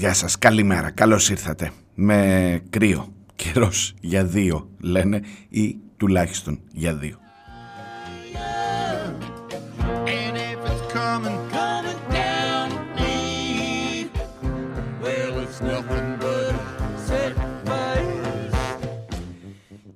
Γεια 0.00 0.14
σας, 0.14 0.38
καλημέρα, 0.38 0.90
καλώς 0.90 1.30
ήρθατε. 1.30 1.70
Με 1.94 2.60
κρύο, 2.70 3.12
καιρός 3.36 3.94
για 4.00 4.24
δύο 4.24 4.70
λένε 4.80 5.20
ή 5.48 5.76
τουλάχιστον 5.96 6.60
για 6.72 6.94
δύο. 6.94 7.18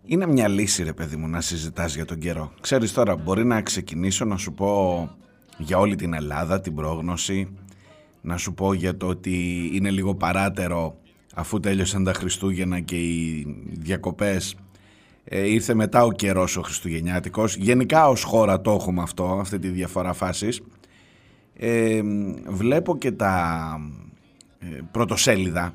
Είναι 0.04 0.26
μια 0.26 0.48
λύση 0.48 0.82
ρε 0.82 0.92
παιδί 0.92 1.16
μου 1.16 1.28
να 1.28 1.40
συζητάς 1.40 1.94
για 1.94 2.04
τον 2.04 2.18
καιρό. 2.18 2.52
Ξέρεις 2.60 2.92
τώρα 2.92 3.16
μπορεί 3.16 3.44
να 3.44 3.62
ξεκινήσω 3.62 4.24
να 4.24 4.36
σου 4.36 4.52
πω 4.52 5.10
για 5.58 5.78
όλη 5.78 5.96
την 5.96 6.14
Ελλάδα 6.14 6.60
την 6.60 6.74
πρόγνωση 6.74 7.48
να 8.24 8.36
σου 8.36 8.54
πω 8.54 8.72
για 8.72 8.96
το 8.96 9.06
ότι 9.06 9.70
είναι 9.72 9.90
λίγο 9.90 10.14
παράτερο 10.14 10.96
αφού 11.34 11.60
τέλειωσαν 11.60 12.04
τα 12.04 12.12
Χριστούγεννα 12.12 12.80
και 12.80 12.96
οι 12.96 13.46
διακοπές 13.70 14.56
ε, 15.24 15.48
ήρθε 15.48 15.74
μετά 15.74 16.04
ο 16.04 16.12
καιρός 16.12 16.56
ο 16.56 16.62
Χριστουγεννιάτικος. 16.62 17.56
Γενικά 17.56 18.08
ως 18.08 18.22
χώρα 18.22 18.60
το 18.60 18.70
έχουμε 18.70 19.02
αυτό 19.02 19.38
αυτή 19.40 19.58
τη 19.58 19.68
διαφορά 19.68 20.12
φάσης. 20.12 20.60
Ε, 21.56 22.00
βλέπω 22.46 22.98
και 22.98 23.12
τα 23.12 23.64
ε, 24.58 24.66
πρωτοσέλιδα 24.90 25.74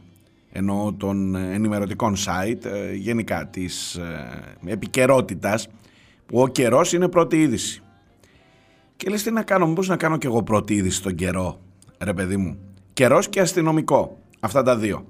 ενώ 0.51 0.95
των 0.97 1.35
ενημερωτικών 1.35 2.15
site 2.15 2.65
ε, 2.65 2.93
γενικά 2.93 3.47
της 3.47 3.95
ε, 3.95 4.43
επικαιρότητας 4.65 5.67
που 6.25 6.41
ο 6.41 6.47
καιρός 6.47 6.93
είναι 6.93 7.07
πρώτη 7.07 7.41
είδηση. 7.41 7.81
Και 8.95 9.09
λες 9.09 9.23
τι 9.23 9.31
να 9.31 9.41
κάνω, 9.41 9.67
μήπως 9.67 9.87
να 9.87 9.97
κάνω 9.97 10.17
και 10.17 10.27
εγώ 10.27 10.43
πρώτη 10.43 10.73
είδηση 10.73 10.97
στον 10.97 11.15
καιρό; 11.15 11.59
Ρε 11.99 12.13
παιδί 12.13 12.37
μου. 12.37 12.57
Καιρός 12.93 13.29
και 13.29 13.39
αστυνομικό. 13.39 14.17
Αυτά 14.39 14.63
τα 14.63 14.77
δύο. 14.77 15.05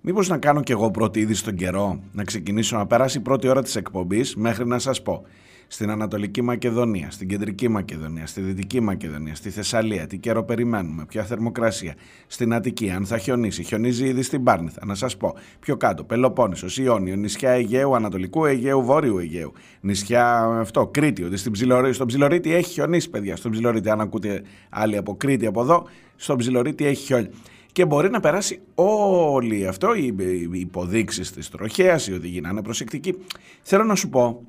Μήπως 0.00 0.28
να 0.28 0.38
κάνω 0.38 0.62
κι 0.62 0.72
εγώ 0.72 0.90
πρώτη 0.90 1.20
είδηση 1.20 1.40
στον 1.40 1.54
καιρό, 1.54 2.00
να 2.12 2.24
ξεκινήσω 2.24 2.76
να 2.76 2.86
περάσει 2.86 3.18
η 3.18 3.20
πρώτη 3.20 3.48
ώρα 3.48 3.62
της 3.62 3.76
εκπομπής 3.76 4.36
μέχρι 4.36 4.66
να 4.66 4.78
σας 4.78 5.02
πω 5.02 5.24
στην 5.68 5.90
Ανατολική 5.90 6.42
Μακεδονία, 6.42 7.10
στην 7.10 7.28
Κεντρική 7.28 7.68
Μακεδονία, 7.68 8.26
στη 8.26 8.40
Δυτική 8.40 8.80
Μακεδονία, 8.80 9.34
στη 9.34 9.50
Θεσσαλία, 9.50 10.06
τι 10.06 10.18
καιρό 10.18 10.44
περιμένουμε, 10.44 11.04
ποια 11.04 11.24
θερμοκρασία, 11.24 11.94
στην 12.26 12.54
Αττική, 12.54 12.90
αν 12.90 13.06
θα 13.06 13.18
χιονίσει, 13.18 13.62
χιονίζει 13.62 14.06
ήδη 14.06 14.22
στην 14.22 14.42
Πάρνηθα, 14.42 14.84
να 14.86 14.94
σας 14.94 15.16
πω. 15.16 15.34
Πιο 15.60 15.76
κάτω, 15.76 16.04
Πελοπόννησος, 16.04 16.78
Ιόνιο, 16.78 17.16
νησιά 17.16 17.50
Αιγαίου, 17.50 17.94
Ανατολικού 17.94 18.44
Αιγαίου, 18.44 18.82
Βόρειου 18.84 19.18
Αιγαίου, 19.18 19.52
νησιά 19.80 20.44
αυτό, 20.44 20.86
Κρήτη, 20.86 21.24
ότι 21.24 21.36
στην 21.36 21.52
Ψιλορή, 21.52 21.92
στον 21.92 22.06
Ψιλορίτη 22.06 22.54
έχει 22.54 22.70
χιονίσει, 22.70 23.10
παιδιά. 23.10 23.36
Στον 23.36 23.50
Ψιλορίτη, 23.50 23.90
αν 23.90 24.00
ακούτε 24.00 24.42
άλλοι 24.68 24.96
από 24.96 25.16
Κρήτη 25.16 25.46
από 25.46 25.60
εδώ, 25.60 25.86
στον 26.16 26.36
Ψιλορίτη 26.36 26.86
έχει 26.86 27.04
χιόνι. 27.04 27.28
Και 27.72 27.86
μπορεί 27.86 28.10
να 28.10 28.20
περάσει 28.20 28.60
όλη 28.74 29.66
αυτό, 29.66 29.94
οι 29.94 30.14
υποδείξεις 30.52 31.32
της 31.32 31.48
τροχέας, 31.48 32.06
οι 32.06 32.12
οδηγοί 32.12 32.40
να 32.40 32.48
είναι 32.48 32.62
προσεκτικοί. 32.62 33.14
Θέλω 33.62 33.84
να 33.84 33.94
σου 33.94 34.08
πω 34.08 34.42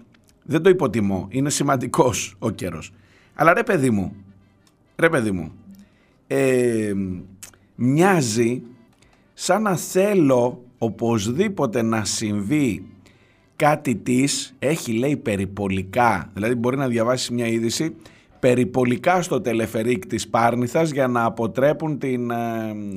δεν 0.50 0.62
το 0.62 0.70
υποτιμώ. 0.70 1.28
Είναι 1.30 1.50
σημαντικός 1.50 2.36
ο 2.40 2.50
καιρός. 2.50 2.92
Αλλά 3.34 3.54
ρε 3.54 3.64
παιδί 3.64 3.90
μου, 3.90 4.16
ρε 4.96 5.10
παιδί 5.10 5.32
μου, 5.32 5.52
ε, 6.28 6.94
μοιάζει 7.76 8.62
σαν 9.34 9.62
να 9.62 9.76
θέλω 9.76 10.64
οπωσδήποτε 10.78 11.82
να 11.82 12.06
συμβεί 12.06 12.86
κάτι 13.56 13.96
της, 13.96 14.56
έχει 14.60 14.92
λέει 14.92 15.18
περιπολικά, 15.18 16.30
δηλαδή 16.34 16.56
μπορεί 16.56 16.78
να 16.78 16.88
διαβάσεις 16.88 17.30
μια 17.30 17.48
είδηση, 17.48 17.96
περιπολικά 18.40 19.22
στο 19.22 19.42
τελεφερίκ 19.42 20.06
της 20.06 20.28
Πάρνηθας 20.28 20.92
για 20.92 21.08
να 21.08 21.24
αποτρέπουν 21.24 22.00
την 22.00 22.32
ε, 22.32 22.36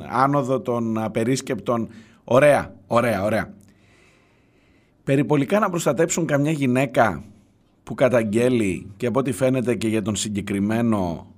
άνοδο 0.09 0.61
των 0.61 0.99
απερίσκεπτων. 0.99 1.89
Ωραία, 2.25 2.75
ωραία, 2.87 3.23
ωραία. 3.23 3.55
Περιπολικά 5.05 5.59
να 5.59 5.71
προστατέψουν 5.71 6.27
καμιά 6.27 6.51
γυναίκα 6.51 7.25
που 7.83 7.95
καταγγέλει 7.95 8.87
και 8.97 9.07
από 9.07 9.19
ό,τι 9.19 9.33
φαίνεται 9.33 9.75
και 9.75 9.89
για 9.89 10.03
τον 10.03 10.17
συγκεκριμένο 10.17 11.33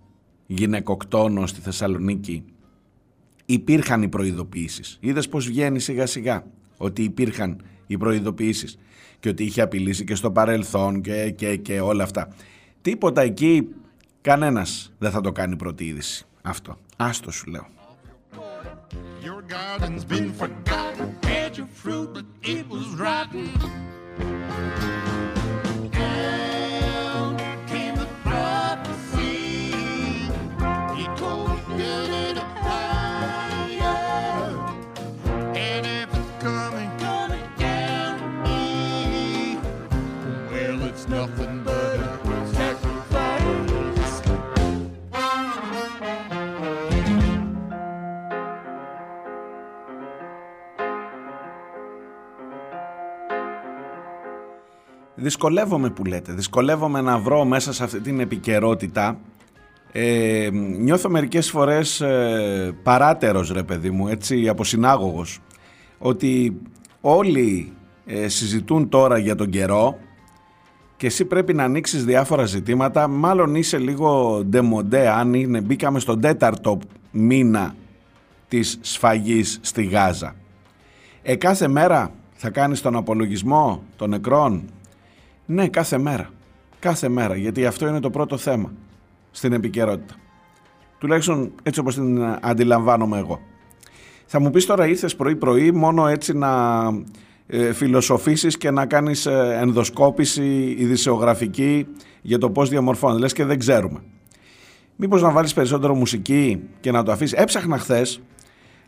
γυναικοκτόνο 0.46 1.46
στη 1.46 1.60
Θεσσαλονίκη 1.60 2.44
υπήρχαν 3.46 4.02
οι 4.02 4.08
προειδοποιήσεις. 4.08 4.98
Είδες 5.00 5.28
πως 5.28 5.46
βγαίνει 5.46 5.80
σιγά 5.80 6.06
σιγά 6.06 6.44
ότι 6.76 7.02
υπήρχαν 7.02 7.60
οι 7.86 7.96
προειδοποιήσεις 7.96 8.78
και 9.20 9.28
ότι 9.28 9.44
είχε 9.44 9.60
απειλήσει 9.60 10.04
και 10.04 10.14
στο 10.14 10.30
παρελθόν 10.30 11.00
και, 11.00 11.30
και, 11.30 11.56
και 11.56 11.80
όλα 11.80 12.02
αυτά. 12.02 12.28
Τίποτα 12.80 13.22
εκεί 13.22 13.68
κανένας 14.20 14.92
δεν 14.98 15.10
θα 15.10 15.20
το 15.20 15.32
κάνει 15.32 15.56
πρώτη 15.56 15.84
είδηση. 15.84 16.26
Αυτό. 16.42 16.78
Άστο 16.96 17.30
σου 17.30 17.50
λέω. 17.50 17.66
Δυσκολεύομαι 55.24 55.90
που 55.90 56.04
λέτε, 56.04 56.32
δυσκολεύομαι 56.32 57.00
να 57.00 57.18
βρω 57.18 57.44
μέσα 57.44 57.72
σε 57.72 57.84
αυτή 57.84 58.00
την 58.00 58.20
επικαιρότητα. 58.20 59.18
Ε, 59.92 60.48
νιώθω 60.78 61.10
μερικές 61.10 61.50
φορές 61.50 62.00
ε, 62.00 62.74
παράτερος 62.82 63.50
ρε 63.50 63.62
παιδί 63.62 63.90
μου, 63.90 64.08
έτσι 64.08 64.48
αποσυνάγωγος. 64.48 65.40
Ότι 65.98 66.60
όλοι 67.00 67.72
ε, 68.06 68.28
συζητούν 68.28 68.88
τώρα 68.88 69.18
για 69.18 69.34
τον 69.34 69.50
καιρό 69.50 69.98
και 70.96 71.06
εσύ 71.06 71.24
πρέπει 71.24 71.54
να 71.54 71.64
ανοίξεις 71.64 72.04
διάφορα 72.04 72.44
ζητήματα. 72.44 73.08
Μάλλον 73.08 73.54
είσαι 73.54 73.78
λίγο 73.78 74.42
ντεμοντέ 74.44 75.08
αν 75.08 75.34
είναι, 75.34 75.60
μπήκαμε 75.60 76.00
στον 76.00 76.20
τέταρτο 76.20 76.78
μήνα 77.10 77.74
της 78.48 78.78
σφαγής 78.80 79.58
στη 79.62 79.84
Γάζα. 79.84 80.34
Ε, 81.22 81.36
κάθε 81.36 81.68
μέρα 81.68 82.12
θα 82.34 82.50
κάνεις 82.50 82.80
τον 82.80 82.96
απολογισμό 82.96 83.82
των 83.96 84.10
νεκρών; 84.10 84.62
Ναι, 85.46 85.68
κάθε 85.68 85.98
μέρα. 85.98 86.30
Κάθε 86.78 87.08
μέρα, 87.08 87.36
γιατί 87.36 87.66
αυτό 87.66 87.86
είναι 87.86 88.00
το 88.00 88.10
πρώτο 88.10 88.36
θέμα 88.36 88.72
στην 89.30 89.52
επικαιρότητα. 89.52 90.14
Τουλάχιστον 90.98 91.52
έτσι 91.62 91.80
όπως 91.80 91.94
την 91.94 92.38
αντιλαμβάνομαι 92.40 93.18
εγώ. 93.18 93.40
Θα 94.26 94.40
μου 94.40 94.50
πεις 94.50 94.66
τώρα 94.66 94.86
ήρθες 94.86 95.16
πρωί-πρωί 95.16 95.72
μόνο 95.72 96.06
έτσι 96.06 96.32
να 96.36 96.82
ε, 97.46 97.72
φιλοσοφήσεις 97.72 98.56
και 98.56 98.70
να 98.70 98.86
κάνεις 98.86 99.26
ε, 99.26 99.58
ενδοσκόπηση 99.60 100.74
ειδησεογραφική 100.78 101.86
για 102.22 102.38
το 102.38 102.50
πώς 102.50 102.68
διαμορφώνει. 102.68 103.18
Λες 103.18 103.32
και 103.32 103.44
δεν 103.44 103.58
ξέρουμε. 103.58 104.02
Μήπως 104.96 105.22
να 105.22 105.30
βάλεις 105.30 105.54
περισσότερο 105.54 105.94
μουσική 105.94 106.62
και 106.80 106.90
να 106.90 107.02
το 107.02 107.12
αφήσεις. 107.12 107.38
Έψαχνα 107.38 107.78
χθες. 107.78 108.20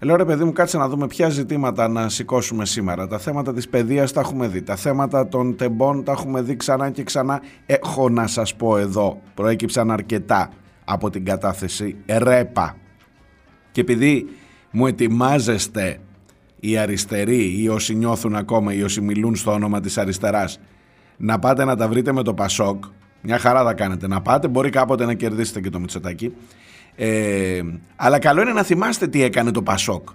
Λέω 0.00 0.16
ρε 0.16 0.24
παιδί 0.24 0.44
μου 0.44 0.52
κάτσε 0.52 0.78
να 0.78 0.88
δούμε 0.88 1.06
ποια 1.06 1.28
ζητήματα 1.28 1.88
να 1.88 2.08
σηκώσουμε 2.08 2.66
σήμερα. 2.66 3.06
Τα 3.06 3.18
θέματα 3.18 3.52
της 3.52 3.68
παιδείας 3.68 4.12
τα 4.12 4.20
έχουμε 4.20 4.48
δει. 4.48 4.62
Τα 4.62 4.76
θέματα 4.76 5.28
των 5.28 5.56
τεμπών 5.56 6.04
τα 6.04 6.12
έχουμε 6.12 6.42
δει 6.42 6.56
ξανά 6.56 6.90
και 6.90 7.02
ξανά. 7.02 7.42
Έχω 7.66 8.08
να 8.08 8.26
σας 8.26 8.54
πω 8.54 8.78
εδώ. 8.78 9.20
Προέκυψαν 9.34 9.90
αρκετά 9.90 10.50
από 10.84 11.10
την 11.10 11.24
κατάθεση 11.24 11.96
ρέπα. 12.06 12.76
Και 13.72 13.80
επειδή 13.80 14.26
μου 14.70 14.86
ετοιμάζεστε 14.86 15.98
οι 16.60 16.76
αριστεροί 16.76 17.62
ή 17.62 17.68
όσοι 17.68 17.94
νιώθουν 17.94 18.36
ακόμα 18.36 18.74
ή 18.74 18.82
όσοι 18.82 19.00
μιλούν 19.00 19.36
στο 19.36 19.52
όνομα 19.52 19.80
της 19.80 19.98
αριστεράς 19.98 20.60
να 21.16 21.38
πάτε 21.38 21.64
να 21.64 21.76
τα 21.76 21.88
βρείτε 21.88 22.12
με 22.12 22.22
το 22.22 22.34
Πασόκ 22.34 22.84
μια 23.20 23.38
χαρά 23.38 23.64
θα 23.64 23.74
κάνετε 23.74 24.08
να 24.08 24.22
πάτε 24.22 24.48
μπορεί 24.48 24.70
κάποτε 24.70 25.04
να 25.04 25.14
κερδίσετε 25.14 25.60
και 25.60 25.70
το 25.70 25.80
Μητσοτάκι 25.80 26.32
ε, 26.96 27.60
αλλά 27.96 28.18
καλό 28.18 28.42
είναι 28.42 28.52
να 28.52 28.62
θυμάστε 28.62 29.06
τι 29.06 29.22
έκανε 29.22 29.50
το 29.50 29.62
Πασόκ 29.62 30.08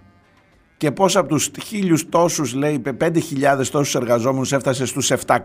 και 0.78 0.92
πώς 0.92 1.16
από 1.16 1.28
τους 1.28 1.52
χίλιους 1.64 2.10
τόσους 2.10 2.54
λέει 2.54 2.80
πέντε 2.80 3.20
χιλιάδες 3.20 3.70
τόσους 3.70 3.96
εργαζόμενους 3.96 4.52
έφτασε 4.52 4.86
στους 4.86 5.12
700 5.26 5.38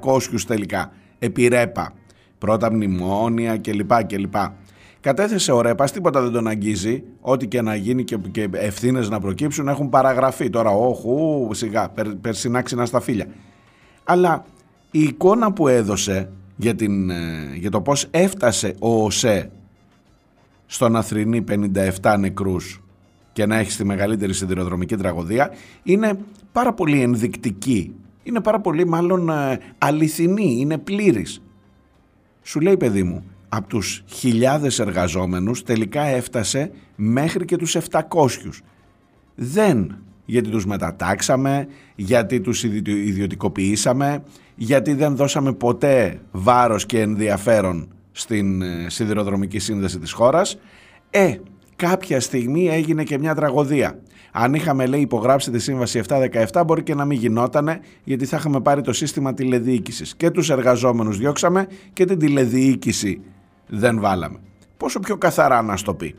τελικά 0.46 0.92
επί 1.18 1.48
ρέπα 1.48 1.92
πρώτα 2.38 2.72
μνημόνια 2.72 3.58
κλπ. 3.58 4.04
κλπ. 4.06 4.34
Κατέθεσε 5.00 5.52
ο 5.52 5.60
Ρέπας, 5.60 5.92
τίποτα 5.92 6.22
δεν 6.22 6.32
τον 6.32 6.46
αγγίζει. 6.46 7.02
Ό,τι 7.20 7.46
και 7.46 7.62
να 7.62 7.74
γίνει 7.74 8.04
και, 8.04 8.16
και 8.30 8.48
ευθύνες 8.52 9.08
να 9.08 9.20
προκύψουν 9.20 9.68
έχουν 9.68 9.88
παραγραφεί. 9.88 10.50
Τώρα, 10.50 10.70
όχου, 10.70 11.48
σιγά, 11.52 11.88
περ, 11.88 12.14
περσινά 12.14 12.62
ξινά 12.62 12.86
στα 12.86 13.00
φίλια. 13.00 13.26
Αλλά 14.04 14.44
η 14.90 15.02
εικόνα 15.02 15.52
που 15.52 15.68
έδωσε 15.68 16.30
για, 16.56 16.74
την, 16.74 17.10
ε, 17.10 17.16
για 17.54 17.70
το 17.70 17.80
πώς 17.80 18.06
έφτασε 18.10 18.74
ο 18.78 19.04
ΟΣΕ 19.04 19.50
στο 20.66 20.88
να 20.88 21.02
θρυνεί 21.02 21.44
57 22.00 22.16
νεκρούς 22.18 22.80
και 23.32 23.46
να 23.46 23.56
έχεις 23.56 23.76
τη 23.76 23.84
μεγαλύτερη 23.84 24.32
σιδηροδρομική 24.32 24.96
τραγωδία 24.96 25.50
είναι 25.82 26.18
πάρα 26.52 26.72
πολύ 26.72 27.00
ενδεικτική. 27.00 27.94
Είναι 28.22 28.40
πάρα 28.40 28.60
πολύ 28.60 28.86
μάλλον 28.86 29.28
ε, 29.28 29.58
αληθινή, 29.78 30.56
είναι 30.60 30.78
πλήρης. 30.78 31.42
Σου 32.42 32.60
λέει 32.60 32.76
παιδί 32.76 33.02
μου, 33.02 33.24
από 33.48 33.68
τους 33.68 34.04
χιλιάδες 34.06 34.78
εργαζόμενους 34.78 35.62
τελικά 35.62 36.02
έφτασε 36.02 36.70
μέχρι 36.96 37.44
και 37.44 37.56
τους 37.56 37.76
700. 37.90 38.00
Δεν 39.34 39.96
γιατί 40.26 40.48
τους 40.48 40.66
μετατάξαμε, 40.66 41.66
γιατί 41.94 42.40
τους 42.40 42.62
ιδιωτικοποιήσαμε, 42.84 44.22
γιατί 44.54 44.94
δεν 44.94 45.16
δώσαμε 45.16 45.52
ποτέ 45.52 46.20
βάρος 46.30 46.86
και 46.86 47.00
ενδιαφέρον 47.00 47.88
στην 48.18 48.62
ε, 48.62 48.86
σιδηροδρομική 48.88 49.58
σύνδεση 49.58 49.98
της 49.98 50.12
χώρας. 50.12 50.58
Ε, 51.10 51.36
κάποια 51.76 52.20
στιγμή 52.20 52.68
έγινε 52.68 53.02
και 53.04 53.18
μια 53.18 53.34
τραγωδία. 53.34 53.98
Αν 54.32 54.54
είχαμε 54.54 54.86
λέει 54.86 55.00
υπογράψει 55.00 55.50
τη 55.50 55.58
σύμβαση 55.58 56.00
717 56.52 56.62
μπορεί 56.66 56.82
και 56.82 56.94
να 56.94 57.04
μην 57.04 57.18
γινότανε 57.18 57.80
γιατί 58.04 58.24
θα 58.24 58.36
είχαμε 58.36 58.60
πάρει 58.60 58.80
το 58.80 58.92
σύστημα 58.92 59.34
τηλεδιοίκησης. 59.34 60.16
Και 60.16 60.30
τους 60.30 60.50
εργαζόμενους 60.50 61.18
διώξαμε 61.18 61.66
και 61.92 62.04
την 62.04 62.18
τηλεδιοίκηση 62.18 63.20
δεν 63.66 64.00
βάλαμε. 64.00 64.38
Πόσο 64.76 65.00
πιο 65.00 65.16
καθαρά 65.16 65.62
να 65.62 65.76
στο 65.76 65.94
πει. 65.94 66.14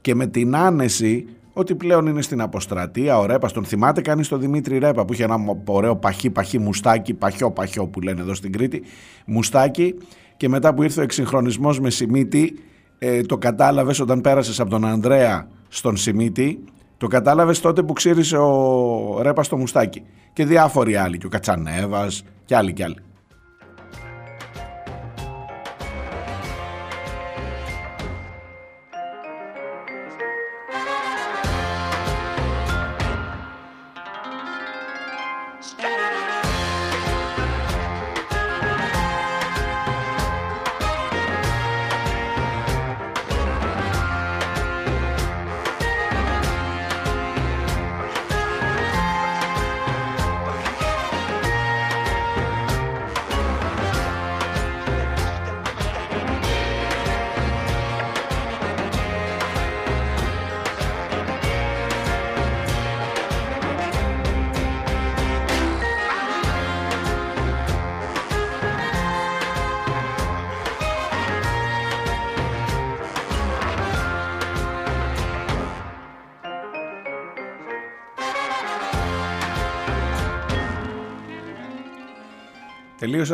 Και 0.00 0.14
με 0.14 0.26
την 0.26 0.56
άνεση 0.56 1.26
ότι 1.52 1.74
πλέον 1.74 2.06
είναι 2.06 2.22
στην 2.22 2.40
αποστρατεία, 2.40 3.18
ο 3.18 3.26
Ρέπας. 3.26 3.52
Τον 3.52 3.64
θυμάται 3.64 4.00
κανείς 4.00 4.28
τον 4.28 4.40
Δημήτρη 4.40 4.78
Ρέπα 4.78 5.04
που 5.04 5.12
είχε 5.12 5.24
ένα 5.24 5.36
ωραίο 5.64 5.96
παχύ, 5.96 6.30
παχύ 6.30 6.58
μουστάκι, 6.58 7.14
παχιό, 7.14 7.50
παχιό 7.50 7.86
που 7.86 8.00
λένε 8.00 8.20
εδώ 8.20 8.34
στην 8.34 8.52
Κρήτη. 8.52 8.82
Μουστάκι 9.26 9.94
και 10.40 10.48
μετά 10.48 10.74
που 10.74 10.82
ήρθε 10.82 11.00
ο 11.00 11.02
εξυγχρονισμός 11.02 11.80
με 11.80 11.90
Σιμίτη, 11.90 12.58
ε, 12.98 13.22
το 13.22 13.38
κατάλαβες 13.38 14.00
όταν 14.00 14.20
πέρασες 14.20 14.60
από 14.60 14.70
τον 14.70 14.84
Ανδρέα 14.84 15.48
στον 15.68 15.96
Σιμίτη, 15.96 16.64
το 16.96 17.06
κατάλαβες 17.06 17.60
τότε 17.60 17.82
που 17.82 17.92
ξύρισε 17.92 18.36
ο 18.36 19.22
Ρέπας 19.22 19.46
στο 19.46 19.56
μουστάκι. 19.56 20.02
Και 20.32 20.44
διάφοροι 20.44 20.96
άλλοι, 20.96 21.18
και 21.18 21.26
ο 21.26 21.28
Κατσανέβας 21.28 22.24
και 22.44 22.56
άλλοι 22.56 22.72
και 22.72 22.84
άλλοι. 22.84 22.96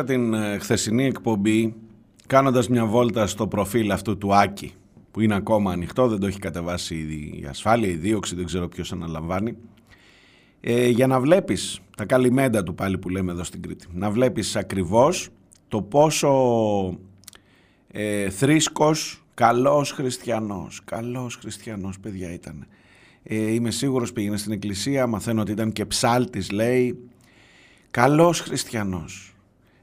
Την 0.06 0.35
ε, 0.35 0.58
χθεσινή 0.58 1.05
εκπομπή 1.05 1.75
κάνοντας 2.26 2.69
μια 2.69 2.87
βόλτα 2.87 3.26
στο 3.26 3.47
προφίλ 3.47 3.91
αυτού 3.91 4.19
του 4.19 4.35
Άκη 4.35 4.73
που 5.11 5.23
είναι 5.23 5.35
ακόμα 5.35 5.73
ανοιχτό, 5.73 6.08
δεν 6.08 6.20
το 6.20 6.26
έχει 6.26 6.38
κατεβάσει 6.38 6.94
η 7.43 7.47
ασφάλεια, 7.49 7.88
η 7.88 7.94
δίωξη, 7.94 8.35
δεν 8.35 8.44
ξέρω 8.44 8.69
ποιος 8.69 8.93
αναλαμβάνει. 8.93 9.56
Ε, 10.61 10.88
για 10.88 11.06
να 11.06 11.20
βλέπεις 11.20 11.81
τα 11.97 12.05
καλυμμέντα 12.05 12.62
του 12.62 12.75
πάλι 12.75 12.99
που 12.99 13.08
λέμε 13.08 13.32
εδώ 13.32 13.44
στην 13.44 13.62
Κρήτη 13.62 13.87
να 13.93 14.11
βλέπεις 14.11 14.56
ακριβώς 14.56 15.29
το 15.69 15.82
πόσο 15.82 16.99
ε, 17.93 18.31
θρήσκος 18.31 19.25
καλός 19.35 19.91
χριστιανός 19.91 20.81
καλός 20.85 21.37
χριστιανός 21.37 22.00
παιδιά 22.00 22.32
ήταν. 22.32 22.67
Ε, 23.23 23.52
είμαι 23.52 23.70
σίγουρος 23.70 24.12
πήγαινε 24.12 24.37
στην 24.37 24.52
εκκλησία 24.52 25.07
μαθαίνω 25.07 25.40
ότι 25.40 25.52
ήταν 25.52 25.73
και 25.73 25.85
ψάλτης 25.85 26.50
λέει. 26.50 26.99
Καλός 27.90 28.40
χριστιανός 28.40 29.36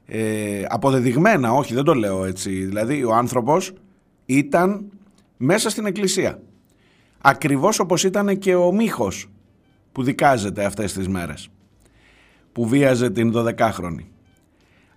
ε, 0.06 0.64
αποδεδειγμένα, 0.68 1.52
όχι 1.52 1.74
δεν 1.74 1.84
το 1.84 1.94
λέω 1.94 2.24
έτσι, 2.24 2.50
δηλαδή 2.50 3.04
ο 3.04 3.14
άνθρωπος 3.14 3.72
ήταν 4.26 4.84
μέσα 5.36 5.70
στην 5.70 5.86
εκκλησία. 5.86 6.42
Ακριβώς 7.20 7.78
όπως 7.78 8.04
ήταν 8.04 8.38
και 8.38 8.54
ο 8.54 8.72
Μίχος 8.72 9.28
που 9.92 10.02
δικάζεται 10.02 10.64
αυτές 10.64 10.92
τις 10.92 11.08
μέρες, 11.08 11.48
που 12.52 12.66
βίαζε 12.66 13.10
την 13.10 13.32
12χρονη. 13.34 14.04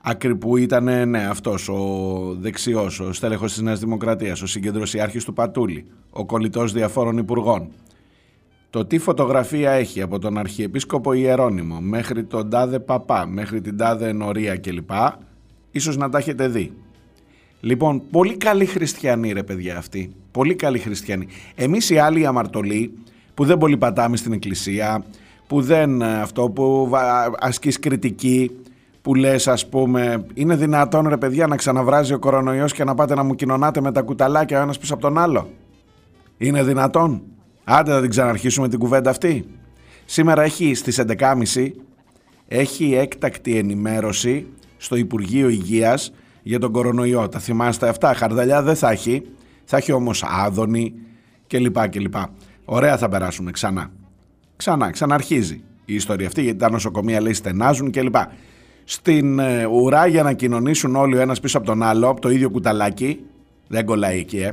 Άκρη 0.02 0.36
που 0.36 0.58
ήταν 0.58 1.10
ναι, 1.10 1.28
αυτός 1.28 1.70
ο 1.70 2.36
δεξιός, 2.40 3.00
ο 3.00 3.14
στέλεχος 3.14 3.54
της 3.54 3.62
Νέας 3.62 3.80
Δημοκρατίας, 3.80 4.42
ο 4.42 4.48
συγκεντρωσιάρχης 4.48 5.24
του 5.26 5.34
Πατούλη, 5.34 5.86
ο 6.10 6.26
κολλητός 6.26 6.74
διαφόρων 6.74 7.18
υπουργών, 7.18 7.72
το 8.70 8.86
τι 8.86 8.98
φωτογραφία 8.98 9.72
έχει 9.72 10.02
από 10.02 10.20
τον 10.20 10.38
Αρχιεπίσκοπο 10.38 11.14
Ιερώνυμο 11.14 11.80
μέχρι 11.82 12.24
τον 12.24 12.50
τάδε 12.50 12.80
παπά, 12.80 13.28
μέχρι 13.28 13.62
την 13.62 13.78
τάδε 13.78 14.08
ενορία 14.08 14.58
κλπ. 14.58 14.90
Ίσως 15.72 15.98
να 15.98 16.10
τα 16.10 16.18
έχετε 16.18 16.48
δει. 16.48 16.74
Λοιπόν, 17.60 18.02
πολύ 18.12 18.38
καλοί 18.38 18.66
χριστιανοί 18.66 19.32
ρε 19.32 19.44
παιδιά 19.44 19.78
αυτοί. 19.78 20.12
Πολύ 20.32 20.56
καλοί 20.56 20.80
χριστιανοί. 20.80 21.28
Εμείς 21.56 21.90
οι 21.90 21.98
άλλοι 21.98 22.26
αμαρτωλοί 22.26 22.92
που 23.34 23.46
δεν 23.46 23.58
πολύ 23.58 23.78
πατάμε 23.78 24.18
στην 24.18 24.34
εκκλησία, 24.34 25.06
που 25.48 25.62
δεν 25.62 26.02
ε, 26.02 26.22
αυτό 26.22 26.50
που 26.50 26.92
ασκείς 27.40 27.80
κριτική, 27.80 28.52
που 29.02 29.16
λες 29.16 29.48
ας 29.48 29.68
πούμε 29.68 30.26
είναι 30.34 30.56
δυνατόν 30.56 31.08
ρε 31.08 31.18
παιδιά 31.18 31.48
να 31.48 31.56
ξαναβράζει 31.56 32.14
ο 32.14 32.20
κορονοϊός 32.20 32.74
και 32.74 32.84
να 32.84 32.96
πάτε 32.96 33.16
να 33.16 33.24
μου 33.24 33.36
κοινωνάτε 33.36 33.82
με 33.82 33.92
τα 33.92 34.02
κουταλάκια 34.02 34.60
ο 34.60 34.62
ένας 34.62 34.78
πίσω 34.78 34.94
από 34.94 35.02
τον 35.02 35.18
άλλο. 35.18 35.50
Είναι 36.38 36.64
δυνατόν. 36.64 37.22
Άντε 37.70 37.92
να 37.92 38.02
την 38.02 38.10
ξαναρχίσουμε 38.10 38.70
την 38.70 38.80
κουβέντα 38.80 39.10
αυτή. 39.10 39.46
Σήμερα 40.06 40.44
έχει 40.44 40.74
στις 40.74 41.02
11.30 41.08 41.72
έχει 42.48 42.94
έκτακτη 42.94 43.58
ενημέρωση 43.58 44.48
στο 44.78 44.96
Υπουργείο 44.96 45.50
Υγείας 45.50 46.14
για 46.44 46.60
τον 46.60 46.72
κορονοϊό. 46.72 47.30
Τα 47.30 47.40
θυμάστε 47.40 47.88
αυτά; 47.88 48.14
Χαρδαλιά 48.14 48.62
δεν 48.62 48.76
θα 48.76 48.92
έχει. 48.92 49.24
Θα 49.66 49.78
έχει 49.78 49.92
όμως 49.92 50.24
άδωνη 50.24 50.94
κλπ. 51.48 51.90
κλπ. 51.90 52.16
Ωραία 52.66 52.98
θα 52.98 53.10
περάσουμε 53.10 53.52
ξανά. 53.52 53.92
Ξανά, 54.56 54.92
ξαναρχίζει 54.92 55.62
η 55.86 55.94
ιστορία 55.94 56.28
αυτή 56.28 56.42
γιατί 56.42 56.58
τα 56.58 56.70
νοσοκομεία 56.70 57.22
λέει 57.22 57.34
στενάζουν 57.34 57.92
κλπ. 57.92 58.16
Στην 58.84 59.40
ε, 59.40 59.66
ουρά 59.66 60.08
για 60.08 60.24
να 60.24 60.34
κοινωνήσουν 60.34 60.96
όλοι 60.96 61.18
ο 61.18 61.20
ένας 61.20 61.40
πίσω 61.40 61.58
από 61.58 61.68
τον 61.68 61.84
άλλο, 61.84 62.10
από 62.10 62.22
το 62.22 62.30
ίδιο 62.30 62.50
κουταλάκι, 62.50 63.20
δεν 63.68 63.86
κολλάει 63.86 64.20
εκεί, 64.20 64.38
ε, 64.38 64.52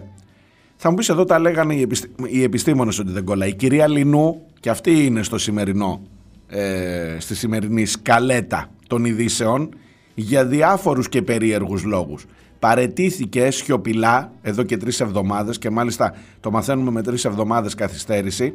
Θα 0.76 0.90
μου 0.90 0.96
πεις 0.96 1.08
εδώ 1.08 1.24
τα 1.24 1.38
λέγανε 1.38 1.74
οι, 1.74 1.80
επιστή... 1.80 2.10
οι 2.26 2.42
επιστήμονες 2.42 2.98
ότι 2.98 3.10
δεν 3.12 3.24
κολλάει. 3.24 3.48
Η 3.48 3.54
κυρία 3.54 3.88
Λινού, 3.88 4.42
και 4.60 4.70
αυτή 4.70 5.04
είναι 5.04 5.22
στο 5.22 5.38
σημερινό, 5.38 6.02
ε, 6.48 7.16
στη 7.18 7.34
σημερινή 7.34 7.86
σκαλέτα 7.86 8.70
των 8.86 9.04
ειδήσεων, 9.04 9.68
για 10.14 10.46
διάφορους 10.46 11.08
και 11.08 11.22
περίεργους 11.22 11.84
λόγους. 11.84 12.24
Παρετήθηκε 12.58 13.50
σιωπηλά 13.50 14.32
εδώ 14.42 14.62
και 14.62 14.76
τρεις 14.76 15.00
εβδομάδες 15.00 15.58
και 15.58 15.70
μάλιστα 15.70 16.14
το 16.40 16.50
μαθαίνουμε 16.50 16.90
με 16.90 17.02
τρεις 17.02 17.24
εβδομάδες 17.24 17.74
καθυστέρηση. 17.74 18.54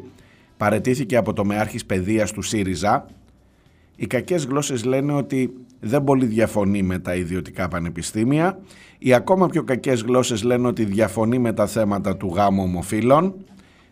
Παρετήθηκε 0.58 1.16
από 1.16 1.34
το 1.34 1.46
Μεάρχης 1.46 1.86
Παιδείας 1.86 2.32
του 2.32 2.42
ΣΥΡΙΖΑ. 2.42 3.06
Οι 4.01 4.08
κακές 4.08 4.46
γλώσσες 4.46 4.84
λένε 4.86 5.13
ότι 5.13 5.53
δεν 5.79 6.03
πολύ 6.03 6.25
διαφωνεί 6.25 6.84
με 6.84 7.00
τα 7.00 7.15
ιδιωτικά 7.15 7.68
πανεπιστήμια. 7.68 8.60
Οι 8.98 9.13
ακόμα 9.13 9.48
πιο 9.48 9.63
κακές 9.63 10.01
γλώσσες 10.01 10.44
λένε 10.44 10.68
ότι 10.68 10.86
διαφωνεί 10.86 11.39
με 11.39 11.53
τα 11.53 11.68
θέματα 11.68 12.18
του 12.18 12.32
γάμου 12.36 12.63
ομοφύλων, 12.63 13.34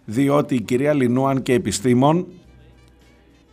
διότι 0.05 0.55
η 0.55 0.61
κυρία 0.61 0.93
Λινούαν 0.93 1.41
και 1.41 1.53
επιστήμων 1.53 2.27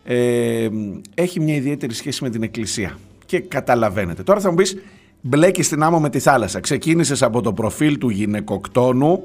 ε, 0.04 0.68
έχει 1.14 1.40
μια 1.40 1.54
ιδιαίτερη 1.54 1.94
σχέση 1.94 2.22
με 2.22 2.30
την 2.30 2.42
Εκκλησία. 2.42 2.98
Και 3.26 3.40
καταλαβαίνετε. 3.40 4.22
Τώρα 4.22 4.40
θα 4.40 4.50
μου 4.50 4.56
πεις, 4.56 4.76
μπλέκεις 5.20 5.68
την 5.68 5.82
άμμο 5.82 6.00
με 6.00 6.10
τη 6.10 6.18
θάλασσα. 6.18 6.60
Ξεκίνησες 6.60 7.22
από 7.22 7.40
το 7.40 7.52
προφίλ 7.52 7.98
του 7.98 8.08
γυναικοκτόνου, 8.08 9.24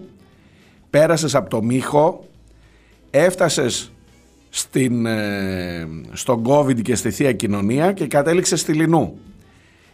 πέρασες 0.89 1.35
από 1.35 1.49
το 1.49 1.63
μύχο, 1.63 2.27
έφτασες 3.09 3.91
στην, 4.49 5.05
ε, 5.05 5.87
στον 6.11 6.43
COVID 6.47 6.81
και 6.81 6.95
στη 6.95 7.11
Θεία 7.11 7.33
Κοινωνία 7.33 7.91
και 7.91 8.07
κατέληξε 8.07 8.55
στη 8.55 8.73
Λινού. 8.73 9.17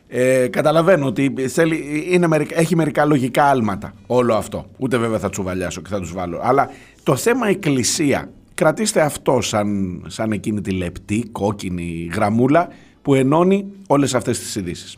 Ε, 0.08 0.48
καταλαβαίνω 0.48 1.06
ότι 1.06 1.34
θέλει, 1.48 2.06
είναι 2.10 2.46
έχει 2.50 2.76
μερικά 2.76 3.06
λογικά 3.06 3.44
άλματα 3.44 3.94
όλο 4.08 4.34
αυτό. 4.34 4.66
Ούτε 4.78 4.98
βέβαια 4.98 5.20
θα 5.20 5.30
τσουβαλιάσω 5.30 5.82
και 5.82 5.90
θα 5.90 6.00
τους 6.00 6.14
βάλω. 6.14 6.40
Αλλά 6.44 6.70
το 7.04 7.16
θέμα 7.16 7.48
εκκλησία, 7.48 8.30
κρατήστε 8.54 9.02
αυτό 9.02 9.42
σαν, 9.42 10.02
σαν 10.08 10.32
εκείνη 10.32 10.62
τη 10.62 10.72
λεπτή, 10.72 11.30
κόκκινη 11.32 12.10
γραμμούλα 12.14 12.68
που 13.02 13.14
ενώνει 13.14 13.66
όλες 13.88 14.14
αυτές 14.16 14.40
τις 14.40 14.56
ειδήσεις. 14.56 14.98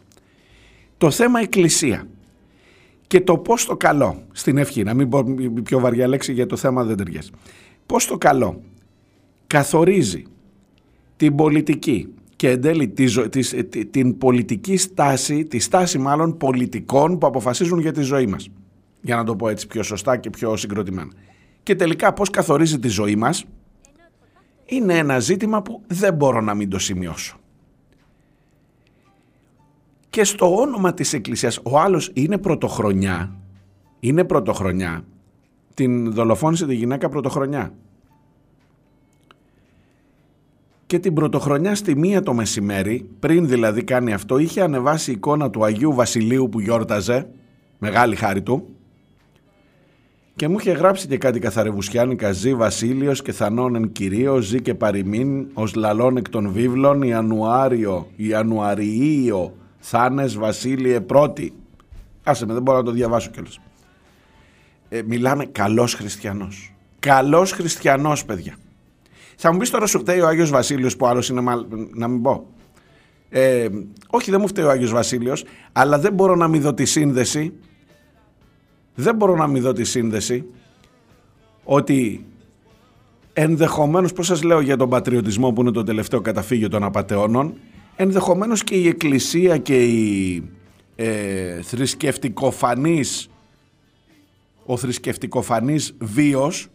Το 0.97 1.11
θέμα 1.11 1.39
εκκλησία 1.39 2.07
και 3.07 3.21
το 3.21 3.37
πώς 3.37 3.65
το 3.65 3.77
καλό, 3.77 4.23
στην 4.31 4.57
ευχή, 4.57 4.83
να 4.83 4.93
μην 4.93 5.09
πω 5.09 5.23
πιο 5.63 5.79
βαριά 5.79 6.07
λέξη 6.07 6.33
για 6.33 6.45
το 6.45 6.55
θέμα 6.55 6.83
δεν 6.83 6.97
ταιριάζει. 6.97 7.29
Πώς 7.85 8.07
το 8.07 8.17
καλό 8.17 8.61
καθορίζει 9.47 10.23
την 11.15 11.35
πολιτική 11.35 12.13
και 12.35 12.49
εν 12.49 12.61
τέλει 12.61 12.93
την 13.91 14.17
πολιτική 14.17 14.77
στάση, 14.77 15.45
τη 15.45 15.59
στάση 15.59 15.97
μάλλον 15.97 16.37
πολιτικών 16.37 17.17
που 17.17 17.27
αποφασίζουν 17.27 17.79
για 17.79 17.91
τη 17.91 18.01
ζωή 18.01 18.27
μας. 18.27 18.49
Για 19.01 19.15
να 19.15 19.23
το 19.23 19.35
πω 19.35 19.49
έτσι 19.49 19.67
πιο 19.67 19.83
σωστά 19.83 20.17
και 20.17 20.29
πιο 20.29 20.55
συγκροτημένα. 20.55 21.11
Και 21.63 21.75
τελικά 21.75 22.13
πώς 22.13 22.29
καθορίζει 22.29 22.79
τη 22.79 22.87
ζωή 22.87 23.15
μας 23.15 23.45
είναι 24.65 24.97
ένα 24.97 25.19
ζήτημα 25.19 25.61
που 25.61 25.81
δεν 25.87 26.13
μπορώ 26.13 26.41
να 26.41 26.53
μην 26.53 26.69
το 26.69 26.79
σημειώσω. 26.79 27.37
Και 30.09 30.23
στο 30.23 30.55
όνομα 30.55 30.93
της 30.93 31.13
Εκκλησίας, 31.13 31.59
ο 31.63 31.79
άλλος 31.79 32.11
είναι 32.13 32.37
πρωτοχρονιά, 32.37 33.35
είναι 33.99 34.23
πρωτοχρονιά, 34.23 35.05
την 35.73 36.13
δολοφόνησε 36.13 36.65
τη 36.65 36.75
γυναίκα 36.75 37.09
πρωτοχρονιά 37.09 37.73
και 40.87 40.99
την 40.99 41.13
πρωτοχρονιά 41.13 41.75
στη 41.75 41.95
μία 41.95 42.23
το 42.23 42.33
μεσημέρι, 42.33 43.09
πριν 43.19 43.47
δηλαδή 43.47 43.83
κάνει 43.83 44.13
αυτό, 44.13 44.37
είχε 44.37 44.61
ανεβάσει 44.61 45.11
εικόνα 45.11 45.49
του 45.49 45.63
Αγίου 45.63 45.93
Βασιλείου 45.93 46.49
που 46.49 46.59
γιόρταζε, 46.59 47.27
μεγάλη 47.77 48.15
χάρη 48.15 48.41
του, 48.41 48.67
και 50.35 50.47
μου 50.47 50.59
είχε 50.59 50.71
γράψει 50.71 51.07
και 51.07 51.17
κάτι 51.17 51.39
καθαρεβουσιάνικα 51.39 52.31
«Ζει 52.31 52.55
Βασίλειος 52.55 53.21
και 53.21 53.31
θανόνεν 53.31 53.91
κυρίως, 53.91 54.45
ζει 54.45 54.61
και 54.61 54.73
παροιμήν, 54.73 55.47
ως 55.53 55.75
λαλών 55.75 56.17
εκ 56.17 56.29
των 56.29 56.51
βίβλων, 56.51 57.01
Ιανουάριο, 57.01 58.07
Ιανουαριείο, 58.15 59.53
θάνες 59.79 60.37
Βασίλειε 60.37 61.01
πρώτη». 61.01 61.53
Άσε 62.23 62.45
με, 62.45 62.53
δεν 62.53 62.61
μπορώ 62.61 62.77
να 62.77 62.83
το 62.83 62.91
διαβάσω 62.91 63.29
κιόλας. 63.29 63.59
Ε, 64.89 65.01
μιλάμε 65.05 65.45
καλός 65.45 65.93
χριστιανός. 65.93 66.73
Καλός 66.99 67.51
χριστιανός, 67.51 68.25
παιδιά. 68.25 68.55
Θα 69.39 69.51
μου 69.51 69.57
πεις 69.57 69.69
τώρα 69.69 69.85
σου 69.85 69.99
φταίει 69.99 70.19
ο 70.19 70.27
Άγιος 70.27 70.49
Βασίλειος 70.49 70.95
που 70.95 71.07
άλλος 71.07 71.29
είναι 71.29 71.41
μάλλον. 71.41 71.89
Να 71.93 72.07
μην 72.07 72.21
πω. 72.21 72.47
Ε, 73.29 73.67
όχι, 74.07 74.31
δεν 74.31 74.39
μου 74.41 74.47
φταίει 74.47 74.65
ο 74.65 74.69
Άγιος 74.69 74.91
Βασίλειος, 74.91 75.43
αλλά 75.71 75.99
δεν 75.99 76.13
μπορώ 76.13 76.35
να 76.35 76.47
μην 76.47 76.61
δω 76.61 76.73
τη 76.73 76.85
σύνδεση. 76.85 77.53
Δεν 78.95 79.15
μπορώ 79.15 79.35
να 79.35 79.47
μην 79.47 79.61
δω 79.61 79.73
τη 79.73 79.83
σύνδεση 79.83 80.45
ότι 81.63 82.25
ενδεχομένως, 83.33 84.13
πώς 84.13 84.25
σας 84.25 84.43
λέω 84.43 84.59
για 84.59 84.77
τον 84.77 84.89
πατριωτισμό 84.89 85.51
που 85.51 85.61
είναι 85.61 85.71
το 85.71 85.83
τελευταίο 85.83 86.21
καταφύγιο 86.21 86.69
των 86.69 86.83
απαταιώνων, 86.83 87.53
ενδεχομένως 87.95 88.63
και 88.63 88.75
η 88.75 88.87
Εκκλησία 88.87 89.57
και 89.57 89.83
η 89.85 90.43
ε, 90.95 91.61
θρησκευτικοφανής, 91.61 93.29
ο 94.65 94.77
θρησκευτικοφανής 94.77 95.95
βίος 95.99 96.67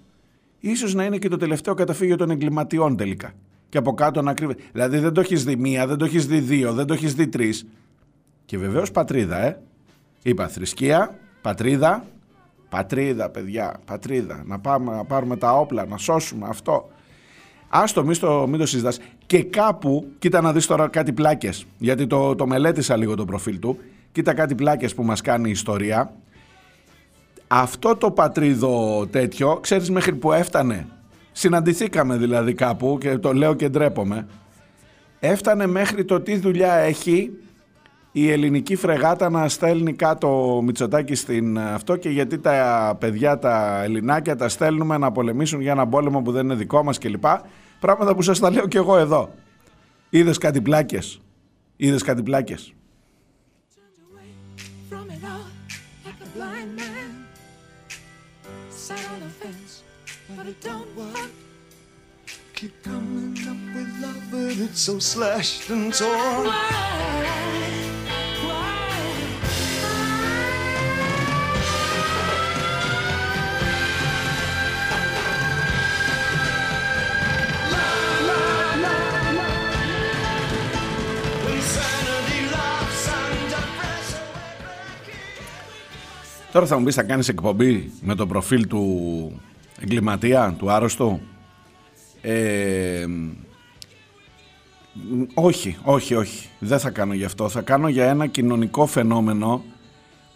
ίσως 0.70 0.94
να 0.94 1.04
είναι 1.04 1.18
και 1.18 1.28
το 1.28 1.36
τελευταίο 1.36 1.74
καταφύγιο 1.74 2.16
των 2.16 2.30
εγκληματιών 2.30 2.96
τελικά. 2.96 3.32
Και 3.68 3.78
από 3.78 3.94
κάτω 3.94 4.22
να 4.22 4.34
κρύβει. 4.34 4.54
Δηλαδή 4.72 4.98
δεν 4.98 5.12
το 5.12 5.20
έχεις 5.20 5.44
δει 5.44 5.56
μία, 5.56 5.86
δεν 5.86 5.96
το 5.96 6.04
έχεις 6.04 6.26
δει 6.26 6.38
δύο, 6.38 6.72
δεν 6.72 6.86
το 6.86 6.94
έχεις 6.94 7.14
δει 7.14 7.28
τρεις. 7.28 7.66
Και 8.44 8.58
βεβαίως 8.58 8.90
πατρίδα, 8.90 9.38
ε. 9.38 9.62
Είπα 10.22 10.48
θρησκεία, 10.48 11.18
πατρίδα, 11.40 12.04
πατρίδα, 12.68 13.30
παιδιά, 13.30 13.80
πατρίδα. 13.84 14.42
Να, 14.46 14.58
πάμε, 14.58 14.92
να 14.92 15.04
πάρουμε 15.04 15.36
τα 15.36 15.52
όπλα, 15.52 15.86
να 15.86 15.96
σώσουμε 15.96 16.46
αυτό. 16.48 16.90
Άστο, 17.68 18.04
μην 18.04 18.18
το, 18.18 18.46
μην 18.46 18.58
το 18.58 18.66
συζητάς. 18.66 18.98
Και 19.26 19.42
κάπου, 19.42 20.06
κοίτα 20.18 20.40
να 20.40 20.52
δεις 20.52 20.66
τώρα 20.66 20.88
κάτι 20.88 21.12
πλάκες, 21.12 21.66
γιατί 21.78 22.06
το, 22.06 22.34
το 22.34 22.46
μελέτησα 22.46 22.96
λίγο 22.96 23.14
το 23.14 23.24
προφίλ 23.24 23.58
του, 23.58 23.78
κοίτα 24.12 24.34
κάτι 24.34 24.54
πλάκες 24.54 24.94
που 24.94 25.02
μας 25.02 25.20
κάνει 25.20 25.48
η 25.48 25.52
ιστορία 25.52 26.14
αυτό 27.54 27.96
το 27.96 28.10
πατρίδο 28.10 29.06
τέτοιο, 29.10 29.58
ξέρεις 29.60 29.90
μέχρι 29.90 30.14
που 30.14 30.32
έφτανε; 30.32 30.86
Συναντηθήκαμε 31.32 32.16
δηλαδή 32.16 32.54
κάπου 32.54 32.98
και 33.00 33.18
το 33.18 33.32
λέω 33.32 33.54
και 33.54 33.68
ντρέπομαι. 33.68 34.26
Έφτανε 35.18 35.66
μέχρι 35.66 36.04
το 36.04 36.20
τι 36.20 36.36
δουλειά 36.36 36.72
έχει 36.74 37.30
η 38.12 38.30
ελληνική 38.30 38.76
φρεγάτα 38.76 39.30
να 39.30 39.48
στέλνει 39.48 39.92
κάτω 39.92 40.60
Μητσοτάκη 40.64 41.14
στην 41.14 41.58
αυτό 41.58 41.96
και 41.96 42.08
γιατί 42.08 42.38
τα 42.38 42.96
παιδιά 43.00 43.38
τα 43.38 43.82
ελληνάκια 43.82 44.36
τα 44.36 44.48
στέλνουμε 44.48 44.98
να 44.98 45.12
πολεμήσουν 45.12 45.60
για 45.60 45.72
ένα 45.72 45.88
πόλεμο 45.88 46.22
που 46.22 46.32
δεν 46.32 46.44
είναι 46.44 46.54
δικό 46.54 46.82
μας 46.82 46.98
κλπ. 46.98 47.24
Πράγματα 47.80 48.14
που 48.14 48.22
σας 48.22 48.38
τα 48.38 48.50
λέω 48.50 48.66
και 48.66 48.78
εγώ 48.78 48.96
εδώ. 48.98 49.30
Είδες 50.10 50.38
κάτι 50.38 50.60
πλάκες; 50.60 51.20
Είδες 51.76 52.02
κάτι 52.02 52.22
πλάκες; 52.22 52.74
Keep 62.54 62.82
coming 62.82 63.36
up 63.48 63.56
with 63.74 63.90
love, 64.00 64.22
but 64.30 64.56
it's 64.64 64.80
so 64.80 64.98
slashed 64.98 65.70
and 65.70 65.92
torn. 65.92 66.48
Τώρα 86.52 86.66
θα 86.66 86.78
μου 86.78 86.84
πεις 86.84 86.94
θα 86.94 87.02
κάνεις 87.02 87.28
εκπομπή 87.28 87.92
με 88.00 88.14
το 88.14 88.26
προφίλ 88.26 88.66
του 88.66 89.40
εγκληματία, 89.82 90.54
του 90.58 90.70
άρρωστου. 90.70 91.20
Ε, 92.20 93.06
όχι, 95.34 95.76
όχι, 95.82 96.14
όχι. 96.14 96.48
Δεν 96.58 96.78
θα 96.78 96.90
κάνω 96.90 97.14
γι' 97.14 97.24
αυτό. 97.24 97.48
Θα 97.48 97.60
κάνω 97.60 97.88
για 97.88 98.04
ένα 98.08 98.26
κοινωνικό 98.26 98.86
φαινόμενο 98.86 99.64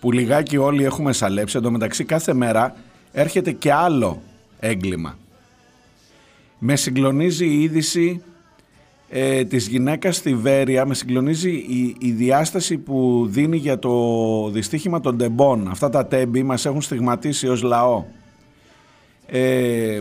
που 0.00 0.12
λιγάκι 0.12 0.56
όλοι 0.56 0.84
έχουμε 0.84 1.12
σαλέψει. 1.12 1.56
Εν 1.56 1.62
τω 1.62 1.70
μεταξύ 1.70 2.04
κάθε 2.04 2.34
μέρα 2.34 2.76
έρχεται 3.12 3.52
και 3.52 3.72
άλλο 3.72 4.22
έγκλημα. 4.60 5.18
Με 6.58 6.76
συγκλονίζει 6.76 7.46
η 7.46 7.62
είδηση 7.62 8.22
ε, 9.08 9.44
της 9.44 9.68
γυναίκας 9.68 10.16
στη 10.16 10.34
Βέρεια, 10.34 10.86
με 10.86 10.94
συγκλονίζει 10.94 11.50
η, 11.50 11.96
η 11.98 12.10
διάσταση 12.10 12.78
που 12.78 13.26
δίνει 13.30 13.56
για 13.56 13.78
το 13.78 14.50
δυστύχημα 14.50 15.00
των 15.00 15.18
τεμπών. 15.18 15.68
Αυτά 15.68 15.88
τα 15.88 16.06
τέμπη 16.06 16.42
μας 16.42 16.66
έχουν 16.66 16.82
στιγματίσει 16.82 17.48
ως 17.48 17.62
λαό. 17.62 18.04
Ε, 19.26 20.00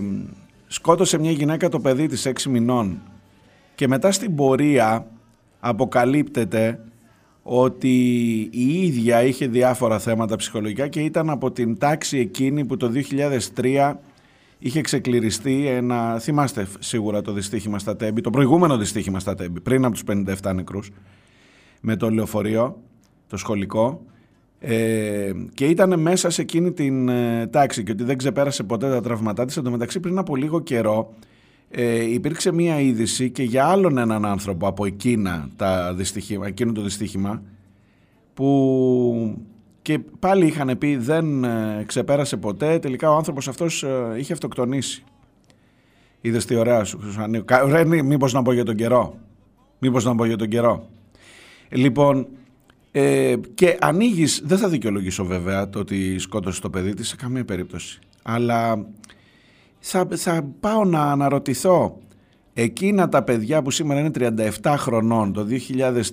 σκότωσε 0.68 1.18
μια 1.18 1.32
γυναίκα 1.32 1.70
το 1.70 1.80
παιδί 1.80 2.08
της 2.08 2.26
6 2.26 2.50
μηνών. 2.50 3.02
Και 3.76 3.88
μετά 3.88 4.12
στην 4.12 4.36
πορεία 4.36 5.08
αποκαλύπτεται 5.60 6.80
ότι 7.44 7.98
η 8.52 8.86
ίδια 8.86 9.24
είχε 9.24 9.48
διάφορα 9.48 10.00
θέματα 10.00 10.36
ψυχολογικά 10.36 10.88
και 10.88 11.00
ήταν 11.00 11.30
από 11.30 11.52
την 11.52 11.78
τάξη 11.78 12.18
εκείνη 12.18 12.66
που 12.66 12.78
το 12.78 12.92
2003 13.56 13.94
είχε 14.60 14.82
ξεκληριστεί 14.82 15.68
ένα, 15.68 16.20
θυμάστε 16.20 16.68
σίγουρα 16.80 17.22
το 17.22 17.32
δυστύχημα 17.32 17.80
στα 17.80 17.96
Τέμπη, 17.96 18.22
το 18.22 18.30
προηγούμενο 18.30 18.78
δυστύχημα 18.78 19.20
στα 19.20 19.36
Τέμπη, 19.36 19.62
πριν 19.62 19.86
από 19.86 19.94
τους 19.94 20.04
57 20.42 20.54
νεκρούς, 20.56 20.92
με 21.82 21.96
το 21.96 22.10
λεωφορείο, 22.10 22.78
το 23.28 23.38
σχολικό, 23.38 24.02
ε, 24.68 25.32
και 25.54 25.66
ήταν 25.66 26.00
μέσα 26.00 26.30
σε 26.30 26.42
εκείνη 26.42 26.72
την 26.72 27.10
ε, 27.10 27.48
τάξη 27.48 27.84
και 27.84 27.92
ότι 27.92 28.04
δεν 28.04 28.18
ξεπέρασε 28.18 28.64
ποτέ 28.64 28.90
τα 28.90 29.02
τραυματά 29.02 29.46
της. 29.46 29.58
Εν 29.58 29.64
τω 29.64 29.72
μεταξύ 29.72 30.00
πριν 30.00 30.18
από 30.18 30.36
λίγο 30.36 30.60
καιρό 30.60 31.14
ε, 31.70 32.12
υπήρξε 32.12 32.52
μία 32.52 32.80
είδηση 32.80 33.30
και 33.30 33.44
για 33.44 33.66
άλλον 33.66 33.98
έναν 33.98 34.26
άνθρωπο 34.26 34.68
από 34.68 34.86
εκείνα 34.86 35.50
τα 35.56 35.94
δυστυχήμα, 35.94 36.48
εκείνο 36.48 36.72
το 36.72 36.82
δυστύχημα 36.82 37.42
που 38.34 39.38
και 39.82 40.00
πάλι 40.20 40.46
είχαν 40.46 40.78
πει 40.78 40.96
δεν 40.96 41.44
ε, 41.44 41.84
ξεπέρασε 41.86 42.38
ποτέ, 42.38 42.80
τελικά 42.80 43.12
ο 43.12 43.16
άνθρωπος 43.16 43.48
αυτός 43.48 43.84
ε, 43.84 44.16
είχε 44.18 44.34
αυτοκτονήσει. 44.34 45.04
Είδες 46.22 46.46
τι 46.46 46.56
ωραία 46.56 46.84
σου, 46.84 47.00
Ρε, 47.68 47.86
μήπως 48.04 48.34
να 48.34 48.42
πω 48.42 48.52
για 48.52 48.66
τον 48.66 48.76
καιρό. 48.76 49.18
Μήπως 49.80 50.06
να 50.06 50.16
πω 50.16 50.26
για 50.26 50.38
τον 50.38 50.48
καιρό. 50.48 50.88
Λοιπόν, 51.70 52.28
ε, 52.98 53.36
και 53.54 53.78
ανοίγεις, 53.82 54.42
δεν 54.46 54.58
θα 54.58 54.70
δικαιολογήσω 54.70 55.26
βέβαια 55.26 55.70
το 55.70 55.80
ότι 55.80 56.20
σκότωσες 56.20 56.60
το 56.60 56.70
παιδί 56.70 56.94
της 56.94 57.08
σε 57.08 57.16
καμία 57.16 57.46
περίπτωση. 57.46 58.00
Αλλά 58.24 58.86
θα, 59.80 60.08
θα 60.12 60.48
πάω 60.60 60.84
να 60.86 61.02
αναρωτηθώ 61.12 61.98
εκείνα 62.54 63.10
τα 63.10 63.24
παιδιά 63.24 63.62
που 63.62 63.72
σήμερα 63.72 64.00
είναι 64.00 64.12
37 64.62 64.76
χρονών, 64.78 65.34
το 65.34 65.48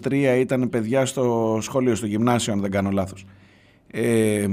2003 0.05 0.13
ήταν 0.39 0.69
παιδιά 0.69 1.07
στο 1.07 1.59
σχολείο, 1.61 1.95
στο 1.95 2.07
γυμνάσιο 2.07 2.53
αν 2.53 2.61
δεν 2.61 2.71
κάνω 2.71 2.91
λάθος. 2.91 3.25
Ε, 3.91 4.47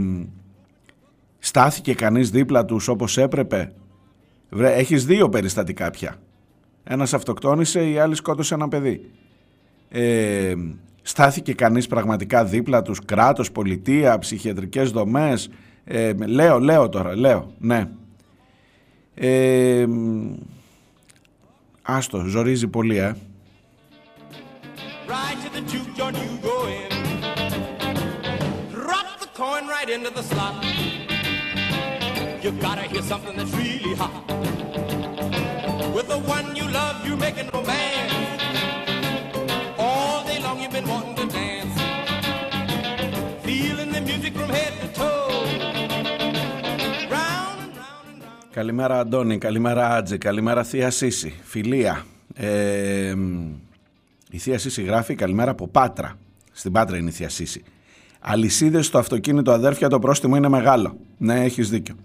στάθηκε 1.40 1.94
κανείς 1.94 2.30
δίπλα 2.30 2.66
τους 2.66 2.88
όπως 2.88 3.18
έπρεπε; 3.18 3.74
Βρε, 4.50 4.74
έχεις 4.74 5.06
δύο 5.06 5.30
περιστατικά 5.30 5.90
πια. 5.90 6.16
Ένας 6.84 7.14
αυτοκτόνησε, 7.14 7.90
η 7.90 7.98
άλλη 7.98 8.16
σκότωσε 8.16 8.54
ένα 8.54 8.68
παιδί. 8.68 9.12
Ε, 9.90 10.54
στάθηκε 11.01 11.53
κανείς 11.53 11.88
πραγματικά 11.88 12.46
δίπλα 12.46 12.82
τους, 12.82 13.00
κράτος, 13.06 13.51
πολιτεία, 13.51 14.20
ψυχιατρικές 14.20 14.91
δομές, 14.91 15.50
ε, 15.84 16.13
λέω, 16.13 16.60
λέω 16.60 16.89
τώρα, 16.89 17.15
λέω, 17.15 17.53
ναι. 17.60 17.89
Ε, 19.13 19.86
άστο, 21.82 22.24
ζορίζει 22.25 22.68
πολύ, 22.68 22.98
ε. 22.98 23.15
Really 33.51 33.96
hot. 33.96 34.29
All 40.50 40.56
day 40.56 40.62
long 40.62 40.63
you've 40.63 40.77
been 40.77 40.89
wanting 40.94 41.15
to 41.22 41.25
dance. 41.38 41.75
Feeling 43.46 43.91
the 43.96 44.01
music 44.10 44.34
from 44.38 44.50
head 44.58 44.74
to 44.82 44.88
toe. 45.00 45.29
Καλημέρα 48.51 49.00
Αντώνη, 49.00 49.38
καλημέρα 49.38 49.96
Άτζη, 49.96 50.18
καλημέρα 50.18 50.63
Θεία 50.63 50.89
Σύση, 50.89 51.34
φιλία. 51.44 52.06
Ε, 52.34 53.15
η 54.32 54.38
Θεία 54.38 54.58
Σύση 54.58 54.82
γράφει 54.82 55.15
καλημέρα 55.15 55.51
από 55.51 55.68
Πάτρα. 55.68 56.18
Στην 56.51 56.72
Πάτρα 56.72 56.98
είναι 56.98 57.10
η 57.10 57.13
Θεία 57.13 57.29
Σύση. 57.29 57.63
Αλυσίδες 58.20 58.86
στο 58.86 58.98
αυτοκίνητο 58.98 59.51
αδέρφια 59.51 59.89
το 59.89 60.00
πρόστιμο 60.00 60.36
είναι 60.36 60.50
μεγάλο. 60.50 60.98
Ναι, 61.18 61.44
έχεις 61.44 61.70
δίκιο. 61.70 61.96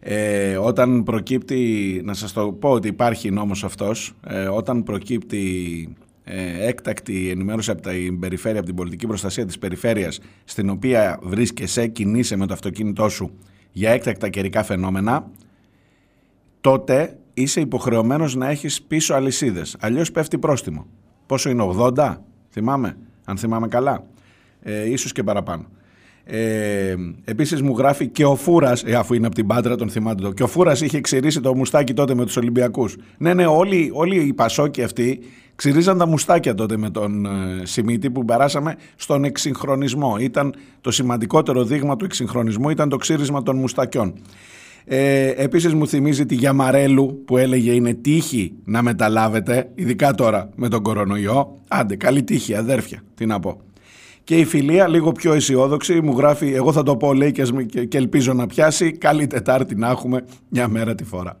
Ε, 0.00 0.56
όταν 0.56 1.02
προκύπτει, 1.02 2.00
να 2.04 2.14
σας 2.14 2.32
το 2.32 2.52
πω 2.52 2.70
ότι 2.70 2.88
υπάρχει 2.88 3.30
νόμος 3.30 3.64
αυτός, 3.64 4.14
ε, 4.26 4.46
όταν 4.46 4.82
προκύπτει 4.82 5.96
ε, 6.28 6.66
έκτακτη 6.66 7.30
ενημέρωση 7.30 7.70
από 7.70 7.82
την 7.82 8.18
περιφέρεια, 8.18 8.58
από 8.58 8.66
την 8.66 8.76
πολιτική 8.76 9.06
προστασία 9.06 9.46
της 9.46 9.58
περιφέρειας, 9.58 10.20
στην 10.44 10.70
οποία 10.70 11.18
βρίσκεσαι, 11.22 11.86
κινείσαι 11.86 12.36
με 12.36 12.46
το 12.46 12.52
αυτοκίνητό 12.52 13.08
σου 13.08 13.38
για 13.72 13.90
έκτακτα 13.90 14.28
καιρικά 14.28 14.62
φαινόμενα, 14.62 15.30
τότε 16.60 17.18
είσαι 17.34 17.60
υποχρεωμένος 17.60 18.34
να 18.34 18.48
έχεις 18.48 18.82
πίσω 18.82 19.14
αλυσίδες. 19.14 19.76
Αλλιώς 19.80 20.10
πέφτει 20.10 20.38
πρόστιμο. 20.38 20.86
Πόσο 21.26 21.50
είναι, 21.50 21.74
80, 21.78 22.16
θυμάμαι, 22.50 22.96
αν 23.24 23.36
θυμάμαι 23.36 23.68
καλά. 23.68 24.06
Ε, 24.62 24.90
ίσως 24.90 25.12
και 25.12 25.22
παραπάνω. 25.22 25.66
Ε, 26.28 26.94
επίσης 27.24 27.62
μου 27.62 27.74
γράφει 27.78 28.08
και 28.08 28.24
ο 28.24 28.34
Φούρας, 28.34 28.82
ε, 28.82 28.94
αφού 28.94 29.14
είναι 29.14 29.26
από 29.26 29.34
την 29.34 29.46
Πάτρα 29.46 29.76
τον 29.76 29.88
θυμάται 29.88 30.22
το, 30.22 30.32
και 30.32 30.42
ο 30.42 30.46
Φούρας 30.46 30.80
είχε 30.80 31.00
ξηρίσει 31.00 31.40
το 31.40 31.54
μουστάκι 31.54 31.94
τότε 31.94 32.14
με 32.14 32.24
τους 32.24 32.36
Ολυμπιακούς. 32.36 32.96
Ναι, 33.18 33.34
ναι, 33.34 33.46
όλοι, 33.46 33.90
όλοι 33.92 34.16
οι 34.16 34.32
Πασόκοι 34.32 34.82
αυτοί 34.82 35.18
ξηρίζαν 35.54 35.98
τα 35.98 36.06
μουστάκια 36.06 36.54
τότε 36.54 36.76
με 36.76 36.90
τον 36.90 37.26
ε, 37.26 37.30
Σιμίτη 37.62 38.10
που 38.10 38.24
περάσαμε 38.24 38.76
στον 38.96 39.24
εξυγχρονισμό. 39.24 40.16
Ήταν 40.20 40.54
το 40.80 40.90
σημαντικότερο 40.90 41.64
δείγμα 41.64 41.96
του 41.96 42.04
εξυγχρονισμού 42.04 42.70
ήταν 42.70 42.88
το 42.88 42.96
ξύρισμα 42.96 43.42
των 43.42 43.56
μουστακιών. 43.56 44.12
Ε, 44.84 45.28
επίσης 45.28 45.74
μου 45.74 45.88
θυμίζει 45.88 46.26
τη 46.26 46.34
Γιαμαρέλου 46.34 47.22
που 47.24 47.36
έλεγε 47.36 47.72
είναι 47.72 47.94
τύχη 47.94 48.52
να 48.64 48.82
μεταλάβετε, 48.82 49.70
ειδικά 49.74 50.14
τώρα 50.14 50.50
με 50.54 50.68
τον 50.68 50.82
κορονοϊό. 50.82 51.58
Άντε, 51.68 51.96
καλή 51.96 52.22
τύχη 52.22 52.54
αδέρφια, 52.54 53.02
τι 53.14 53.26
να 53.26 53.40
πω. 53.40 53.60
Και 54.26 54.36
η 54.38 54.44
φιλία, 54.44 54.88
λίγο 54.88 55.12
πιο 55.12 55.32
αισιόδοξη, 55.32 56.00
μου 56.00 56.16
γράφει, 56.16 56.52
εγώ 56.52 56.72
θα 56.72 56.82
το 56.82 56.96
πω 56.96 57.12
λέει 57.12 57.32
και 57.88 57.98
ελπίζω 57.98 58.32
να 58.32 58.46
πιάσει, 58.46 58.92
καλή 58.92 59.26
Τετάρτη 59.26 59.74
να 59.74 59.90
έχουμε 59.90 60.24
μια 60.48 60.68
μέρα 60.68 60.94
τη 60.94 61.04
φορά. 61.04 61.40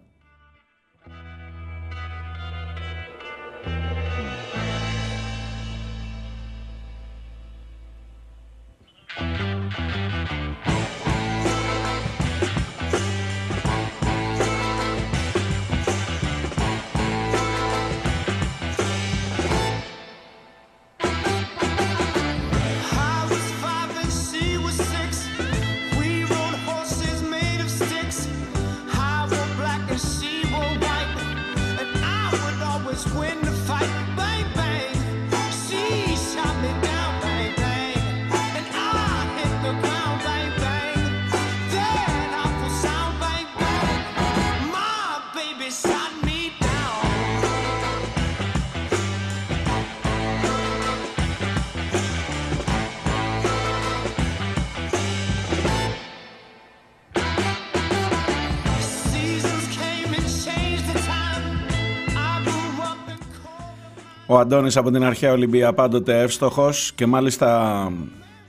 Ο 64.36 64.38
Αντώνης 64.38 64.76
από 64.76 64.90
την 64.90 65.04
αρχαία 65.04 65.32
Ολυμπία 65.32 65.72
πάντοτε 65.72 66.20
εύστοχος 66.20 66.92
και 66.94 67.06
μάλιστα 67.06 67.92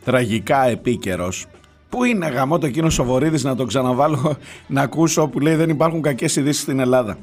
τραγικά 0.04 0.67
επίκαιρος. 0.67 1.45
Πού 1.89 2.04
είναι 2.04 2.28
γαμό 2.28 2.58
το 2.58 2.65
εκείνο 2.65 2.91
ο 3.00 3.04
Βορύδης 3.04 3.43
να 3.43 3.56
τον 3.56 3.67
ξαναβάλω 3.67 4.38
να 4.67 4.82
ακούσω 4.82 5.28
που 5.28 5.39
λέει 5.39 5.56
δεν 5.56 5.69
υπάρχουν 5.69 6.02
κακές 6.02 6.36
ειδήσεις 6.36 6.62
στην 6.62 6.80
Ελλάδα. 6.80 7.17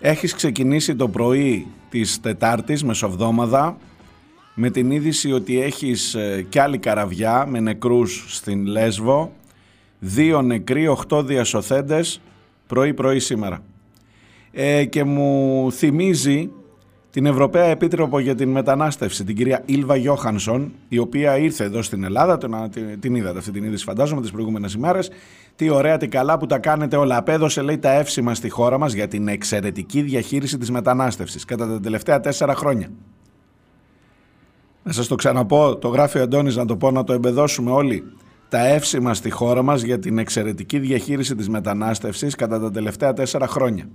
Έχεις 0.00 0.34
ξεκινήσει 0.34 0.96
το 0.96 1.08
πρωί 1.08 1.66
της 1.90 2.20
Τετάρτης 2.20 2.84
μεσοβδόμαδα 2.84 3.76
με 4.54 4.70
την 4.70 4.90
είδηση 4.90 5.32
ότι 5.32 5.60
έχεις 5.60 6.14
ε, 6.14 6.46
κι 6.48 6.58
άλλη 6.58 6.78
καραβιά 6.78 7.46
με 7.46 7.60
νεκρούς 7.60 8.24
στην 8.28 8.66
Λέσβο, 8.66 9.32
δύο 9.98 10.42
νεκροί, 10.42 10.86
οχτώ 10.88 11.22
διασωθέντες 11.22 12.20
πρωί 12.66 12.94
πρωί 12.94 13.18
σήμερα. 13.18 13.62
Ε, 14.52 14.84
και 14.84 15.04
μου 15.04 15.72
θυμίζει 15.72 16.50
την 17.10 17.26
Ευρωπαία 17.26 17.64
Επίτροπο 17.64 18.18
για 18.18 18.34
την 18.34 18.50
Μετανάστευση, 18.50 19.24
την 19.24 19.36
κυρία 19.36 19.62
Ήλβα 19.66 19.96
Γιώχανσον, 19.96 20.72
η 20.88 20.98
οποία 20.98 21.38
ήρθε 21.38 21.64
εδώ 21.64 21.82
στην 21.82 22.04
Ελλάδα, 22.04 22.38
την 23.00 23.14
είδατε 23.14 23.38
αυτή 23.38 23.50
την 23.50 23.64
είδηση 23.64 23.84
φαντάζομαι 23.84 24.20
τις 24.20 24.30
προηγούμενες 24.30 24.74
ημέρες, 24.74 25.10
τι 25.56 25.68
ωραία, 25.68 25.96
τι 25.96 26.08
καλά 26.08 26.38
που 26.38 26.46
τα 26.46 26.58
κάνετε 26.58 26.96
όλα. 26.96 27.16
Απέδωσε 27.16 27.62
λέει 27.62 27.78
τα 27.78 27.90
εύσημα 27.90 28.34
στη 28.34 28.48
χώρα 28.48 28.78
μας 28.78 28.92
για 28.92 29.08
την 29.08 29.28
εξαιρετική 29.28 30.02
διαχείριση 30.02 30.58
της 30.58 30.70
μετανάστευσης 30.70 31.44
κατά 31.44 31.66
τα 31.68 31.80
τελευταία 31.80 32.20
τέσσερα 32.20 32.54
χρόνια. 32.54 32.88
Να 34.82 34.92
σας 34.92 35.06
το 35.06 35.14
ξαναπώ, 35.14 35.76
το 35.76 35.88
γράφει 35.88 36.18
ο 36.18 36.22
Αντώνης 36.22 36.56
να 36.56 36.64
το 36.64 36.76
πω 36.76 36.90
να 36.90 37.04
το 37.04 37.12
εμπεδώσουμε 37.12 37.70
όλοι. 37.70 38.04
Τα 38.48 38.66
εύσημα 38.66 39.14
στη 39.14 39.30
χώρα 39.30 39.62
μας 39.62 39.82
για 39.82 39.98
την 39.98 40.18
εξαιρετική 40.18 40.78
διαχείριση 40.78 41.34
της 41.36 41.48
μετανάστευσης 41.48 42.34
κατά 42.34 42.60
τα 42.60 42.70
τελευταία 42.70 43.12
τέσσερα 43.12 43.46
χρόνια. 43.46 43.88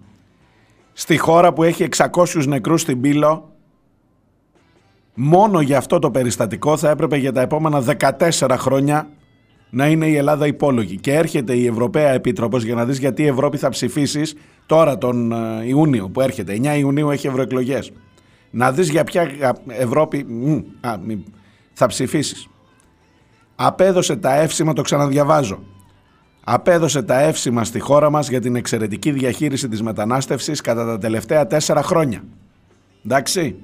Στη 0.98 1.18
χώρα 1.18 1.54
που 1.54 1.64
έχει 1.64 1.88
600 1.98 2.46
νεκρούς 2.48 2.82
στην 2.82 3.02
Πύλο, 3.02 3.54
μόνο 5.14 5.62
για 5.62 5.78
αυτό 5.78 6.00
το 6.00 6.12
περιστατικό 6.12 6.78
θα 6.78 6.90
έπρεπε 6.90 7.18
για 7.18 7.32
τα 7.32 7.42
επόμενα 7.42 7.84
14 8.40 8.56
χρόνια 8.58 9.10
να 9.70 9.88
είναι 9.88 10.08
η 10.08 10.16
Ελλάδα 10.16 10.48
υπόλογη. 10.48 10.98
Και 10.98 11.14
έρχεται 11.14 11.56
η 11.56 11.66
Ευρωπαία 11.66 12.10
Επίτροπος 12.10 12.64
για 12.64 12.76
να 12.76 12.86
δεις 12.86 12.98
γιατί 12.98 13.22
η 13.22 13.28
Ευρώπη 13.28 13.58
θα 13.58 13.70
ψηφίσεις 13.70 14.36
τώρα 14.66 14.98
τον 14.98 15.32
ε, 15.32 15.68
Ιούνιο 15.68 16.10
που 16.10 16.22
έρχεται. 16.22 16.60
9 16.62 16.78
Ιουνίου 16.78 17.10
έχει 17.10 17.28
ευρωεκλογές. 17.28 17.92
Να 18.52 18.72
δεις 18.72 18.90
για 18.90 19.04
ποια 19.04 19.30
Ευρώπη 19.68 20.26
α, 20.82 20.96
θα 21.74 21.88
ψηφίσεις. 21.88 22.48
Απέδωσε 23.56 24.16
τα 24.16 24.36
εύσημα, 24.36 24.74
το 24.74 24.82
ξαναδιαβάζω. 24.82 25.64
Απέδωσε 26.48 27.02
τα 27.04 27.20
εύσημα 27.20 27.64
στη 27.64 27.80
χώρα 27.80 28.10
μας 28.10 28.30
για 28.30 28.42
την 28.42 28.56
εξαιρετική 28.56 29.12
διαχείριση 29.12 29.70
της 29.70 29.82
μετανάστευσης 29.82 30.62
κατά 30.62 30.86
τα 30.86 30.98
τελευταία 30.98 31.48
τέσσερα 31.48 31.84
χρόνια. 31.84 32.24
Εντάξει. 33.06 33.56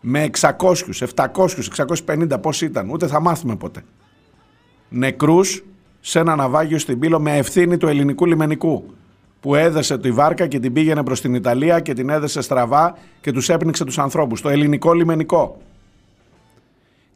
Με 0.00 0.30
600, 0.40 0.50
700, 1.14 1.48
650 2.06 2.40
πώς 2.42 2.62
ήταν, 2.62 2.90
ούτε 2.90 3.06
θα 3.06 3.20
μάθουμε 3.20 3.56
ποτέ 3.56 3.82
νεκρούς 4.88 5.64
σε 6.00 6.18
ένα 6.18 6.36
ναυάγιο 6.36 6.78
στην 6.78 6.98
Πύλο 6.98 7.20
με 7.20 7.36
ευθύνη 7.36 7.76
του 7.76 7.88
ελληνικού 7.88 8.26
λιμενικού 8.26 8.94
που 9.40 9.54
έδεσε 9.54 9.98
τη 9.98 10.12
βάρκα 10.12 10.46
και 10.46 10.58
την 10.58 10.72
πήγαινε 10.72 11.02
προς 11.02 11.20
την 11.20 11.34
Ιταλία 11.34 11.80
και 11.80 11.94
την 11.94 12.08
έδεσε 12.08 12.40
στραβά 12.40 12.96
και 13.20 13.32
τους 13.32 13.48
έπνιξε 13.48 13.84
τους 13.84 13.98
ανθρώπους. 13.98 14.40
Το 14.40 14.48
ελληνικό 14.48 14.92
λιμενικό. 14.92 15.60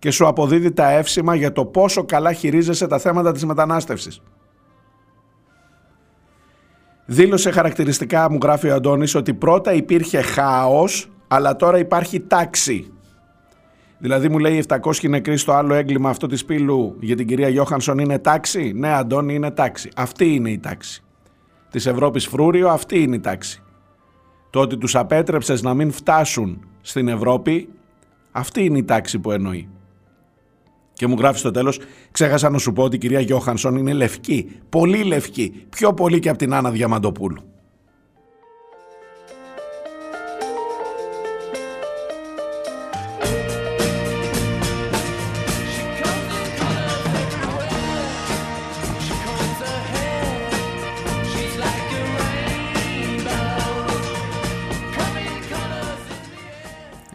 Και 0.00 0.10
σου 0.10 0.26
αποδίδει 0.26 0.72
τα 0.72 0.90
εύσημα 0.90 1.34
για 1.34 1.52
το 1.52 1.64
πόσο 1.64 2.04
καλά 2.04 2.32
χειρίζεσαι 2.32 2.86
τα 2.86 2.98
θέματα 2.98 3.32
της 3.32 3.44
μετανάστευσης. 3.44 4.22
Δήλωσε 7.06 7.50
χαρακτηριστικά, 7.50 8.30
μου 8.30 8.38
γράφει 8.42 8.68
ο 8.68 8.74
Αντώνης, 8.74 9.14
ότι 9.14 9.34
πρώτα 9.34 9.72
υπήρχε 9.72 10.20
χάος, 10.20 11.10
αλλά 11.28 11.56
τώρα 11.56 11.78
υπάρχει 11.78 12.20
τάξη. 12.20 12.92
Δηλαδή 13.98 14.28
μου 14.28 14.38
λέει 14.38 14.64
700 14.68 15.08
νεκροί 15.08 15.36
στο 15.36 15.52
άλλο 15.52 15.74
έγκλημα 15.74 16.10
αυτό 16.10 16.26
της 16.26 16.44
πύλου 16.44 16.96
για 17.00 17.16
την 17.16 17.26
κυρία 17.26 17.48
Γιώχανσον 17.48 17.98
είναι 17.98 18.18
τάξη; 18.18 18.72
Ναι 18.74 18.92
Αντώνη 18.92 19.34
είναι 19.34 19.50
τάξη. 19.50 19.88
Αυτή 19.96 20.34
είναι 20.34 20.50
η 20.50 20.58
τάξη. 20.58 21.02
Της 21.70 21.86
Ευρώπης 21.86 22.26
φρούριο 22.26 22.68
αυτή 22.68 23.02
είναι 23.02 23.16
η 23.16 23.20
τάξη. 23.20 23.62
Το 24.50 24.60
ότι 24.60 24.76
τους 24.76 24.96
απέτρεψες 24.96 25.62
να 25.62 25.74
μην 25.74 25.92
φτάσουν 25.92 26.64
στην 26.80 27.08
Ευρώπη 27.08 27.68
αυτή 28.32 28.64
είναι 28.64 28.78
η 28.78 28.84
τάξη 28.84 29.18
που 29.18 29.30
εννοεί. 29.30 29.68
Και 31.00 31.06
μου 31.06 31.16
γράφει 31.18 31.38
στο 31.38 31.50
τέλος, 31.50 31.80
ξέχασα 32.10 32.50
να 32.50 32.58
σου 32.58 32.72
πω 32.72 32.82
ότι 32.82 32.96
η 32.96 32.98
κυρία 32.98 33.20
Γιώχανσον 33.20 33.76
είναι 33.76 33.92
λευκή, 33.92 34.50
πολύ 34.68 35.02
λευκή, 35.02 35.66
πιο 35.68 35.94
πολύ 35.94 36.18
και 36.18 36.28
από 36.28 36.38
την 36.38 36.54
Άννα 36.54 36.70
Διαμαντοπούλου. 36.70 37.42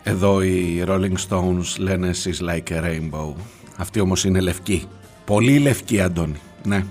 Εδώ 0.04 0.42
οι 0.42 0.84
Rolling 0.88 1.16
Stones 1.30 1.78
λένε 1.78 2.12
She's 2.24 2.42
like 2.42 2.72
a 2.72 2.82
rainbow. 2.82 3.34
Αυτή 3.78 4.00
όμως 4.00 4.24
είναι 4.24 4.40
λευκή. 4.40 4.88
Πολύ 5.26 5.58
λευκή, 5.58 6.02
Αντώνη. 6.02 6.40
Ναι. 6.64 6.86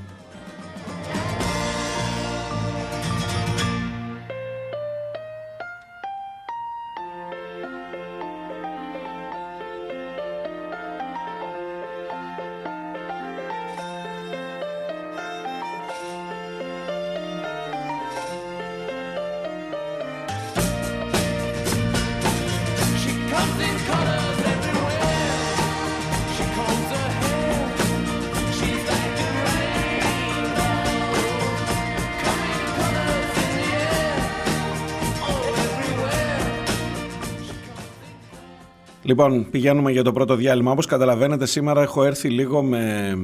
Λοιπόν, 39.14 39.50
πηγαίνουμε 39.50 39.90
για 39.90 40.02
το 40.02 40.12
πρώτο 40.12 40.34
διάλειμμα. 40.36 40.70
Όπως 40.70 40.86
καταλαβαίνετε, 40.86 41.46
σήμερα 41.46 41.82
έχω 41.82 42.04
έρθει 42.04 42.28
λίγο 42.28 42.62
με 42.62 43.14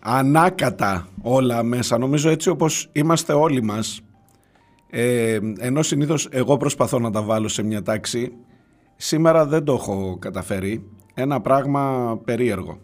ανάκατα 0.00 1.08
όλα 1.22 1.62
μέσα. 1.62 1.98
Νομίζω 1.98 2.30
έτσι 2.30 2.48
όπως 2.48 2.88
είμαστε 2.92 3.32
όλοι 3.32 3.62
μας. 3.62 4.00
Ε, 4.90 5.38
ενώ 5.58 5.82
συνήθως 5.82 6.28
εγώ 6.30 6.56
προσπαθώ 6.56 6.98
να 6.98 7.10
τα 7.10 7.22
βάλω 7.22 7.48
σε 7.48 7.62
μια 7.62 7.82
τάξη, 7.82 8.32
σήμερα 8.96 9.46
δεν 9.46 9.64
το 9.64 9.72
έχω 9.72 10.16
καταφέρει. 10.18 10.90
Ένα 11.14 11.40
πράγμα 11.40 12.16
περίεργο. 12.24 12.78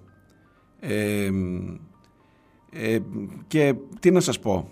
Ε, 0.81 1.31
ε, 2.70 2.98
και 3.46 3.74
τι 4.00 4.11
να 4.11 4.20
σας 4.20 4.38
πω, 4.38 4.68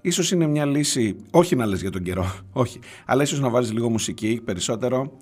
ίσως 0.00 0.30
είναι 0.30 0.46
μια 0.46 0.64
λύση, 0.64 1.16
όχι 1.30 1.56
να 1.56 1.66
λες 1.66 1.80
για 1.80 1.90
τον 1.90 2.02
καιρό, 2.02 2.32
όχι, 2.52 2.78
αλλά 3.06 3.22
ίσως 3.22 3.40
να 3.40 3.48
βάλεις 3.50 3.72
λίγο 3.72 3.90
μουσική 3.90 4.40
περισσότερο, 4.44 5.12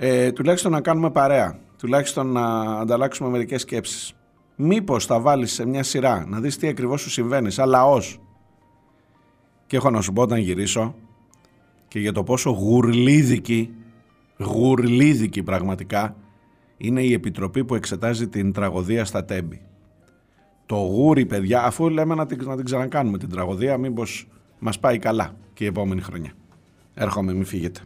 ε, 0.00 0.32
τουλάχιστον 0.32 0.72
να 0.72 0.80
κάνουμε 0.80 1.10
παρέα, 1.10 1.58
τουλάχιστον 1.78 2.26
να 2.26 2.60
ανταλλάξουμε 2.60 3.28
μερικές 3.28 3.60
σκέψεις. 3.60 4.12
Μήπως 4.56 5.06
θα 5.06 5.20
βάλεις 5.20 5.52
σε 5.52 5.66
μια 5.66 5.82
σειρά, 5.82 6.26
να 6.28 6.40
δεις 6.40 6.56
τι 6.56 6.68
ακριβώς 6.68 7.00
σου 7.00 7.10
συμβαίνει, 7.10 7.50
σαν 7.50 7.68
λαός. 7.68 8.20
Και 9.66 9.76
έχω 9.76 9.90
να 9.90 10.00
σου 10.00 10.12
πω 10.12 10.22
όταν 10.22 10.38
γυρίσω 10.38 10.94
και 11.88 11.98
για 11.98 12.12
το 12.12 12.22
πόσο 12.22 12.50
γουρλίδικη, 12.50 13.74
γουρλίδικη 14.38 15.42
πραγματικά, 15.42 16.16
είναι 16.76 17.02
η 17.02 17.12
επιτροπή 17.12 17.64
που 17.64 17.74
εξετάζει 17.74 18.28
την 18.28 18.52
τραγωδία 18.52 19.04
στα 19.04 19.24
Τέμπη. 19.24 19.60
Το 20.66 20.76
γούρι, 20.76 21.26
παιδιά, 21.26 21.64
αφού 21.64 21.88
λέμε 21.88 22.14
να 22.14 22.26
την, 22.26 22.44
να 22.44 22.56
την 22.56 22.64
ξανακάνουμε 22.64 23.18
την 23.18 23.28
τραγωδία, 23.28 23.78
μήπως 23.78 24.28
μας 24.58 24.78
πάει 24.78 24.98
καλά 24.98 25.36
και 25.54 25.64
η 25.64 25.66
επόμενη 25.66 26.00
χρονιά. 26.00 26.32
Έρχομαι, 26.94 27.32
μην 27.32 27.44
φύγετε. 27.44 27.80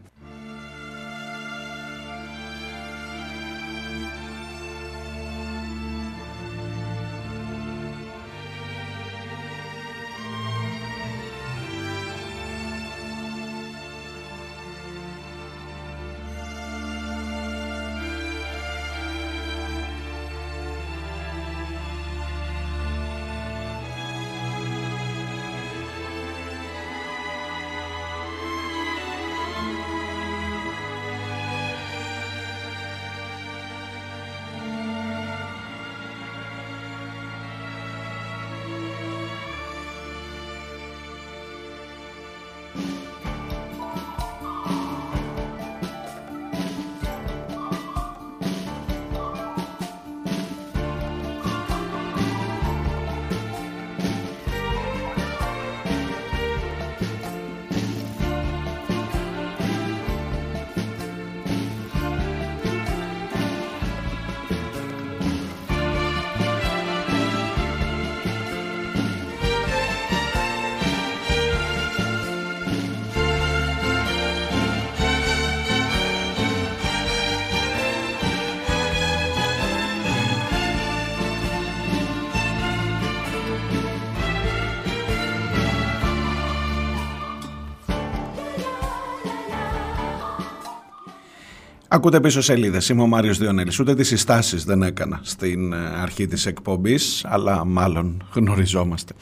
Ακούτε 91.93 92.19
πίσω 92.19 92.41
σελίδες. 92.41 92.89
Είμαι 92.89 93.01
ο 93.01 93.07
Μάριος 93.07 93.37
Διονέλης. 93.37 93.79
Ούτε 93.79 93.95
τις 93.95 94.07
συστάσεις 94.07 94.63
δεν 94.63 94.81
έκανα 94.81 95.19
στην 95.23 95.73
ε, 95.73 95.77
αρχή 96.01 96.25
της 96.25 96.45
εκπομπής, 96.45 97.25
αλλά 97.25 97.65
μάλλον 97.65 98.23
γνωριζόμαστε. 98.33 99.13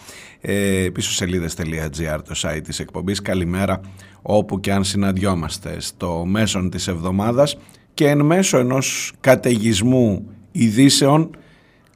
Ε, 0.41 0.87
πίσω 0.93 1.11
σελίδε.gr 1.11 2.19
το 2.27 2.33
site 2.35 2.61
της 2.63 2.79
εκπομπής. 2.79 3.21
Καλημέρα 3.21 3.81
όπου 4.21 4.59
και 4.59 4.73
αν 4.73 4.83
συναντιόμαστε 4.83 5.79
στο 5.79 6.25
μέσον 6.25 6.69
της 6.69 6.87
εβδομάδας 6.87 7.57
και 7.93 8.07
εν 8.07 8.21
μέσω 8.21 8.57
ενός 8.57 9.13
καταιγισμού 9.19 10.25
ειδήσεων 10.51 11.29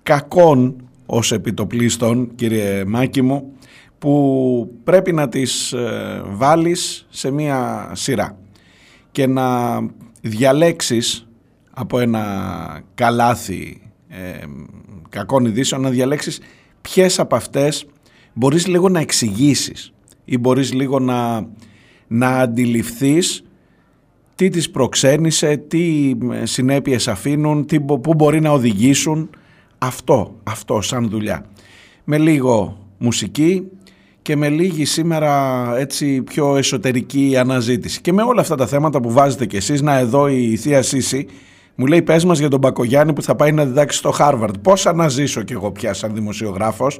κακών 0.03 0.75
ως 1.05 1.31
επιτοπλίστων 1.31 2.35
κύριε 2.35 2.85
Μάκη 2.85 3.21
μου 3.21 3.51
που 3.99 4.71
πρέπει 4.83 5.11
να 5.11 5.29
τις 5.29 5.73
ε, 5.73 6.21
βάλεις 6.25 7.05
σε 7.09 7.31
μία 7.31 7.89
σειρά 7.93 8.37
και 9.11 9.27
να 9.27 9.79
διαλέξεις 10.27 11.27
από 11.71 11.99
ένα 11.99 12.83
καλάθι 12.95 13.81
ε, 14.07 14.45
κακών 15.09 15.45
ειδήσεων 15.45 15.81
να 15.81 15.89
διαλέξεις 15.89 16.39
ποιες 16.81 17.19
από 17.19 17.35
αυτές 17.35 17.85
μπορείς 18.33 18.67
λίγο 18.67 18.89
να 18.89 18.99
εξηγήσεις 18.99 19.93
ή 20.25 20.37
μπορείς 20.37 20.73
λίγο 20.73 20.99
να, 20.99 21.47
να 22.07 22.27
αντιληφθείς 22.27 23.43
τι 24.35 24.49
τις 24.49 24.71
προξένησε, 24.71 25.57
τι 25.57 26.13
συνέπειες 26.43 27.07
αφήνουν, 27.07 27.65
τι, 27.65 27.79
πού 27.79 28.13
μπορεί 28.13 28.41
να 28.41 28.49
οδηγήσουν. 28.49 29.29
Αυτό, 29.77 30.35
αυτό 30.43 30.81
σαν 30.81 31.09
δουλειά. 31.09 31.45
Με 32.03 32.17
λίγο 32.17 32.77
μουσική 32.97 33.67
και 34.25 34.35
με 34.35 34.49
λίγη 34.49 34.85
σήμερα 34.85 35.73
έτσι 35.77 36.21
πιο 36.21 36.55
εσωτερική 36.57 37.35
αναζήτηση. 37.37 38.01
Και 38.01 38.13
με 38.13 38.21
όλα 38.21 38.41
αυτά 38.41 38.55
τα 38.55 38.67
θέματα 38.67 38.99
που 39.01 39.11
βάζετε 39.11 39.45
κι 39.45 39.55
εσείς, 39.55 39.81
να 39.81 39.97
εδώ 39.97 40.27
η 40.27 40.55
Θεία 40.55 40.81
Σύση 40.81 41.27
μου 41.75 41.85
λέει 41.85 42.01
πες 42.01 42.25
μας 42.25 42.39
για 42.39 42.49
τον 42.49 42.59
Μπακογιάννη 42.59 43.13
που 43.13 43.21
θα 43.21 43.35
πάει 43.35 43.51
να 43.51 43.65
διδάξει 43.65 43.97
στο 43.97 44.11
Χάρβαρντ. 44.11 44.55
Πώς 44.61 44.85
αναζήσω 44.85 45.41
κι 45.43 45.53
εγώ 45.53 45.71
πια 45.71 45.93
σαν 45.93 46.13
δημοσιογράφος 46.13 46.99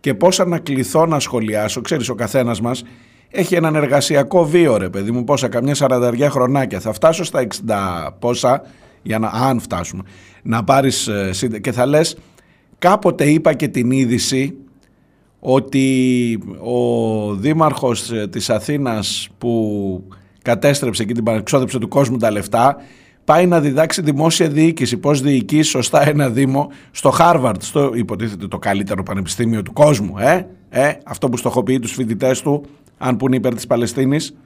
και 0.00 0.14
πώς 0.14 0.40
ανακληθώ 0.40 1.06
να 1.06 1.20
σχολιάσω. 1.20 1.80
Ξέρεις 1.80 2.08
ο 2.08 2.14
καθένας 2.14 2.60
μας 2.60 2.82
έχει 3.30 3.54
έναν 3.54 3.74
εργασιακό 3.74 4.44
βίο 4.44 4.76
ρε 4.76 4.88
παιδί 4.88 5.10
μου 5.10 5.24
πόσα 5.24 5.48
καμιά 5.48 5.74
σαρανταριά 5.74 6.30
χρονάκια. 6.30 6.80
Θα 6.80 6.92
φτάσω 6.92 7.24
στα 7.24 7.46
60 7.66 8.12
πόσα 8.18 8.62
για 9.02 9.18
να, 9.18 9.28
αν 9.28 9.60
φτάσουμε, 9.60 10.02
να 10.42 10.64
πάρεις 10.64 11.08
ε, 11.08 11.58
και 11.60 11.72
θα 11.72 11.86
λες 11.86 12.16
κάποτε 12.78 13.24
είπα 13.24 13.54
και 13.54 13.68
την 13.68 13.90
είδηση 13.90 14.54
ότι 15.40 16.38
ο 16.60 17.34
δήμαρχος 17.34 18.10
ε, 18.10 18.28
της 18.28 18.50
Αθήνας 18.50 19.28
που 19.38 20.04
κατέστρεψε 20.42 21.04
και 21.04 21.14
την 21.14 21.24
παρεξόδεψε 21.24 21.78
του 21.78 21.88
κόσμου 21.88 22.16
τα 22.16 22.30
λεφτά 22.30 22.76
πάει 23.24 23.46
να 23.46 23.60
διδάξει 23.60 24.02
δημόσια 24.02 24.48
διοίκηση, 24.48 24.96
πώς 24.96 25.20
διοικείς 25.20 25.68
σωστά 25.68 26.08
ένα 26.08 26.28
δήμο 26.28 26.70
στο 26.90 27.10
Χάρβαρτ, 27.10 27.62
στο 27.62 27.90
υποτίθεται 27.94 28.46
το 28.48 28.58
καλύτερο 28.58 29.02
πανεπιστήμιο 29.02 29.62
του 29.62 29.72
κόσμου, 29.72 30.18
ε, 30.18 30.46
ε, 30.68 30.92
αυτό 31.06 31.28
που 31.28 31.36
στοχοποιεί 31.36 31.78
τους 31.78 31.92
φοιτητές 31.92 32.42
του, 32.42 32.64
αν 32.98 33.16
που 33.16 33.26
είναι 33.26 33.36
υπέρ 33.36 33.54
της 33.54 33.66
Παλαιστίνης. 33.66 34.36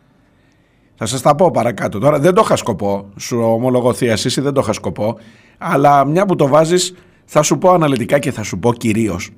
Θα 0.97 1.07
σας 1.07 1.23
τα 1.23 1.35
πω 1.35 1.51
παρακάτω. 1.51 1.99
Τώρα 1.99 2.19
δεν 2.19 2.35
το 2.35 2.43
είχα 2.45 2.57
σκοπό, 2.57 3.09
σου 3.17 3.39
ομολογώ 3.41 3.93
θεία 3.93 4.19
δεν 4.37 4.53
το 4.53 4.61
είχα 4.61 4.73
σκοπό, 4.73 5.19
αλλά 5.59 6.05
μια 6.05 6.27
που 6.27 6.37
το 6.37 6.47
βάζεις 6.47 6.95
θα 7.25 7.43
σου 7.43 7.59
πω 7.59 7.71
αναλυτικά 7.71 8.19
και 8.19 8.33
θα 8.33 8.43
σου 8.43 8.59
πω 8.59 8.73
κυρίως 8.73 9.31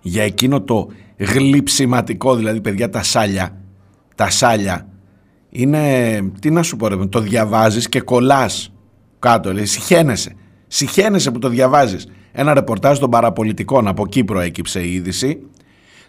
για 0.00 0.22
εκείνο 0.22 0.60
το 0.60 0.88
γλυψιματικό, 1.16 2.34
δηλαδή 2.34 2.60
παιδιά 2.60 2.90
τα 2.90 3.02
σάλια, 3.02 3.60
τα 4.14 4.30
σάλια, 4.30 4.88
είναι, 5.50 5.80
τι 6.40 6.50
να 6.50 6.62
σου 6.62 6.76
πω 6.76 6.88
ρε, 6.88 7.06
το 7.06 7.20
διαβάζεις 7.20 7.88
και 7.88 8.00
κολλάς 8.00 8.72
κάτω, 9.18 9.52
λέει, 9.52 9.64
συχαίνεσαι, 9.64 10.34
συχαίνεσαι 10.66 11.30
που 11.30 11.38
το 11.38 11.48
διαβάζεις. 11.48 12.06
Ένα 12.32 12.54
ρεπορτάζ 12.54 12.98
των 12.98 13.10
παραπολιτικών, 13.10 13.88
από 13.88 14.02
εκεί 14.06 14.24
προέκυψε 14.24 14.80
η 14.80 14.92
είδηση, 14.92 15.38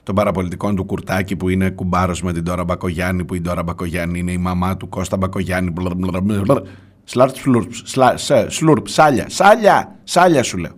των 0.03 0.15
παραπολιτικών 0.15 0.75
του 0.75 0.85
Κουρτάκη 0.85 1.35
που 1.35 1.49
είναι 1.49 1.69
κουμπάρος 1.69 2.21
με 2.21 2.33
την 2.33 2.43
Τώρα 2.43 2.63
Μπακογιάννη, 2.63 3.25
που 3.25 3.35
η 3.35 3.41
Τώρα 3.41 3.63
Μπακογιάννη 3.63 4.19
είναι 4.19 4.31
η 4.31 4.37
μαμά 4.37 4.77
του 4.77 4.89
Κώστα 4.89 5.17
Μπακογιάννη, 5.17 5.73
σλάρτ 7.03 7.35
σλουρπ, 8.47 8.87
σάλια, 8.87 9.25
σάλια, 9.29 9.99
σάλια 10.03 10.43
σου 10.43 10.57
λέω. 10.57 10.71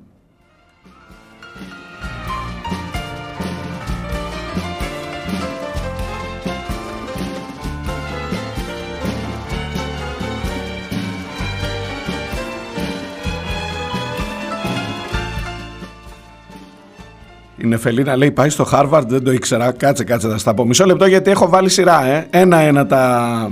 Η 17.63 17.67
Νεφελίνα 17.67 18.15
λέει 18.15 18.31
πάει 18.31 18.49
στο 18.49 18.63
Χάρβαρντ, 18.63 19.09
δεν 19.09 19.23
το 19.23 19.31
ήξερα. 19.31 19.71
Κάτσε, 19.71 20.03
κάτσε, 20.03 20.27
θα 20.27 20.37
στα 20.37 20.53
πω. 20.53 20.65
Μισό 20.65 20.85
λεπτό 20.85 21.05
γιατί 21.05 21.31
έχω 21.31 21.49
βάλει 21.49 21.69
σειρά, 21.69 22.05
ε. 22.05 22.27
Ένα-ένα 22.29 22.87
τα, 22.87 23.51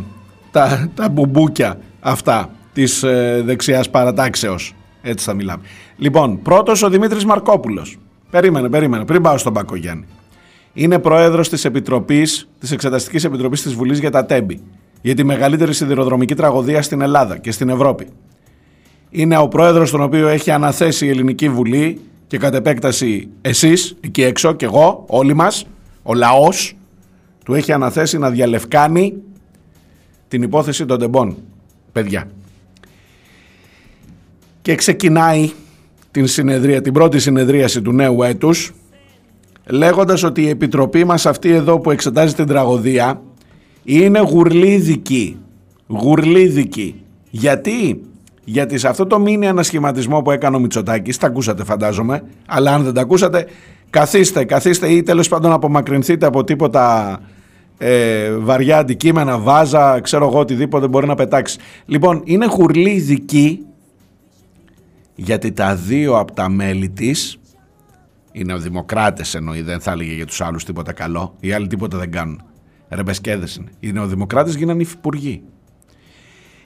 τα, 0.52 0.90
τα 0.96 1.10
μπουμπούκια 1.10 1.80
αυτά 2.00 2.50
της 2.74 3.04
ε, 3.04 3.42
δεξιάς 3.46 3.90
παρατάξεως. 3.90 4.76
Έτσι 5.02 5.26
θα 5.26 5.34
μιλάμε. 5.34 5.64
Λοιπόν, 5.98 6.42
πρώτος 6.42 6.84
ο 6.84 6.90
Δημήτρης 6.90 7.26
Μαρκόπουλος. 7.26 7.98
Περίμενε, 8.30 8.70
περίμενε, 8.70 9.06
πριν 9.06 9.22
πάω 9.22 9.38
στον 9.38 9.54
Πακογιάννη. 9.54 10.06
Είναι 10.74 11.00
πρόεδρος 11.00 11.50
της 11.50 11.66
Επιτροπής, 11.66 12.50
της 12.60 12.72
Εξεταστικής 12.72 13.24
Επιτροπής 13.24 13.62
της 13.62 13.74
Βουλής 13.74 14.00
για 14.00 14.12
τα 14.12 14.26
Τέμπη. 14.26 14.62
Για 15.02 15.16
τη 15.16 15.24
μεγαλύτερη 15.24 15.74
σιδηροδρομική 15.74 16.36
τραγωδία 16.36 16.82
στην 16.82 17.02
Ελλάδα 17.02 17.38
και 17.38 17.52
στην 17.52 17.70
Ευρώπη. 17.70 18.08
Είναι 19.10 19.38
ο 19.38 19.48
πρόεδρος 19.48 19.92
τον 19.92 20.02
οποίο 20.02 20.28
έχει 20.28 20.52
αναθέσει 20.52 21.06
η 21.06 21.10
Ελληνική 21.10 21.50
Βουλή 21.50 22.02
και 22.30 22.38
κατ' 22.38 22.56
επέκταση 22.56 23.30
εσείς 23.42 23.96
εκεί 24.02 24.24
έξω 24.24 24.54
και 24.54 24.66
εγώ, 24.66 25.06
όλοι 25.08 25.34
μας, 25.34 25.66
ο 26.04 26.14
λαός 26.14 26.76
του 27.46 27.54
έχει 27.54 27.72
αναθέσει 27.72 28.18
να 28.18 28.30
διαλευκάνει 28.30 29.14
την 30.28 30.42
υπόθεση 30.42 30.86
των 30.86 31.00
τεμπών, 31.00 31.38
παιδιά. 31.92 32.30
Και 34.62 34.76
ξεκινάει 34.76 35.52
την, 36.12 36.28
συνεδρία, 36.28 36.82
την 36.82 36.94
πρώτη 36.94 37.20
συνεδρίαση 37.20 37.82
του 37.82 37.92
νέου 37.92 38.24
έτους 38.24 38.74
λέγοντας 39.66 40.24
ότι 40.24 40.42
η 40.42 40.50
επιτροπή 40.50 41.06
μας 41.06 41.26
αυτή 41.26 41.50
εδώ 41.50 41.80
που 41.80 41.92
εξετάζει 41.92 42.34
την 42.34 42.46
τραγωδία 42.46 43.22
είναι 43.84 44.20
γουρλίδικη. 44.20 45.38
Γουρλίδικη. 45.88 46.96
Γιατί; 47.30 48.02
Γιατί 48.52 48.78
σε 48.78 48.88
αυτό 48.88 49.08
το 49.08 49.20
μήνυ 49.20 49.48
ανασχηματισμό 49.48 50.22
που 50.22 50.32
έκανε 50.32 50.56
ο 50.56 50.60
Μητσοτάκης, 50.60 51.18
τα 51.18 51.28
ακούσατε 51.28 51.64
φαντάζομαι, 51.64 52.24
αλλά 52.48 52.74
αν 52.74 52.84
δεν 52.84 52.94
τα 52.94 53.02
ακούσατε, 53.02 53.46
καθίστε, 53.90 54.44
καθίστε 54.44 54.88
ή 54.88 55.04
τέλος 55.04 55.28
πάντων 55.28 55.52
απομακρυνθείτε 55.52 56.26
από 56.26 56.44
τίποτα 56.44 57.18
ε, 57.78 58.32
βαριά 58.32 58.78
αντικείμενα, 58.78 59.38
βάζα, 59.40 60.00
ξέρω 60.00 60.28
εγώ 60.28 60.40
οτιδήποτε 60.40 60.88
μπορεί 60.88 61.08
να 61.08 61.16
πετάξει. 61.16 61.60
Λοιπόν, 61.86 62.22
είναι 62.24 62.46
χουρλή 62.46 63.00
δική 63.00 63.66
γιατί 65.16 65.52
τα 65.52 65.76
δύο 65.76 66.18
από 66.18 66.34
τα 66.34 66.50
μέλη 66.50 66.90
της 66.90 67.40
είναι 68.32 68.58
δημοκράτες 68.58 69.36
εννοεί, 69.36 69.62
δεν 69.62 69.80
θα 69.80 69.92
έλεγε 69.92 70.14
για 70.14 70.26
τους 70.26 70.42
άλλους 70.42 70.66
τίποτα 70.66 70.94
καλό, 70.94 71.36
οι 71.40 71.52
άλλοι 71.52 71.68
τίποτα 71.68 71.98
δεν 71.98 72.12
κάνουν. 72.12 72.42
Ρεμπεσκέδες 72.90 73.56
είναι. 73.56 73.72
Οι 73.80 73.92
νεοδημοκράτες 73.92 74.56
γίνανε 74.56 74.82
υφυπουργοί. 74.82 75.42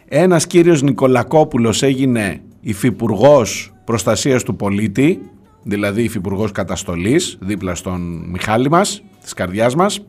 Ένας 0.07 0.47
κύριος 0.47 0.81
Νικολακόπουλος 0.81 1.83
έγινε 1.83 2.41
υφυπουργός 2.61 3.73
προστασίας 3.83 4.43
του 4.43 4.55
πολίτη, 4.55 5.19
δηλαδή 5.63 6.03
υφυπουργός 6.03 6.51
καταστολής, 6.51 7.37
δίπλα 7.41 7.75
στον 7.75 8.25
Μιχάλη 8.29 8.69
μας, 8.69 9.03
της 9.21 9.33
καρδιάς 9.33 9.75
μας. 9.75 10.05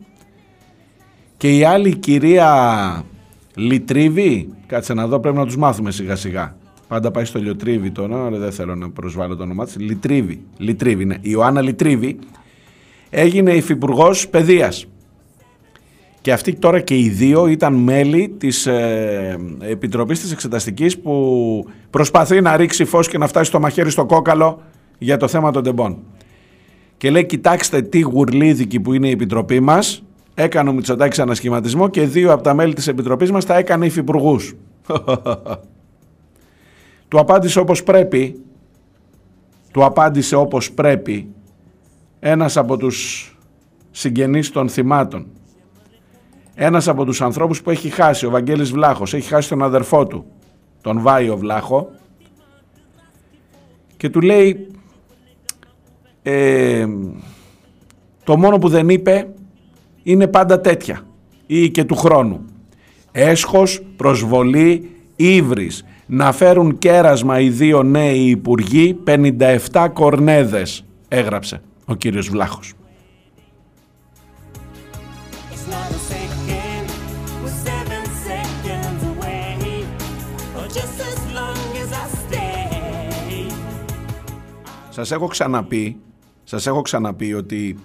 Και 1.37 1.57
η 1.57 1.63
άλλη 1.63 1.95
κυρία 1.95 3.03
Λιτρίβη, 3.55 4.49
κάτσε 4.67 4.93
να 4.93 5.07
δω, 5.07 5.19
πρέπει 5.19 5.37
να 5.37 5.45
τους 5.45 5.57
μάθουμε 5.57 5.91
σιγά 5.91 6.15
σιγά. 6.15 6.55
Πάντα 6.87 7.11
πάει 7.11 7.25
στο 7.25 7.39
Λιοτρίβη 7.39 7.91
το 7.91 8.01
όνομα, 8.01 8.25
αλλά 8.25 8.37
δεν 8.37 8.51
θέλω 8.51 8.75
να 8.75 8.89
προσβάλλω 8.89 9.35
το 9.35 9.43
όνομά 9.43 9.65
της. 9.65 9.77
Λιτρίβη, 9.79 10.41
Λιτρίβη, 10.57 11.05
ναι. 11.05 11.15
Η 11.15 11.19
Ιωάννα 11.21 11.61
Λιτρίβη 11.61 12.19
έγινε 13.09 13.51
υφυπουργός 13.51 14.27
παιδείας. 14.29 14.85
Και 16.25 16.33
αυτοί 16.33 16.53
τώρα 16.53 16.79
και 16.79 16.97
οι 16.97 17.09
δύο 17.09 17.47
ήταν 17.47 17.73
μέλη 17.73 18.35
της 18.37 18.65
ε, 18.65 19.37
Επιτροπής 19.59 20.19
της 20.19 20.31
Εξεταστικής 20.31 20.99
που 20.99 21.65
προσπαθεί 21.89 22.41
να 22.41 22.57
ρίξει 22.57 22.85
φως 22.85 23.07
και 23.07 23.17
να 23.17 23.27
φτάσει 23.27 23.45
στο 23.45 23.59
μαχαίρι 23.59 23.89
στο 23.89 24.05
κόκαλο 24.05 24.61
για 24.97 25.17
το 25.17 25.27
θέμα 25.27 25.51
των 25.51 25.63
τεμπών. 25.63 25.97
Και 26.97 27.09
λέει 27.09 27.25
κοιτάξτε 27.25 27.81
τι 27.81 27.99
γουρλίδικη 27.99 28.79
που 28.79 28.93
είναι 28.93 29.07
η 29.07 29.11
Επιτροπή 29.11 29.59
μας, 29.59 30.03
έκανε 30.33 30.69
ο 30.69 30.73
Μητσοτάκης 30.73 31.19
ανασχηματισμό 31.19 31.87
και 31.87 32.01
δύο 32.01 32.33
από 32.33 32.43
τα 32.43 32.53
μέλη 32.53 32.73
της 32.73 32.87
Επιτροπής 32.87 33.31
μας 33.31 33.45
τα 33.45 33.57
έκανε 33.57 33.85
υφυπουργούς. 33.85 34.55
του 37.07 37.19
απάντησε 37.19 37.59
όπως 37.59 37.83
πρέπει, 37.83 38.39
του 39.71 39.85
απάντησε 39.85 40.35
όπως 40.35 40.71
πρέπει 40.71 41.27
ένας 42.19 42.57
από 42.57 42.77
τους 42.77 43.29
συγγενείς 43.91 44.51
των 44.51 44.69
θυμάτων 44.69 45.27
ένας 46.55 46.87
από 46.87 47.05
τους 47.05 47.21
ανθρώπους 47.21 47.61
που 47.61 47.69
έχει 47.69 47.89
χάσει, 47.89 48.25
ο 48.25 48.29
Βαγγέλης 48.29 48.71
Βλάχος, 48.71 49.13
έχει 49.13 49.27
χάσει 49.27 49.49
τον 49.49 49.63
αδερφό 49.63 50.07
του, 50.07 50.25
τον 50.81 51.01
Βάιο 51.01 51.37
Βλάχο 51.37 51.89
και 53.97 54.09
του 54.09 54.21
λέει 54.21 54.67
ε, 56.23 56.87
το 58.23 58.37
μόνο 58.37 58.57
που 58.57 58.69
δεν 58.69 58.89
είπε 58.89 59.27
είναι 60.03 60.27
πάντα 60.27 60.61
τέτοια 60.61 61.01
ή 61.45 61.69
και 61.69 61.83
του 61.83 61.95
χρόνου. 61.95 62.45
Έσχος, 63.11 63.81
προσβολή, 63.95 64.89
ύβρις. 65.15 65.85
Να 66.05 66.31
φέρουν 66.31 66.77
κέρασμα 66.77 67.39
οι 67.39 67.49
δύο 67.49 67.83
νέοι 67.83 68.19
υπουργοί 68.19 68.97
57 69.05 69.87
κορνέδες, 69.93 70.85
έγραψε 71.07 71.61
ο 71.85 71.95
κύριος 71.95 72.29
Βλάχος. 72.29 72.73
Σας 84.95 85.11
έχω 85.11 85.27
ξαναπεί, 85.27 85.97
σας 86.43 86.67
έχω 86.67 86.81
ξαναπεί 86.81 87.33
ότι 87.33 87.77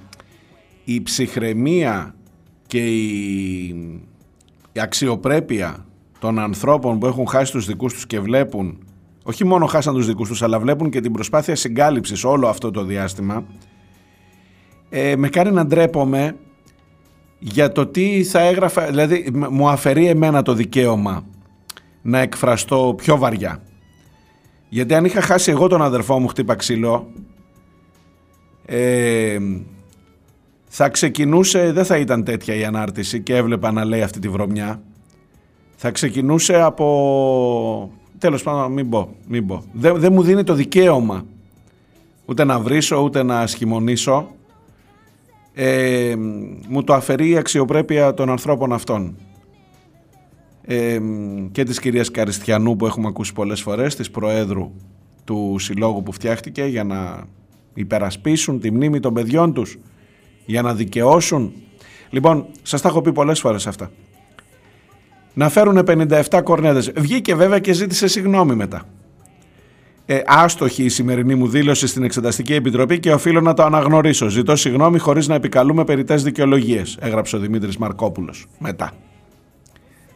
η 0.85 1.03
ψυχραιμία 1.03 2.15
και 2.67 2.79
η, 2.79 4.01
αξιοπρέπεια 4.79 5.87
των 6.19 6.39
ανθρώπων 6.39 6.99
που 6.99 7.07
έχουν 7.07 7.27
χάσει 7.27 7.53
τους 7.53 7.67
δικούς 7.67 7.93
τους 7.93 8.07
και 8.07 8.21
βλέπουν 8.21 8.79
όχι 9.23 9.45
μόνο 9.45 9.67
χάσαν 9.67 9.95
τους 9.95 10.07
δικούς 10.07 10.29
τους 10.29 10.43
αλλά 10.43 10.59
βλέπουν 10.59 10.91
και 10.91 11.01
την 11.01 11.13
προσπάθεια 11.13 11.57
συγκάλυψης 11.57 12.25
όλο 12.25 12.49
αυτό 12.49 12.71
το 12.71 12.85
διάστημα 12.85 13.45
ε, 14.89 15.17
με 15.17 15.29
κάνει 15.29 15.51
να 15.51 15.67
ντρέπομαι 15.67 16.37
για 17.39 17.73
το 17.73 17.87
τι 17.87 18.25
θα 18.25 18.41
έγραφα, 18.41 18.87
δηλαδή 18.87 19.31
μου 19.51 19.69
αφαιρεί 19.69 20.07
εμένα 20.07 20.43
το 20.43 20.55
δικαίωμα 20.55 21.25
να 22.03 22.19
εκφραστώ 22.19 22.95
πιο 22.97 23.19
βαριά. 23.19 23.63
Γιατί 24.73 24.95
αν 24.95 25.05
είχα 25.05 25.21
χάσει 25.21 25.51
εγώ 25.51 25.67
τον 25.67 25.83
αδερφό 25.83 26.19
μου 26.19 26.29
χτύπα 26.29 26.55
ξύλο, 26.55 27.07
ε, 28.67 29.39
θα 30.69 30.89
ξεκινούσε, 30.89 31.73
δεν 31.73 31.85
θα 31.85 31.97
ήταν 31.97 32.25
τέτοια 32.25 32.55
η 32.55 32.65
ανάρτηση 32.65 33.21
και 33.21 33.37
έβλεπα 33.37 33.73
να 33.73 33.85
λέει 33.85 34.03
αυτή 34.03 34.19
τη 34.19 34.29
βρωμιά. 34.29 34.83
Θα 35.77 35.91
ξεκινούσε 35.91 36.61
από... 36.61 37.93
Τέλος 38.19 38.43
πάντων, 38.43 38.73
μην 38.73 38.89
πω, 38.89 39.09
μην 39.27 39.47
πω. 39.47 39.65
Δεν, 39.73 39.99
δεν 39.99 40.13
μου 40.13 40.23
δίνει 40.23 40.45
το 40.45 40.55
δικαίωμα 40.55 41.25
ούτε 42.25 42.45
να 42.45 42.61
βρίσω, 42.61 43.03
ούτε 43.03 43.23
να 43.23 43.47
σχημονήσω. 43.47 44.35
Ε, 45.55 46.15
μου 46.69 46.85
το 46.85 46.95
αφαιρεί 46.95 47.29
η 47.29 47.37
αξιοπρέπεια 47.37 48.15
των 48.15 48.31
ανθρώπων 48.31 48.73
αυτών 48.73 49.17
και 51.53 51.65
της 51.65 51.81
κυρίας 51.81 52.11
Καριστιανού 52.11 52.77
που 52.77 52.87
έχουμε 52.87 53.09
ακούσει 53.09 53.33
πολλές 53.33 53.61
φορές, 53.61 53.97
της 53.97 54.11
Προέδρου 54.11 54.73
του 55.25 55.57
συλλόγου 55.59 56.03
που 56.03 56.13
φτιάχτηκε 56.13 56.65
για 56.65 56.85
να 56.85 57.25
υπερασπίσουν 57.75 58.61
τη 58.61 58.71
μνήμη 58.71 59.01
των 59.01 59.15
παιδιών 59.15 59.53
τους, 59.53 59.79
για 60.47 60.63
να 60.63 60.75
δικαιώσουν. 60.75 61.53
Λοιπόν, 62.11 62.47
σας 62.63 62.81
τα 62.81 62.89
έχω 62.89 63.01
πει 63.01 63.13
πολλές 63.13 63.41
φορές 63.41 63.67
αυτά. 63.67 63.91
Να 65.35 65.49
φέρουν 65.49 65.85
57 65.87 66.43
κορνέδες. 66.43 66.93
Βγήκε 66.97 67.35
βέβαια 67.35 67.59
και 67.59 67.73
ζήτησε 67.73 68.07
συγγνώμη 68.07 68.55
μετά. 68.55 68.83
Ε, 70.07 70.23
άστοχη 70.27 70.85
η 70.85 70.89
σημερινή 70.89 71.35
μου 71.35 71.49
δήλωση 71.49 71.87
στην 71.87 72.03
Εξεταστική 72.03 72.55
Επιτροπή 72.55 73.01
και 73.01 73.13
οφείλω 73.13 73.41
να 73.41 73.55
το 73.55 73.63
αναγνωρίσω. 73.63 74.29
Ζητώ 74.29 74.57
συγγνώμη 74.57 74.99
χωρίς 74.99 75.29
να 75.29 75.35
επικαλούμε 75.35 75.85
περιττές 75.85 76.23
δικαιολογίες, 76.23 76.97
έγραψε 77.01 77.37
ο 77.37 77.39
Δημήτρης 77.39 77.77
Μαρκόπουλος 77.77 78.47
μετά. 78.59 78.93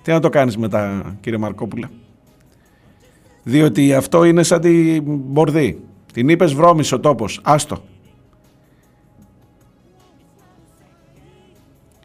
Τι 0.04 0.10
να 0.12 0.20
το 0.20 0.28
κάνεις 0.28 0.56
μετά 0.56 1.16
κύριε 1.20 1.38
Μαρκόπουλε; 1.38 1.88
Διότι 3.42 3.94
αυτό 3.94 4.24
είναι 4.24 4.42
σαν 4.42 4.60
την 4.60 5.02
μπορδί. 5.06 5.82
Την 6.12 6.28
είπες 6.28 6.54
βρώμης 6.54 6.92
ο 6.92 7.00
τόπος. 7.00 7.40
Άστο. 7.42 7.84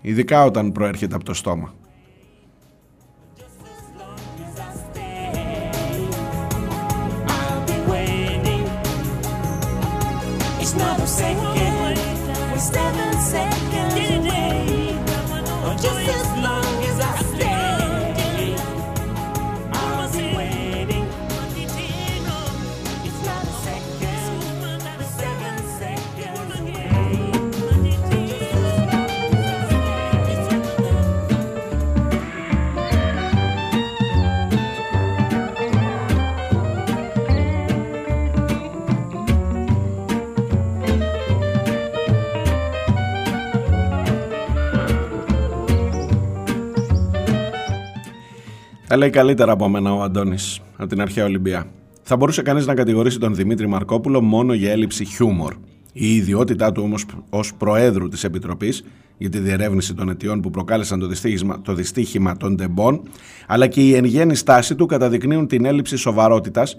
Ειδικά 0.01 0.43
όταν 0.43 0.71
προέρχεται 0.71 1.15
από 1.15 1.23
το 1.23 1.33
στόμα. 1.33 1.73
Τα 48.89 48.97
λέει 48.97 49.09
καλύτερα 49.09 49.51
από 49.51 49.69
μένα 49.69 49.93
ο 49.93 50.01
Αντώνης 50.01 50.59
από 50.77 50.89
την 50.89 51.01
αρχαία 51.01 51.25
Ολυμπία. 51.25 51.65
Θα 52.01 52.15
μπορούσε 52.15 52.41
κανείς 52.41 52.65
να 52.65 52.73
κατηγορήσει 52.73 53.19
τον 53.19 53.35
Δημήτρη 53.35 53.67
Μαρκόπουλο 53.67 54.21
μόνο 54.21 54.53
για 54.53 54.71
έλλειψη 54.71 55.05
χιούμορ. 55.05 55.55
Η 55.93 56.15
ιδιότητά 56.15 56.71
του 56.71 56.81
όμως 56.85 57.05
ως 57.29 57.53
Προέδρου 57.53 58.07
της 58.07 58.23
Επιτροπής 58.23 58.83
για 59.17 59.29
τη 59.29 59.39
διερεύνηση 59.39 59.93
των 59.93 60.09
αιτιών 60.09 60.41
που 60.41 60.49
προκάλεσαν 60.49 60.99
το 60.99 61.07
δυστύχημα, 61.07 61.61
το 61.61 61.73
δυστύχημα 61.73 62.37
των 62.37 62.55
τεμπών, 62.55 63.01
αλλά 63.47 63.67
και 63.67 63.81
η 63.81 63.95
εν 63.95 64.05
γέννη 64.05 64.35
στάση 64.35 64.75
του 64.75 64.85
καταδεικνύουν 64.85 65.47
την 65.47 65.65
έλλειψη 65.65 65.97
σοβαρότητας 65.97 66.77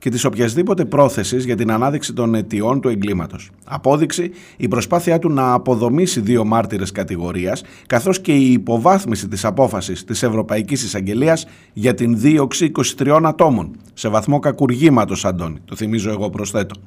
και 0.00 0.10
της 0.10 0.24
οποιασδήποτε 0.24 0.84
πρόθεσης 0.84 1.44
για 1.44 1.56
την 1.56 1.72
ανάδειξη 1.72 2.12
των 2.12 2.34
αιτιών 2.34 2.80
του 2.80 2.88
εγκλήματος. 2.88 3.50
Απόδειξη 3.64 4.30
η 4.56 4.68
προσπάθειά 4.68 5.18
του 5.18 5.30
να 5.30 5.52
αποδομήσει 5.52 6.20
δύο 6.20 6.44
μάρτυρες 6.44 6.92
κατηγορίας, 6.92 7.62
καθώς 7.86 8.20
και 8.20 8.32
η 8.32 8.52
υποβάθμιση 8.52 9.28
της 9.28 9.44
απόφασης 9.44 10.04
της 10.04 10.22
Ευρωπαϊκής 10.22 10.82
Εισαγγελίας 10.82 11.46
για 11.72 11.94
την 11.94 12.18
δίωξη 12.18 12.72
23 12.98 13.20
ατόμων, 13.24 13.76
σε 13.94 14.08
βαθμό 14.08 14.38
κακουργήματος, 14.38 15.24
Αντώνη. 15.24 15.58
Το 15.64 15.76
θυμίζω 15.76 16.10
εγώ 16.10 16.30
προσθέτω. 16.30 16.80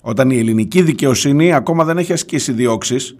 Όταν 0.00 0.30
η 0.30 0.38
ελληνική 0.38 0.82
δικαιοσύνη 0.82 1.52
ακόμα 1.52 1.84
δεν 1.84 1.98
έχει 1.98 2.12
ασκήσει 2.12 2.52
διώξεις 2.52 3.16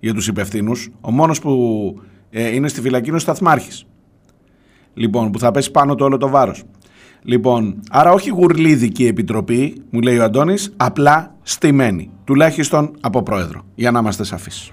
για 0.00 0.14
τους 0.14 0.28
υπευθύνους, 0.28 0.90
ο 1.00 1.10
μόνος 1.10 1.40
που 1.40 1.94
ε, 2.30 2.54
είναι 2.54 2.68
στη 2.68 2.80
φυλακή 2.80 3.08
είναι 3.08 3.16
ο 3.16 3.20
Σταθμάρχης. 3.20 3.86
Λοιπόν, 4.94 5.30
που 5.30 5.38
θα 5.38 5.50
πέσει 5.50 5.70
πάνω 5.70 5.94
το 5.94 6.04
όλο 6.04 6.16
το 6.16 6.28
βάρος. 6.28 6.64
Λοιπόν, 7.22 7.80
άρα 7.90 8.12
όχι 8.12 8.30
γουρλίδικη 8.30 9.06
επιτροπή, 9.06 9.82
μου 9.90 10.00
λέει 10.00 10.18
ο 10.18 10.24
Αντώνης, 10.24 10.72
απλά 10.76 11.34
στημένη, 11.42 12.10
τουλάχιστον 12.24 12.90
από 13.00 13.22
πρόεδρο, 13.22 13.64
για 13.74 13.90
να 13.90 13.98
είμαστε 13.98 14.24
σαφείς. 14.24 14.72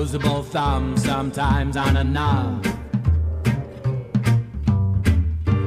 Opposable 0.00 0.42
thumb 0.42 0.96
sometimes 0.96 1.76
on 1.76 1.98
a 1.98 2.02
knob. 2.02 2.64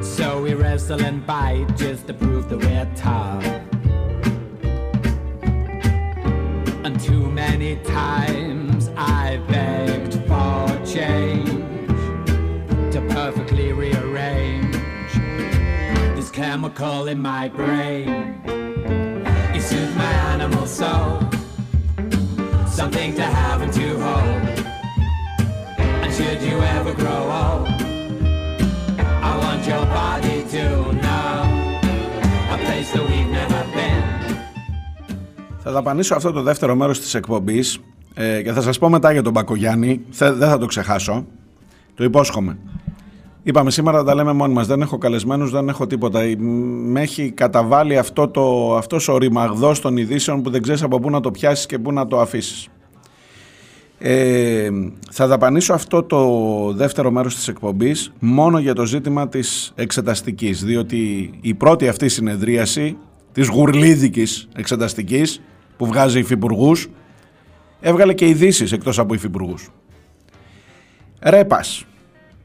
So 0.01 0.41
we 0.41 0.55
wrestle 0.55 0.99
and 1.01 1.23
bite 1.23 1.77
just 1.77 2.07
to 2.07 2.15
prove 2.15 2.49
that 2.49 2.57
we're 2.57 2.91
tough. 2.95 3.45
And 6.83 6.99
too 6.99 7.29
many 7.29 7.75
times 7.83 8.89
I 8.97 9.37
begged 9.49 10.13
for 10.27 10.83
change 10.83 11.91
to 12.91 13.05
perfectly 13.09 13.71
rearrange 13.71 14.73
this 16.15 16.31
chemical 16.31 17.07
in 17.07 17.21
my 17.21 17.49
brain. 17.49 18.41
You 19.53 19.61
soothe 19.61 19.95
my 19.95 20.13
animal 20.33 20.65
soul 20.65 21.21
something 22.79 23.09
to 23.19 23.25
have 23.37 23.59
and 23.65 23.71
to 23.79 23.87
hold. 24.05 24.41
And 26.03 26.11
should 26.17 26.41
you 26.49 26.57
ever 26.77 26.93
grow 27.01 27.21
old, 27.43 27.67
I 29.29 29.31
want 29.43 29.61
your 29.71 29.85
body 29.99 30.37
to 30.55 30.63
know 31.03 31.31
a 32.55 32.57
place 32.65 32.89
that 32.93 33.03
we've 33.09 33.31
never 33.39 33.61
been. 33.77 34.03
Θα 35.63 35.71
δαπανίσω 35.71 36.15
αυτό 36.15 36.31
το 36.31 36.41
δεύτερο 36.41 36.75
μέρος 36.75 36.99
της 36.99 37.13
εκπομπής 37.13 37.79
ε, 38.13 38.41
και 38.41 38.51
θα 38.51 38.61
σας 38.61 38.79
πω 38.79 38.89
μετά 38.89 39.11
για 39.11 39.21
τον 39.21 39.31
Μπακογιάννη. 39.31 40.01
δεν 40.09 40.49
θα 40.49 40.57
το 40.57 40.65
ξεχάσω. 40.65 41.25
Το 41.95 42.03
υπόσχομαι. 42.03 42.57
Είπαμε 43.43 43.71
σήμερα 43.71 43.97
να 43.97 44.03
τα 44.03 44.15
λέμε 44.15 44.33
μόνοι 44.33 44.53
μας. 44.53 44.67
Δεν 44.67 44.81
έχω 44.81 44.97
καλεσμένους, 44.97 45.51
δεν 45.51 45.69
έχω 45.69 45.87
τίποτα. 45.87 46.21
Με 46.37 47.01
έχει 47.01 47.31
καταβάλει 47.31 47.97
αυτό 47.97 48.27
το, 48.27 48.75
αυτός 48.75 49.07
ο 49.07 49.17
ρημαγδός 49.17 49.81
των 49.81 49.97
ειδήσεων 49.97 50.41
που 50.41 50.49
δεν 50.49 50.61
ξέρεις 50.61 50.83
από 50.83 50.99
πού 50.99 51.09
να 51.09 51.19
το 51.19 51.31
πιάσεις 51.31 51.65
και 51.65 51.79
πού 51.79 51.91
να 51.91 52.07
το 52.07 52.19
αφήσεις. 52.19 52.67
Ε, 53.99 54.69
θα 55.11 55.27
δαπανίσω 55.27 55.73
αυτό 55.73 56.03
το 56.03 56.27
δεύτερο 56.73 57.11
μέρος 57.11 57.35
της 57.35 57.47
εκπομπής 57.47 58.13
μόνο 58.19 58.59
για 58.59 58.73
το 58.73 58.85
ζήτημα 58.85 59.29
της 59.29 59.71
εξεταστικής 59.75 60.63
διότι 60.63 61.31
η 61.41 61.53
πρώτη 61.53 61.87
αυτή 61.87 62.09
συνεδρίαση 62.09 62.97
της 63.31 63.47
γουρλίδικης 63.47 64.47
εξεταστικής 64.55 65.41
που 65.77 65.85
βγάζει 65.85 66.19
υφυπουργούς, 66.19 66.89
έβγαλε 67.81 68.13
και 68.13 68.27
ειδήσεις 68.27 68.71
εκτός 68.71 68.99
από 68.99 69.13
υφυπουργούς. 69.13 69.69
Ρέπας. 71.19 71.85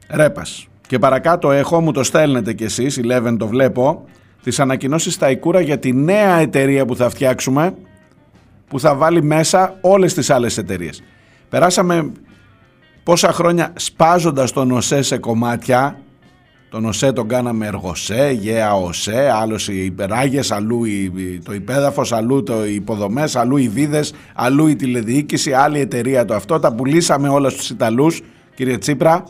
Ρέπας. 0.09 0.67
Και 0.89 0.99
παρακάτω 0.99 1.51
έχω, 1.51 1.81
μου 1.81 1.91
το 1.91 2.03
στέλνετε 2.03 2.53
κι 2.53 2.63
εσείς, 2.63 2.99
11 3.03 3.35
το 3.37 3.47
βλέπω, 3.47 4.05
τις 4.43 4.59
ανακοινώσεις 4.59 5.13
στα 5.13 5.29
Ικούρα 5.31 5.61
για 5.61 5.79
τη 5.79 5.93
νέα 5.93 6.35
εταιρεία 6.35 6.85
που 6.85 6.95
θα 6.95 7.09
φτιάξουμε, 7.09 7.73
που 8.67 8.79
θα 8.79 8.95
βάλει 8.95 9.23
μέσα 9.23 9.77
όλες 9.81 10.13
τις 10.13 10.29
άλλες 10.29 10.57
εταιρείες. 10.57 11.03
Περάσαμε 11.49 12.11
πόσα 13.03 13.31
χρόνια 13.31 13.73
σπάζοντας 13.75 14.51
τον 14.51 14.71
ΟΣΕ 14.71 15.01
σε 15.01 15.17
κομμάτια, 15.17 15.99
τον 16.69 16.85
ΟΣΕ 16.85 17.11
τον 17.11 17.27
κάναμε 17.27 17.65
εργοσέ, 17.65 18.31
γέα 18.39 18.75
ΟΣΕ, 18.75 19.31
άλλος 19.31 19.67
οι 19.67 19.85
υπεράγες, 19.85 20.51
αλλού 20.51 20.81
το 21.43 21.53
υπέδαφος, 21.53 22.11
αλλού 22.11 22.43
το 22.43 22.65
υποδομές, 22.65 23.35
αλλού 23.35 23.57
οι 23.57 23.69
βίδες, 23.69 24.13
αλλού 24.35 24.67
η 24.67 24.75
τηλεδιοίκηση, 24.75 25.53
άλλη 25.53 25.79
εταιρεία 25.79 26.25
το 26.25 26.33
αυτό. 26.33 26.59
Τα 26.59 26.73
πουλήσαμε 26.73 27.29
όλα 27.29 27.49
στους 27.49 27.69
Ιταλούς, 27.69 28.21
κύριε 28.55 28.77
Τσίπρα. 28.77 29.23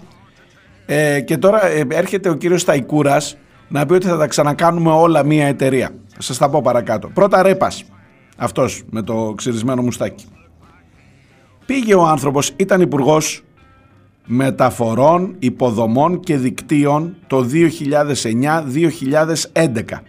Ε, 0.92 1.22
και 1.22 1.38
τώρα 1.38 1.66
ε, 1.66 1.86
έρχεται 1.90 2.30
ο 2.30 2.34
κύριος 2.34 2.62
Σταϊκούρας 2.62 3.38
να 3.68 3.86
πει 3.86 3.94
ότι 3.94 4.08
θα 4.08 4.18
τα 4.18 4.28
ξανακάνουμε 4.28 4.92
όλα 4.92 5.24
μία 5.24 5.48
εταιρεία. 5.48 5.90
Θα 6.14 6.22
σας 6.22 6.38
τα 6.38 6.50
πω 6.50 6.62
παρακάτω. 6.62 7.08
Πρώτα 7.08 7.42
Ρέπας, 7.42 7.84
αυτός 8.38 8.84
με 8.90 9.02
το 9.02 9.34
ξυρισμένο 9.38 9.82
μουστάκι. 9.82 10.26
Πήγε 11.66 11.96
ο 11.96 12.06
άνθρωπος, 12.06 12.54
ήταν 12.56 12.82
υπουργός 12.82 13.44
μεταφορών, 14.26 15.36
υποδομών 15.40 16.20
και 16.20 16.38
δικτύων 16.38 17.16
το 17.28 17.44
2009-2011. 17.44 20.04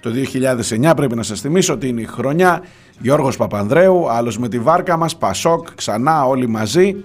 Το 0.00 0.10
2009 0.10 0.96
πρέπει 0.96 1.14
να 1.14 1.22
σας 1.22 1.40
θυμίσω 1.40 1.72
ότι 1.72 1.88
είναι 1.88 2.00
η 2.00 2.06
χρονιά 2.06 2.62
Γιώργος 2.98 3.36
Παπανδρέου, 3.36 4.10
άλλος 4.10 4.38
με 4.38 4.48
τη 4.48 4.58
βάρκα 4.58 4.96
μας, 4.96 5.16
Πασόκ, 5.16 5.74
ξανά 5.74 6.24
όλοι 6.24 6.48
μαζί. 6.48 6.96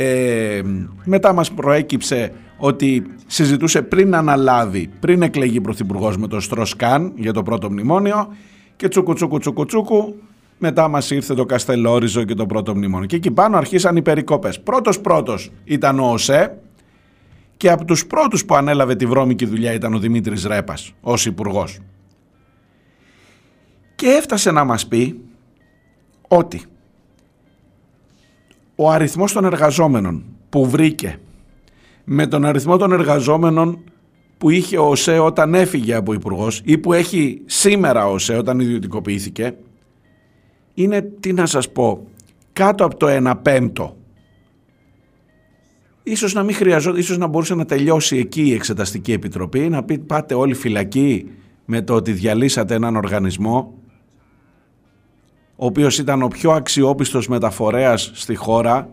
Ε, 0.00 0.62
μετά 1.04 1.32
μας 1.32 1.52
προέκυψε 1.52 2.32
ότι 2.56 3.06
συζητούσε 3.26 3.82
πριν 3.82 4.14
αναλάβει, 4.14 4.90
πριν 5.00 5.22
εκλεγεί 5.22 5.60
πρωθυπουργός 5.60 6.16
με 6.16 6.26
το 6.26 6.40
Στροσκάν 6.40 7.12
για 7.16 7.32
το 7.32 7.42
πρώτο 7.42 7.70
μνημόνιο 7.70 8.36
και 8.76 8.88
τσούκου 8.88 9.12
τσούκου 9.12 9.38
τσούκου 9.38 9.64
τσούκου 9.64 10.14
μετά 10.58 10.88
μας 10.88 11.10
ήρθε 11.10 11.34
το 11.34 11.44
Καστελόριζο 11.44 12.24
και 12.24 12.34
το 12.34 12.46
πρώτο 12.46 12.76
μνημόνιο. 12.76 13.06
Και 13.06 13.16
εκεί 13.16 13.30
πάνω 13.30 13.56
αρχίσαν 13.56 13.96
οι 13.96 14.02
περικόπες. 14.02 14.60
Πρώτος 14.60 15.00
πρώτος 15.00 15.50
ήταν 15.64 16.00
ο 16.00 16.12
ΟΣΕ 16.12 16.58
και 17.56 17.70
από 17.70 17.84
τους 17.84 18.06
πρώτους 18.06 18.44
που 18.44 18.54
ανέλαβε 18.54 18.94
τη 18.94 19.06
βρώμικη 19.06 19.46
δουλειά 19.46 19.72
ήταν 19.72 19.94
ο 19.94 19.98
Δημήτρης 19.98 20.44
Ρέπας 20.44 20.92
ως 21.00 21.26
υπουργός. 21.26 21.78
Και 23.94 24.06
έφτασε 24.06 24.50
να 24.50 24.64
μας 24.64 24.86
πει 24.86 25.20
ότι 26.28 26.62
ο 28.80 28.90
αριθμός 28.90 29.32
των 29.32 29.44
εργαζόμενων 29.44 30.24
που 30.48 30.68
βρήκε 30.68 31.18
με 32.04 32.26
τον 32.26 32.44
αριθμό 32.44 32.76
των 32.76 32.92
εργαζόμενων 32.92 33.78
που 34.38 34.50
είχε 34.50 34.78
ο 34.78 34.88
ΟΣΕ 34.88 35.18
όταν 35.18 35.54
έφυγε 35.54 35.94
από 35.94 36.12
υπουργός 36.12 36.60
ή 36.64 36.78
που 36.78 36.92
έχει 36.92 37.42
σήμερα 37.46 38.06
ο 38.06 38.12
ΟΣΕ 38.12 38.36
όταν 38.36 38.60
ιδιωτικοποιήθηκε 38.60 39.54
είναι, 40.74 41.00
τι 41.20 41.32
να 41.32 41.46
σας 41.46 41.72
πω, 41.72 42.06
κάτω 42.52 42.84
από 42.84 42.96
το 42.96 43.06
1 43.30 43.34
πέμπτο. 43.42 43.96
Ίσως 46.02 46.32
να 46.32 46.42
μην 46.42 46.54
χρειαζόταν, 46.54 47.00
ίσως 47.00 47.18
να 47.18 47.26
μπορούσε 47.26 47.54
να 47.54 47.64
τελειώσει 47.64 48.16
εκεί 48.16 48.42
η 48.42 48.54
Εξεταστική 48.54 49.12
Επιτροπή, 49.12 49.68
να 49.68 49.82
πει 49.84 49.98
πάτε 49.98 50.34
όλοι 50.34 50.54
φυλακοί 50.54 51.30
με 51.64 51.82
το 51.82 51.94
ότι 51.94 52.12
διαλύσατε 52.12 52.74
έναν 52.74 52.96
οργανισμό, 52.96 53.77
ο 55.60 55.66
οποίος 55.66 55.98
ήταν 55.98 56.22
ο 56.22 56.28
πιο 56.28 56.50
αξιόπιστος 56.50 57.28
μεταφορέας 57.28 58.10
στη 58.14 58.34
χώρα, 58.34 58.88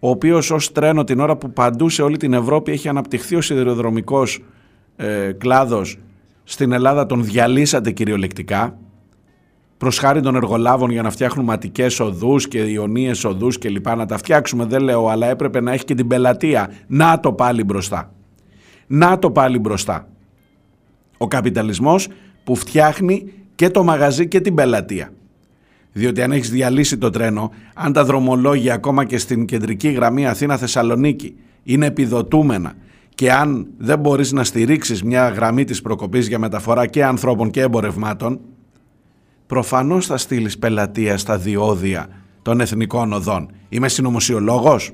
ο 0.00 0.08
οποίος 0.10 0.50
ως 0.50 0.72
τρένο 0.72 1.04
την 1.04 1.20
ώρα 1.20 1.36
που 1.36 1.52
παντού 1.52 1.88
σε 1.88 2.02
όλη 2.02 2.16
την 2.16 2.32
Ευρώπη 2.32 2.72
έχει 2.72 2.88
αναπτυχθεί 2.88 3.36
ο 3.36 3.40
σιδηροδρομικός 3.40 4.44
ε, 4.96 5.32
κλάδος, 5.32 5.98
στην 6.44 6.72
Ελλάδα 6.72 7.06
τον 7.06 7.24
διαλύσατε 7.24 7.90
κυριολεκτικά, 7.90 8.78
προς 9.78 9.98
χάρη 9.98 10.20
των 10.20 10.34
εργολάβων 10.34 10.90
για 10.90 11.02
να 11.02 11.10
φτιάχνουν 11.10 11.44
ματικέ 11.44 11.86
οδούς 12.00 12.48
και 12.48 12.58
ιονίες 12.58 13.24
οδούς 13.24 13.58
κλπ. 13.58 13.88
Να 13.88 14.06
τα 14.06 14.16
φτιάξουμε, 14.16 14.64
δεν 14.64 14.82
λέω, 14.82 15.08
αλλά 15.08 15.26
έπρεπε 15.26 15.60
να 15.60 15.72
έχει 15.72 15.84
και 15.84 15.94
την 15.94 16.06
πελατεία. 16.06 16.70
Να 16.86 17.20
το 17.20 17.32
πάλι 17.32 17.64
μπροστά. 17.64 18.12
Να 18.86 19.18
το 19.18 19.30
πάλι 19.30 19.58
μπροστά. 19.58 20.08
Ο 21.18 21.28
καπιταλισμός 21.28 22.08
που 22.44 22.54
φτιάχνει 22.54 23.32
και 23.54 23.70
το 23.70 23.84
μαγαζί 23.84 24.28
και 24.28 24.40
την 24.40 24.54
πελατεία. 24.54 25.10
Διότι 25.96 26.22
αν 26.22 26.32
έχεις 26.32 26.50
διαλύσει 26.50 26.98
το 26.98 27.10
τρένο, 27.10 27.50
αν 27.74 27.92
τα 27.92 28.04
δρομολόγια 28.04 28.74
ακόμα 28.74 29.04
και 29.04 29.18
στην 29.18 29.44
κεντρική 29.44 29.88
γραμμή 29.88 30.26
Αθήνα-Θεσσαλονίκη 30.26 31.34
είναι 31.62 31.86
επιδοτούμενα 31.86 32.72
και 33.14 33.32
αν 33.32 33.66
δεν 33.78 33.98
μπορείς 33.98 34.32
να 34.32 34.44
στηρίξεις 34.44 35.02
μια 35.02 35.28
γραμμή 35.28 35.64
της 35.64 35.82
προκοπής 35.82 36.28
για 36.28 36.38
μεταφορά 36.38 36.86
και 36.86 37.04
ανθρώπων 37.04 37.50
και 37.50 37.60
εμπορευμάτων, 37.60 38.40
προφανώς 39.46 40.06
θα 40.06 40.16
στείλεις 40.16 40.58
πελατεία 40.58 41.18
στα 41.18 41.38
διόδια 41.38 42.08
των 42.42 42.60
εθνικών 42.60 43.12
οδών. 43.12 43.50
Είμαι 43.68 43.88
συνωμοσιολόγος. 43.88 44.92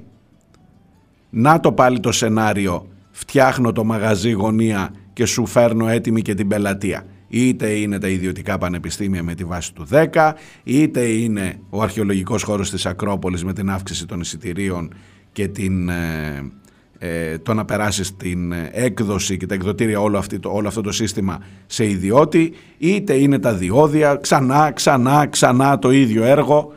Να 1.30 1.60
το 1.60 1.72
πάλι 1.72 2.00
το 2.00 2.12
σενάριο. 2.12 2.86
Φτιάχνω 3.10 3.72
το 3.72 3.84
μαγαζί 3.84 4.30
γωνία 4.30 4.90
και 5.12 5.24
σου 5.24 5.46
φέρνω 5.46 5.88
έτοιμη 5.88 6.22
και 6.22 6.34
την 6.34 6.48
πελατεία. 6.48 7.04
Είτε 7.34 7.70
είναι 7.70 7.98
τα 7.98 8.08
ιδιωτικά 8.08 8.58
πανεπιστήμια 8.58 9.22
με 9.22 9.34
τη 9.34 9.44
βάση 9.44 9.74
του 9.74 9.86
10, 9.90 10.32
είτε 10.64 11.00
είναι 11.00 11.58
ο 11.70 11.82
αρχαιολογικός 11.82 12.42
χώρος 12.42 12.70
της 12.70 12.86
Ακρόπολης 12.86 13.44
με 13.44 13.52
την 13.52 13.70
αύξηση 13.70 14.06
των 14.06 14.20
εισιτηρίων 14.20 14.94
και 15.32 15.48
την 15.48 15.88
ε, 15.88 16.52
ε, 16.98 17.38
το 17.38 17.54
να 17.54 17.64
περάσεις 17.64 18.16
την 18.16 18.52
έκδοση 18.70 19.36
και 19.36 19.46
τα 19.46 19.54
εκδοτήρια 19.54 20.00
όλο, 20.00 20.18
αυτή, 20.18 20.38
όλο 20.44 20.68
αυτό 20.68 20.80
το 20.80 20.92
σύστημα 20.92 21.42
σε 21.66 21.86
ιδιώτη 21.86 22.52
είτε 22.78 23.14
είναι 23.14 23.38
τα 23.38 23.54
διόδια 23.54 24.16
ξανά 24.16 24.70
ξανά 24.70 25.26
ξανά 25.26 25.78
το 25.78 25.90
ίδιο 25.90 26.24
έργο 26.24 26.72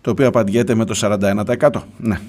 το 0.00 0.10
οποίο 0.10 0.26
απαντιέται 0.26 0.74
με 0.74 0.84
το 0.84 0.98
41% 1.02 1.70
ναι 1.96 2.20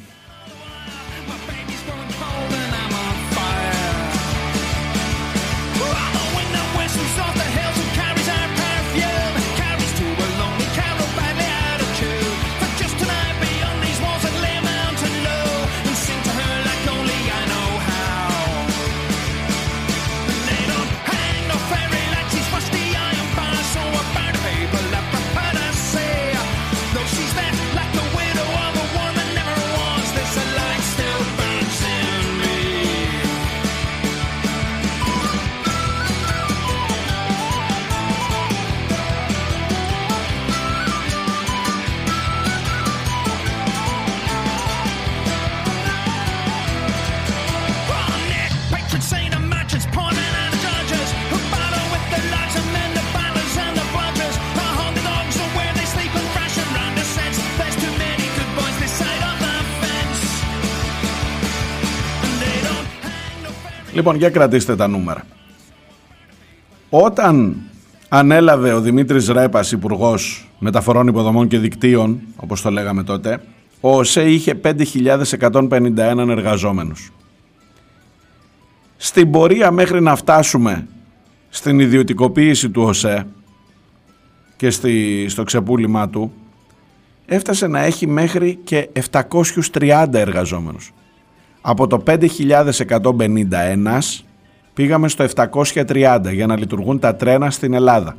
Λοιπόν, 64.08 64.22
για 64.22 64.30
κρατήστε 64.30 64.76
τα 64.76 64.88
νούμερα. 64.88 65.24
Όταν 66.90 67.58
ανέλαβε 68.10 68.74
ο 68.74 68.82
Δημήτρης 68.82 69.28
Ρέπας, 69.28 69.72
υπουργός 69.72 70.50
Μεταφορών 70.60 71.08
Υποδομών 71.08 71.48
και 71.48 71.60
Δικτύων, 71.60 72.20
όπως 72.36 72.62
το 72.62 72.72
λέγαμε 72.72 73.04
τότε, 73.04 73.42
ο 73.82 73.98
ΟΣΕ 73.98 74.30
είχε 74.30 74.54
5.151 74.64 76.28
εργαζόμενους. 76.30 77.12
Στην 78.98 79.32
πορεία 79.32 79.72
μέχρι 79.72 80.02
να 80.02 80.16
φτάσουμε 80.16 80.88
στην 81.50 81.80
ιδιωτικοποίηση 81.80 82.70
του 82.70 82.82
ΟΣΕ 82.82 83.28
και 84.56 84.70
στη, 84.70 85.26
στο 85.30 85.44
ξεπούλημά 85.44 86.10
του, 86.10 86.34
έφτασε 87.26 87.68
να 87.68 87.80
έχει 87.80 88.08
μέχρι 88.08 88.60
και 88.64 88.90
730 89.74 90.08
εργαζόμενους. 90.12 90.94
Από 91.62 91.88
το 91.88 92.04
5.151 92.08 94.00
πήγαμε 94.74 95.08
στο 95.08 95.26
730 95.36 96.20
για 96.32 96.46
να 96.46 96.58
λειτουργούν 96.58 97.00
τα 97.00 97.16
τρένα 97.16 97.52
στην 97.52 97.74
Ελλάδα. 97.74 98.18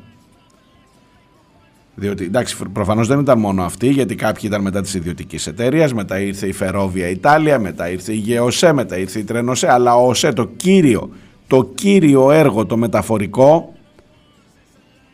Διότι 1.94 2.24
εντάξει, 2.24 2.56
προφανώς 2.72 3.08
δεν 3.08 3.20
ήταν 3.20 3.38
μόνο 3.38 3.62
αυτοί, 3.62 3.88
γιατί 3.88 4.14
κάποιοι 4.14 4.42
ήταν 4.44 4.62
μετά 4.62 4.80
της 4.80 4.94
ιδιωτικής 4.94 5.46
εταιρείας, 5.46 5.94
μετά 5.94 6.20
ήρθε 6.20 6.46
η 6.46 6.52
Φερόβια 6.52 7.08
Ιτάλια, 7.08 7.58
μετά 7.58 7.90
ήρθε 7.90 8.12
η 8.12 8.16
Γεωσέ, 8.16 8.72
μετά 8.72 8.98
ήρθε 8.98 9.18
η 9.18 9.24
Τρενοσέ. 9.24 9.72
Αλλά 9.72 9.96
ο 9.96 10.08
ΟΣΕ, 10.08 10.32
το 10.32 10.46
κύριο, 10.46 11.10
το 11.46 11.64
κύριο 11.74 12.30
έργο, 12.30 12.66
το 12.66 12.76
μεταφορικό, 12.76 13.72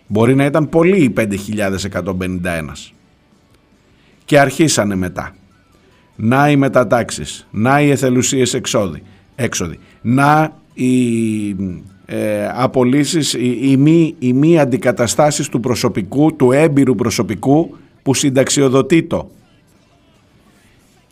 μπορεί 0.06 0.34
να 0.34 0.44
ήταν 0.44 0.68
πολύ 0.68 1.02
οι 1.02 1.14
5.151. 1.16 2.92
Και 4.24 4.38
αρχίσανε 4.38 4.94
μετά. 4.94 5.34
Να 6.16 6.50
οι 6.50 6.56
μετατάξεις, 6.56 7.46
να 7.50 7.80
οι 7.80 7.90
εθελουσίες 7.90 8.54
εξόδοι, 8.54 9.02
έξοδοι, 9.34 9.78
να 10.02 10.52
οι 10.74 11.48
ε, 12.06 12.48
απολύσεις, 12.54 13.32
οι, 13.32 13.76
μη, 13.78 14.14
οι 14.18 14.32
μη 14.32 14.58
αντικαταστάσεις 14.58 15.48
του 15.48 15.60
προσωπικού, 15.60 16.36
του 16.36 16.52
έμπειρου 16.52 16.94
προσωπικού 16.94 17.76
που 18.02 18.14
συνταξιοδοτεί 18.14 19.02
το. 19.02 19.30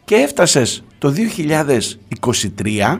Και 0.04 0.14
έφτασες 0.14 0.84
το 0.98 1.14
2023 2.60 2.98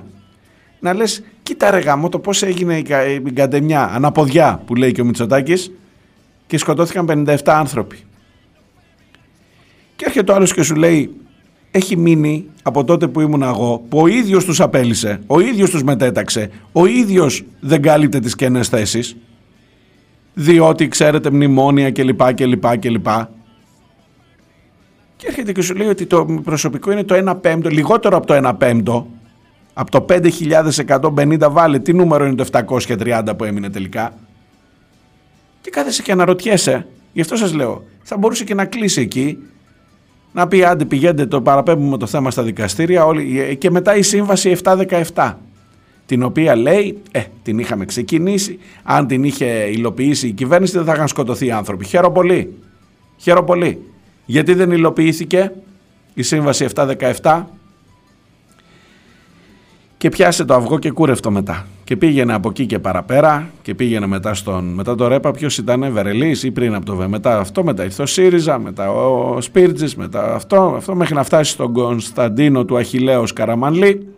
να 0.81 0.95
λες 0.95 1.23
κοίτα 1.43 1.71
ρε 1.71 1.79
γάμο 1.79 2.09
το 2.09 2.19
πώς 2.19 2.43
έγινε 2.43 2.77
η, 2.77 2.85
η 3.27 3.33
καντεμιά, 3.33 3.91
αναποδιά 3.95 4.63
που 4.67 4.75
λέει 4.75 4.93
και 4.93 5.01
ο 5.01 5.05
Μητσοτάκης 5.05 5.73
και 6.47 6.59
σκοτώθηκαν 6.59 7.27
57 7.27 7.37
άνθρωποι. 7.45 7.99
Και 9.97 10.05
έρχεται 10.07 10.33
ο 10.33 10.35
άλλος 10.35 10.55
και 10.55 10.63
σου 10.63 10.75
λέει 10.75 11.11
έχει 11.75 11.97
μείνει 11.97 12.47
από 12.63 12.85
τότε 12.85 13.09
που 13.09 13.21
ήμουν 13.21 13.43
εγώ, 13.43 13.85
που 13.89 13.99
ο 13.99 14.07
ίδιος 14.07 14.45
τους 14.45 14.61
απέλησε, 14.61 15.21
ο 15.27 15.41
ίδιος 15.41 15.71
τους 15.71 15.83
μετέταξε, 15.83 16.51
ο 16.73 16.87
ίδιος 16.87 17.45
δεν 17.61 17.83
κάλυπτε 17.83 18.21
τις 18.21 18.35
κενές 18.35 18.69
θέσεις, 18.69 19.17
διότι 20.35 20.89
ξέρετε 20.89 21.31
μνημόνια 21.31 21.91
κλπ. 21.91 22.35
κλπ, 22.35 22.79
κλπ. 22.79 23.07
Και 25.17 25.27
έρχεται 25.29 25.53
και 25.53 25.63
σου 25.63 25.75
λέει 25.75 25.89
ότι 25.89 26.07
το 26.07 26.25
προσωπικό 26.45 26.93
είναι 26.93 27.05
το 27.05 27.31
1 27.31 27.41
πέμπτο, 27.41 27.69
λιγότερο 27.69 28.17
από 28.17 28.27
το 28.27 28.49
1 28.49 28.53
πέμπτο, 28.59 29.07
από 29.75 29.91
το 29.91 30.05
5.150 30.09 31.49
βάλε, 31.51 31.79
τι 31.79 31.93
νούμερο 31.93 32.27
είναι 32.27 32.35
το 32.35 32.47
730 32.89 33.33
που 33.37 33.45
έμεινε 33.45 33.71
τελικά. 33.71 34.15
Και 35.61 35.71
κάθεσαι 35.71 36.03
και 36.03 36.13
αναρωτιέσαι, 36.13 36.87
γι' 37.13 37.21
αυτό 37.21 37.37
σας 37.37 37.53
λέω, 37.53 37.85
θα 38.03 38.17
μπορούσε 38.17 38.45
και 38.45 38.55
να 38.55 38.65
κλείσει 38.65 39.01
εκεί 39.01 39.39
να 40.33 40.49
πει 40.49 40.65
άντε 40.65 40.85
πηγαίνετε 40.85 41.27
το 41.27 41.41
παραπέμπουμε 41.41 41.97
το 41.97 42.07
θέμα 42.07 42.31
στα 42.31 42.43
δικαστήρια 42.43 43.05
όλοι, 43.05 43.57
και 43.57 43.71
μετά 43.71 43.97
η 43.97 44.03
σύμβαση 44.03 44.57
717 45.15 45.35
την 46.07 46.23
οποία 46.23 46.57
λέει, 46.57 46.99
ε, 47.11 47.23
την 47.43 47.59
είχαμε 47.59 47.85
ξεκινήσει, 47.85 48.59
αν 48.83 49.07
την 49.07 49.25
είχε 49.25 49.47
υλοποιήσει 49.47 50.27
η 50.27 50.33
κυβέρνηση 50.33 50.77
δεν 50.77 50.85
θα 50.85 50.93
είχαν 50.93 51.09
σκοτωθεί 51.09 51.47
οι 51.47 51.51
άνθρωποι. 51.51 51.85
Χαίρομαι 51.85 52.15
πολύ. 52.15 52.55
Χαίρομαι 53.17 53.47
πολύ. 53.47 53.79
Γιατί 54.25 54.55
δεν 54.55 54.71
υλοποιήθηκε 54.71 55.53
η 56.15 56.23
σύμβαση 56.23 56.67
717 57.21 57.45
και 59.99 60.09
πιάσε 60.09 60.45
το 60.45 60.55
αυγό 60.55 60.79
και 60.79 60.91
κούρευτο 60.91 61.31
μετά. 61.31 61.67
Και 61.93 61.99
πήγαινε 61.99 62.35
από 62.35 62.49
εκεί 62.49 62.67
και 62.67 62.79
παραπέρα 62.79 63.51
και 63.63 63.75
πήγαινε 63.75 64.07
μετά 64.07 64.35
στον. 64.35 64.65
Μετά 64.65 64.95
το 64.95 65.07
ρέπα, 65.09 65.31
ποιος 65.31 65.59
ήταν, 65.59 65.93
Βερελής 65.93 66.43
ή 66.43 66.51
πριν 66.51 66.75
από 66.75 66.85
το 66.85 66.97
ΒΕ. 66.97 67.09
Μετά 67.09 67.39
αυτό, 67.39 67.65
μετά 67.65 67.85
ήρθε 67.85 68.03
ο 68.03 68.07
ΣΥΡΙΖΑ, 68.07 68.59
μετά 68.59 68.91
ο 68.91 69.41
Σπίρτζης, 69.41 69.97
μετά 69.97 70.35
αυτό, 70.35 70.75
αυτό 70.77 70.95
μέχρι 70.95 71.15
να 71.15 71.23
φτάσει 71.23 71.51
στον 71.51 71.73
Κωνσταντίνο 71.73 72.65
του 72.65 72.77
Αχηλέο 72.77 73.25
Καραμανλή. 73.35 74.09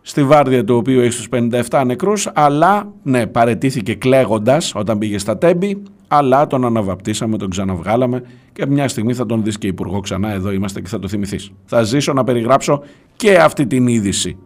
Στη 0.00 0.24
βάρδια 0.24 0.64
του 0.64 0.76
οποίου 0.76 1.00
έχει 1.00 1.28
του 1.28 1.50
57 1.70 1.82
νεκρούς, 1.86 2.30
αλλά 2.34 2.92
ναι, 3.02 3.26
παρετήθηκε 3.26 3.94
κλαίγοντας 3.94 4.72
όταν 4.74 4.98
πήγε 4.98 5.18
στα 5.18 5.38
τέμπη, 5.38 5.82
αλλά 6.08 6.46
τον 6.46 6.64
αναβαπτίσαμε, 6.64 7.36
τον 7.36 7.50
ξαναβγάλαμε 7.50 8.22
και 8.52 8.66
μια 8.66 8.88
στιγμή 8.88 9.14
θα 9.14 9.26
τον 9.26 9.42
δεις 9.42 9.58
και 9.58 9.66
υπουργό 9.66 10.00
ξανά. 10.00 10.32
Εδώ 10.32 10.52
είμαστε 10.52 10.80
και 10.80 10.88
θα 10.88 10.98
το 10.98 11.08
θυμηθείς. 11.08 11.50
Θα 11.64 11.82
ζήσω 11.82 12.12
να 12.12 12.24
περιγράψω 12.24 12.82
και 13.16 13.36
αυτή 13.36 13.66
την 13.66 13.86
είδηση 13.86 14.38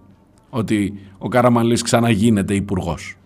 ότι 0.51 0.99
ο 1.19 1.29
Καραμαλής 1.29 1.83
ξαναγίνεται 1.83 2.55
υπουργός. 2.55 3.20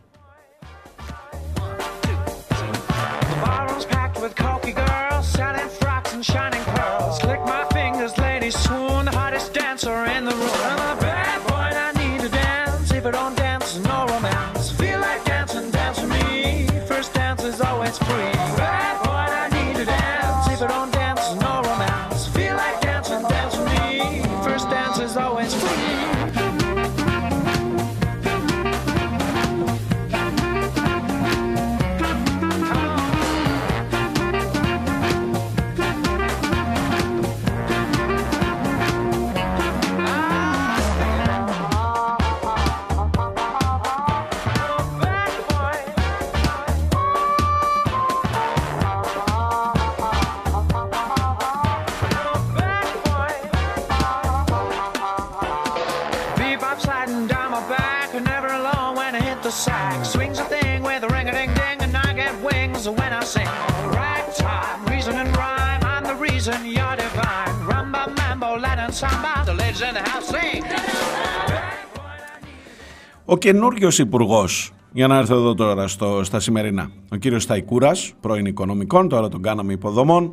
Ο 73.27 73.37
καινούριος 73.37 73.99
υπουργός, 73.99 74.73
για 74.93 75.07
να 75.07 75.19
έρθω 75.19 75.35
εδώ 75.35 75.55
τώρα 75.55 75.89
στο, 75.89 76.25
στα 76.25 76.41
σημερινά, 76.41 76.91
ο 77.11 77.17
κύριος 77.17 77.43
Σταϊκούρας, 77.43 78.13
πρώην 78.21 78.47
οικονομικών, 78.47 79.09
τώρα 79.09 79.29
τον 79.29 79.43
κάναμε 79.43 79.73
υποδομών, 79.73 80.33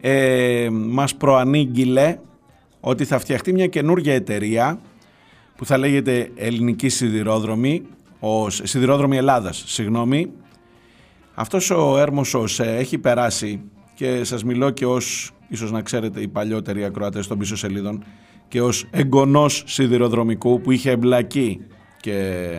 ε, 0.00 0.68
μας 0.70 1.14
προανήγγειλε 1.14 2.18
ότι 2.80 3.04
θα 3.04 3.18
φτιαχτεί 3.18 3.52
μια 3.52 3.66
καινούργια 3.66 4.14
εταιρεία 4.14 4.80
που 5.56 5.66
θα 5.66 5.78
λέγεται 5.78 6.30
Ελληνική 6.34 6.88
Σιδηρόδρομη, 6.88 7.82
ο 8.20 8.50
Σιδηρόδρομη 8.50 9.16
Ελλάδας, 9.16 9.64
συγγνώμη. 9.66 10.30
Αυτός 11.34 11.70
ο 11.70 11.98
έρμος 11.98 12.60
έχει 12.60 12.98
περάσει 12.98 13.60
και 13.94 14.24
σας 14.24 14.44
μιλώ 14.44 14.70
και 14.70 14.86
ως, 14.86 15.30
ίσως 15.48 15.70
να 15.72 15.82
ξέρετε 15.82 16.20
οι 16.20 16.28
παλιότεροι 16.28 16.84
ακροατές 16.84 17.26
των 17.26 17.38
πίσω 17.38 17.56
σελίδων, 17.56 18.04
και 18.48 18.62
ως 18.62 18.86
εγγονός 18.90 19.62
σιδηροδρομικού 19.66 20.60
που 20.60 20.70
είχε 20.70 20.90
εμπλακεί 20.90 21.60
και 22.00 22.50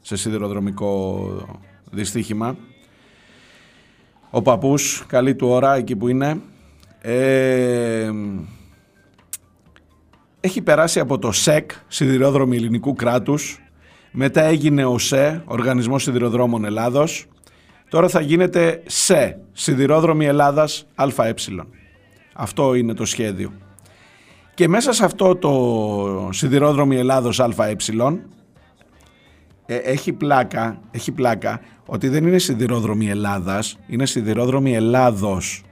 σε 0.00 0.16
σιδηροδρομικό 0.16 1.28
δυστύχημα. 1.90 2.56
Ο 4.30 4.42
παππούς, 4.42 5.04
καλή 5.06 5.34
του 5.34 5.48
ώρα 5.48 5.74
εκεί 5.74 5.96
που 5.96 6.08
είναι, 6.08 6.40
ε, 7.00 8.10
έχει 10.40 10.62
περάσει 10.62 11.00
από 11.00 11.18
το 11.18 11.32
ΣΕΚ, 11.32 11.70
Σιδηρόδρομη 11.88 12.56
Ελληνικού 12.56 12.94
Κράτους, 12.94 13.58
μετά 14.10 14.42
έγινε 14.42 14.84
ο 14.84 14.98
ΣΕ, 14.98 15.42
Οργανισμός 15.44 16.02
Σιδηροδρόμων 16.02 16.64
Ελλάδος, 16.64 17.26
τώρα 17.88 18.08
θα 18.08 18.20
γίνεται 18.20 18.82
ΣΕ, 18.86 19.40
Σιδηρόδρομη 19.52 20.26
Ελλάδας 20.26 20.86
ΑΕ. 20.94 21.34
Αυτό 22.32 22.74
είναι 22.74 22.94
το 22.94 23.04
σχέδιο. 23.04 23.52
Και 24.54 24.68
μέσα 24.68 24.92
σε 24.92 25.04
αυτό 25.04 25.36
το 25.36 26.28
Σιδηρόδρομη 26.32 26.96
Ελλάδος 26.96 27.40
ΑΕ 27.40 27.76
ε, 29.66 29.76
έχει 29.76 30.12
πλάκα, 30.12 30.80
έχει 30.90 31.12
πλάκα 31.12 31.60
ότι 31.86 32.08
δεν 32.08 32.26
είναι 32.26 32.38
σιδηρόδρομοι 32.38 33.08
Ελλάδας, 33.08 33.78
είναι 33.86 34.06
σιδηρόδρομοι 34.06 34.74
Ελλάδος. 34.74 35.62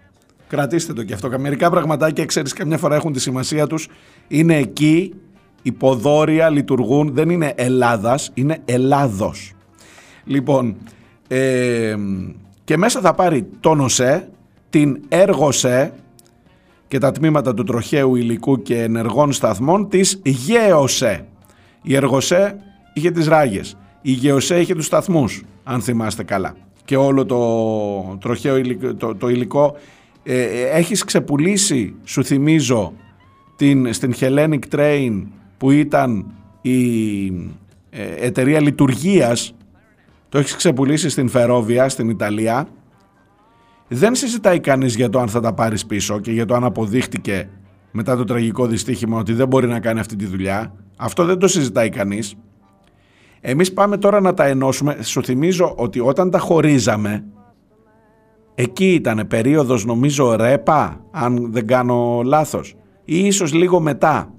Κρατήστε 0.49 0.93
το 0.93 1.03
και 1.03 1.15
αυτό. 1.15 1.39
Μερικά 1.39 1.71
πραγματάκια, 1.71 2.25
ξέρεις, 2.25 2.53
καμιά 2.53 2.79
φορά 2.79 2.95
έχουν 2.95 3.13
τη 3.13 3.21
σημασία 3.21 3.67
τους. 3.67 3.89
Είναι 4.29 4.57
εκεί, 4.57 5.15
υποδόρια 5.63 6.51
λειτουργούν, 6.51 7.15
δεν 7.15 7.31
είναι 7.31 7.53
Ελλάδας, 7.57 8.31
είναι 8.35 8.59
Ελλάδος. 8.65 9.53
Λοιπόν, 10.25 10.77
ε, 11.29 11.95
και 12.65 12.77
μέσα 12.77 13.01
θα 13.01 13.15
πάρει 13.15 13.47
τον 13.61 13.81
ΟΣΕ, 13.81 14.29
την 14.71 15.01
έργοσε 15.09 15.93
και 16.89 16.99
τα 16.99 17.13
τμήματα 17.13 17.55
του 17.55 17.63
τροχαίου 17.63 18.17
υλικού 18.17 18.63
και 18.63 18.83
ενεργών 18.83 19.33
σταθμών 19.33 19.89
της 19.89 20.21
ΓΕΟΣΕ. 20.25 21.27
Η 21.83 21.97
έργοσε 21.97 22.57
είχε 22.95 23.11
τις 23.11 23.27
ράγες. 23.27 23.77
Η 24.03 24.13
ΓΕΟΣΕ 24.13 24.61
είχε 24.61 24.75
τους 24.75 24.87
σταθμούς, 24.87 25.43
αν 25.65 25.81
θυμάστε 25.81 26.23
καλά. 26.23 26.57
Και 26.85 26.97
όλο 26.97 27.27
το 27.27 28.19
τροχαίο 28.21 28.57
υλικό, 28.57 28.95
το, 28.95 29.15
το 29.15 29.29
υλικό 29.29 29.77
ε, 30.23 30.43
έχεις 30.63 31.05
ξεπουλήσει, 31.05 31.95
σου 32.05 32.25
θυμίζω, 32.25 32.93
την, 33.57 33.93
στην 33.93 34.15
Hellenic 34.21 34.61
Train 34.71 35.23
που 35.59 35.71
ήταν 35.71 36.27
η 36.61 37.27
ε, 37.91 38.15
εταιρεία 38.19 38.61
λειτουργίας, 38.61 39.55
το 40.29 40.39
έχεις 40.39 40.57
ξεπουλήσει 40.57 41.09
στην 41.09 41.29
Φερόβια, 41.29 41.89
στην 41.89 42.09
Ιταλία. 42.09 42.69
Δεν 43.89 44.15
συζητάει 44.15 44.61
κανείς 44.61 44.95
για 44.95 45.09
το 45.09 45.19
αν 45.19 45.29
θα 45.29 45.41
τα 45.41 45.53
πάρεις 45.53 45.87
πίσω 45.87 46.21
και 46.21 46.33
για 46.33 46.47
το 46.47 46.55
αν 46.55 46.65
αποδείχτηκε 46.65 47.49
μετά 47.91 48.17
το 48.17 48.25
τραγικό 48.25 48.67
δυστύχημα 48.67 49.19
ότι 49.19 49.33
δεν 49.33 49.49
μπορεί 49.49 49.67
να 49.67 49.81
κάνει 49.81 50.01
αυτή 50.01 50.17
τη 50.17 50.27
δουλειά. 50.27 50.75
Αυτό 50.97 51.25
δεν 51.25 51.39
το 51.39 51.49
συζητάει 51.49 51.89
κανείς. 51.89 52.35
Εμείς 53.45 53.73
πάμε 53.73 53.97
τώρα 53.97 54.21
να 54.21 54.35
τα 54.35 54.45
ενώσουμε. 54.45 54.97
Σου 55.03 55.25
θυμίζω 55.25 55.75
ότι 55.77 56.01
όταν 56.01 56.31
τα 56.31 56.39
χωρίζαμε, 56.39 57.25
εκεί 58.55 58.93
ήταν 58.93 59.27
περίοδος 59.29 59.85
νομίζω 59.85 60.37
ρέπα, 60.37 61.01
αν 61.11 61.53
δεν 61.53 61.67
κάνω 61.67 62.23
λάθος, 62.25 62.75
ή 63.05 63.27
ίσως 63.27 63.53
λίγο 63.53 63.81
μετά. 63.81 64.33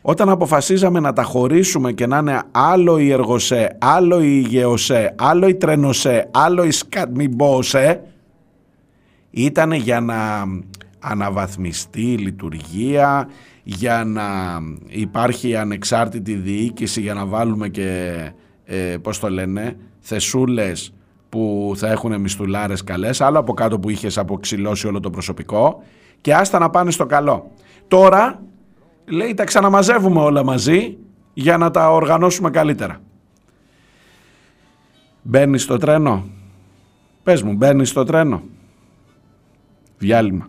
Όταν 0.00 0.28
αποφασίζαμε 0.28 1.00
να 1.00 1.12
τα 1.12 1.22
χωρίσουμε 1.22 1.92
και 1.92 2.06
να 2.06 2.18
είναι 2.18 2.42
άλλο 2.50 2.98
η 2.98 3.10
εργοσέ, 3.10 3.76
άλλο 3.78 4.20
η 4.20 4.38
γεωσέ, 4.38 5.14
άλλο 5.18 5.48
η 5.48 5.54
τρενοσέ, 5.54 6.28
άλλο 6.32 6.64
η 6.64 6.70
σκατμιμπόσέ, 6.70 8.02
ήταν 9.30 9.72
για 9.72 10.00
να 10.00 10.44
αναβαθμιστεί 10.98 12.12
η 12.12 12.16
λειτουργία, 12.16 13.28
για 13.70 14.04
να 14.04 14.24
υπάρχει 14.86 15.56
ανεξάρτητη 15.56 16.34
διοίκηση, 16.34 17.00
για 17.00 17.14
να 17.14 17.26
βάλουμε 17.26 17.68
και, 17.68 18.14
ε, 18.64 18.96
πώς 19.02 19.18
το 19.18 19.30
λένε, 19.30 19.76
θεσούλες 20.00 20.92
που 21.28 21.72
θα 21.76 21.88
έχουν 21.90 22.20
μισθουλάρες 22.20 22.84
καλές, 22.84 23.20
άλλο 23.20 23.38
από 23.38 23.52
κάτω 23.52 23.78
που 23.78 23.90
είχες 23.90 24.18
αποξηλώσει 24.18 24.86
όλο 24.86 25.00
το 25.00 25.10
προσωπικό 25.10 25.82
και 26.20 26.34
άστα 26.34 26.58
να 26.58 26.70
πάνε 26.70 26.90
στο 26.90 27.06
καλό. 27.06 27.50
Τώρα 27.88 28.42
λέει 29.04 29.34
τα 29.34 29.44
ξαναμαζεύουμε 29.44 30.20
όλα 30.20 30.44
μαζί 30.44 30.96
για 31.34 31.56
να 31.56 31.70
τα 31.70 31.92
οργανώσουμε 31.92 32.50
καλύτερα. 32.50 33.00
Μπαίνεις 35.22 35.62
στο 35.62 35.76
τρένο; 35.76 36.24
Πες 37.22 37.42
μου, 37.42 37.52
μπαίνεις 37.52 37.88
στο 37.88 38.04
τρένο; 38.04 38.42
Διάλειμμα. 39.98 40.48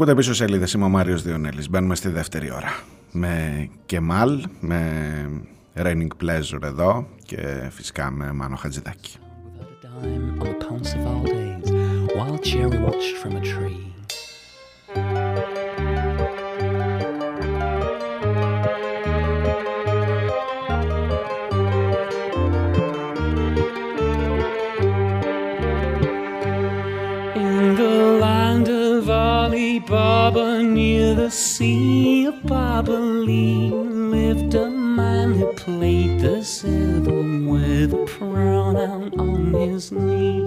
Ακούτε 0.00 0.14
πίσω 0.14 0.34
σελίδες. 0.34 0.72
Είμαι 0.72 0.84
ο 0.84 0.88
Μάριος 0.88 1.22
Διονέλης. 1.22 1.70
Μπαίνουμε 1.70 1.94
στη 1.94 2.08
δεύτερη 2.08 2.52
ώρα. 2.52 2.78
Με 3.12 3.68
Κεμάλ, 3.86 4.46
με 4.60 4.80
Raining 5.76 6.08
Pleasure 6.22 6.62
εδώ 6.62 7.06
και 7.24 7.68
φυσικά 7.70 8.10
με 8.10 8.32
Μάνο 8.32 8.56
Χατζηδάκη. 8.56 9.16
Baba 12.14 12.40
near 30.62 31.14
the 31.14 31.30
sea 31.30 32.26
of 32.26 32.34
Barbaline 32.42 34.10
lived 34.10 34.54
a 34.54 34.68
man 34.68 35.32
who 35.34 35.52
played 35.54 36.20
the 36.20 36.42
zither 36.42 37.22
with 37.48 37.94
a 37.94 38.04
pronoun 38.06 39.18
on 39.18 39.52
his 39.52 39.90
knee. 39.92 40.40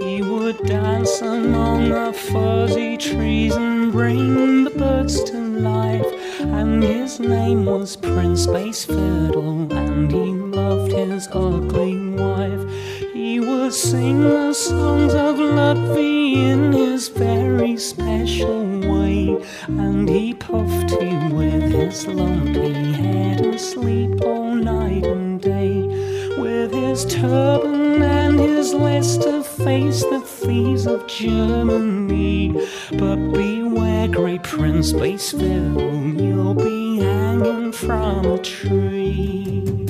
He 0.00 0.22
would 0.22 0.58
dance 0.66 1.20
among 1.22 1.90
the 1.90 2.12
fuzzy 2.12 2.96
trees 2.96 3.54
and 3.54 3.92
bring 3.92 4.64
the 4.64 4.70
birds 4.70 5.22
to 5.24 5.38
life. 5.38 6.06
And 6.40 6.82
his 6.82 7.18
name 7.18 7.64
was 7.64 7.96
Prince 7.96 8.46
Bass 8.46 8.84
Fiddle, 8.84 9.72
and 9.72 10.10
he 10.10 10.32
loved 10.32 10.92
his 10.92 11.28
ugly 11.32 11.96
wife. 12.10 12.62
He 13.12 13.40
would 13.40 13.72
sing 13.72 14.20
the 14.20 14.52
songs 14.52 15.14
of 15.14 15.38
Ludwig 15.38 16.36
in 16.36 16.72
his 16.72 17.08
very 17.08 17.76
special 17.76 18.75
and 19.66 20.08
he 20.08 20.34
puffed 20.34 20.90
him 20.92 21.30
with 21.30 21.72
his 21.72 22.06
lumpy 22.06 22.72
head 22.92 23.40
and 23.40 23.60
sleep 23.60 24.20
all 24.22 24.54
night 24.54 25.04
and 25.04 25.40
day, 25.40 25.82
with 26.38 26.72
his 26.72 27.04
turban 27.06 28.02
and 28.02 28.38
his 28.38 28.72
list 28.74 29.22
to 29.22 29.42
face 29.42 30.02
the 30.02 30.20
thieves 30.20 30.86
of 30.86 31.06
Germany. 31.06 32.52
But 32.92 33.16
beware, 33.32 34.08
great 34.08 34.42
prince, 34.42 34.92
base 34.92 35.32
you'll 35.32 36.54
be 36.54 36.98
hanging 36.98 37.72
from 37.72 38.26
a 38.26 38.38
tree. 38.38 39.85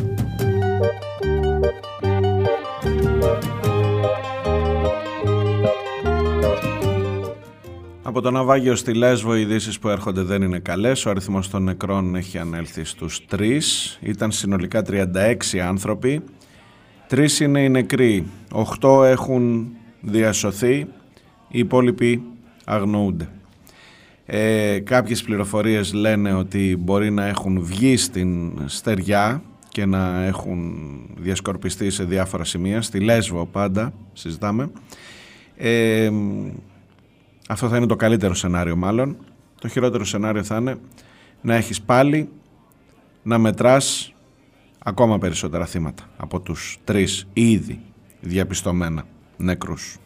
Από 8.08 8.20
το 8.20 8.30
ναυάγιο 8.30 8.76
στη 8.76 8.94
Λέσβο 8.94 9.36
οι 9.36 9.40
ειδήσεις 9.40 9.78
που 9.78 9.88
έρχονται 9.88 10.22
δεν 10.22 10.42
είναι 10.42 10.58
καλές. 10.58 11.06
Ο 11.06 11.10
αριθμός 11.10 11.50
των 11.50 11.62
νεκρών 11.62 12.14
έχει 12.14 12.38
ανέλθει 12.38 12.84
στους 12.84 13.20
3. 13.30 13.60
Ήταν 14.00 14.30
συνολικά 14.30 14.82
36 14.82 15.58
άνθρωποι. 15.58 16.22
Τρεις 17.06 17.40
είναι 17.40 17.62
οι 17.62 17.68
νεκροί. 17.68 18.26
8 18.80 19.04
έχουν 19.04 19.68
διασωθεί. 20.00 20.76
Οι 21.48 21.58
υπόλοιποι 21.58 22.22
αγνοούνται. 22.64 23.28
Ε, 24.26 24.78
κάποιες 24.78 25.22
πληροφορίες 25.22 25.92
λένε 25.92 26.34
ότι 26.34 26.76
μπορεί 26.78 27.10
να 27.10 27.26
έχουν 27.26 27.62
βγει 27.62 27.96
στην 27.96 28.52
στεριά 28.66 29.42
και 29.68 29.86
να 29.86 30.24
έχουν 30.24 30.74
διασκορπιστεί 31.18 31.90
σε 31.90 32.04
διάφορα 32.04 32.44
σημεία. 32.44 32.82
Στη 32.82 33.00
Λέσβο 33.00 33.46
πάντα 33.46 33.92
συζητάμε. 34.12 34.70
Ε, 35.56 36.10
αυτό 37.48 37.68
θα 37.68 37.76
είναι 37.76 37.86
το 37.86 37.96
καλύτερο 37.96 38.34
σενάριο 38.34 38.76
μάλλον. 38.76 39.16
Το 39.60 39.68
χειρότερο 39.68 40.04
σενάριο 40.04 40.42
θα 40.42 40.56
είναι 40.56 40.76
να 41.40 41.54
έχεις 41.54 41.82
πάλι 41.82 42.28
να 43.22 43.38
μετράς 43.38 44.14
ακόμα 44.78 45.18
περισσότερα 45.18 45.66
θύματα 45.66 46.02
από 46.16 46.40
τους 46.40 46.78
τρεις 46.84 47.26
ήδη 47.32 47.80
διαπιστωμένα 48.20 49.04
νεκρούς. 49.36 49.96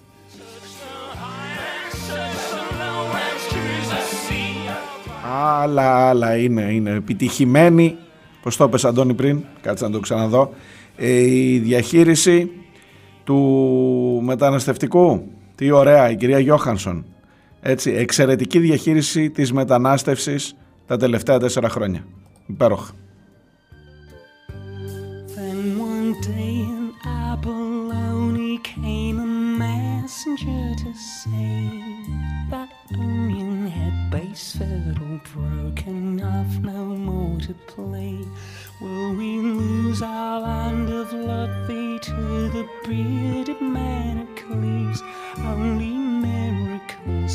Άλλα, 5.33 6.09
άλλα 6.09 6.37
είναι, 6.37 6.63
είναι 6.63 6.91
επιτυχημένη, 6.91 7.97
πώς 8.43 8.57
το 8.57 8.65
είπες 8.65 8.85
Αντώνη 8.85 9.15
πριν, 9.15 9.45
κάτσε 9.61 9.85
να 9.85 9.91
το 9.91 10.01
ξαναδώ, 10.01 10.53
ε, 10.97 11.21
η 11.21 11.59
διαχείριση 11.59 12.51
του 13.25 14.21
μεταναστευτικού. 14.25 15.23
Τι 15.55 15.71
ωραία, 15.71 16.11
η 16.11 16.17
κυρία 16.17 16.39
Γιώχανσον. 16.39 17.05
Έτσι, 17.61 17.91
εξαιρετική 17.91 18.59
διαχείριση 18.59 19.31
της 19.31 19.53
μετανάστευσης 19.53 20.55
τα 20.87 20.97
τελευταία 20.97 21.39
τέσσερα 21.39 21.69
χρόνια. 21.69 22.05
Υπέροχα. 22.47 22.95
base 34.11 34.57
fiddle 34.59 35.21
broken 35.33 36.21
off, 36.21 36.53
no 36.63 36.85
more 37.09 37.39
to 37.41 37.55
play. 37.75 38.19
Will 38.81 39.15
we 39.15 39.39
lose 39.39 40.03
our 40.03 40.41
land 40.41 40.89
of 40.91 41.13
Luffy 41.13 41.99
to 42.01 42.49
the 42.55 42.69
bearded 42.85 43.61
Manacles? 43.61 45.01
Only 45.39 46.00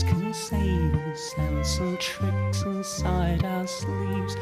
can 0.04 0.34
save 0.34 0.96
us, 1.12 1.34
and 1.38 1.66
some 1.66 1.98
tricks 1.98 2.64
inside 2.64 3.46
our 3.46 3.68
sleeves. 3.68 4.36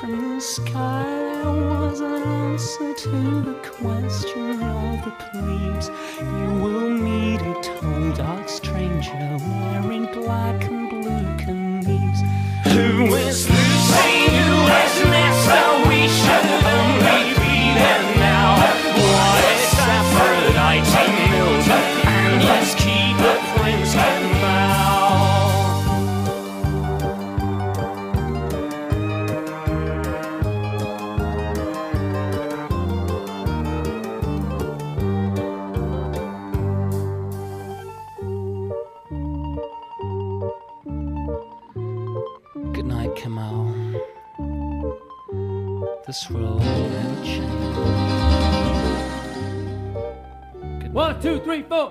From 0.00 0.34
the 0.34 0.40
sky 0.40 1.04
there 1.04 1.44
was 1.44 2.00
an 2.00 2.22
answer 2.22 2.94
to 2.94 3.40
the 3.42 3.54
question 3.62 4.62
of 4.62 5.04
the 5.04 5.12
plebes. 5.30 5.90
You 6.20 6.50
will 6.62 6.90
meet 6.90 7.40
a 7.40 7.54
tall 7.62 8.12
dark 8.12 8.48
stranger 8.48 9.38
wearing 9.46 10.06
black 10.12 10.64
and 10.64 10.90
blue 10.90 11.36
canoes. 11.44 12.20
Who 12.64 13.14
is 13.14 13.48
Lucy? 13.48 13.75
This 46.06 46.30
road 46.30 46.60
never 46.60 47.16
change. 47.24 47.56
One, 50.92 51.14
two, 51.22 51.40
three, 51.44 51.62
four. 51.70 51.90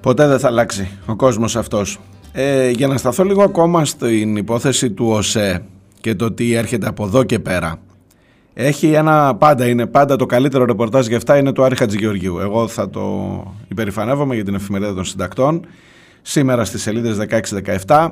Ποτέ 0.00 0.26
δεν 0.26 0.38
θα 0.38 0.46
αλλάξει 0.46 0.88
ο 1.06 1.16
κόσμος 1.16 1.56
αυτός. 1.56 1.98
Ε, 2.32 2.70
για 2.70 2.86
να 2.86 2.96
σταθώ 2.96 3.24
λίγο 3.24 3.42
ακόμα 3.42 3.84
στην 3.84 4.36
υπόθεση 4.36 4.90
του 4.90 5.06
ΟΣΕ 5.08 5.62
και 6.00 6.14
το 6.14 6.32
τι 6.32 6.52
έρχεται 6.52 6.88
από 6.88 7.04
εδώ 7.04 7.24
και 7.24 7.38
πέρα. 7.38 7.76
Έχει 8.54 8.92
ένα 8.92 9.34
πάντα, 9.34 9.68
είναι 9.68 9.86
πάντα 9.86 10.16
το 10.16 10.26
καλύτερο 10.26 10.64
ρεπορτάζ 10.64 11.06
για 11.06 11.16
αυτά 11.16 11.36
είναι 11.36 11.52
του 11.52 11.64
Άρη 11.64 11.76
Χατζηγεωργίου. 11.76 12.38
Εγώ 12.38 12.68
θα 12.68 12.90
το 12.90 13.04
υπερηφανεύομαι 13.68 14.34
για 14.34 14.44
την 14.44 14.54
εφημερίδα 14.54 14.94
των 14.94 15.04
συντακτών. 15.04 15.66
Σήμερα 16.22 16.64
στις 16.64 16.82
σελίδες 16.82 17.16
16-17 17.86 18.10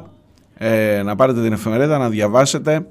ε, 0.55 1.03
να 1.05 1.17
πάρετε 1.17 1.43
την 1.43 1.53
εφημερίδα 1.53 1.99
να 1.99 2.09
διαβάσετε. 2.09 2.87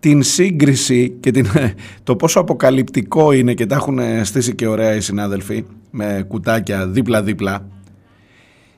Την 0.00 0.22
σύγκριση 0.22 1.16
και 1.20 1.30
την, 1.30 1.46
το 2.04 2.16
πόσο 2.16 2.40
αποκαλυπτικό 2.40 3.32
είναι 3.32 3.54
και 3.54 3.66
τα 3.66 3.74
έχουν 3.74 3.98
στήσει 4.24 4.54
και 4.54 4.66
ωραία 4.66 4.94
οι 4.94 5.00
συνάδελφοι 5.00 5.64
με 5.90 6.24
κουτάκια 6.28 6.86
δίπλα-δίπλα 6.86 7.66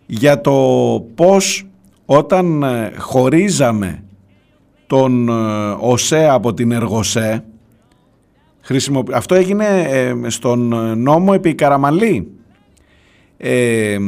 για 0.07 0.41
το 0.41 0.53
πώς 1.15 1.67
όταν 2.05 2.63
ε, 2.63 2.93
χωρίζαμε 2.97 4.05
τον 4.87 5.29
ε, 5.29 5.33
ΟΣΕ 5.81 6.29
από 6.29 6.55
την 6.55 6.73
ΕΡΓΟΣΕ 6.73 7.45
αυτό 9.13 9.35
έγινε 9.35 9.67
ε, 9.91 10.15
στον 10.27 10.61
νόμο 11.01 11.33
επί 11.35 11.55
Καραμαλή. 11.55 12.29
Ε, 13.37 13.99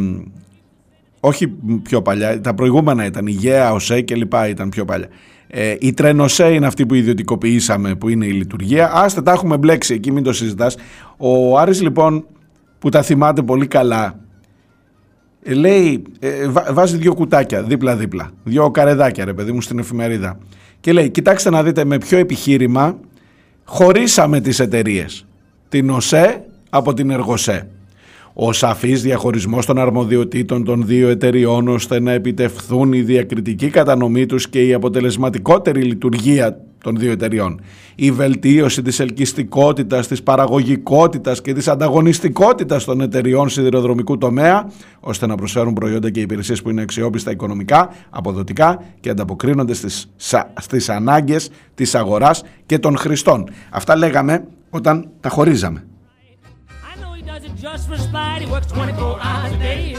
όχι 1.20 1.48
πιο 1.82 2.02
παλιά, 2.02 2.40
τα 2.40 2.54
προηγούμενα 2.54 3.04
ήταν 3.04 3.26
η 3.26 3.30
ΓΕΑ, 3.30 3.72
ΟΣΕ 3.72 4.00
και 4.00 4.14
λοιπά 4.14 4.48
ήταν 4.48 4.68
πιο 4.68 4.84
παλιά. 4.84 5.08
Ε, 5.46 5.74
η 5.80 5.92
Τρενοσέ 5.92 6.48
είναι 6.48 6.66
αυτή 6.66 6.86
που 6.86 6.94
ιδιωτικοποιήσαμε 6.94 7.94
που 7.94 8.08
είναι 8.08 8.26
η 8.26 8.32
λειτουργία. 8.32 8.90
Άστε 8.94 9.22
τα 9.22 9.32
έχουμε 9.32 9.56
μπλέξει 9.56 9.94
εκεί, 9.94 10.12
μην 10.12 10.22
το 10.22 10.32
συζητάς. 10.32 10.76
Ο 11.16 11.58
Άρης 11.58 11.82
λοιπόν 11.82 12.26
που 12.78 12.88
τα 12.88 13.02
θυμάται 13.02 13.42
πολύ 13.42 13.66
καλά 13.66 14.20
ε, 15.42 15.54
λέει, 15.54 16.02
ε, 16.18 16.48
βάζει 16.72 16.96
δύο 16.96 17.14
κουτάκια 17.14 17.62
δίπλα-δίπλα, 17.62 18.30
δύο 18.44 18.70
καρεδάκια 18.70 19.24
ρε 19.24 19.32
παιδί 19.32 19.52
μου 19.52 19.60
στην 19.60 19.78
εφημερίδα 19.78 20.38
και 20.80 20.92
λέει 20.92 21.10
κοιτάξτε 21.10 21.50
να 21.50 21.62
δείτε 21.62 21.84
με 21.84 21.98
ποιο 21.98 22.18
επιχείρημα 22.18 22.98
χωρίσαμε 23.64 24.40
τις 24.40 24.60
εταιρείες. 24.60 25.26
την 25.68 25.90
ΟΣΕ 25.90 26.44
από 26.70 26.94
την 26.94 27.10
ΕΡΓΟΣΕ 27.10 27.68
ο 28.38 28.52
σαφής 28.52 29.02
διαχωρισμός 29.02 29.66
των 29.66 29.78
αρμοδιοτήτων 29.78 30.64
των 30.64 30.86
δύο 30.86 31.08
εταιριών 31.08 31.68
ώστε 31.68 32.00
να 32.00 32.12
επιτευχθούν 32.12 32.92
η 32.92 33.00
διακριτική 33.00 33.68
κατανομή 33.68 34.26
τους 34.26 34.48
και 34.48 34.66
η 34.66 34.72
αποτελεσματικότερη 34.72 35.82
λειτουργία 35.82 36.60
των 36.82 36.96
δύο 36.96 37.10
εταιριών. 37.10 37.60
Η 37.94 38.10
βελτίωση 38.10 38.82
της 38.82 39.00
ελκυστικότητας, 39.00 40.06
της 40.06 40.22
παραγωγικότητας 40.22 41.40
και 41.40 41.52
της 41.52 41.68
ανταγωνιστικότητας 41.68 42.84
των 42.84 43.00
εταιριών 43.00 43.48
σιδηροδρομικού 43.48 44.18
τομέα 44.18 44.70
ώστε 45.00 45.26
να 45.26 45.34
προσφέρουν 45.34 45.72
προϊόντα 45.72 46.10
και 46.10 46.20
υπηρεσίες 46.20 46.62
που 46.62 46.70
είναι 46.70 46.82
αξιόπιστα 46.82 47.30
οικονομικά, 47.30 47.88
αποδοτικά 48.10 48.82
και 49.00 49.10
ανταποκρίνονται 49.10 49.74
στις, 49.74 50.10
στις 50.60 50.88
ανάγκες 50.88 51.50
της 51.74 51.94
αγοράς 51.94 52.42
και 52.66 52.78
των 52.78 52.96
χρηστών. 52.96 53.44
Αυτά 53.70 53.96
λέγαμε 53.96 54.44
όταν 54.70 55.08
τα 55.20 55.28
χωρίζαμε. 55.28 55.86
just 57.65 57.87
for 57.89 57.97
spite. 57.97 58.41
He 58.41 58.51
works 58.51 58.67
24 58.67 59.19
hours 59.21 59.53
a 59.53 59.57
day. 59.57 59.95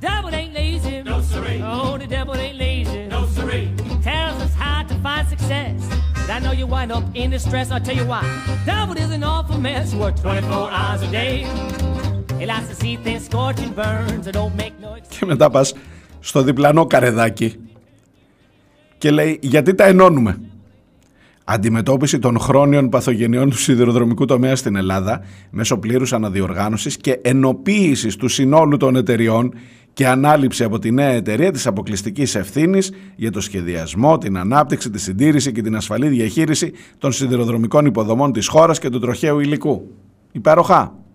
Devil 0.00 0.34
ain't 0.34 0.54
lazy. 0.54 1.02
No, 1.02 1.20
siree. 1.20 1.60
Oh, 1.62 1.96
the 1.98 2.06
devil 2.06 2.34
ain't 2.34 2.58
lazy. 2.58 3.06
No, 3.06 3.26
siree. 3.26 3.70
Tells 4.02 4.40
us 4.42 4.54
how 4.54 4.82
to 4.82 4.94
find 4.96 5.28
success. 5.28 5.80
But 6.14 6.30
I 6.30 6.38
know 6.38 6.52
you 6.52 6.66
wind 6.66 6.92
up 6.92 7.04
in 7.14 7.30
distress. 7.30 7.70
I'll 7.70 7.80
tell 7.80 7.96
you 7.96 8.06
why. 8.06 8.22
Devil 8.66 8.96
is 8.96 9.10
an 9.10 9.24
awful 9.24 9.58
mess. 9.58 9.94
Work 9.94 10.16
24 10.20 10.70
hours 10.70 11.02
a 11.02 11.10
day. 11.10 11.36
He 12.38 12.46
likes 12.46 12.68
to 12.68 12.74
see 12.74 12.96
things 12.96 13.24
scorch 13.26 13.58
and 13.60 13.74
burn, 13.74 14.22
so 14.22 14.30
don't 14.32 14.56
make 14.56 14.74
no 14.80 14.96
Και 15.08 15.26
μετά 15.26 15.50
πας 15.50 15.74
στο 16.20 16.42
διπλανό 16.42 16.86
καρεδάκι 16.86 17.56
και 18.98 19.10
λέει 19.10 19.38
γιατί 19.42 19.74
τα 19.74 19.84
ενώνουμε. 19.84 20.40
Αντιμετώπιση 21.49 22.19
των 22.19 22.39
χρόνιων 22.39 22.89
παθογενειών 22.89 23.49
του 23.49 23.57
σιδηροδρομικού 23.57 24.25
τομέα 24.25 24.55
στην 24.55 24.75
Ελλάδα 24.75 25.21
μέσω 25.49 25.77
πλήρους 25.77 26.13
αναδιοργάνωσης 26.13 26.97
και 26.97 27.19
ενοποίησης 27.21 28.15
του 28.15 28.27
συνόλου 28.27 28.77
των 28.77 28.95
εταιριών 28.95 29.53
και 29.93 30.07
ανάληψη 30.07 30.63
από 30.63 30.79
τη 30.79 30.91
νέα 30.91 31.09
εταιρεία 31.09 31.51
της 31.51 31.67
αποκλειστικής 31.67 32.35
ευθύνης 32.35 32.91
για 33.15 33.31
το 33.31 33.41
σχεδιασμό, 33.41 34.17
την 34.17 34.37
ανάπτυξη, 34.37 34.89
τη 34.89 34.99
συντήρηση 34.99 35.51
και 35.51 35.61
την 35.61 35.75
ασφαλή 35.75 36.07
διαχείριση 36.07 36.71
των 36.97 37.11
σιδηροδρομικών 37.11 37.85
υποδομών 37.85 38.31
της 38.31 38.47
χώρας 38.47 38.79
και 38.79 38.89
του 38.89 38.99
τροχαίου 38.99 39.39
υλικού. 39.39 39.95
Υπέροχα! 40.31 41.06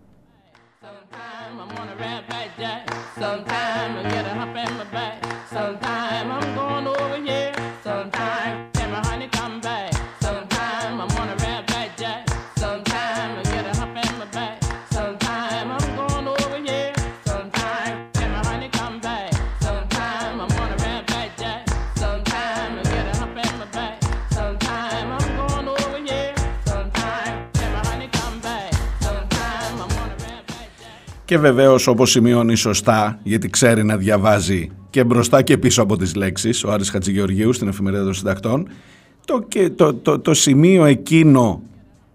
Και 31.32 31.38
βεβαίως 31.38 31.86
όπως 31.86 32.10
σημειώνει 32.10 32.54
σωστά, 32.54 33.18
γιατί 33.22 33.50
ξέρει 33.50 33.84
να 33.84 33.96
διαβάζει 33.96 34.70
και 34.90 35.04
μπροστά 35.04 35.42
και 35.42 35.58
πίσω 35.58 35.82
από 35.82 35.96
τις 35.96 36.14
λέξεις, 36.14 36.64
ο 36.64 36.70
Άρης 36.70 36.90
Χατζηγεωργίου 36.90 37.52
στην 37.52 37.68
Εφημερίδα 37.68 38.04
των 38.04 38.14
Συντακτών, 38.14 38.68
το, 39.24 39.44
και, 39.48 39.70
το, 39.70 39.94
το, 39.94 40.18
το 40.18 40.34
σημείο 40.34 40.84
εκείνο 40.84 41.62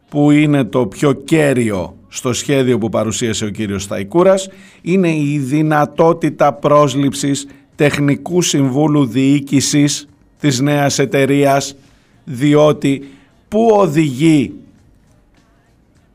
που 0.09 0.31
είναι 0.31 0.63
το 0.63 0.87
πιο 0.87 1.13
κέριο 1.13 1.97
στο 2.07 2.33
σχέδιο 2.33 2.77
που 2.77 2.89
παρουσίασε 2.89 3.45
ο 3.45 3.49
κύριος 3.49 3.83
Σταϊκούρας 3.83 4.49
είναι 4.81 5.09
η 5.15 5.39
δυνατότητα 5.39 6.53
πρόσληψης 6.53 7.47
τεχνικού 7.75 8.41
συμβούλου 8.41 9.05
διοίκησης 9.05 10.07
της 10.39 10.59
νέας 10.59 10.99
εταιρείας 10.99 11.75
διότι 12.23 13.07
πού 13.47 13.69
οδηγεί 13.71 14.53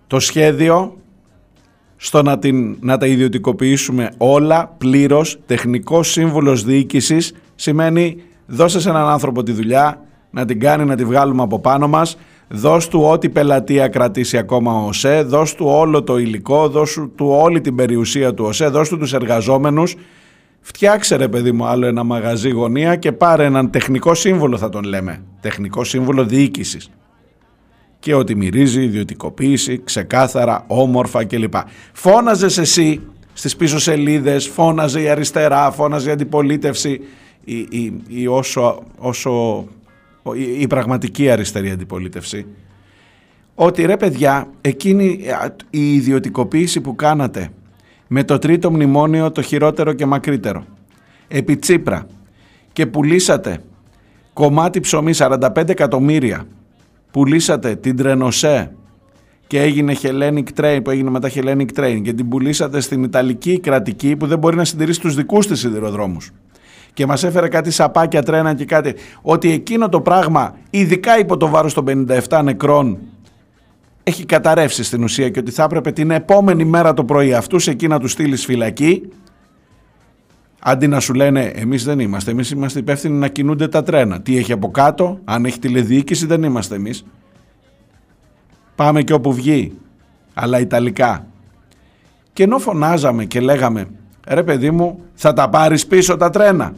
το 0.06 0.20
σχέδιο; 0.20 0.96
Στο 2.04 2.22
να, 2.22 2.38
την, 2.38 2.76
να 2.80 2.98
τα 2.98 3.06
ιδιωτικοποιήσουμε 3.06 4.10
όλα 4.16 4.74
πλήρως, 4.78 5.38
τεχνικός 5.46 6.10
σύμβουλος 6.10 6.64
διοίκησης 6.64 7.34
σημαίνει 7.54 8.16
δώσε 8.46 8.80
σε 8.80 8.88
έναν 8.88 9.08
άνθρωπο 9.08 9.42
τη 9.42 9.52
δουλειά, 9.52 10.00
να 10.30 10.44
την 10.44 10.60
κάνει 10.60 10.84
να 10.84 10.96
τη 10.96 11.04
βγάλουμε 11.04 11.42
από 11.42 11.60
πάνω 11.60 11.88
μας, 11.88 12.16
δώσ' 12.48 12.88
του 12.88 13.02
ό,τι 13.02 13.28
πελατεία 13.28 13.88
κρατήσει 13.88 14.38
ακόμα 14.38 14.72
ο 14.72 14.86
ΟΣΕ, 14.86 15.22
δώσ' 15.22 15.54
του 15.54 15.66
όλο 15.66 16.02
το 16.02 16.18
υλικό, 16.18 16.68
δώσ' 16.68 17.00
του 17.16 17.26
όλη 17.26 17.60
την 17.60 17.74
περιουσία 17.74 18.34
του 18.34 18.44
ΟΣΕ, 18.44 18.68
δώσ' 18.68 18.88
του 18.88 18.98
τους 18.98 19.12
εργαζόμενους, 19.12 19.94
φτιάξε 20.60 21.16
ρε 21.16 21.28
παιδί 21.28 21.52
μου 21.52 21.66
άλλο 21.66 21.86
ένα 21.86 22.04
μαγαζί 22.04 22.50
γωνία 22.50 22.96
και 22.96 23.12
πάρε 23.12 23.44
έναν 23.44 23.70
τεχνικό 23.70 24.14
σύμβολο 24.14 24.56
θα 24.56 24.68
τον 24.68 24.84
λέμε, 24.84 25.22
τεχνικό 25.40 25.84
σύμβολο 25.84 26.24
διοίκησης 26.24 26.90
και 28.02 28.14
ότι 28.14 28.34
μυρίζει 28.34 28.82
ιδιωτικοποίηση, 28.82 29.80
ξεκάθαρα, 29.84 30.64
όμορφα 30.66 31.24
κλπ. 31.24 31.54
Φώναζες 31.92 32.58
εσύ 32.58 33.00
στις 33.32 33.56
πίσω 33.56 33.78
σελίδες, 33.78 34.48
φώναζε 34.48 35.00
η 35.00 35.08
αριστερά, 35.08 35.70
φώναζε 35.70 36.08
η 36.08 36.12
αντιπολίτευση, 36.12 37.00
η, 37.44 37.56
η, 37.56 37.92
η 38.08 38.26
όσο, 38.26 38.82
όσο, 38.98 39.64
η, 40.34 40.60
η 40.60 40.66
πραγματική 40.66 41.30
αριστερή 41.30 41.70
αντιπολίτευση, 41.70 42.46
ότι 43.54 43.84
ρε 43.84 43.96
παιδιά, 43.96 44.48
εκείνη 44.60 45.20
η 45.70 45.94
ιδιωτικοποίηση 45.94 46.80
που 46.80 46.94
κάνατε 46.94 47.48
με 48.06 48.24
το 48.24 48.38
τρίτο 48.38 48.70
μνημόνιο 48.70 49.30
το 49.32 49.42
χειρότερο 49.42 49.92
και 49.92 50.06
μακρύτερο, 50.06 50.64
επί 51.28 51.56
Τσίπρα 51.56 52.06
και 52.72 52.86
πουλήσατε 52.86 53.62
κομμάτι 54.32 54.80
ψωμί 54.80 55.12
45 55.16 55.68
εκατομμύρια 55.68 56.46
πουλήσατε 57.12 57.74
την 57.74 57.96
Τρενοσέ 57.96 58.72
και 59.46 59.60
έγινε 59.60 59.94
Hellenic 60.02 60.60
Train 60.60 60.80
που 60.84 60.90
έγινε 60.90 61.10
μετά 61.10 61.30
Hellenic 61.34 61.66
Train 61.76 62.00
και 62.02 62.12
την 62.12 62.28
πουλήσατε 62.28 62.80
στην 62.80 63.02
Ιταλική 63.02 63.60
κρατική 63.60 64.16
που 64.16 64.26
δεν 64.26 64.38
μπορεί 64.38 64.56
να 64.56 64.64
συντηρήσει 64.64 65.00
τους 65.00 65.14
δικούς 65.14 65.46
της 65.46 65.60
σιδηροδρόμους. 65.60 66.30
Και 66.92 67.06
μας 67.06 67.24
έφερε 67.24 67.48
κάτι 67.48 67.70
σαπάκια 67.70 68.22
τρένα 68.22 68.54
και 68.54 68.64
κάτι. 68.64 68.94
Ότι 69.22 69.50
εκείνο 69.50 69.88
το 69.88 70.00
πράγμα 70.00 70.56
ειδικά 70.70 71.18
υπό 71.18 71.36
το 71.36 71.48
βάρος 71.48 71.74
των 71.74 72.06
57 72.28 72.40
νεκρών 72.44 72.98
έχει 74.02 74.24
καταρρεύσει 74.24 74.84
στην 74.84 75.02
ουσία 75.02 75.28
και 75.28 75.38
ότι 75.38 75.50
θα 75.50 75.62
έπρεπε 75.62 75.92
την 75.92 76.10
επόμενη 76.10 76.64
μέρα 76.64 76.94
το 76.94 77.04
πρωί 77.04 77.34
αυτούς 77.34 77.66
εκεί 77.68 77.88
να 77.88 78.00
τους 78.00 78.12
στείλεις 78.12 78.44
φυλακή 78.44 79.08
Αντί 80.64 80.88
να 80.88 81.00
σου 81.00 81.14
λένε 81.14 81.40
εμείς 81.40 81.84
δεν 81.84 81.98
είμαστε, 81.98 82.30
εμείς 82.30 82.50
είμαστε 82.50 82.78
υπεύθυνοι 82.78 83.18
να 83.18 83.28
κινούνται 83.28 83.68
τα 83.68 83.82
τρένα. 83.82 84.20
Τι 84.20 84.36
έχει 84.36 84.52
από 84.52 84.70
κάτω, 84.70 85.18
αν 85.24 85.44
έχει 85.44 85.58
τηλεδιοίκηση, 85.58 86.26
δεν 86.26 86.42
είμαστε 86.42 86.74
εμείς. 86.74 87.04
Πάμε 88.74 89.02
και 89.02 89.12
όπου 89.12 89.32
βγει. 89.32 89.72
Αλλά 90.34 90.60
Ιταλικά. 90.60 91.26
Και 92.32 92.42
ενώ 92.42 92.58
φωνάζαμε 92.58 93.24
και 93.24 93.40
λέγαμε, 93.40 93.86
ρε 94.26 94.42
παιδί 94.42 94.70
μου, 94.70 95.00
θα 95.14 95.32
τα 95.32 95.48
πάρεις 95.48 95.86
πίσω 95.86 96.16
τα 96.16 96.30
τρένα. 96.30 96.74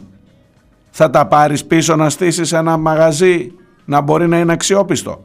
Θα 0.89 1.09
τα 1.09 1.27
πάρεις 1.27 1.65
πίσω 1.65 1.95
να 1.95 2.09
στήσεις 2.09 2.51
ένα 2.51 2.77
μαγαζί 2.77 3.51
να 3.85 4.01
μπορεί 4.01 4.27
να 4.27 4.39
είναι 4.39 4.53
αξιόπιστο. 4.53 5.23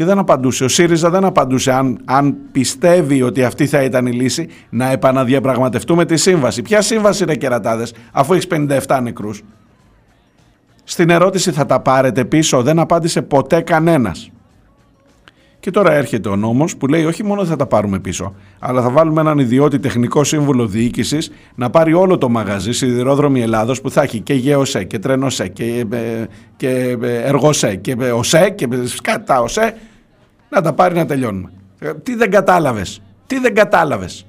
Και 0.00 0.06
δεν 0.06 0.18
απαντούσε. 0.18 0.64
Ο 0.64 0.68
ΣΥΡΙΖΑ 0.68 1.10
δεν 1.10 1.24
απαντούσε 1.24 1.72
αν, 1.72 2.00
αν 2.04 2.36
πιστεύει 2.52 3.22
ότι 3.22 3.44
αυτή 3.44 3.66
θα 3.66 3.82
ήταν 3.82 4.06
η 4.06 4.12
λύση 4.12 4.48
να 4.70 4.90
επαναδιαπραγματευτούμε 4.90 6.04
τη 6.04 6.16
σύμβαση. 6.16 6.62
Ποια 6.62 6.82
σύμβαση 6.82 7.22
είναι 7.22 7.34
κερατάδες 7.34 7.94
αφού 8.12 8.32
έχεις 8.32 8.46
57 8.86 9.00
νεκρούς; 9.02 9.42
Στην 10.84 11.10
ερώτηση 11.10 11.52
θα 11.52 11.66
τα 11.66 11.80
πάρετε 11.80 12.24
πίσω 12.24 12.62
δεν 12.62 12.78
απάντησε 12.78 13.22
ποτέ 13.22 13.60
κανένας. 13.60 14.30
Και 15.60 15.70
τώρα 15.70 15.92
έρχεται 15.92 16.28
ο 16.28 16.36
νόμος 16.36 16.76
που 16.76 16.86
λέει 16.86 17.04
όχι 17.04 17.24
μόνο 17.24 17.44
θα 17.44 17.56
τα 17.56 17.66
πάρουμε 17.66 17.98
πίσω, 17.98 18.34
αλλά 18.58 18.82
θα 18.82 18.90
βάλουμε 18.90 19.20
έναν 19.20 19.38
ιδιώτη 19.38 19.78
τεχνικό 19.78 20.24
σύμβουλο 20.24 20.66
διοίκησης 20.66 21.30
να 21.54 21.70
πάρει 21.70 21.92
όλο 21.92 22.18
το 22.18 22.28
μαγαζί 22.28 22.72
Σιδηρόδρομη 22.72 23.42
Ελλάδος 23.42 23.80
που 23.80 23.90
θα 23.90 24.02
έχει 24.02 24.20
και 24.20 24.34
γεωσέ 24.34 24.84
και 24.84 24.98
τρένοσέ 24.98 25.48
και, 25.48 25.86
ε, 25.90 26.24
και 26.56 26.98
ε, 27.02 27.22
εργοσέ 27.22 27.76
και 27.76 27.96
ε, 28.00 28.10
οσέ 28.10 28.50
και 28.50 28.68
σκατά 28.84 29.40
οσέ 29.40 29.74
να 30.48 30.60
τα 30.60 30.72
πάρει 30.72 30.94
να 30.94 31.06
τελειώνουμε. 31.06 31.52
Ε, 31.78 31.94
Τι 31.94 32.14
δεν 32.14 32.30
κατάλαβες, 32.30 33.02
τι 33.26 33.38
δεν 33.38 33.54
κατάλαβες. 33.54 34.26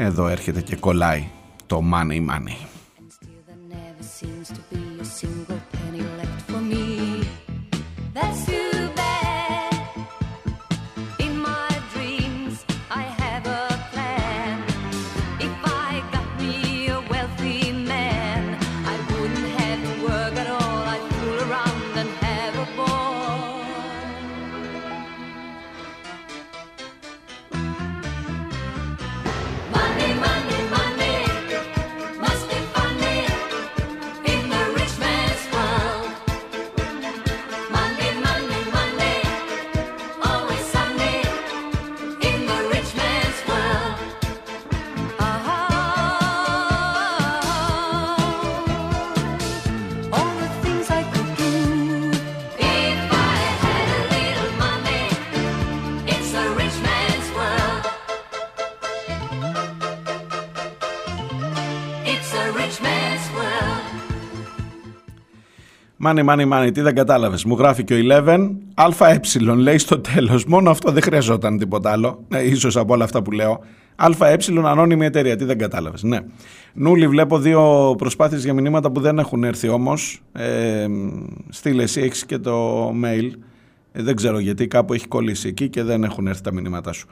Εδώ 0.00 0.28
έρχεται 0.28 0.60
και 0.60 0.76
κολλάει 0.76 1.26
το 1.66 1.82
money 1.92 2.30
money. 2.30 2.67
Μάνι, 66.08 66.22
μάνι, 66.22 66.44
μάνι, 66.44 66.72
τι 66.72 66.80
δεν 66.80 66.94
κατάλαβες. 66.94 67.44
Μου 67.44 67.56
γράφει 67.58 67.84
και 67.84 67.94
ο 67.94 67.96
11, 67.96 68.50
ΑΕ, 68.98 69.20
λέει 69.56 69.78
στο 69.78 69.98
τέλος. 69.98 70.44
Μόνο 70.44 70.70
αυτό 70.70 70.92
δεν 70.92 71.02
χρειαζόταν 71.02 71.58
τίποτα 71.58 71.90
άλλο. 71.90 72.24
Ε, 72.28 72.48
ίσως 72.50 72.76
από 72.76 72.92
όλα 72.92 73.04
αυτά 73.04 73.22
που 73.22 73.30
λέω. 73.30 73.60
ΑΕ, 73.96 74.36
ανώνυμη 74.64 75.04
εταιρεία. 75.04 75.36
Τι 75.36 75.44
δεν 75.44 75.58
κατάλαβες. 75.58 76.02
Ναι. 76.02 76.18
Νούλη, 76.74 77.08
βλέπω 77.08 77.38
δύο 77.38 77.94
προσπάθειες 77.98 78.44
για 78.44 78.52
μηνύματα 78.52 78.90
που 78.90 79.00
δεν 79.00 79.18
έχουν 79.18 79.44
έρθει 79.44 79.68
όμως. 79.68 80.22
Ε, 80.32 80.86
στείλε 81.48 81.82
εσύ, 81.82 82.00
έχεις 82.00 82.26
και 82.26 82.38
το 82.38 82.88
mail. 82.88 83.30
Ε, 83.92 84.02
δεν 84.02 84.16
ξέρω 84.16 84.38
γιατί, 84.38 84.66
κάπου 84.66 84.92
έχει 84.92 85.08
κολλήσει 85.08 85.48
εκεί 85.48 85.68
και 85.68 85.82
δεν 85.82 86.04
έχουν 86.04 86.26
έρθει 86.26 86.42
τα 86.42 86.52
μηνύματά 86.52 86.92
σου. 86.92 87.06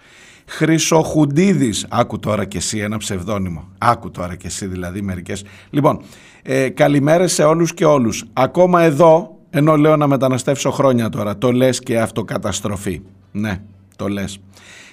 Χρυσοχουντίδης. 0.49 1.87
Άκου 1.89 2.19
τώρα 2.19 2.45
και 2.45 2.57
εσύ 2.57 2.79
ένα 2.79 2.97
ψευδόνυμο. 2.97 3.69
Άκου 3.79 4.11
τώρα 4.11 4.35
και 4.37 4.47
εσύ 4.47 4.67
δηλαδή 4.67 5.03
μερικές. 5.03 5.45
Λοιπόν, 5.71 6.01
ε, 6.43 6.69
καλημέρες 6.69 7.33
σε 7.33 7.45
όλους 7.45 7.75
και 7.75 7.85
όλους. 7.85 8.25
Ακόμα 8.33 8.83
εδώ, 8.83 9.37
ενώ 9.51 9.77
λέω 9.77 9.97
να 9.97 10.07
μεταναστεύσω 10.07 10.71
χρόνια 10.71 11.09
τώρα, 11.09 11.39
το 11.39 11.53
λες 11.53 11.79
και 11.79 11.99
αυτοκαταστροφή. 12.01 13.01
Ναι, 13.33 13.61
το 13.97 14.09
λες. 14.09 14.41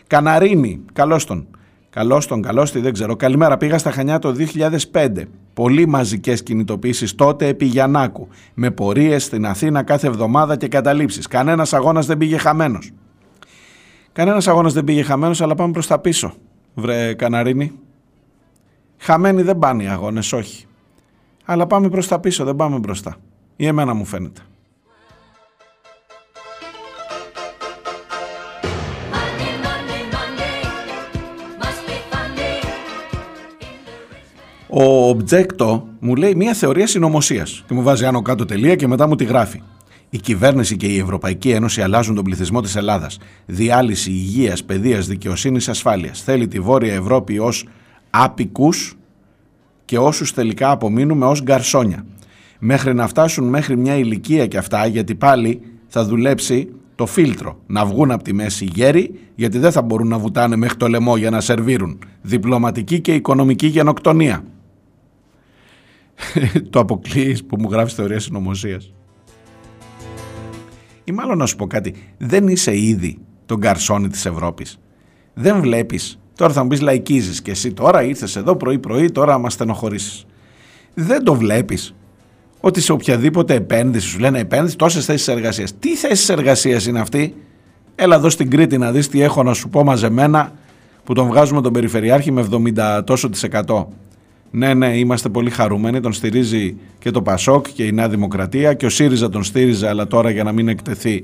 Καναρίνη, 0.07 0.81
καλώς 0.93 1.25
τον. 1.25 1.47
Καλώς 1.89 2.27
τον, 2.27 2.41
καλώς 2.41 2.71
τη, 2.71 2.79
δεν 2.79 2.93
ξέρω. 2.93 3.15
Καλημέρα, 3.15 3.57
πήγα 3.57 3.77
στα 3.77 3.91
Χανιά 3.91 4.19
το 4.19 4.31
2005. 4.31 5.27
Πολύ 5.53 5.87
μαζικές 5.87 6.43
κινητοποίησεις 6.43 7.15
τότε 7.15 7.47
επί 7.47 7.65
Γιαννάκου. 7.65 8.27
Με 8.53 8.71
πορείες 8.71 9.23
στην 9.23 9.45
Αθήνα 9.45 9.83
κάθε 9.83 10.07
εβδομάδα 10.07 10.55
και 10.55 10.67
καταλήψεις. 10.67 11.27
Κανένας 11.27 11.73
αγώνας 11.73 12.05
δεν 12.05 12.17
πήγε 12.17 12.37
χαμένος. 12.37 12.91
Κανένας 14.13 14.47
αγώνας 14.47 14.73
δεν 14.73 14.83
πήγε 14.83 15.03
χαμένος, 15.03 15.41
αλλά 15.41 15.55
πάμε 15.55 15.71
προς 15.71 15.87
τα 15.87 15.99
πίσω. 15.99 16.33
Βρε 16.73 17.13
Καναρίνη. 17.13 17.71
Χαμένοι 18.97 19.41
δεν 19.41 19.59
πάνε 19.59 19.83
οι 19.83 19.87
αγώνες, 19.87 20.33
όχι. 20.33 20.65
Αλλά 21.45 21.67
πάμε 21.67 21.89
προς 21.89 22.07
τα 22.07 22.19
πίσω, 22.19 22.43
δεν 22.43 22.55
πάμε 22.55 22.77
μπροστά. 22.77 23.15
Ή 23.55 23.65
εμένα 23.65 23.93
μου 23.93 24.05
φαίνεται. 24.05 24.41
Monday, 29.11 29.53
Monday, 29.65 30.03
Monday, 30.15 30.57
must 31.61 31.81
be 31.87 31.97
Monday. 32.13 32.59
Ο 34.67 35.09
Objecto 35.09 35.81
μου 35.99 36.15
λέει 36.15 36.35
μια 36.35 36.53
θεωρία 36.53 36.87
συνωμοσίας 36.87 37.63
και 37.67 37.73
μου 37.73 37.83
βάζει 37.83 38.05
άνω 38.05 38.21
κάτω 38.21 38.45
τελεία 38.45 38.75
και 38.75 38.87
μετά 38.87 39.07
μου 39.07 39.15
τη 39.15 39.23
γράφει. 39.23 39.61
Η 40.13 40.19
κυβέρνηση 40.19 40.77
και 40.77 40.87
η 40.87 40.97
Ευρωπαϊκή 40.97 41.49
Ένωση 41.49 41.81
αλλάζουν 41.81 42.15
τον 42.15 42.23
πληθυσμό 42.23 42.61
της 42.61 42.75
Ελλάδας. 42.75 43.17
Διάλυση 43.45 44.09
υγείας, 44.09 44.63
παιδείας, 44.63 45.07
δικαιοσύνης, 45.07 45.69
ασφάλειας. 45.69 46.21
Θέλει 46.21 46.47
τη 46.47 46.59
Βόρεια 46.59 46.93
Ευρώπη 46.93 47.39
ως 47.39 47.67
άπικους 48.09 48.97
και 49.85 49.97
όσους 49.97 50.33
τελικά 50.33 50.71
απομείνουμε 50.71 51.25
ως 51.25 51.41
γκαρσόνια. 51.41 52.05
Μέχρι 52.59 52.93
να 52.93 53.07
φτάσουν 53.07 53.47
μέχρι 53.47 53.77
μια 53.77 53.95
ηλικία 53.95 54.47
και 54.47 54.57
αυτά, 54.57 54.85
γιατί 54.85 55.15
πάλι 55.15 55.61
θα 55.87 56.05
δουλέψει 56.05 56.69
το 56.95 57.05
φίλτρο. 57.05 57.59
Να 57.67 57.85
βγουν 57.85 58.11
από 58.11 58.23
τη 58.23 58.33
μέση 58.33 58.69
γέροι, 58.73 59.19
γιατί 59.35 59.57
δεν 59.57 59.71
θα 59.71 59.81
μπορούν 59.81 60.07
να 60.07 60.17
βουτάνε 60.17 60.55
μέχρι 60.55 60.77
το 60.77 60.87
λαιμό 60.87 61.17
για 61.17 61.29
να 61.29 61.41
σερβίρουν. 61.41 61.99
Διπλωματική 62.21 62.99
και 62.99 63.13
οικονομική 63.13 63.67
γενοκτονία. 63.67 64.43
το 66.69 66.79
αποκλείεις 66.79 67.43
που 67.43 67.55
μου 67.59 67.69
γράφεις 67.71 67.93
θεωρία 67.93 68.19
συνωμοσίας. 68.19 68.93
Ή 71.03 71.11
μάλλον 71.11 71.37
να 71.37 71.45
σου 71.45 71.55
πω 71.55 71.67
κάτι, 71.67 71.93
δεν 72.17 72.47
είσαι 72.47 72.77
ήδη 72.77 73.17
τον 73.45 73.57
γκαρσόνι 73.57 74.07
της 74.07 74.25
Ευρώπης. 74.25 74.79
Δεν 75.33 75.61
βλέπεις 75.61 76.17
Τώρα 76.35 76.53
θα 76.53 76.61
μου 76.61 76.67
πεις 76.67 76.81
λαϊκίζεις 76.81 77.41
και 77.41 77.51
εσύ 77.51 77.73
τώρα 77.73 78.03
ήρθες 78.03 78.35
εδώ 78.35 78.55
πρωί-πρωί, 78.55 79.11
τώρα 79.11 79.37
μα 79.37 79.49
στενοχωρήσεις. 79.49 80.25
Δεν 80.93 81.23
το 81.23 81.35
βλέπεις 81.35 81.95
ότι 82.59 82.81
σε 82.81 82.91
οποιαδήποτε 82.91 83.53
επένδυση 83.53 84.07
σου 84.07 84.19
λένε 84.19 84.39
επένδυση, 84.39 84.77
τόσες 84.77 85.05
θέσεις 85.05 85.27
εργασίας. 85.27 85.73
Τι 85.79 85.95
θέσεις 85.95 86.29
εργασίας 86.29 86.85
είναι 86.85 86.99
αυτή, 86.99 87.35
Έλα 87.95 88.15
εδώ 88.15 88.29
στην 88.29 88.49
Κρήτη 88.49 88.77
να 88.77 88.91
δεις 88.91 89.07
τι 89.09 89.21
έχω 89.21 89.43
να 89.43 89.53
σου 89.53 89.69
πω 89.69 89.83
μαζεμένα 89.83 90.51
που 91.03 91.13
τον 91.13 91.27
βγάζουμε 91.27 91.61
τον 91.61 91.73
Περιφερειάρχη 91.73 92.31
με 92.31 92.47
70 92.51 93.01
τόσο 93.05 93.29
της 93.29 93.43
εκατό. 93.43 93.89
Ναι, 94.55 94.73
ναι, 94.73 94.97
είμαστε 94.97 95.29
πολύ 95.29 95.49
χαρούμενοι. 95.49 95.99
Τον 95.99 96.13
στηρίζει 96.13 96.75
και 96.99 97.11
το 97.11 97.21
Πασόκ 97.21 97.65
και 97.73 97.83
η 97.83 97.91
Νέα 97.91 98.09
Δημοκρατία 98.09 98.73
και 98.73 98.85
ο 98.85 98.89
ΣΥΡΙΖΑ 98.89 99.29
τον 99.29 99.43
στήριζε, 99.43 99.87
αλλά 99.87 100.07
τώρα 100.07 100.29
για 100.29 100.43
να 100.43 100.51
μην 100.51 100.67
εκτεθεί 100.67 101.23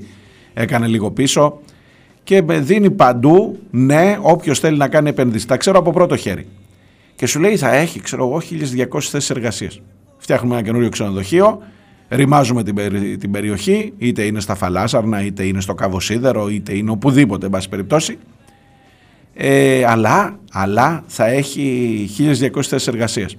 έκανε 0.54 0.86
λίγο 0.86 1.10
πίσω 1.10 1.58
και 2.22 2.42
με 2.42 2.60
δίνει 2.60 2.90
παντού, 2.90 3.58
ναι, 3.70 4.18
όποιος 4.20 4.58
θέλει 4.58 4.76
να 4.76 4.88
κάνει 4.88 5.08
επενδύσεις. 5.08 5.46
Τα 5.46 5.56
ξέρω 5.56 5.78
από 5.78 5.92
πρώτο 5.92 6.16
χέρι. 6.16 6.46
Και 7.16 7.26
σου 7.26 7.40
λέει 7.40 7.56
θα 7.56 7.74
έχει, 7.74 8.00
ξέρω 8.00 8.26
εγώ, 8.26 8.40
1200 8.40 9.00
θέσεις 9.00 9.30
εργασίας. 9.30 9.80
Φτιάχνουμε 10.18 10.54
ένα 10.54 10.64
καινούριο 10.64 10.88
ξενοδοχείο, 10.88 11.62
ρημάζουμε 12.08 12.62
την, 12.62 12.74
περι- 12.74 13.18
την 13.18 13.30
περιοχή, 13.30 13.92
είτε 13.98 14.22
είναι 14.22 14.40
στα 14.40 14.54
Φαλάσαρνα, 14.54 15.24
είτε 15.24 15.44
είναι 15.44 15.60
στο 15.60 15.74
Καβοσίδερο, 15.74 16.48
είτε 16.48 16.76
είναι 16.76 16.90
οπουδήποτε, 16.90 17.46
εν 17.46 17.52
πάση 17.52 17.68
περιπτώσει. 17.68 18.18
Ε, 19.34 19.84
αλλά, 19.84 20.38
αλλά 20.52 21.04
θα 21.06 21.26
έχει 21.26 22.08
1200 22.18 22.62
θέσεις 22.62 22.86
εργασίας. 22.86 23.36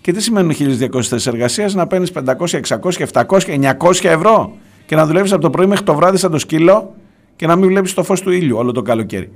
Και 0.00 0.12
τι 0.12 0.22
σημαίνουν 0.22 0.52
1200 0.52 1.02
θέσεις 1.02 1.26
εργασίας, 1.26 1.74
να 1.74 1.86
παίρνεις 1.86 2.12
500, 2.12 2.56
600, 2.56 2.98
700, 2.98 3.48
900 3.48 4.08
ευρώ 4.08 4.52
και 4.86 4.96
να 4.96 5.06
δουλεύεις 5.06 5.32
από 5.32 5.42
το 5.42 5.50
πρωί 5.50 5.66
μέχρι 5.66 5.84
το 5.84 5.94
βράδυ 5.94 6.16
σαν 6.16 6.30
το 6.30 6.38
σκύλο 6.38 6.94
και 7.36 7.46
να 7.46 7.56
μην 7.56 7.68
βλέπεις 7.68 7.94
το 7.94 8.02
φως 8.02 8.20
του 8.20 8.30
ήλιου 8.30 8.56
όλο 8.56 8.72
το 8.72 8.82
καλοκαίρι. 8.82 9.32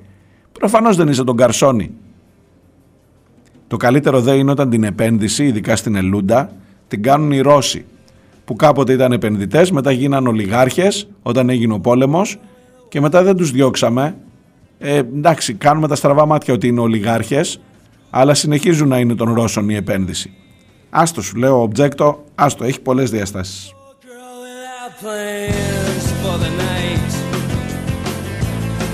Προφανώς 0.53 0.97
δεν 0.97 1.09
είσαι 1.09 1.25
τον 1.25 1.37
καρσόνι. 1.37 1.91
Το 3.67 3.77
καλύτερο 3.77 4.21
δε 4.21 4.35
είναι 4.35 4.51
όταν 4.51 4.71
την 4.71 4.85
επένδυση, 4.85 5.45
ειδικά 5.45 5.77
στην 5.77 5.95
Ελούντα, 5.95 6.53
την 6.89 7.03
κάνουν 7.03 7.33
οι 7.33 7.41
Ρώσοι. 7.41 7.85
Που 8.45 8.57
κάποτε 8.57 8.93
ήταν 8.93 9.13
επενδυτές, 9.13 9.71
μετά 9.71 9.91
γίναν 9.91 10.27
ολιγάρχες 10.27 11.09
όταν 11.23 11.49
έγινε 11.49 11.75
ο 11.75 11.81
πόλεμος 11.81 12.39
και 12.89 13.01
μετά 13.01 13.23
δεν 13.23 13.37
τους 13.37 13.51
διώξαμε. 13.51 14.17
Ε, 14.79 14.97
εντάξει, 14.97 15.55
κάνουμε 15.55 15.89
τα 15.89 15.95
στραβά 15.95 16.27
μάτια 16.27 16.55
ότι 16.55 16.67
είναι 16.67 16.81
ολιγάρχες, 16.81 17.61
αλλά 18.11 18.35
συνεχίζουν 18.35 18.89
να 18.89 18.99
είναι 18.99 19.15
των 19.15 19.35
Ρώσων 19.35 19.69
η 19.69 19.75
επένδυση. 19.75 20.33
Άστο 20.91 21.23
σου 21.23 21.37
λέω, 21.37 21.61
ομπτζέκτο, 21.63 22.25
άστο, 22.35 22.65
έχει 22.65 22.81
πολλές 22.81 23.11
διαστάσεις. 23.11 23.73
Girl 24.03 24.37
without 24.47 24.93
plans 25.03 26.05
for 26.23 26.37
the 26.45 26.51
night. 26.67 27.11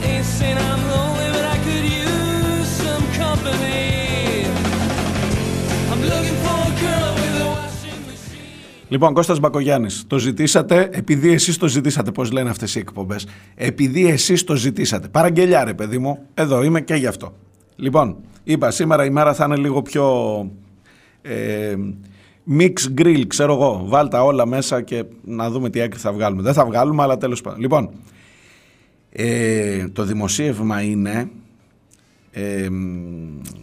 Ain't 0.08 0.24
saying 0.36 0.58
I'm 0.58 0.89
Λοιπόν, 8.90 9.14
Κώστας 9.14 9.40
Μπακογιάννης, 9.40 10.04
το 10.06 10.18
ζητήσατε 10.18 10.88
επειδή 10.92 11.32
εσείς 11.32 11.56
το 11.56 11.68
ζητήσατε, 11.68 12.10
πώς 12.10 12.32
λένε 12.32 12.50
αυτές 12.50 12.74
οι 12.74 12.78
εκπομπές. 12.78 13.26
Επειδή 13.54 14.06
εσείς 14.08 14.44
το 14.44 14.56
ζητήσατε. 14.56 15.08
Παραγγελιά 15.08 15.64
ρε 15.64 15.74
παιδί 15.74 15.98
μου, 15.98 16.18
εδώ 16.34 16.62
είμαι 16.62 16.80
και 16.80 16.94
γι' 16.94 17.06
αυτό. 17.06 17.32
Λοιπόν, 17.76 18.16
είπα 18.44 18.70
σήμερα 18.70 19.04
η 19.04 19.10
μέρα 19.10 19.34
θα 19.34 19.44
είναι 19.44 19.56
λίγο 19.56 19.82
πιο 19.82 20.06
ε, 21.22 21.74
mix 22.58 22.72
grill, 22.98 23.22
ξέρω 23.26 23.52
εγώ. 23.52 23.82
Βάλτα 23.86 24.24
όλα 24.24 24.46
μέσα 24.46 24.82
και 24.82 25.04
να 25.24 25.50
δούμε 25.50 25.70
τι 25.70 25.80
άκρη 25.80 25.98
θα 25.98 26.12
βγάλουμε. 26.12 26.42
Δεν 26.42 26.52
θα 26.52 26.64
βγάλουμε, 26.64 27.02
αλλά 27.02 27.16
τέλος 27.16 27.40
πάντων. 27.40 27.60
Λοιπόν, 27.60 27.90
ε, 29.10 29.88
το 29.88 30.04
δημοσίευμα 30.04 30.82
είναι, 30.82 31.30
ε, 32.30 32.68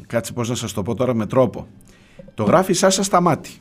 κάτσε 0.08 0.34
πώς 0.34 0.50
να 0.50 0.56
σας 0.56 0.74
το 0.74 0.82
πω 0.82 0.96
τώρα 0.96 1.14
με 1.14 1.26
τρόπο. 1.26 1.68
Το 2.34 2.44
γράφει 2.44 2.74
Σάσα 2.74 3.04
Σταμάτη 3.04 3.52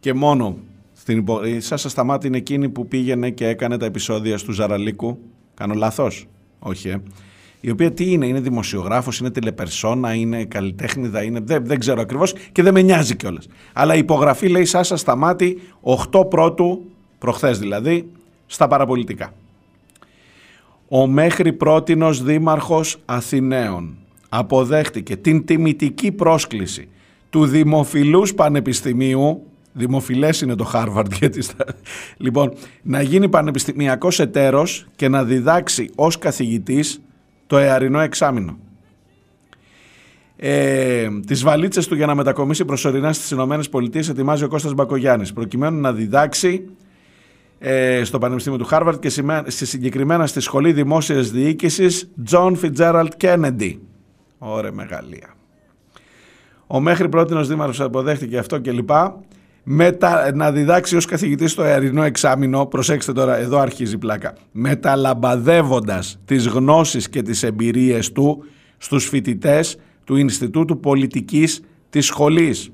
και 0.00 0.14
μόνο 0.14 0.56
στην 1.02 1.18
υπο... 1.18 1.44
η 1.44 1.60
Σάσα 1.60 1.88
Σταμάτη 1.88 2.26
είναι 2.26 2.36
εκείνη 2.36 2.68
που 2.68 2.88
πήγαινε 2.88 3.30
και 3.30 3.48
έκανε 3.48 3.76
τα 3.76 3.86
επεισόδια 3.86 4.38
του 4.38 4.52
Ζαραλίκου. 4.52 5.18
Κάνω 5.54 5.74
λάθος; 5.74 6.26
Όχι, 6.58 6.88
ε. 6.88 7.02
Η 7.60 7.70
οποία 7.70 7.92
τι 7.92 8.12
είναι, 8.12 8.26
είναι 8.26 8.40
δημοσιογράφος, 8.40 9.18
είναι 9.18 9.30
τηλεπερσόνα, 9.30 10.14
είναι 10.14 10.44
καλλιτέχνηδα, 10.44 11.22
είναι... 11.22 11.40
Δεν, 11.40 11.66
δεν 11.66 11.78
ξέρω 11.78 12.00
ακριβώς 12.00 12.34
και 12.52 12.62
δεν 12.62 12.72
με 12.72 12.82
νοιάζει 12.82 13.16
κιόλας. 13.16 13.46
Αλλά 13.72 13.94
η 13.94 13.98
υπογραφή 13.98 14.48
λέει 14.48 14.64
Σάσα 14.64 14.96
Σταμάτη 14.96 15.60
8 16.10 16.28
πρώτου, 16.28 16.84
προχθές 17.18 17.58
δηλαδή, 17.58 18.08
στα 18.46 18.66
παραπολιτικά. 18.66 19.32
Ο 20.88 21.06
μέχρι 21.06 21.52
πρότινος 21.52 22.22
δήμαρχος 22.22 22.96
Αθηναίων 23.04 23.96
αποδέχτηκε 24.28 25.16
την 25.16 25.44
τιμητική 25.44 26.12
πρόσκληση 26.12 26.88
του 27.30 27.46
Δημοφιλούς 27.46 28.34
Πανεπιστημίου 28.34 29.46
Δημοφιλές 29.72 30.40
είναι 30.40 30.54
το 30.54 30.70
Harvard 30.74 31.10
γιατί 31.20 31.42
στα... 31.42 31.64
Λοιπόν, 32.16 32.52
να 32.82 33.02
γίνει 33.02 33.28
πανεπιστημιακός 33.28 34.20
εταίρος 34.20 34.86
και 34.96 35.08
να 35.08 35.24
διδάξει 35.24 35.90
ως 35.94 36.18
καθηγητής 36.18 37.02
το 37.46 37.58
εαρινό 37.58 38.00
εξάμεινο. 38.00 38.58
Ε, 40.36 41.08
τις 41.26 41.42
βαλίτσες 41.42 41.86
του 41.86 41.94
για 41.94 42.06
να 42.06 42.14
μετακομίσει 42.14 42.64
προσωρινά 42.64 43.12
στις 43.12 43.30
Ηνωμένες 43.30 43.68
Πολιτείες 43.68 44.08
ετοιμάζει 44.08 44.44
ο 44.44 44.48
Κώστας 44.48 44.74
Μπακογιάννης 44.74 45.32
προκειμένου 45.32 45.80
να 45.80 45.92
διδάξει 45.92 46.64
ε, 47.58 48.04
στο 48.04 48.18
Πανεπιστήμιο 48.18 48.58
του 48.58 48.64
Χάρβαρτ 48.64 49.00
και 49.00 49.08
σημέ- 49.08 49.50
στη 49.50 49.66
συγκεκριμένα 49.66 50.26
στη 50.26 50.40
Σχολή 50.40 50.72
Δημόσιας 50.72 51.30
Διοίκησης 51.30 52.10
John 52.30 52.54
Fitzgerald 52.62 53.08
Kennedy. 53.20 53.76
Ωραία 54.38 54.72
μεγαλεία. 54.72 55.34
Ο 56.66 56.80
μέχρι 56.80 57.08
πρότινος 57.08 57.48
δήμαρχος 57.48 57.80
αποδέχτηκε 57.80 58.38
αυτό 58.38 58.58
και 58.58 58.72
λοιπά. 58.72 59.20
Μετα, 59.62 60.34
να 60.34 60.52
διδάξει 60.52 60.96
ως 60.96 61.04
καθηγητής 61.04 61.50
στο 61.50 61.62
αερινό 61.62 62.02
εξάμεινο, 62.02 62.66
προσέξτε 62.66 63.12
τώρα, 63.12 63.36
εδώ 63.36 63.58
αρχίζει 63.58 63.94
η 63.94 63.98
πλάκα, 63.98 64.34
μεταλαμπαδεύοντας 64.52 66.18
τις 66.24 66.46
γνώσεις 66.46 67.08
και 67.08 67.22
τις 67.22 67.42
εμπειρίες 67.42 68.12
του 68.12 68.44
στους 68.78 69.08
φοιτητές 69.08 69.76
του 70.04 70.16
Ινστιτούτου 70.16 70.80
Πολιτικής 70.80 71.60
της 71.90 72.06
σχολής. 72.06 72.70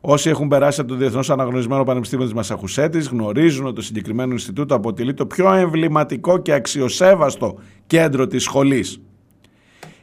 Όσοι 0.00 0.28
έχουν 0.28 0.48
περάσει 0.48 0.80
από 0.80 0.90
το 0.90 0.96
Διεθνώς 0.96 1.30
Αναγνωρισμένο 1.30 1.84
Πανεπιστήμιο 1.84 2.24
της 2.24 2.34
Μασαχουσέτης 2.34 3.08
γνωρίζουν 3.08 3.66
ότι 3.66 3.74
το 3.74 3.82
συγκεκριμένο 3.82 4.32
Ινστιτούτο 4.32 4.74
αποτελεί 4.74 5.14
το 5.14 5.26
πιο 5.26 5.52
εμβληματικό 5.52 6.38
και 6.38 6.52
αξιοσέβαστο 6.52 7.58
κέντρο 7.86 8.26
της 8.26 8.42
σχολής. 8.42 9.00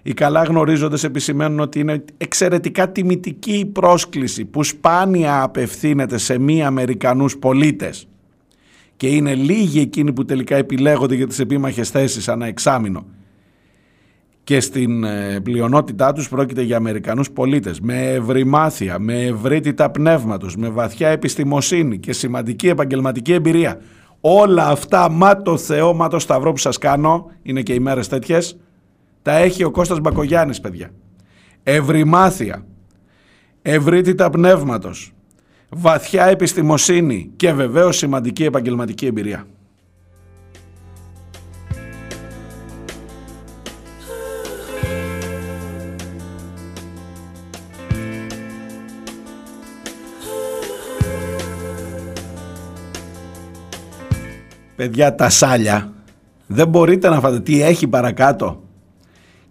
Οι 0.07 0.13
καλά 0.13 0.43
γνωρίζοντες 0.43 1.03
επισημαίνουν 1.03 1.59
ότι 1.59 1.79
είναι 1.79 2.03
εξαιρετικά 2.17 2.91
τιμητική 2.91 3.53
η 3.53 3.65
πρόσκληση 3.65 4.45
που 4.45 4.63
σπάνια 4.63 5.41
απευθύνεται 5.41 6.17
σε 6.17 6.39
μη 6.39 6.63
Αμερικανούς 6.63 7.37
πολίτες 7.37 8.07
και 8.97 9.07
είναι 9.07 9.35
λίγοι 9.35 9.79
εκείνοι 9.79 10.13
που 10.13 10.25
τελικά 10.25 10.55
επιλέγονται 10.55 11.15
για 11.15 11.27
τις 11.27 11.39
επίμαχες 11.39 11.89
θέσεις 11.89 12.27
ανά 12.27 12.45
εξάμεινο 12.45 13.05
και 14.43 14.59
στην 14.59 15.03
ε, 15.03 15.39
πλειονότητά 15.43 16.13
τους 16.13 16.29
πρόκειται 16.29 16.61
για 16.61 16.77
Αμερικανούς 16.77 17.31
πολίτες 17.31 17.79
με 17.79 18.11
ευρυμάθεια, 18.11 18.99
με 18.99 19.23
ευρύτητα 19.23 19.89
πνεύματος, 19.89 20.55
με 20.55 20.69
βαθιά 20.69 21.09
επιστημοσύνη 21.09 21.97
και 21.97 22.13
σημαντική 22.13 22.67
επαγγελματική 22.67 23.33
εμπειρία. 23.33 23.81
Όλα 24.21 24.67
αυτά, 24.67 25.09
μα 25.09 25.41
το 25.41 25.57
Θεό, 25.57 25.93
μα 25.93 26.07
το 26.07 26.19
Σταυρό 26.19 26.51
που 26.51 26.57
σας 26.57 26.77
κάνω, 26.77 27.31
είναι 27.41 27.61
και 27.61 27.73
οι 27.73 27.79
μέρες 27.79 28.07
τέτοιες, 28.07 28.57
τα 29.27 29.35
έχει 29.37 29.63
ο 29.63 29.71
Κώστας 29.71 29.99
Μπακογιάννης, 29.99 30.61
παιδιά. 30.61 30.91
Ευρυμάθεια, 31.63 32.65
ευρύτητα 33.61 34.29
πνεύματος, 34.29 35.13
βαθιά 35.69 36.25
επιστημοσύνη 36.25 37.31
και 37.35 37.51
βεβαίως 37.53 37.97
σημαντική 37.97 38.43
επαγγελματική 38.43 39.05
εμπειρία. 39.05 39.45
Παιδιά 54.75 55.15
τα 55.15 55.29
σάλια 55.29 55.93
δεν 56.47 56.67
μπορείτε 56.67 57.09
να 57.09 57.19
φάτε 57.19 57.39
τι 57.39 57.61
έχει 57.61 57.87
παρακάτω 57.87 58.61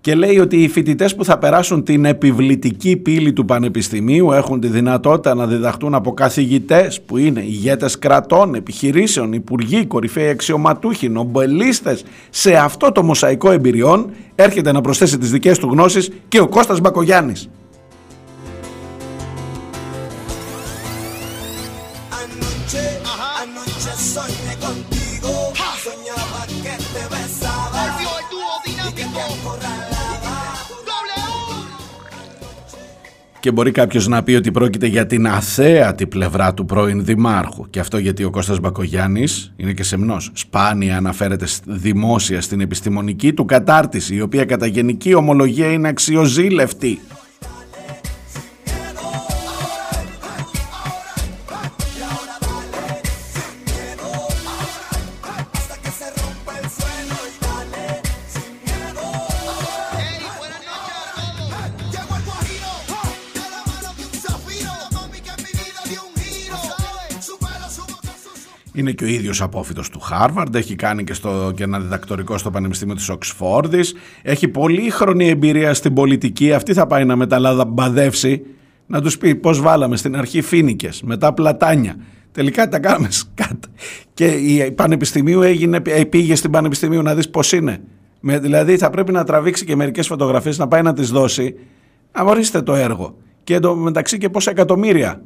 και 0.07 0.15
λέει 0.15 0.39
ότι 0.39 0.63
οι 0.63 0.69
φοιτητές 0.69 1.15
που 1.15 1.25
θα 1.25 1.39
περάσουν 1.39 1.83
την 1.83 2.05
επιβλητική 2.05 2.97
πύλη 2.97 3.33
του 3.33 3.45
Πανεπιστημίου 3.45 4.33
έχουν 4.33 4.61
τη 4.61 4.67
δυνατότητα 4.67 5.35
να 5.35 5.47
διδαχτούν 5.47 5.95
από 5.95 6.15
καθηγητές 6.15 7.01
που 7.01 7.17
είναι 7.17 7.41
ηγέτες 7.41 7.99
κρατών, 7.99 8.55
επιχειρήσεων, 8.55 9.33
υπουργοί, 9.33 9.87
κορυφαίοι 9.87 10.29
αξιωματούχοι, 10.29 11.09
νομπελίστες. 11.09 12.05
Σε 12.31 12.57
αυτό 12.57 12.93
το 12.93 13.03
μοσαϊκό 13.03 13.51
εμπειριών 13.51 14.11
έρχεται 14.35 14.73
να 14.73 14.81
προσθέσει 14.81 15.19
τις 15.19 15.31
δικές 15.31 15.59
του 15.59 15.69
γνώσεις 15.69 16.11
και 16.29 16.41
ο 16.41 16.49
Κώστας 16.49 16.81
Μπακογιάννης. 16.81 17.49
Και 33.47 33.53
μπορεί 33.53 33.71
κάποιος 33.71 34.09
να 34.09 34.23
πει 34.23 34.33
ότι 34.35 34.51
πρόκειται 34.51 34.87
για 34.87 35.07
την 35.07 35.27
αθέατη 35.27 36.07
πλευρά 36.07 36.55
του 36.55 36.65
πρώην 36.65 37.05
Δημάρχου. 37.05 37.71
Και 37.71 37.81
αυτό 37.81 37.99
γιατί 37.99 38.25
ο 38.25 38.31
Κώστας 38.31 38.61
Μπακογιάννης 38.61 39.53
είναι 39.57 39.73
και 39.73 39.83
σεμνός. 39.83 40.31
Σπάνια 40.35 40.97
αναφέρεται 40.97 41.47
σ- 41.47 41.63
δημόσια 41.67 42.41
στην 42.41 42.61
επιστημονική 42.61 43.33
του 43.33 43.45
κατάρτιση, 43.45 44.15
η 44.15 44.21
οποία 44.21 44.45
κατά 44.45 44.67
γενική 44.67 45.15
ομολογία 45.15 45.73
είναι 45.73 45.89
αξιοζήλευτη. 45.89 47.01
Είναι 68.87 68.95
και 68.95 69.05
ο 69.05 69.07
ίδιος 69.07 69.43
απόφοιτος 69.43 69.89
του 69.89 70.01
Χάρβαρντ, 70.01 70.55
έχει 70.55 70.75
κάνει 70.75 71.05
και, 71.05 71.15
στο, 71.15 71.53
και 71.55 71.63
ένα 71.63 71.81
διδακτορικό 71.81 72.39
στο 72.39 72.51
Πανεπιστήμιο 72.51 72.95
της 72.95 73.09
Οξφόρδης, 73.09 73.95
έχει 74.23 74.49
πολύχρονη 74.49 75.29
εμπειρία 75.29 75.75
στην 75.75 75.95
πολιτική, 75.95 76.53
αυτή 76.53 76.73
θα 76.73 76.87
πάει 76.87 77.05
να 77.05 77.17
μεταλαμπαδεύσει, 77.17 78.43
να 78.87 79.01
τους 79.01 79.19
πει 79.19 79.35
πώς 79.35 79.61
βάλαμε 79.61 79.97
στην 79.97 80.17
αρχή 80.17 80.41
φίνικες, 80.43 81.03
μετά 81.03 81.33
πλατάνια, 81.33 81.97
τελικά 82.33 82.69
τα 82.69 82.79
κάναμε 82.79 83.11
σκάτ. 83.11 83.65
Και 84.15 84.27
η 84.27 84.71
Πανεπιστημίου 84.71 85.43
έγινε, 85.43 85.81
ε, 85.87 86.05
πήγε 86.05 86.35
στην 86.35 86.51
Πανεπιστημίου 86.51 87.03
να 87.03 87.15
δεις 87.15 87.31
πώς 87.31 87.53
είναι. 87.53 87.81
Με, 88.21 88.39
δηλαδή 88.39 88.77
θα 88.77 88.91
πρέπει 88.91 89.13
να 89.13 89.25
τραβήξει 89.25 89.65
και 89.65 89.77
μερικές 89.77 90.07
φωτογραφίες, 90.07 90.59
να 90.59 90.69
πάει 90.69 90.83
να 90.83 90.93
τις 90.93 91.11
δώσει, 91.11 91.55
αμορίστε 92.13 92.63
το 92.63 92.75
έργο. 92.75 93.17
Και 93.45 93.55
εν 93.55 93.61
τω 93.61 93.77
μεταξύ 93.77 94.19
και 94.19 94.29
πόσα 94.29 94.51
εκατομμύρια. 94.51 95.23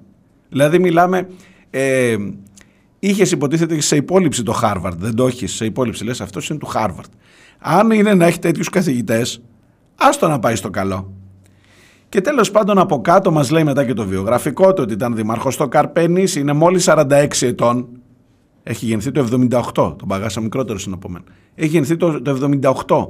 Δηλαδή 0.48 0.78
μιλάμε, 0.78 1.28
ε, 1.70 2.16
είχες 3.00 3.30
υποτίθεται 3.30 3.80
σε 3.80 3.96
υπόλοιψη 3.96 4.42
το 4.42 4.52
Χάρβαρντ. 4.52 5.02
Δεν 5.02 5.14
το 5.14 5.26
έχεις 5.26 5.52
σε 5.52 5.64
υπόλοιψη. 5.64 6.04
Λες, 6.04 6.20
αυτός 6.20 6.48
είναι 6.48 6.58
του 6.58 6.66
Χάρβαρντ. 6.66 7.10
Αν 7.58 7.90
είναι 7.90 8.14
να 8.14 8.26
έχει 8.26 8.38
τέτοιους 8.38 8.68
καθηγητές, 8.68 9.42
άστο 9.96 10.28
να 10.28 10.38
πάει 10.38 10.54
στο 10.54 10.70
καλό. 10.70 11.12
Και 12.08 12.20
τέλος 12.20 12.50
πάντων 12.50 12.78
από 12.78 13.00
κάτω 13.00 13.30
μας 13.30 13.50
λέει 13.50 13.64
μετά 13.64 13.84
και 13.84 13.92
το 13.92 14.06
βιογραφικό 14.06 14.72
του 14.72 14.82
ότι 14.82 14.92
ήταν 14.92 15.14
δημαρχό 15.14 15.50
στο 15.50 15.68
Καρπένη, 15.68 16.24
είναι 16.36 16.52
μόλις 16.52 16.88
46 16.88 17.26
ετών. 17.40 17.88
Έχει 18.62 18.86
γεννηθεί 18.86 19.10
το 19.10 19.28
78. 19.30 19.72
Τον 19.74 20.08
παγάσα 20.08 20.40
μικρότερο 20.40 20.78
είναι 20.86 20.94
από 20.94 21.08
μένα. 21.08 21.24
Έχει 21.54 21.68
γεννηθεί 21.68 21.96
το, 21.96 22.22
το 22.22 22.48
78. 22.86 23.08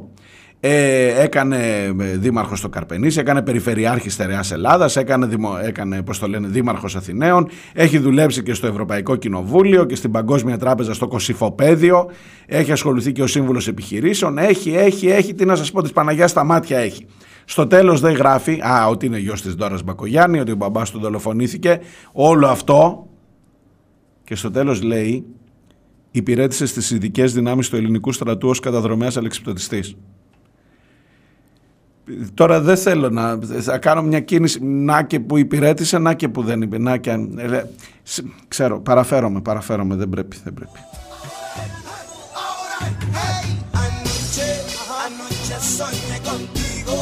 Ε, 0.63 1.23
έκανε 1.23 1.85
ε, 1.99 2.17
δήμαρχος 2.17 2.59
στο 2.59 2.69
Καρπενήσι, 2.69 3.19
έκανε 3.19 3.43
περιφερειάρχη 3.43 4.11
στερεάς 4.11 4.53
Ελλάδας, 4.53 4.97
έκανε, 4.97 5.27
δημο, 5.27 5.59
έκανε 5.63 6.03
πώς 6.03 6.19
το 6.19 6.29
λένε, 6.29 6.49
δήμαρχος 6.49 6.97
Αθηναίων, 6.97 7.49
έχει 7.73 7.99
δουλέψει 7.99 8.43
και 8.43 8.55
στο 8.55 8.67
Ευρωπαϊκό 8.67 9.17
Κοινοβούλιο 9.17 9.85
και 9.85 9.95
στην 9.95 10.11
Παγκόσμια 10.11 10.59
Τράπεζα 10.59 10.95
στο 10.95 11.09
Κωσυφοπαίδιο, 11.09 12.11
έχει 12.47 12.73
ασχοληθεί 12.73 13.13
και 13.13 13.23
ως 13.23 13.31
σύμβουλος 13.31 13.69
επιχειρήσεων, 13.69 14.39
έχει, 14.39 14.75
έχει, 14.75 15.09
έχει, 15.09 15.35
τι 15.35 15.45
να 15.45 15.57
σας 15.57 15.71
πω, 15.71 15.83
της 15.83 15.93
Παναγιάς 15.93 16.31
στα 16.31 16.45
μάτια 16.45 16.79
έχει. 16.79 17.07
Στο 17.45 17.67
τέλος 17.67 18.01
δεν 18.01 18.15
γράφει, 18.15 18.61
α, 18.61 18.87
ότι 18.89 19.07
είναι 19.07 19.19
γιος 19.19 19.43
της 19.43 19.55
Δόρας 19.55 19.83
Μπακογιάννη, 19.83 20.41
ότι 20.41 20.53
ο 20.53 20.57
μπαμπάς 20.57 20.91
του 20.91 20.99
δολοφονήθηκε, 20.99 21.81
όλο 22.13 22.47
αυτό 22.47 23.09
και 24.25 24.35
στο 24.35 24.51
τέλος 24.51 24.83
λέει 24.83 25.25
υπηρέτησε 26.11 26.67
στις 26.67 26.91
ειδικές 26.91 27.33
δυνάμεις 27.33 27.69
του 27.69 27.77
ελληνικού 27.77 28.13
στρατού 28.13 28.49
ως 28.49 28.61
καταδρομέας 28.61 29.17
αλεξιπτωτιστής. 29.17 29.97
Τώρα 32.35 32.61
δεν 32.61 32.77
θέλω 32.77 33.11
να 33.11 33.39
θα 33.61 33.79
κάνω 33.79 34.03
μια 34.03 34.21
κίνηση 34.21 34.59
να 34.65 35.03
και 35.03 35.21
που 35.21 35.37
υπηρέτησε, 35.39 35.99
να 35.99 36.15
και 36.15 36.29
που 36.29 36.43
δεν 36.43 36.63
υπηρέτησε. 36.63 36.91
Να 36.91 36.97
και, 36.97 37.11
αν- 37.11 37.39
ε, 37.39 37.65
σ- 38.03 38.25
ξέρω, 38.49 38.81
παραφέρομαι, 38.81 39.41
παραφέρομαι, 39.41 39.95
δεν 39.95 40.09
πρέπει, 40.09 40.37
δεν 40.45 40.55
πρέπει. 40.55 40.79
Anoche, 43.85 44.49
anoche 45.07 45.57
soñé 45.77 46.19
contigo. 46.31 46.97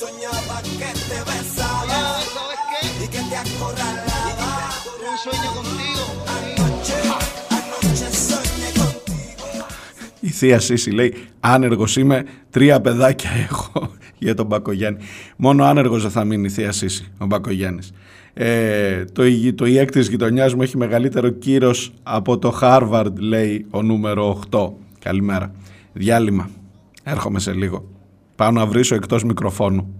Soñaba 0.00 0.56
que 0.80 0.90
te 1.08 1.18
besaba. 1.30 1.98
Y 3.02 3.06
que 3.14 3.20
te 3.30 3.36
acorralaba. 3.44 4.50
Un 5.10 5.16
sueño 5.24 5.50
contigo. 5.58 6.04
Anoche, 6.36 6.98
anoche 7.58 8.06
soñé 8.28 8.68
contigo. 8.80 9.66
Η 10.20 10.28
θεία 10.28 10.60
Σύση 10.60 10.90
λέει 10.90 11.14
άνεργος 11.40 11.96
είμαι, 11.96 12.24
τρία 12.50 12.80
παιδάκια 12.80 13.30
έχω 13.48 13.90
για 14.22 14.34
τον 14.34 14.46
Μπακογιάννη. 14.46 14.98
Μόνο 15.36 15.64
άνεργος 15.64 16.02
δεν 16.02 16.10
θα 16.10 16.24
μείνει 16.24 16.46
η 16.46 16.48
θεία 16.48 16.72
Σύση, 16.72 17.12
ο 17.18 17.26
Μπακογιάννης. 17.26 17.92
Ε, 18.34 19.04
το, 19.04 19.24
ηγ- 19.24 19.54
το 19.54 19.66
ΙΕΚ 19.66 19.90
της 19.90 20.08
γειτονιάς 20.08 20.54
μου 20.54 20.62
έχει 20.62 20.76
μεγαλύτερο 20.76 21.28
κύρος 21.28 21.92
από 22.02 22.38
το 22.38 22.50
Χάρβαρντ, 22.50 23.18
λέει 23.18 23.66
ο 23.70 23.82
νούμερο 23.82 24.40
8. 24.50 24.72
Καλημέρα. 24.98 25.52
Διάλειμμα. 25.92 26.50
Έρχομαι 27.02 27.38
σε 27.40 27.52
λίγο. 27.52 27.88
Πάω 28.36 28.50
να 28.50 28.66
βρίσω 28.66 28.94
εκτός 28.94 29.24
μικροφώνου. 29.24 29.94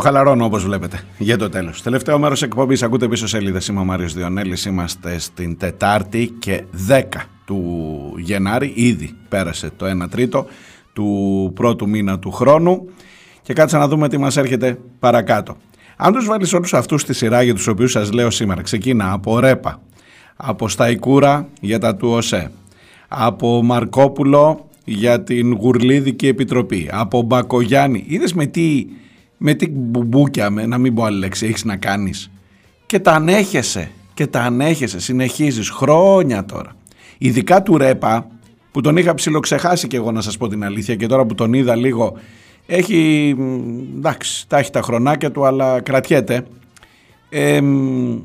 Το 0.00 0.06
χαλαρώνω 0.06 0.44
όπως 0.44 0.64
βλέπετε 0.64 1.00
για 1.18 1.38
το 1.38 1.48
τέλος. 1.48 1.82
Τελευταίο 1.82 2.18
μέρος 2.18 2.42
εκπομπής 2.42 2.82
ακούτε 2.82 3.08
πίσω 3.08 3.26
σελίδες. 3.26 3.66
Είμαι 3.66 3.80
ο 3.80 3.84
Μάριος 3.84 4.14
Διονέλης. 4.14 4.64
Είμαστε 4.64 5.18
στην 5.18 5.56
Τετάρτη 5.56 6.34
και 6.38 6.64
10 6.88 7.28
του 7.44 7.64
Γενάρη. 8.16 8.72
Ήδη 8.74 9.14
πέρασε 9.28 9.70
το 9.76 9.86
1 9.86 10.08
τρίτο 10.10 10.46
του 10.92 11.52
πρώτου 11.54 11.88
μήνα 11.88 12.18
του 12.18 12.30
χρόνου. 12.30 12.88
Και 13.42 13.52
κάτσε 13.52 13.78
να 13.78 13.88
δούμε 13.88 14.08
τι 14.08 14.18
μας 14.18 14.36
έρχεται 14.36 14.78
παρακάτω. 14.98 15.56
Αν 15.96 16.12
τους 16.12 16.26
βάλεις 16.26 16.52
όλους 16.52 16.74
αυτούς 16.74 17.00
στη 17.00 17.14
σειρά 17.14 17.42
για 17.42 17.54
τους 17.54 17.66
οποίους 17.66 17.90
σας 17.90 18.12
λέω 18.12 18.30
σήμερα. 18.30 18.62
Ξεκίνα 18.62 19.12
από 19.12 19.40
Ρέπα, 19.40 19.82
από 20.36 20.68
Σταϊκούρα 20.68 21.48
για 21.60 21.78
τα 21.78 21.96
του 21.96 22.08
ΟΣΕ, 22.08 22.50
από 23.08 23.62
Μαρκόπουλο 23.62 24.68
για 24.84 25.22
την 25.22 25.54
Γουρλίδικη 25.54 26.26
Επιτροπή, 26.26 26.88
από 26.92 27.22
Μπακογιάννη. 27.22 28.04
Είδες 28.06 28.32
με 28.32 28.46
τι, 28.46 28.86
με 29.42 29.54
τι 29.54 29.68
μπουμπούκια, 29.68 30.50
με, 30.50 30.66
να 30.66 30.78
μην 30.78 30.94
πω 30.94 31.04
άλλη 31.04 31.18
λέξη, 31.18 31.46
έχεις 31.46 31.64
να 31.64 31.76
κάνεις. 31.76 32.30
Και 32.86 32.98
τα 32.98 33.12
ανέχεσαι, 33.12 33.90
και 34.14 34.26
τα 34.26 34.40
ανέχεσαι, 34.40 35.00
συνεχίζεις 35.00 35.70
χρόνια 35.70 36.44
τώρα. 36.44 36.76
Ειδικά 37.18 37.62
του 37.62 37.78
Ρέπα, 37.78 38.26
που 38.70 38.80
τον 38.80 38.96
είχα 38.96 39.14
ψιλοξεχάσει 39.14 39.86
και 39.86 39.96
εγώ 39.96 40.12
να 40.12 40.20
σας 40.20 40.36
πω 40.36 40.48
την 40.48 40.64
αλήθεια 40.64 40.94
και 40.94 41.06
τώρα 41.06 41.24
που 41.24 41.34
τον 41.34 41.52
είδα 41.52 41.76
λίγο, 41.76 42.18
έχει, 42.66 43.34
μ, 43.38 43.96
εντάξει, 43.96 44.48
τα 44.48 44.58
έχει 44.58 44.70
τα 44.70 44.82
χρονάκια 44.82 45.30
του 45.30 45.46
αλλά 45.46 45.80
κρατιέται. 45.80 46.46
Ε, 47.28 47.60
μ, 47.60 48.18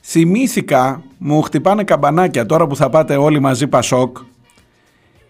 θυμήθηκα, 0.00 1.02
μου 1.18 1.42
χτυπάνε 1.42 1.84
καμπανάκια 1.84 2.46
τώρα 2.46 2.66
που 2.66 2.76
θα 2.76 2.90
πάτε 2.90 3.16
όλοι 3.16 3.40
μαζί 3.40 3.66
Πασόκ, 3.66 4.16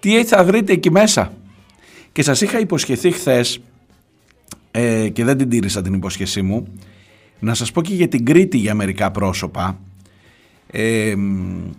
τι 0.01 0.17
έτσι 0.17 0.35
θα 0.35 0.45
βρείτε 0.45 0.73
εκεί 0.73 0.91
μέσα. 0.91 1.33
Και 2.13 2.23
σας 2.23 2.41
είχα 2.41 2.61
υποσχεθεί 2.61 3.11
χθες 3.11 3.61
ε, 4.75 5.09
και 5.09 5.25
δεν 5.25 5.37
την 5.37 5.49
τήρησα 5.49 5.83
την 5.83 5.95
υπόσχεσή 5.95 6.43
μου, 6.43 6.67
να 7.39 7.55
σας 7.55 7.73
πω 7.73 7.83
και 7.83 7.95
για 7.95 8.09
την 8.09 8.25
Κρήτη 8.25 8.57
για 8.57 8.75
μερικά 8.75 9.11
πρόσωπα. 9.11 9.79
Ε, 10.67 11.15
μ, 11.17 11.71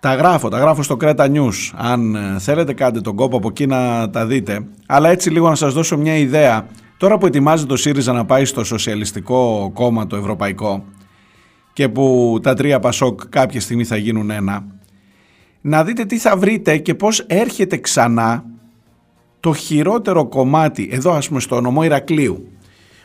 τα 0.00 0.14
γράφω, 0.14 0.48
τα 0.48 0.58
γράφω 0.58 0.82
στο 0.82 0.96
Creta 1.00 1.30
News. 1.30 1.72
Αν 1.74 2.14
ε, 2.14 2.38
θέλετε 2.38 2.72
κάντε 2.72 3.00
τον 3.00 3.16
κόπο 3.16 3.36
από 3.36 3.48
εκεί 3.48 3.66
να 3.66 4.10
τα 4.10 4.26
δείτε. 4.26 4.66
Αλλά 4.86 5.08
έτσι 5.08 5.30
λίγο 5.30 5.48
να 5.48 5.54
σας 5.54 5.72
δώσω 5.72 5.96
μια 5.96 6.16
ιδέα. 6.16 6.66
Τώρα 6.96 7.18
που 7.18 7.26
ετοιμάζεται 7.26 7.68
το 7.68 7.76
ΣΥΡΙΖΑ 7.76 8.12
να 8.12 8.24
πάει 8.24 8.44
στο 8.44 8.64
Σοσιαλιστικό 8.64 9.70
Κόμμα 9.74 10.06
το 10.06 10.16
Ευρωπαϊκό 10.16 10.84
και 11.72 11.88
που 11.88 12.38
τα 12.42 12.54
τρία 12.54 12.78
Πασόκ 12.78 13.20
κάποια 13.28 13.60
στιγμή 13.60 13.84
θα 13.84 13.96
γίνουν 13.96 14.30
ένα, 14.30 14.64
να 15.60 15.84
δείτε 15.84 16.04
τι 16.04 16.18
θα 16.18 16.36
βρείτε 16.36 16.78
και 16.78 16.94
πώς 16.94 17.20
έρχεται 17.20 17.76
ξανά 17.76 18.44
το 19.46 19.54
χειρότερο 19.54 20.26
κομμάτι, 20.26 20.88
εδώ 20.92 21.12
ας 21.12 21.28
πούμε 21.28 21.40
στο 21.40 21.60
νομό 21.60 21.82
Ηρακλείου. 21.82 22.48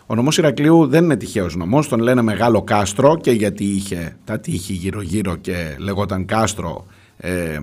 Ο 0.05 0.15
νομός 0.15 0.37
Ηρακλείου 0.37 0.87
δεν 0.87 1.03
είναι 1.03 1.15
τυχαίος 1.15 1.55
νομός, 1.55 1.87
τον 1.87 1.99
λένε 1.99 2.21
Μεγάλο 2.21 2.61
Κάστρο 2.61 3.17
και 3.17 3.31
γιατί 3.31 3.63
είχε 3.63 4.17
τα 4.23 4.39
τείχη 4.39 4.73
γύρω 4.73 5.01
γύρω 5.01 5.35
και 5.35 5.75
λεγόταν 5.77 6.25
Κάστρο 6.25 6.85
ε, 7.17 7.59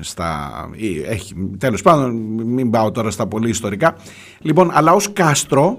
στα, 0.00 0.50
ή 0.72 1.02
έχει, 1.02 1.34
τέλος 1.58 1.82
πάντων 1.82 2.14
μην 2.44 2.70
πάω 2.70 2.90
τώρα 2.90 3.10
στα 3.10 3.26
πολύ 3.26 3.48
ιστορικά. 3.48 3.96
Λοιπόν, 4.40 4.70
αλλά 4.72 4.92
ως 4.92 5.12
Κάστρο 5.12 5.78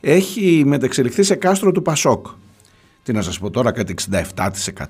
έχει 0.00 0.62
μετεξελιχθεί 0.66 1.22
σε 1.22 1.34
Κάστρο 1.34 1.72
του 1.72 1.82
Πασόκ. 1.82 2.26
Τι 3.02 3.12
να 3.12 3.22
σας 3.22 3.38
πω 3.38 3.50
τώρα, 3.50 3.72
κάτι 3.72 3.94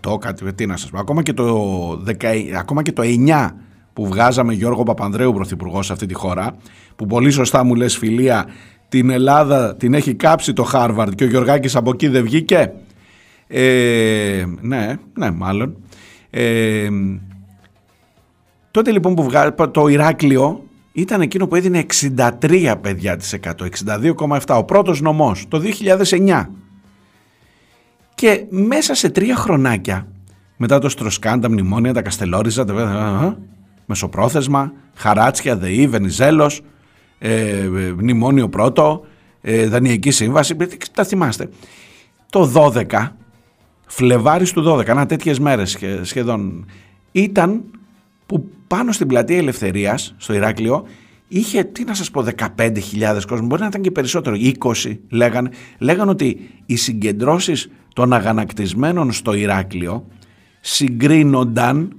67%, 0.05 0.19
κάτι, 0.21 0.53
τι 0.53 0.67
να 0.67 0.77
σας 0.77 0.91
πω. 0.91 0.99
Ακόμα 0.99 1.23
και 1.23 1.33
το, 1.33 2.03
10, 2.07 2.35
ακόμα 2.59 2.83
και 2.83 2.93
το 2.93 3.03
9 3.27 3.51
που 3.95 4.07
βγάζαμε 4.07 4.53
Γιώργο 4.53 4.83
Παπανδρέου 4.83 5.33
πρωθυπουργό 5.33 5.83
σε 5.83 5.93
αυτή 5.93 6.07
τη 6.07 6.15
χώρα, 6.15 6.57
που 6.97 7.07
πολύ 7.07 7.31
σωστά 7.31 7.65
μου 7.65 7.75
λες 7.75 7.97
φιλία, 7.97 8.47
την 8.89 9.11
Ελλάδα 9.11 9.77
την 9.77 9.95
έχει 9.95 10.15
κάψει 10.15 10.53
το 10.53 10.63
Χάρβαρντ 10.63 11.15
και 11.15 11.25
ο 11.25 11.27
Γιωργάκης 11.27 11.77
από 11.77 11.91
εκεί 11.91 12.09
δεν 12.09 12.23
βγήκε; 12.23 12.73
Ε, 13.47 14.45
ναι, 14.61 14.95
ναι 15.15 15.31
μάλλον. 15.31 15.77
Ε, 16.31 16.89
τότε 18.71 18.91
λοιπόν 18.91 19.15
που 19.15 19.23
βγάζει 19.23 19.51
το 19.71 19.89
Ηράκλειο 19.89 20.63
ήταν 20.93 21.21
εκείνο 21.21 21.47
που 21.47 21.55
έδινε 21.55 21.87
63 22.17 22.75
παιδιά 22.81 23.17
της 23.17 23.37
100, 23.43 23.51
62,7, 24.17 24.57
ο 24.57 24.65
πρώτος 24.65 25.01
νομός, 25.01 25.45
το 25.49 25.63
2009. 26.09 26.47
Και 28.15 28.45
μέσα 28.49 28.95
σε 28.95 29.11
τρία 29.11 29.37
χρονάκια, 29.37 30.07
μετά 30.57 30.79
το 30.79 30.89
Στροσκάν, 30.89 31.41
τα 31.41 31.51
μνημόνια, 31.51 31.93
τα 31.93 32.03
Καστελόριζα, 32.03 32.65
τα... 32.65 33.39
α, 33.85 33.91
α, 33.91 33.91
Μεσοπρόθεσμα, 33.91 34.73
Χαράτσια, 34.95 35.57
ΔΕΗ, 35.57 35.87
Βενιζέλος, 35.87 36.61
ε, 37.19 37.49
ε, 37.51 37.69
Μνημόνιο 37.93 38.49
πρώτο, 38.49 39.05
ε, 39.41 39.67
Δανειακή 39.67 40.11
Σύμβαση, 40.11 40.57
ε, 40.59 40.67
τα 40.95 41.05
θυμάστε. 41.05 41.49
Το 42.31 42.47
12, 42.47 43.17
Φλεβάρης 43.87 44.53
του 44.53 44.63
12, 44.63 44.95
να 44.95 45.07
τέτοιες 45.07 45.39
μέρες 45.39 45.71
σχε- 45.71 46.05
σχεδόν, 46.05 46.67
ήταν 47.13 47.65
που 48.27 48.49
πάνω 48.67 48.93
στην 48.93 49.07
πλατεία 49.07 49.37
Ελευθερίας, 49.37 50.15
στο 50.19 50.35
Ηράκλειο, 50.35 50.85
είχε, 51.29 51.65
τι 51.65 51.85
να 51.85 51.95
σας 51.95 52.11
πω, 52.11 52.23
15.000 52.23 53.27
κόσμο, 53.27 53.47
μπορεί 53.47 53.61
να 53.61 53.67
ήταν 53.67 53.83
και 53.83 53.91
περισσότερο, 53.91 54.37
20 54.37 55.01
λέγανε, 55.09 55.51
λέγανε 55.79 56.11
ότι 56.11 56.51
οι 56.67 56.77
συγκεντρώσεις 56.77 57.71
των 57.95 58.13
αγανακτισμένων 58.13 59.13
στο 59.13 59.35
Ηράκλειο 59.35 60.07
συγκρίνονταν 60.61 61.97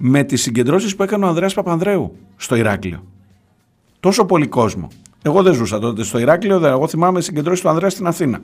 με 0.00 0.22
τις 0.22 0.42
συγκεντρώσεις 0.42 0.96
που 0.96 1.02
έκανε 1.02 1.24
ο 1.24 1.28
Ανδρέας 1.28 1.54
Παπανδρέου 1.54 2.16
στο 2.36 2.56
Ηράκλειο. 2.56 3.04
Τόσο 4.00 4.24
πολύ 4.24 4.46
κόσμο. 4.46 4.88
Εγώ 5.22 5.42
δεν 5.42 5.54
ζούσα 5.54 5.78
τότε 5.78 6.02
στο 6.04 6.18
Ηράκλειο, 6.18 6.58
δεν- 6.58 6.70
εγώ 6.70 6.88
θυμάμαι 6.88 7.20
συγκεντρώσεις 7.20 7.60
του 7.62 7.68
Ανδρέα 7.68 7.90
στην 7.90 8.06
Αθήνα. 8.06 8.40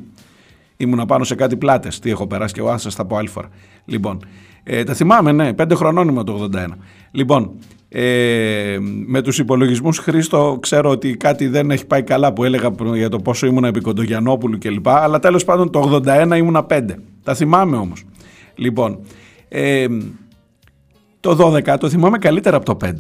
Ήμουνα 0.77 1.07
πάνω 1.07 1.25
σε 1.25 1.35
κάτι 1.35 1.57
πλάτες. 1.57 1.99
Τι 1.99 2.11
έχω 2.11 2.27
περάσει 2.27 2.55
και 2.55 2.61
εγώ, 2.61 2.69
αν 2.69 2.79
σας 2.79 2.95
τα 2.95 3.05
πω 3.05 3.17
άλλη 3.17 3.29
φορά. 3.29 3.49
Λοιπόν, 3.85 4.19
ε, 4.63 4.85
τα 4.85 4.95
θυμάμαι, 4.95 5.33
ναι, 5.33 5.53
πέντε 5.53 5.75
χρονών 5.75 6.09
ήμουν 6.09 6.25
το 6.25 6.33
81. 6.33 6.77
Λοιπόν, 7.11 7.51
ε, 7.89 8.77
με 9.07 9.23
τους 9.23 9.39
υπολογισμούς 9.39 9.99
Χρήστο, 9.99 10.59
ξέρω 10.61 10.91
ότι 10.91 11.17
κάτι 11.17 11.47
δεν 11.49 11.71
έχει 11.71 11.87
πάει 11.87 12.03
καλά 12.03 12.33
που 12.33 12.45
έλεγα 12.45 12.71
προ- 12.71 12.97
για 12.97 13.09
το 13.09 13.19
πόσο 13.19 13.47
ήμουνα 13.47 13.69
επί 13.69 13.81
Κοντογιαννόπουλου 13.81 14.59
κλπ. 14.59 14.89
Αλλά 14.89 15.19
τέλος 15.19 15.45
πάντων 15.45 15.71
το 15.71 15.79
81 15.79 16.37
ήμουνα 16.37 16.65
πέντε. 16.65 16.99
Τα 17.23 17.35
θυμάμαι 17.35 17.77
όμως. 17.77 18.05
Λοιπόν, 18.55 18.99
ε, 19.49 19.87
το 21.25 21.53
12 21.67 21.77
το 21.81 21.89
θυμάμαι 21.89 22.19
καλύτερα 22.19 22.57
από 22.57 22.65
το 22.65 22.77
5. 22.85 22.93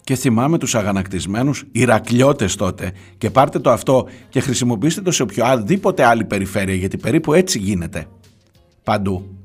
Και 0.00 0.14
θυμάμαι 0.14 0.58
τους 0.58 0.74
αγανακτισμένους 0.74 1.64
Ηρακλιώτες 1.72 2.54
τότε 2.54 2.92
και 3.18 3.30
πάρτε 3.30 3.58
το 3.58 3.70
αυτό 3.70 4.06
και 4.28 4.40
χρησιμοποιήστε 4.40 5.00
το 5.00 5.10
σε 5.10 5.22
οποιαδήποτε 5.22 6.04
άλλη 6.04 6.24
περιφέρεια 6.24 6.74
γιατί 6.74 6.96
περίπου 6.96 7.32
έτσι 7.32 7.58
γίνεται 7.58 8.06
παντού. 8.82 9.44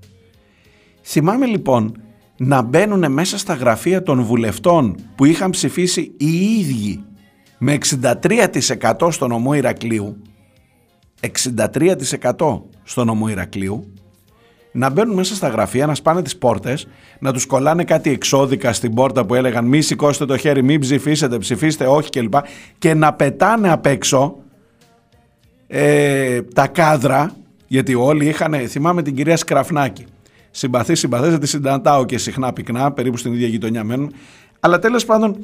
Θυμάμαι 1.03 1.45
λοιπόν 1.45 2.01
να 2.37 2.61
μπαίνουν 2.61 3.11
μέσα 3.11 3.37
στα 3.37 3.53
γραφεία 3.53 4.03
των 4.03 4.23
βουλευτών 4.23 4.95
που 5.15 5.25
είχαν 5.25 5.49
ψηφίσει 5.49 6.13
οι 6.17 6.59
ίδιοι 6.59 7.03
με 7.57 7.77
63% 8.01 9.11
στο 9.11 9.27
νομό 9.27 9.53
Ηρακλείου 9.53 10.21
63% 11.45 12.61
στο 12.83 13.03
νομό 13.03 13.27
Ηρακλείου 13.27 13.92
να 14.75 14.89
μπαίνουν 14.89 15.15
μέσα 15.15 15.35
στα 15.35 15.47
γραφεία, 15.47 15.85
να 15.85 15.95
σπάνε 15.95 16.21
τις 16.21 16.37
πόρτες, 16.37 16.87
να 17.19 17.33
τους 17.33 17.45
κολλάνε 17.45 17.83
κάτι 17.83 18.09
εξώδικα 18.09 18.73
στην 18.73 18.93
πόρτα 18.93 19.25
που 19.25 19.35
έλεγαν 19.35 19.65
μη 19.65 19.81
σηκώσετε 19.81 20.25
το 20.25 20.37
χέρι, 20.37 20.63
μη 20.63 20.79
ψηφίσετε, 20.79 21.37
ψηφίστε 21.37 21.85
όχι 21.85 22.09
κλπ. 22.09 22.33
Και 22.77 22.93
να 22.93 23.13
πετάνε 23.13 23.71
απ' 23.71 23.85
έξω 23.85 24.35
ε, 25.67 26.41
τα 26.41 26.67
κάδρα, 26.67 27.35
γιατί 27.67 27.95
όλοι 27.95 28.27
είχαν, 28.27 28.53
θυμάμαι 28.53 29.01
την 29.01 29.15
κυρία 29.15 29.37
Σκραφνάκη. 29.37 30.05
Συμπαθή, 30.51 30.95
συμπαθές, 30.95 31.37
τη 31.39 31.47
συνταντάω 31.47 32.05
και 32.05 32.17
συχνά 32.17 32.53
πυκνά, 32.53 32.91
περίπου 32.91 33.17
στην 33.17 33.33
ίδια 33.33 33.47
γειτονιά 33.47 33.83
μένουν. 33.83 34.13
Αλλά 34.59 34.79
τέλος 34.79 35.05
πάντων, 35.05 35.37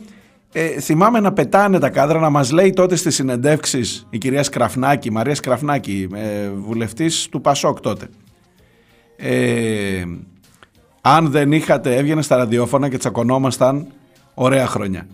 ε, 0.52 0.68
θυμάμαι 0.68 1.20
να 1.20 1.34
πετάνε 1.34 1.80
τα 1.80 1.90
κάδρα, 1.90 2.20
να 2.20 2.30
μας 2.30 2.52
λέει 2.52 2.74
τότε 2.74 2.96
στις 2.96 3.16
συνεντεύξεις 3.16 4.08
η 4.10 4.18
κυρία 4.18 4.44
Σκραφνάκη, 4.44 5.12
Μαρία 5.12 5.36
Σκραφνάκη, 5.36 6.08
ε, 6.14 6.50
βουλευτής 6.50 7.28
του 7.32 7.42
Πασόκ 7.42 7.80
τότε. 7.80 8.08
Ε, 9.22 10.04
αν 11.02 11.30
δεν 11.32 11.52
είχατε, 11.52 11.96
έβγαινε 11.96 12.22
στα 12.22 12.36
ραδιόφωνα 12.36 12.90
και 12.90 12.98
τσακωνόμασταν 12.98 13.88
ωραία 14.34 14.68
χρόνια. 14.68 15.08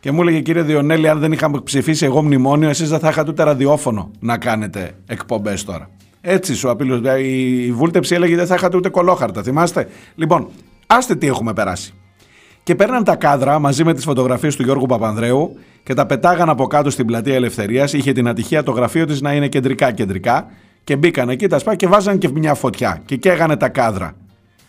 Και 0.00 0.12
μου 0.12 0.20
έλεγε 0.20 0.40
κύριε 0.40 0.62
Διονέλη, 0.62 1.08
αν 1.08 1.18
δεν 1.18 1.32
είχαμε 1.32 1.60
ψηφίσει 1.60 2.04
εγώ 2.04 2.22
μνημόνιο, 2.22 2.68
εσείς 2.68 2.88
δεν 2.88 2.98
θα 2.98 3.08
είχατε 3.08 3.30
ούτε 3.30 3.42
ραδιόφωνο 3.42 4.10
να 4.20 4.38
κάνετε 4.38 4.92
εκπομπές 5.06 5.64
τώρα. 5.64 5.90
Έτσι 6.20 6.54
σου 6.54 6.70
απειλούσε. 6.70 7.20
Η 7.20 7.64
η 7.64 7.72
βούλτεψη 7.72 8.14
έλεγε 8.14 8.36
δεν 8.36 8.46
θα 8.46 8.54
είχατε 8.54 8.76
ούτε 8.76 8.88
κολόχαρτα, 8.88 9.42
θυμάστε. 9.42 9.88
Λοιπόν, 10.14 10.48
άστε 10.86 11.14
τι 11.14 11.26
έχουμε 11.26 11.52
περάσει. 11.52 11.94
Και 12.62 12.74
παίρναν 12.74 13.04
τα 13.04 13.16
κάδρα 13.16 13.58
μαζί 13.58 13.84
με 13.84 13.94
τις 13.94 14.04
φωτογραφίες 14.04 14.56
του 14.56 14.62
Γιώργου 14.62 14.86
Παπανδρέου 14.86 15.56
και 15.82 15.94
τα 15.94 16.06
πετάγαν 16.06 16.48
από 16.48 16.66
κάτω 16.66 16.90
στην 16.90 17.06
πλατεία 17.06 17.34
Ελευθερίας. 17.34 17.92
Είχε 17.92 18.12
την 18.12 18.28
ατυχία 18.28 18.62
το 18.62 18.70
γραφείο 18.70 19.06
της 19.06 19.20
να 19.20 19.34
είναι 19.34 19.48
κεντρικά-κεντρικά. 19.48 20.46
Και 20.84 20.96
μπήκαν 20.96 21.28
εκεί 21.28 21.46
τα 21.46 21.58
σπά 21.58 21.74
και 21.74 21.86
βάζαν 21.86 22.18
και 22.18 22.28
μια 22.28 22.54
φωτιά. 22.54 23.02
Και 23.04 23.16
καίγανε 23.16 23.56
τα 23.56 23.68
κάδρα. 23.68 24.16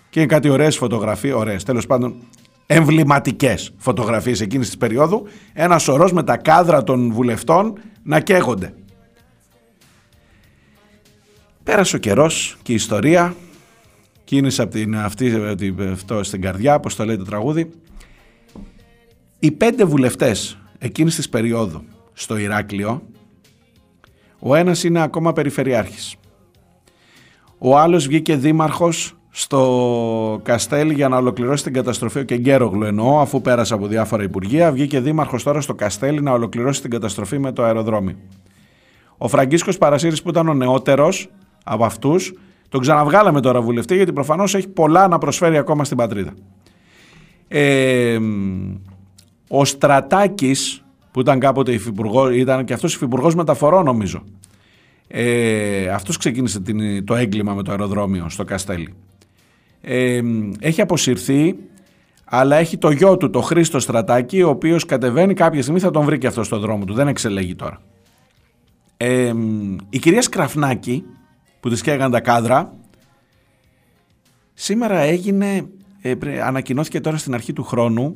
Και 0.09 0.19
είναι 0.19 0.27
κάτι 0.27 0.49
ωραίες 0.49 0.77
φωτογραφίες, 0.77 1.33
ωραίες 1.33 1.63
τέλος 1.63 1.85
πάντων 1.85 2.15
εμβληματικές 2.65 3.73
φωτογραφίες 3.77 4.41
εκείνης 4.41 4.67
της 4.67 4.77
περίοδου. 4.77 5.27
Ένα 5.53 5.77
σωρός 5.77 6.13
με 6.13 6.23
τα 6.23 6.37
κάδρα 6.37 6.83
των 6.83 7.11
βουλευτών 7.11 7.79
να 8.03 8.19
καίγονται. 8.19 8.73
Πέρασε 11.63 11.95
ο 11.95 11.99
καιρός 11.99 12.57
και 12.61 12.71
η 12.71 12.75
ιστορία 12.75 13.35
κίνησε 14.23 14.61
από 14.61 14.71
την, 14.71 14.97
αυτή, 14.97 15.35
αυτή- 15.35 15.75
αυτό 15.91 16.23
στην 16.23 16.41
καρδιά, 16.41 16.75
όπως 16.75 16.95
το 16.95 17.05
λέει 17.05 17.17
το 17.17 17.23
τραγούδι. 17.23 17.69
Οι 19.39 19.51
πέντε 19.51 19.85
βουλευτές 19.85 20.57
εκείνης 20.77 21.15
της 21.15 21.29
περίοδου 21.29 21.83
στο 22.13 22.37
Ηράκλειο, 22.37 23.01
ο 24.43 24.55
ένας 24.55 24.83
είναι 24.83 25.01
ακόμα 25.01 25.33
περιφερειάρχης. 25.33 26.15
Ο 27.57 27.77
άλλος 27.77 28.07
βγήκε 28.07 28.35
δήμαρχος 28.35 29.15
στο 29.29 30.39
Καστέλ 30.43 30.89
για 30.89 31.07
να 31.07 31.17
ολοκληρώσει 31.17 31.63
την 31.63 31.73
καταστροφή, 31.73 32.19
ο 32.19 32.23
Κεγκέρογλου 32.23 32.83
εννοώ, 32.83 33.19
αφού 33.19 33.41
πέρασε 33.41 33.73
από 33.73 33.87
διάφορα 33.87 34.23
υπουργεία, 34.23 34.71
βγήκε 34.71 34.99
δήμαρχος 34.99 35.43
τώρα 35.43 35.61
στο 35.61 35.73
Καστέλ 35.73 36.23
να 36.23 36.31
ολοκληρώσει 36.31 36.81
την 36.81 36.89
καταστροφή 36.89 37.39
με 37.39 37.51
το 37.51 37.63
αεροδρόμιο. 37.63 38.15
Ο 39.17 39.27
Φραγκίσκος 39.27 39.77
Παρασύρης 39.77 40.21
που 40.21 40.29
ήταν 40.29 40.47
ο 40.47 40.53
νεότερος 40.53 41.29
από 41.63 41.85
αυτούς, 41.85 42.33
τον 42.69 42.81
ξαναβγάλαμε 42.81 43.41
τώρα 43.41 43.61
βουλευτή 43.61 43.95
γιατί 43.95 44.13
προφανώς 44.13 44.55
έχει 44.55 44.67
πολλά 44.67 45.07
να 45.07 45.17
προσφέρει 45.17 45.57
ακόμα 45.57 45.83
στην 45.83 45.97
πατρίδα. 45.97 46.33
Ε, 47.47 48.19
ο 49.47 49.65
Στρατάκης 49.65 50.83
που 51.11 51.19
ήταν 51.19 51.39
κάποτε 51.39 51.71
υφυπουργός, 51.73 52.35
ήταν 52.35 52.65
και 52.65 52.73
αυτός 52.73 52.95
υφυπουργός 52.95 53.35
μεταφορών 53.35 53.85
νομίζω. 53.85 54.23
Ε, 55.07 55.87
αυτός 55.87 56.17
ξεκίνησε 56.17 56.59
την, 56.59 57.05
το 57.05 57.15
έγκλημα 57.15 57.53
με 57.53 57.63
το 57.63 57.71
αεροδρόμιο 57.71 58.29
στο 58.29 58.43
Καστέλι. 58.43 58.93
Ε, 59.81 60.21
έχει 60.59 60.81
αποσυρθεί 60.81 61.55
αλλά 62.33 62.55
έχει 62.55 62.77
το 62.77 62.91
γιο 62.91 63.17
του, 63.17 63.29
το 63.29 63.41
Χρήστο 63.41 63.79
Στρατάκη, 63.79 64.41
ο 64.41 64.49
οποίος 64.49 64.85
κατεβαίνει 64.85 65.33
κάποια 65.33 65.61
στιγμή 65.61 65.79
θα 65.79 65.91
τον 65.91 66.05
βρει 66.05 66.17
και 66.17 66.27
αυτός 66.27 66.45
στο 66.45 66.59
δρόμο 66.59 66.85
του, 66.85 66.93
δεν 66.93 67.07
εξελέγει 67.07 67.55
τώρα. 67.55 67.81
Ε, 68.97 69.33
η 69.89 69.99
κυρία 69.99 70.21
Σκραφνάκη, 70.21 71.03
που 71.59 71.69
της 71.69 71.81
καίγαν 71.81 72.11
τα 72.11 72.19
κάδρα, 72.19 72.73
σήμερα 74.53 74.99
έγινε, 74.99 75.65
ε, 76.01 76.15
πρε- 76.15 76.41
ανακοινώθηκε 76.41 76.99
τώρα 76.99 77.17
στην 77.17 77.33
αρχή 77.33 77.53
του 77.53 77.63
χρόνου, 77.63 78.15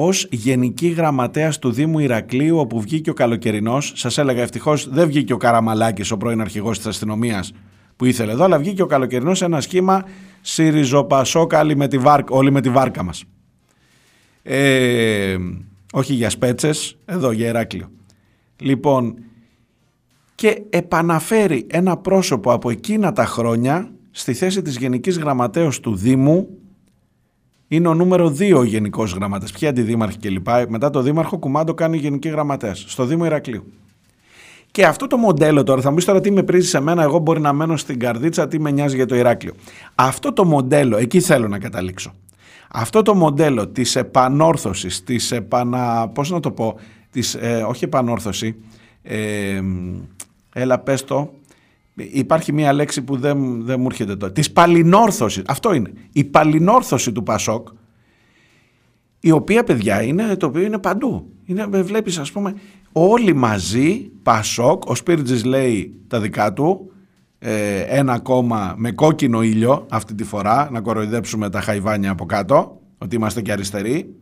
ως 0.00 0.26
Γενική 0.30 0.88
Γραμματέας 0.88 1.58
του 1.58 1.72
Δήμου 1.72 1.98
Ηρακλείου, 1.98 2.58
όπου 2.58 2.80
βγήκε 2.80 3.10
ο 3.10 3.12
Καλοκαιρινός. 3.12 3.92
Σας 3.96 4.18
έλεγα 4.18 4.42
ευτυχώς 4.42 4.88
δεν 4.88 5.06
βγήκε 5.06 5.32
ο 5.32 5.36
Καραμαλάκης, 5.36 6.10
ο 6.10 6.16
πρώην 6.16 6.40
αρχηγός 6.40 6.76
της 6.76 6.86
αστυνομίας 6.86 7.52
που 7.96 8.04
ήθελε 8.04 8.32
εδώ, 8.32 8.44
αλλά 8.44 8.58
βγήκε 8.58 8.82
ο 8.82 8.86
Καλοκαιρινός 8.86 9.38
σε 9.38 9.44
ένα 9.44 9.60
σχήμα 9.60 10.04
Σιριζοπασόκ, 10.40 11.52
όλοι 11.52 11.76
με 11.76 11.88
τη 11.88 11.98
βάρκα, 11.98 12.34
όλοι 12.34 12.52
με 12.52 12.60
τη 12.60 12.70
βάρκα 12.70 13.02
μας. 13.02 13.24
Ε, 14.42 15.36
όχι 15.92 16.14
για 16.14 16.30
σπέτσες, 16.30 16.98
εδώ 17.04 17.30
για 17.30 17.48
Ηράκλειο. 17.48 17.90
Λοιπόν, 18.56 19.14
και 20.34 20.62
επαναφέρει 20.70 21.66
ένα 21.70 21.96
πρόσωπο 21.96 22.52
από 22.52 22.70
εκείνα 22.70 23.12
τα 23.12 23.24
χρόνια 23.24 23.90
στη 24.10 24.34
θέση 24.34 24.62
της 24.62 24.76
Γενικής 24.76 25.18
Γραμματέως 25.18 25.80
του 25.80 25.96
Δήμου 25.96 26.48
είναι 27.68 27.88
ο 27.88 27.94
νούμερο 27.94 28.26
2 28.38 28.54
ο 28.56 28.64
Γενικός 28.64 29.12
Γραμματέας. 29.12 29.52
Ποιοι 29.52 29.68
αντιδήμαρχοι 29.68 30.18
κλπ. 30.18 30.48
Μετά 30.68 30.90
το 30.90 31.02
Δήμαρχο 31.02 31.38
Κουμάντο 31.38 31.74
κάνει 31.74 31.96
Γενική 31.96 32.28
Γραμματέας 32.28 32.84
στο 32.88 33.04
Δήμο 33.04 33.24
Ηρακλείου. 33.24 33.72
Και 34.70 34.86
αυτό 34.86 35.06
το 35.06 35.16
μοντέλο 35.16 35.62
τώρα, 35.62 35.80
θα 35.80 35.88
μου 35.88 35.94
πεις 35.94 36.04
τώρα 36.04 36.20
τι 36.20 36.30
με 36.30 36.42
πρίζει 36.42 36.68
σε 36.68 36.80
μένα, 36.80 37.02
εγώ 37.02 37.18
μπορεί 37.18 37.40
να 37.40 37.52
μένω 37.52 37.76
στην 37.76 37.98
καρδίτσα, 37.98 38.48
τι 38.48 38.60
με 38.60 38.70
νοιάζει 38.70 38.96
για 38.96 39.06
το 39.06 39.14
Ηράκλειο. 39.14 39.54
Αυτό 39.94 40.32
το 40.32 40.44
μοντέλο, 40.44 40.96
εκεί 40.96 41.20
θέλω 41.20 41.48
να 41.48 41.58
καταλήξω. 41.58 42.12
Αυτό 42.68 43.02
το 43.02 43.14
μοντέλο 43.14 43.68
της 43.68 43.96
επανόρθωσης, 43.96 45.04
της 45.04 45.32
επανα... 45.32 46.08
πώς 46.08 46.30
να 46.30 46.40
το 46.40 46.50
πω, 46.50 46.74
της, 47.10 47.34
ε, 47.34 47.64
όχι 47.68 47.84
επανόρθωση, 47.84 48.56
ε, 49.02 49.60
έλα 50.52 50.78
πες 50.78 51.04
το, 51.04 51.32
υπάρχει 51.98 52.52
μία 52.52 52.72
λέξη 52.72 53.02
που 53.02 53.16
δεν, 53.16 53.64
δεν 53.64 53.80
μου 53.80 53.86
έρχεται 53.90 54.16
τώρα, 54.16 54.32
της 54.32 54.52
παλινόρθωσης, 54.52 55.42
αυτό 55.46 55.74
είναι, 55.74 55.92
η 56.12 56.24
παλινόρθωση 56.24 57.12
του 57.12 57.22
Πασόκ, 57.22 57.68
η 59.20 59.30
οποία 59.30 59.64
παιδιά 59.64 60.02
είναι 60.02 60.36
το 60.36 60.46
οποίο 60.46 60.62
είναι 60.62 60.78
παντού. 60.78 61.32
Είναι, 61.44 61.66
βλέπεις 61.66 62.18
ας 62.18 62.32
πούμε 62.32 62.54
όλοι 62.92 63.34
μαζί, 63.34 64.10
Πασόκ, 64.22 64.88
ο 64.88 64.94
Σπίρτζης 64.94 65.44
λέει 65.44 65.94
τα 66.06 66.20
δικά 66.20 66.52
του, 66.52 66.92
ε, 67.38 67.80
ένα 67.80 68.18
κόμμα 68.18 68.74
με 68.76 68.92
κόκκινο 68.92 69.42
ήλιο 69.42 69.86
αυτή 69.90 70.14
τη 70.14 70.24
φορά, 70.24 70.68
να 70.72 70.80
κοροϊδέψουμε 70.80 71.50
τα 71.50 71.60
χαϊβάνια 71.60 72.10
από 72.10 72.26
κάτω, 72.26 72.80
ότι 72.98 73.16
είμαστε 73.16 73.42
και 73.42 73.52
αριστεροί, 73.52 74.14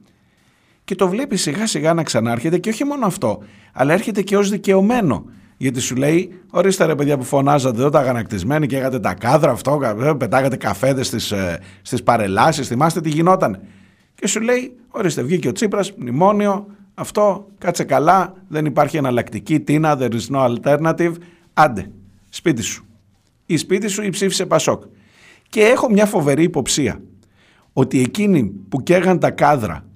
και 0.85 0.94
το 0.94 1.09
βλέπει 1.09 1.36
σιγά 1.36 1.66
σιγά 1.66 1.94
να 1.94 2.03
ξανάρχεται 2.03 2.59
και 2.59 2.69
όχι 2.69 2.85
μόνο 2.85 3.07
αυτό, 3.07 3.39
αλλά 3.73 3.93
έρχεται 3.93 4.23
και 4.23 4.36
ως 4.36 4.51
δικαιωμένο. 4.51 5.24
Γιατί 5.57 5.81
σου 5.81 5.97
λέει, 5.97 6.41
ορίστε 6.51 6.85
ρε 6.85 6.95
παιδιά 6.95 7.19
που 7.19 7.24
φωνάζατε 7.24 7.78
εδώ 7.78 7.91
τα 7.91 7.99
αγανακτισμένοι 7.99 8.66
και 8.66 8.77
έγατε 8.77 9.01
τα 9.01 9.15
κάδρα 9.15 9.51
αυτό, 9.51 9.81
ε, 10.03 10.12
πετάγατε 10.12 10.57
καφέδες 10.57 11.07
στις, 11.07 11.31
ε, 11.31 11.61
στις 11.83 12.03
παρελάσεις, 12.03 12.66
θυμάστε 12.69 13.01
τι 13.01 13.09
γινόταν. 13.09 13.61
Και 14.15 14.27
σου 14.27 14.41
λέει, 14.41 14.77
ορίστε 14.89 15.23
βγήκε 15.23 15.49
ο 15.49 15.53
Τσίπρας, 15.53 15.93
μνημόνιο, 15.93 16.66
αυτό, 16.95 17.47
κάτσε 17.59 17.85
καλά, 17.85 18.35
δεν 18.49 18.65
υπάρχει 18.65 18.97
εναλλακτική, 18.97 19.61
τίνα, 19.61 19.99
there 20.01 20.12
is 20.12 20.37
no 20.37 20.55
alternative, 20.55 21.12
άντε, 21.55 21.91
σπίτι 22.28 22.62
σου. 22.62 22.85
Ή 23.47 23.57
σπίτι 23.57 23.89
σου 23.89 24.03
ή 24.03 24.11
ψήφισε 24.11 24.47
Πασόκ. 24.47 24.83
Και 25.49 25.61
έχω 25.61 25.91
μια 25.91 26.07
φοβερή 26.07 26.43
υποψία 26.43 27.01
ότι 27.73 28.01
εκείνοι 28.01 28.45
που 28.69 28.83
καίγαν 28.83 29.19
τα 29.19 29.31
κάδρα 29.31 29.87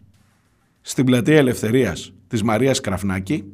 στην 0.81 1.05
πλατεία 1.05 1.37
Ελευθερίας 1.37 2.12
της 2.28 2.43
Μαρίας 2.43 2.81
Κραφνάκη 2.81 3.45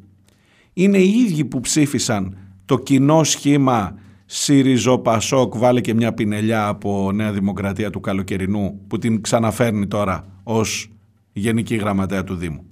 είναι 0.79 0.97
οι 0.97 1.09
ίδιοι 1.09 1.45
που 1.45 1.59
ψήφισαν 1.59 2.37
το 2.65 2.77
κοινό 2.77 3.23
σχήμα 3.23 3.95
ΣΥΡΙΖΟ 4.25 4.97
Πασόκ 4.97 5.57
βάλε 5.57 5.81
και 5.81 5.93
μια 5.93 6.13
πινελιά 6.13 6.67
από 6.67 7.11
Νέα 7.11 7.31
Δημοκρατία 7.31 7.89
του 7.89 7.99
Καλοκαιρινού 7.99 8.79
που 8.87 8.97
την 8.97 9.21
ξαναφέρνει 9.21 9.87
τώρα 9.87 10.25
ως 10.43 10.89
Γενική 11.33 11.75
Γραμματέα 11.75 12.23
του 12.23 12.35
Δήμου. 12.35 12.65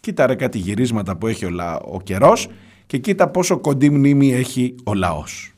Κοίτα 0.00 0.26
ρε 0.26 0.34
κάτι 0.34 0.58
γυρίσματα 0.58 1.16
που 1.16 1.26
έχει 1.26 1.44
ο, 1.44 1.50
λα... 1.50 1.78
ο 1.78 2.00
καιρός 2.00 2.48
και 2.86 2.98
κοίτα 2.98 3.28
πόσο 3.28 3.58
κοντή 3.58 3.90
μνήμη 3.90 4.32
έχει 4.32 4.74
ο 4.84 4.94
λαός. 4.94 5.51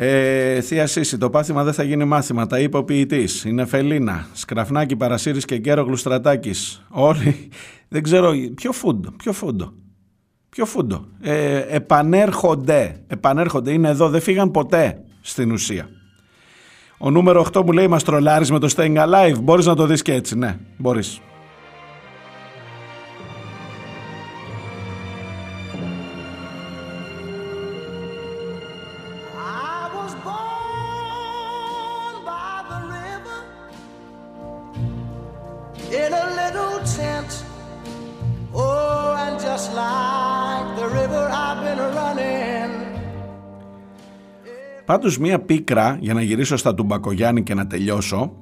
Ε, 0.00 0.60
Θεία 0.60 0.86
Σύση, 0.86 1.18
το 1.18 1.30
πάθημα 1.30 1.64
δεν 1.64 1.72
θα 1.72 1.82
γίνει 1.82 2.04
μάθημα. 2.04 2.46
Τα 2.46 2.58
είπε 2.58 2.76
ο 2.76 2.84
ποιητής. 2.84 3.44
Είναι 3.44 3.66
Φελίνα. 3.66 4.26
Σκραφνάκι, 4.32 4.96
Παρασύρη 4.96 5.40
και 5.40 5.56
Γκέρο 5.56 5.82
Γλουστρατάκης. 5.82 6.84
Όλοι. 6.88 7.48
Δεν 7.88 8.02
ξέρω. 8.02 8.32
Ποιο 8.54 8.72
φούντο. 8.72 9.10
Ποιο 9.10 9.32
φούντο. 9.32 9.72
Ποιο 10.48 10.64
φούντο. 10.64 11.06
Ε, 11.20 11.58
επανέρχονται. 11.68 13.00
Επανέρχονται. 13.06 13.72
Είναι 13.72 13.88
εδώ. 13.88 14.08
Δεν 14.08 14.20
φύγαν 14.20 14.50
ποτέ 14.50 15.00
στην 15.20 15.52
ουσία. 15.52 15.88
Ο 16.98 17.10
νούμερο 17.10 17.46
8 17.52 17.62
μου 17.64 17.72
λέει 17.72 17.88
Μας 17.88 18.04
τρολάρεις 18.04 18.50
με 18.50 18.58
το 18.58 18.74
Staying 18.76 18.96
Alive. 18.96 19.38
Μπορείς 19.42 19.66
να 19.66 19.74
το 19.74 19.86
δεις 19.86 20.02
και 20.02 20.12
έτσι. 20.12 20.38
Ναι, 20.38 20.58
μπορείς. 20.76 21.20
Just 39.58 39.70
like 39.84 40.68
the 40.80 40.86
river, 40.98 41.24
I've 41.42 41.60
been 41.66 41.80
running. 41.98 42.72
Πάντως 44.84 45.18
μία 45.18 45.38
πίκρα, 45.38 45.96
για 46.00 46.14
να 46.14 46.22
γυρίσω 46.22 46.56
στα 46.56 46.74
του 46.74 46.82
Μπακογιάννη 46.82 47.42
και 47.42 47.54
να 47.54 47.66
τελειώσω, 47.66 48.32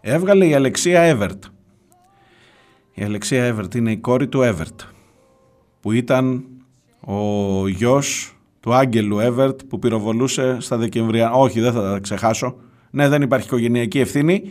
έβγαλε 0.00 0.46
η 0.46 0.54
Αλεξία 0.54 1.00
Εύερτ. 1.00 1.44
Η 2.94 3.04
Αλεξία 3.04 3.44
Εύερτ 3.44 3.74
είναι 3.74 3.90
η 3.90 3.96
κόρη 3.96 4.28
του 4.28 4.42
Εύερτ, 4.42 4.80
που 5.80 5.92
ήταν 5.92 6.44
ο 7.00 7.68
γιος 7.68 8.36
του 8.60 8.74
Άγγελου 8.74 9.18
Εύερτ 9.18 9.60
που 9.68 9.78
πυροβολούσε 9.78 10.56
στα 10.60 10.76
Δεκεμβρία. 10.76 11.30
Όχι, 11.30 11.60
δεν 11.60 11.72
θα 11.72 11.82
τα 11.82 11.98
ξεχάσω. 11.98 12.56
Ναι, 12.90 13.08
δεν 13.08 13.22
υπάρχει 13.22 13.46
οικογενειακή 13.46 13.98
ευθύνη, 13.98 14.42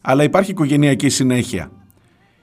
αλλά 0.00 0.22
υπάρχει 0.22 0.50
οικογενειακή 0.50 1.08
συνέχεια. 1.08 1.70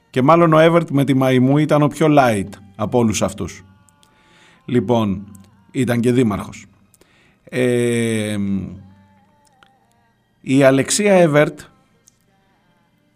Και 0.09 0.21
μάλλον 0.21 0.53
ο 0.53 0.59
Εύερτ 0.59 0.89
με 0.89 1.03
τη 1.03 1.13
Μαϊμού 1.13 1.57
ήταν 1.57 1.81
ο 1.81 1.87
πιο 1.87 2.07
light 2.09 2.49
από 2.81 2.97
όλους 2.97 3.21
αυτούς. 3.21 3.63
Λοιπόν, 4.65 5.31
ήταν 5.71 5.99
και 5.99 6.11
δήμαρχος. 6.11 6.65
Ε, 7.43 8.37
η 10.41 10.63
Αλεξία 10.63 11.13
Εύερτ 11.13 11.59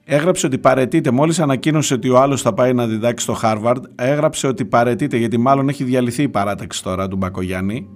έγραψε 0.05 0.45
ότι 0.45 0.57
παρετείται, 0.57 1.11
μόλις 1.11 1.39
ανακοίνωσε 1.39 1.93
ότι 1.93 2.09
ο 2.09 2.19
άλλος 2.19 2.41
θα 2.41 2.53
πάει 2.53 2.73
να 2.73 2.87
διδάξει 2.87 3.23
στο 3.23 3.33
Χάρβαρντ, 3.33 3.85
έγραψε 3.95 4.47
ότι 4.47 4.65
παρετείται 4.65 5.17
γιατί 5.17 5.37
μάλλον 5.37 5.69
έχει 5.69 5.83
διαλυθεί 5.83 6.23
η 6.23 6.29
παράταξη 6.29 6.83
τώρα 6.83 7.07
του 7.07 7.15
Μπακογιάννη. 7.15 7.87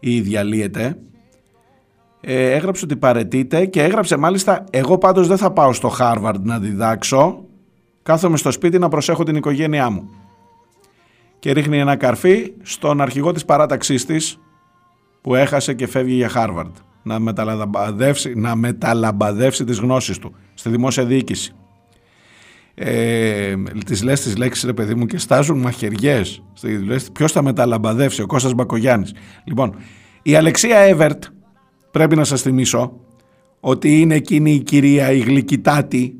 ή 0.00 0.20
διαλύεται. 0.20 0.98
Ε, 2.20 2.50
έγραψε 2.50 2.84
ότι 2.84 2.96
παρετείται 2.96 3.66
και 3.66 3.82
έγραψε 3.82 4.16
μάλιστα 4.16 4.64
εγώ 4.70 4.98
πάντως 4.98 5.28
δεν 5.28 5.36
θα 5.36 5.52
πάω 5.52 5.72
στο 5.72 5.88
Χάρβαρντ 5.88 6.46
να 6.46 6.58
διδάξω 6.58 7.44
κάθομαι 8.02 8.36
στο 8.36 8.50
σπίτι 8.50 8.78
να 8.78 8.88
προσέχω 8.88 9.22
την 9.22 9.36
οικογένειά 9.36 9.90
μου 9.90 10.10
και 11.42 11.52
ρίχνει 11.52 11.78
ένα 11.78 11.96
καρφί 11.96 12.52
στον 12.62 13.00
αρχηγό 13.00 13.32
της 13.32 13.44
παράταξής 13.44 14.04
της 14.04 14.38
που 15.20 15.34
έχασε 15.34 15.74
και 15.74 15.86
φεύγει 15.86 16.14
για 16.14 16.28
Χάρβαρντ 16.28 16.74
να 17.02 17.18
μεταλαμπαδεύσει, 17.18 18.34
να 18.34 18.54
μεταλαμπαδεύσει 18.54 19.64
τις 19.64 19.78
γνώσεις 19.78 20.18
του 20.18 20.34
στη 20.54 20.68
δημόσια 20.68 21.04
διοίκηση. 21.04 21.52
Ε, 22.74 23.54
τις 23.86 24.02
λες 24.02 24.20
τις 24.20 24.36
λέξεις 24.36 24.64
ρε 24.64 24.72
παιδί 24.72 24.94
μου 24.94 25.06
και 25.06 25.18
στάζουν 25.18 25.58
μαχαιριές 25.58 26.42
λες, 26.84 27.10
ποιος 27.12 27.32
θα 27.32 27.42
μεταλαμπαδεύσει 27.42 28.22
ο 28.22 28.26
Κώστας 28.26 28.54
Μπακογιάννης 28.54 29.14
λοιπόν 29.44 29.74
η 30.22 30.34
Αλεξία 30.34 30.78
Εύερτ 30.78 31.24
πρέπει 31.90 32.16
να 32.16 32.24
σας 32.24 32.42
θυμίσω 32.42 33.00
ότι 33.60 34.00
είναι 34.00 34.14
εκείνη 34.14 34.52
η 34.52 34.62
κυρία 34.62 35.12
η 35.12 35.18
γλυκητάτη 35.18 36.16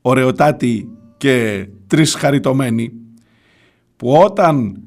ωραιοτάτη 0.00 0.88
και 1.16 1.66
τρεις 1.86 2.14
χαριτωμένη 2.14 2.92
που 3.98 4.12
όταν 4.12 4.82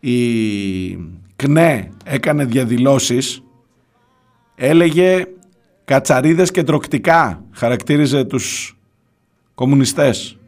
η 0.00 0.96
ΚΝΕ 1.36 1.88
έκανε 2.04 2.44
διαδηλώσεις 2.44 3.42
έλεγε 4.54 5.26
κατσαρίδες 5.84 6.50
και 6.50 6.62
τροκτικά 6.62 7.44
χαρακτήριζε 7.50 8.24
τους 8.24 8.76
κομμουνιστές. 9.54 10.38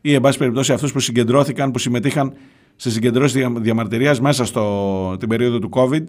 Ή 0.00 0.14
εν 0.14 0.20
πάση 0.20 0.38
περιπτώσει 0.38 0.72
αυτούς 0.72 0.92
που 0.92 1.00
συγκεντρώθηκαν, 1.00 1.70
που 1.70 1.78
συμμετείχαν 1.78 2.32
σε 2.76 2.90
συγκεντρώσεις 2.90 3.32
δια- 3.32 3.52
διαμαρτυρίας 3.56 4.20
μέσα 4.20 4.44
στο, 4.44 5.16
την 5.18 5.28
περίοδο 5.28 5.58
του 5.58 5.68
COVID 5.72 6.04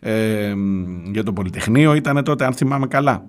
ε, 0.00 0.54
για 1.12 1.22
το 1.22 1.32
Πολυτεχνείο 1.32 1.94
ήταν 1.94 2.24
τότε 2.24 2.44
αν 2.44 2.52
θυμάμαι 2.52 2.86
καλά. 2.86 3.26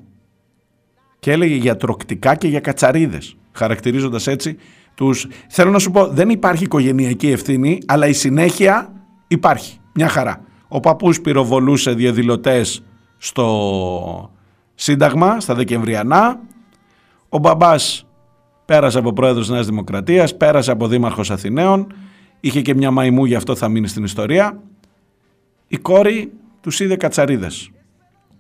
Και 1.19 1.31
έλεγε 1.31 1.55
για 1.55 1.75
τροκτικά 1.75 2.35
και 2.35 2.47
για 2.47 2.59
κατσαρίδες 2.59 3.35
χαρακτηρίζοντας 3.51 4.27
έτσι 4.27 4.57
τους... 4.95 5.28
Θέλω 5.48 5.72
να 5.72 5.80
σου 5.80 5.91
πω 5.91 6.07
δεν 6.07 6.30
υπάρχει 6.30 6.64
οικογενειακή 6.64 7.32
ευθύνη 7.32 7.80
αλλά 7.86 8.07
η 8.07 8.14
συνέχεια 8.14 8.94
υπάρχει 9.28 9.78
μια 9.94 10.07
χαρά. 10.07 10.41
Ο 10.68 10.80
παππούς 10.80 11.22
πυροβολούσε 11.22 11.94
διαδηλωτές 11.94 12.84
στο 13.18 14.32
Σύνταγμα 14.76 15.40
στα 15.40 15.56
Δεκεμβριανά 15.56 16.40
ο 17.30 17.38
μπαμπάς 17.38 18.06
πέρασε 18.65 18.98
από 18.98 19.14
πρόεδρος 19.14 19.49
Νέας 19.49 19.65
Δημοκρατίας 19.65 20.38
πέρασε 20.38 20.72
από 20.72 20.88
δήμαρχος 20.88 21.32
Αθηναίων 21.32 21.94
είχε 22.40 22.61
και 22.61 22.76
μια 22.76 22.91
μαϊμού 22.91 23.26
γι' 23.26 23.36
αυτό 23.36 23.56
θα 23.56 23.68
μείνει 23.68 23.88
στην 23.88 24.03
ιστορία 24.03 24.60
η 25.68 25.78
κόρη 25.78 26.32
τους 26.61 26.80
είδε 26.80 26.95
κατσαρίδες 26.95 27.72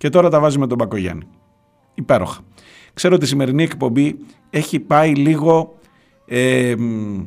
και 0.03 0.09
τώρα 0.09 0.29
τα 0.29 0.39
βάζει 0.39 0.59
με 0.59 0.67
τον 0.67 0.77
Μπακογιάννη. 0.77 1.27
Υπέροχα. 1.93 2.41
Ξέρω 2.93 3.15
ότι 3.15 3.25
η 3.25 3.27
σημερινή 3.27 3.63
εκπομπή 3.63 4.15
έχει 4.49 4.79
πάει 4.79 5.15
λίγο... 5.15 5.75
Ε, 6.25 6.75
μ, 6.77 7.21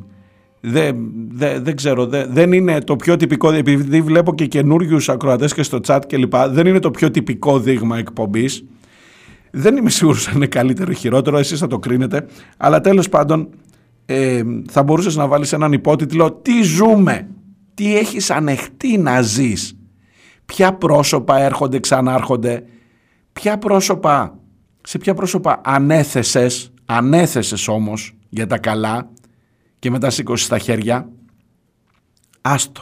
δε- 0.61 0.91
δε- 1.29 1.59
δεν 1.59 1.75
ξέρω, 1.75 2.05
δε- 2.05 2.25
δεν 2.25 2.51
είναι 2.51 2.79
το 2.79 2.95
πιο 2.95 3.15
τυπικό, 3.15 3.51
επειδή 3.51 4.01
βλέπω 4.01 4.35
και 4.35 4.45
καινούριους 4.45 5.09
ακροατές 5.09 5.53
και 5.53 5.63
στο 5.63 5.79
chat 5.87 5.99
κλπ. 6.07 6.35
Δεν 6.35 6.67
είναι 6.67 6.79
το 6.79 6.91
πιο 6.91 7.11
τυπικό 7.11 7.59
δείγμα 7.59 7.97
εκπομπής. 7.97 8.65
Δεν 9.51 9.77
είμαι 9.77 9.89
σίγουρος 9.89 10.27
αν 10.27 10.35
είναι 10.35 10.47
καλύτερο 10.47 10.91
ή 10.91 10.95
χειρότερο, 10.95 11.37
εσείς 11.37 11.59
θα 11.59 11.67
το 11.67 11.79
κρίνετε. 11.79 12.25
Αλλά 12.57 12.81
τέλος 12.81 13.09
πάντων 13.09 13.49
ε, 14.05 14.41
θα 14.69 14.83
μπορούσες 14.83 15.15
να 15.15 15.27
βάλεις 15.27 15.53
έναν 15.53 15.71
υπότιτλο 15.71 16.31
«Τι 16.31 16.61
ζούμε, 16.61 17.27
τι 17.73 17.97
έχεις 17.97 18.29
ανεχτεί 18.31 18.97
να 18.97 19.21
ζεις, 19.21 19.77
ποια 20.45 20.73
πρόσωπα 20.73 21.39
έρχονται, 21.39 21.79
ξανάρχονται, 21.79 22.63
ποια 23.33 23.57
πρόσωπα, 23.57 24.39
σε 24.83 24.97
ποια 24.97 25.13
πρόσωπα 25.13 25.61
ανέθεσες, 25.63 26.73
ανέθεσες 26.85 27.67
όμως 27.67 28.16
για 28.29 28.47
τα 28.47 28.57
καλά 28.57 29.09
και 29.79 29.89
μετά 29.89 30.09
σήκωσες 30.09 30.47
τα 30.47 30.57
χέρια. 30.57 31.09
Άστο. 32.41 32.81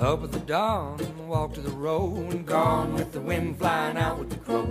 Up 0.00 0.22
at 0.22 0.30
the 0.30 0.38
dawn, 0.38 0.96
walk 1.26 1.54
to 1.54 1.60
the 1.60 1.70
road, 1.70 2.32
and 2.32 2.46
gone 2.46 2.94
with 2.94 3.10
the 3.12 3.20
wind 3.20 3.58
flying 3.58 3.96
out 3.96 4.16
with 4.20 4.30
the 4.30 4.36
crow. 4.36 4.66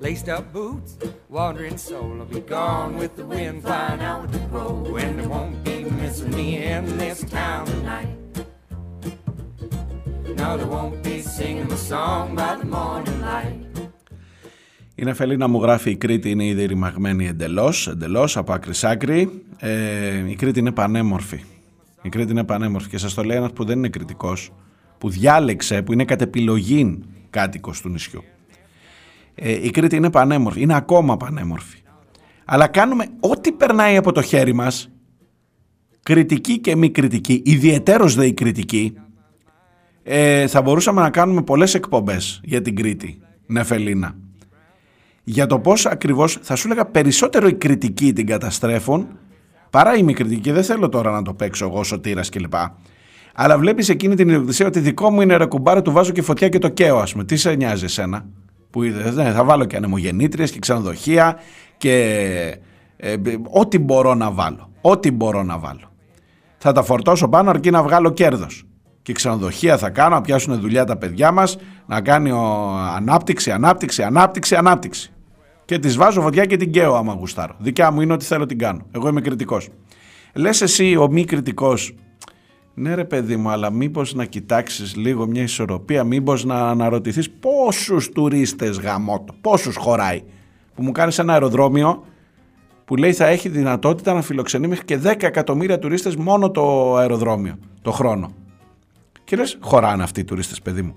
Laced 0.00 0.28
up 0.28 0.52
boots, 0.52 0.98
wandering 1.28 1.78
soul, 1.78 2.20
I'll 2.20 2.26
be 2.26 2.40
gone 2.40 2.96
with 2.96 3.14
the 3.14 3.24
wind 3.24 3.62
flying 3.62 4.00
out 4.00 4.22
with 4.22 4.32
the 4.32 4.44
crow. 4.48 4.96
And 4.96 5.18
there 5.18 5.28
won't 5.28 5.62
be 5.64 5.84
missing 5.84 6.34
me 6.34 6.48
in 6.64 6.98
this 6.98 7.22
town 7.24 7.66
tonight. 7.66 8.16
No, 10.36 10.56
there 10.56 10.66
won't 10.66 11.02
be 11.04 11.22
singing 11.22 11.68
the 11.68 11.76
song 11.76 12.34
by 12.34 12.56
the 12.56 12.64
morning 12.64 13.20
light. 13.20 13.63
Η 14.96 15.04
Νεφελίνα 15.04 15.48
μου 15.48 15.62
γράφει 15.62 15.90
η 15.90 15.96
Κρήτη 15.96 16.30
είναι 16.30 16.44
ήδη 16.44 16.64
ρημαγμένη 16.64 17.26
εντελώς, 17.26 17.88
εντελώς 17.88 18.36
από 18.36 18.52
άκρη 18.52 18.74
σ' 18.74 18.84
άκρη. 18.84 19.42
Ε, 19.58 20.30
η 20.30 20.34
Κρήτη 20.34 20.58
είναι 20.58 20.72
πανέμορφη. 20.72 21.40
Η 22.02 22.08
Κρήτη 22.08 22.30
είναι 22.30 22.44
πανέμορφη 22.44 22.88
και 22.88 22.98
σας 22.98 23.14
το 23.14 23.22
λέει 23.22 23.36
ένας 23.36 23.52
που 23.52 23.64
δεν 23.64 23.78
είναι 23.78 23.88
κριτικός, 23.88 24.52
που 24.98 25.08
διάλεξε, 25.08 25.82
που 25.82 25.92
είναι 25.92 26.04
κατ' 26.04 26.20
επιλογή 26.22 26.98
κάτοικος 27.30 27.80
του 27.80 27.88
νησιού. 27.88 28.24
Ε, 29.34 29.66
η 29.66 29.70
Κρήτη 29.70 29.96
είναι 29.96 30.10
πανέμορφη, 30.10 30.60
είναι 30.60 30.76
ακόμα 30.76 31.16
πανέμορφη. 31.16 31.78
Αλλά 32.44 32.66
κάνουμε 32.66 33.06
ό,τι 33.20 33.52
περνάει 33.52 33.96
από 33.96 34.12
το 34.12 34.22
χέρι 34.22 34.52
μας, 34.52 34.90
κριτική 36.02 36.58
και 36.58 36.76
μη 36.76 36.90
κριτική, 36.90 37.42
ιδιαιτέρως 37.44 38.14
δε 38.14 38.26
η 38.26 38.32
κριτική, 38.32 38.94
ε, 40.02 40.46
θα 40.46 40.62
μπορούσαμε 40.62 41.00
να 41.00 41.10
κάνουμε 41.10 41.42
πολλές 41.42 41.74
εκπομπές 41.74 42.40
για 42.44 42.62
την 42.62 42.76
Κρήτη, 42.76 43.18
Νεφελίνα 43.46 44.16
για 45.24 45.46
το 45.46 45.58
πώς 45.58 45.86
ακριβώς 45.86 46.38
θα 46.42 46.56
σου 46.56 46.66
έλεγα 46.66 46.84
περισσότερο 46.86 47.48
οι 47.48 47.54
κριτικοί 47.54 48.12
την 48.12 48.26
καταστρέφουν 48.26 49.06
παρά 49.70 49.96
οι 49.96 50.02
μη 50.02 50.12
κριτικοί. 50.12 50.52
Δεν 50.52 50.64
θέλω 50.64 50.88
τώρα 50.88 51.10
να 51.10 51.22
το 51.22 51.34
παίξω 51.34 51.64
εγώ 51.66 51.84
σωτήρας 51.84 52.28
κλπ. 52.28 52.54
Αλλά 53.34 53.58
βλέπεις 53.58 53.88
εκείνη 53.88 54.14
την 54.14 54.28
ιδιοκτησία 54.28 54.66
ότι 54.66 54.80
δικό 54.80 55.10
μου 55.10 55.20
είναι 55.20 55.36
ρε 55.36 55.46
κουμπάρε, 55.46 55.82
του 55.82 55.92
βάζω 55.92 56.12
και 56.12 56.22
φωτιά 56.22 56.48
και 56.48 56.58
το 56.58 56.68
καίω 56.68 56.98
ας 56.98 57.12
πούμε. 57.12 57.24
Τι 57.24 57.36
σε 57.36 57.54
νοιάζει 57.54 57.84
εσένα 57.84 58.26
που 58.70 58.82
είδες, 58.82 59.14
ναι, 59.14 59.32
θα 59.32 59.44
βάλω 59.44 59.64
και 59.64 59.76
ανεμογεννήτριες 59.76 60.50
και 60.50 60.58
ξενοδοχεία 60.58 61.36
και 61.76 62.58
ε, 62.96 63.14
ό,τι 63.50 63.78
μπορώ 63.78 64.14
να 64.14 64.30
βάλω. 64.30 64.70
Ό,τι 64.80 65.10
μπορώ 65.10 65.42
να 65.42 65.58
βάλω. 65.58 65.92
Θα 66.58 66.72
τα 66.72 66.82
φορτώσω 66.82 67.28
πάνω 67.28 67.50
αρκεί 67.50 67.70
να 67.70 67.82
βγάλω 67.82 68.10
κέρδος. 68.10 68.64
Και 69.04 69.12
ξενοδοχεία 69.12 69.78
θα 69.78 69.90
κάνω, 69.90 70.14
να 70.14 70.20
πιάσουν 70.20 70.60
δουλειά 70.60 70.84
τα 70.84 70.96
παιδιά 70.96 71.32
μας, 71.32 71.56
να 71.86 72.00
κάνει 72.00 72.30
ο, 72.30 72.42
ανάπτυξη, 72.96 73.50
ανάπτυξη, 73.50 74.02
ανάπτυξη, 74.02 74.54
ανάπτυξη. 74.56 75.12
Και 75.64 75.78
τις 75.78 75.96
βάζω 75.96 76.20
φωτιά 76.20 76.44
και 76.44 76.56
την 76.56 76.70
καίω 76.70 76.94
άμα 76.94 77.12
γουστάρω. 77.12 77.54
Δικιά 77.58 77.90
μου 77.90 78.00
είναι 78.00 78.12
ότι 78.12 78.24
θέλω 78.24 78.46
την 78.46 78.58
κάνω. 78.58 78.86
Εγώ 78.90 79.08
είμαι 79.08 79.20
κριτικός. 79.20 79.68
Λες 80.34 80.60
εσύ 80.60 80.96
ο 80.96 81.08
μη 81.10 81.24
κριτικός, 81.24 81.94
ναι 82.74 82.94
ρε 82.94 83.04
παιδί 83.04 83.36
μου, 83.36 83.48
αλλά 83.48 83.70
μήπως 83.70 84.14
να 84.14 84.24
κοιτάξεις 84.24 84.96
λίγο 84.96 85.26
μια 85.26 85.42
ισορροπία, 85.42 86.04
μήπως 86.04 86.44
να 86.44 86.68
αναρωτηθείς 86.68 87.30
πόσους 87.30 88.08
τουρίστες 88.08 88.78
γαμώτο, 88.78 89.34
πόσους 89.40 89.76
χωράει. 89.76 90.22
Που 90.74 90.82
μου 90.82 90.92
κάνεις 90.92 91.18
ένα 91.18 91.32
αεροδρόμιο 91.32 92.04
που 92.84 92.96
λέει 92.96 93.12
θα 93.12 93.26
έχει 93.26 93.48
δυνατότητα 93.48 94.12
να 94.12 94.22
φιλοξενεί 94.22 94.66
μέχρι 94.66 94.84
και 94.84 94.98
10 95.04 95.22
εκατομμύρια 95.24 95.78
τουρίστες 95.78 96.16
μόνο 96.16 96.50
το 96.50 96.96
αεροδρόμιο, 96.96 97.58
το 97.82 97.90
χρόνο. 97.90 98.32
Και 99.24 99.36
λες, 99.36 99.58
χωράνε 99.60 100.02
αυτοί 100.02 100.20
οι 100.20 100.24
τουρίστες 100.24 100.60
παιδί 100.60 100.82
μου. 100.82 100.94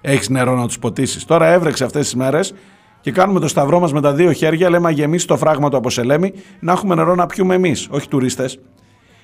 Έχεις 0.00 0.28
νερό 0.28 0.56
να 0.56 0.66
τους 0.66 0.78
ποτίσεις. 0.78 1.24
Τώρα 1.24 1.46
έβρεξε 1.46 1.84
αυτές 1.84 2.04
τις 2.04 2.14
μέρες 2.14 2.54
και 3.00 3.12
κάνουμε 3.12 3.40
το 3.40 3.48
σταυρό 3.48 3.80
μας 3.80 3.92
με 3.92 4.00
τα 4.00 4.12
δύο 4.12 4.32
χέρια, 4.32 4.70
λέμε 4.70 4.84
να 4.84 4.90
γεμίσει 4.90 5.26
το 5.26 5.36
φράγμα 5.36 5.68
του 5.70 5.76
από 5.76 5.90
Σελέμι, 5.90 6.32
να 6.60 6.72
έχουμε 6.72 6.94
νερό 6.94 7.14
να 7.14 7.26
πιούμε 7.26 7.54
εμείς, 7.54 7.88
όχι 7.90 8.08
τουρίστες. 8.08 8.60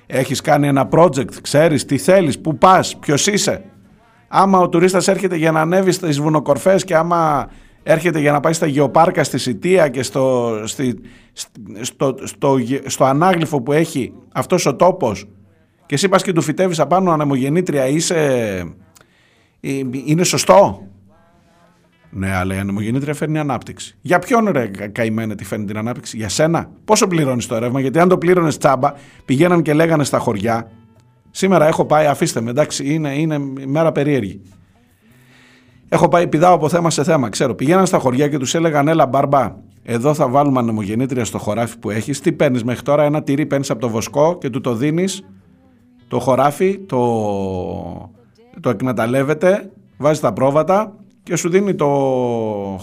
Έχεις 0.05 0.41
κάνει 0.41 0.67
ένα 0.67 0.89
project, 0.91 1.33
ξέρεις 1.41 1.85
τι 1.85 1.97
θέλεις, 1.97 2.39
πού 2.39 2.57
πας, 2.57 2.97
ποιος 2.97 3.27
είσαι. 3.27 3.63
Άμα 4.27 4.59
ο 4.59 4.69
τουρίστας 4.69 5.07
έρχεται 5.07 5.35
για 5.35 5.51
να 5.51 5.61
ανέβει 5.61 5.91
στις 5.91 6.19
βουνοκορφές 6.19 6.83
και 6.83 6.95
άμα 6.95 7.49
έρχεται 7.83 8.19
για 8.19 8.31
να 8.31 8.39
πάει 8.39 8.53
στα 8.53 8.65
γεωπάρκα 8.65 9.23
στη 9.23 9.37
Σιτία 9.37 9.87
και 9.87 10.03
στο, 10.03 10.53
στη, 10.65 10.99
στο, 11.81 12.15
στο, 12.23 12.57
στο 12.85 13.05
ανάγλυφο 13.05 13.61
που 13.61 13.71
έχει 13.71 14.13
αυτός 14.33 14.65
ο 14.65 14.75
τόπος 14.75 15.27
και 15.87 15.95
εσύ 15.95 16.09
πας 16.09 16.23
και 16.23 16.33
του 16.33 16.41
φυτεύεις 16.41 16.79
απάνω 16.79 17.11
ανεμογεννήτρια, 17.11 17.87
είσαι, 17.87 18.15
ε, 19.59 19.81
είναι 20.05 20.23
σωστό; 20.23 20.87
Ναι, 22.09 22.35
αλλά 22.35 22.55
η 22.55 22.57
ανεμογεννήτρια 22.57 23.13
φέρνει 23.13 23.39
ανάπτυξη. 23.39 23.97
Για 24.01 24.19
ποιον 24.19 24.49
ρε 24.49 24.67
κα- 24.67 24.87
καημένε 24.87 25.35
τη 25.35 25.43
φέρνει 25.45 25.65
την 25.65 25.77
ανάπτυξη, 25.77 26.17
για 26.17 26.29
σένα; 26.29 26.69
Πόσο 26.85 27.07
πληρώνεις 27.07 27.45
το 27.45 27.57
ρεύμα, 27.57 27.79
γιατί 27.79 27.99
αν 27.99 28.09
το 28.09 28.17
πλήρωνες 28.17 28.57
τσάμπα, 28.57 28.93
πηγαίναν 29.25 29.61
και 29.61 29.73
λέγανε 29.73 30.03
στα 30.03 30.17
χωριά. 30.19 30.71
Σήμερα 31.31 31.67
έχω 31.67 31.85
πάει, 31.85 32.05
αφήστε 32.05 32.41
με, 32.41 32.49
εντάξει, 32.49 32.93
είναι, 32.93 33.15
είναι 33.15 33.37
μέρα 33.65 33.91
περίεργη. 33.91 34.41
Έχω 35.89 36.07
πάει, 36.07 36.27
πηδάω 36.27 36.53
από 36.53 36.69
θέμα 36.69 36.89
σε 36.89 37.03
θέμα, 37.03 37.29
ξέρω. 37.29 37.55
Πηγαίναν 37.55 37.85
στα 37.85 37.97
χωριά 37.99 38.27
και 38.27 38.37
τους 38.37 38.55
έλεγαν, 38.55 38.87
Έλα, 38.87 39.05
μπαρμπά, 39.05 39.55
εδώ 39.83 40.13
θα 40.13 40.27
βάλουμε 40.27 40.59
ανεμογεννήτρια 40.59 41.25
στο 41.25 41.37
χωράφι 41.37 41.79
που 41.79 41.89
έχεις. 41.89 42.19
Τι 42.19 42.31
παίρνεις 42.31 42.63
μέχρι 42.63 42.81
τώρα, 42.81 43.03
ένα 43.03 43.23
τυρί 43.23 43.45
παίρνεις 43.45 43.69
από 43.69 43.79
το 43.79 43.89
βοσκό 43.89 44.37
και 44.37 44.49
του 44.49 44.61
το 44.61 44.73
δίνεις 44.75 45.23
το 46.07 46.19
χωράφι 46.19 46.79
το, 46.79 46.99
το 48.59 48.69
εκμεταλλεύεται, 48.69 49.69
βάζει 49.97 50.19
τα 50.19 50.33
πρόβατα 50.33 50.93
και 51.23 51.35
σου 51.35 51.49
δίνει 51.49 51.75
το 51.75 51.87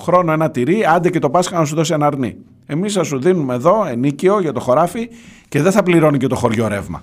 χρόνο 0.00 0.32
ένα 0.32 0.50
τυρί, 0.50 0.84
άντε 0.86 1.10
και 1.10 1.18
το 1.18 1.30
Πάσχα 1.30 1.58
να 1.58 1.64
σου 1.64 1.74
δώσει 1.74 1.92
ένα 1.92 2.06
αρνί. 2.06 2.36
Εμείς 2.66 2.92
θα 2.92 3.02
σου 3.02 3.18
δίνουμε 3.18 3.54
εδώ 3.54 3.86
ενίκιο 3.86 4.40
για 4.40 4.52
το 4.52 4.60
χωράφι 4.60 5.08
και 5.48 5.62
δεν 5.62 5.72
θα 5.72 5.82
πληρώνει 5.82 6.18
και 6.18 6.26
το 6.26 6.34
χωριό 6.34 6.68
ρεύμα. 6.68 7.02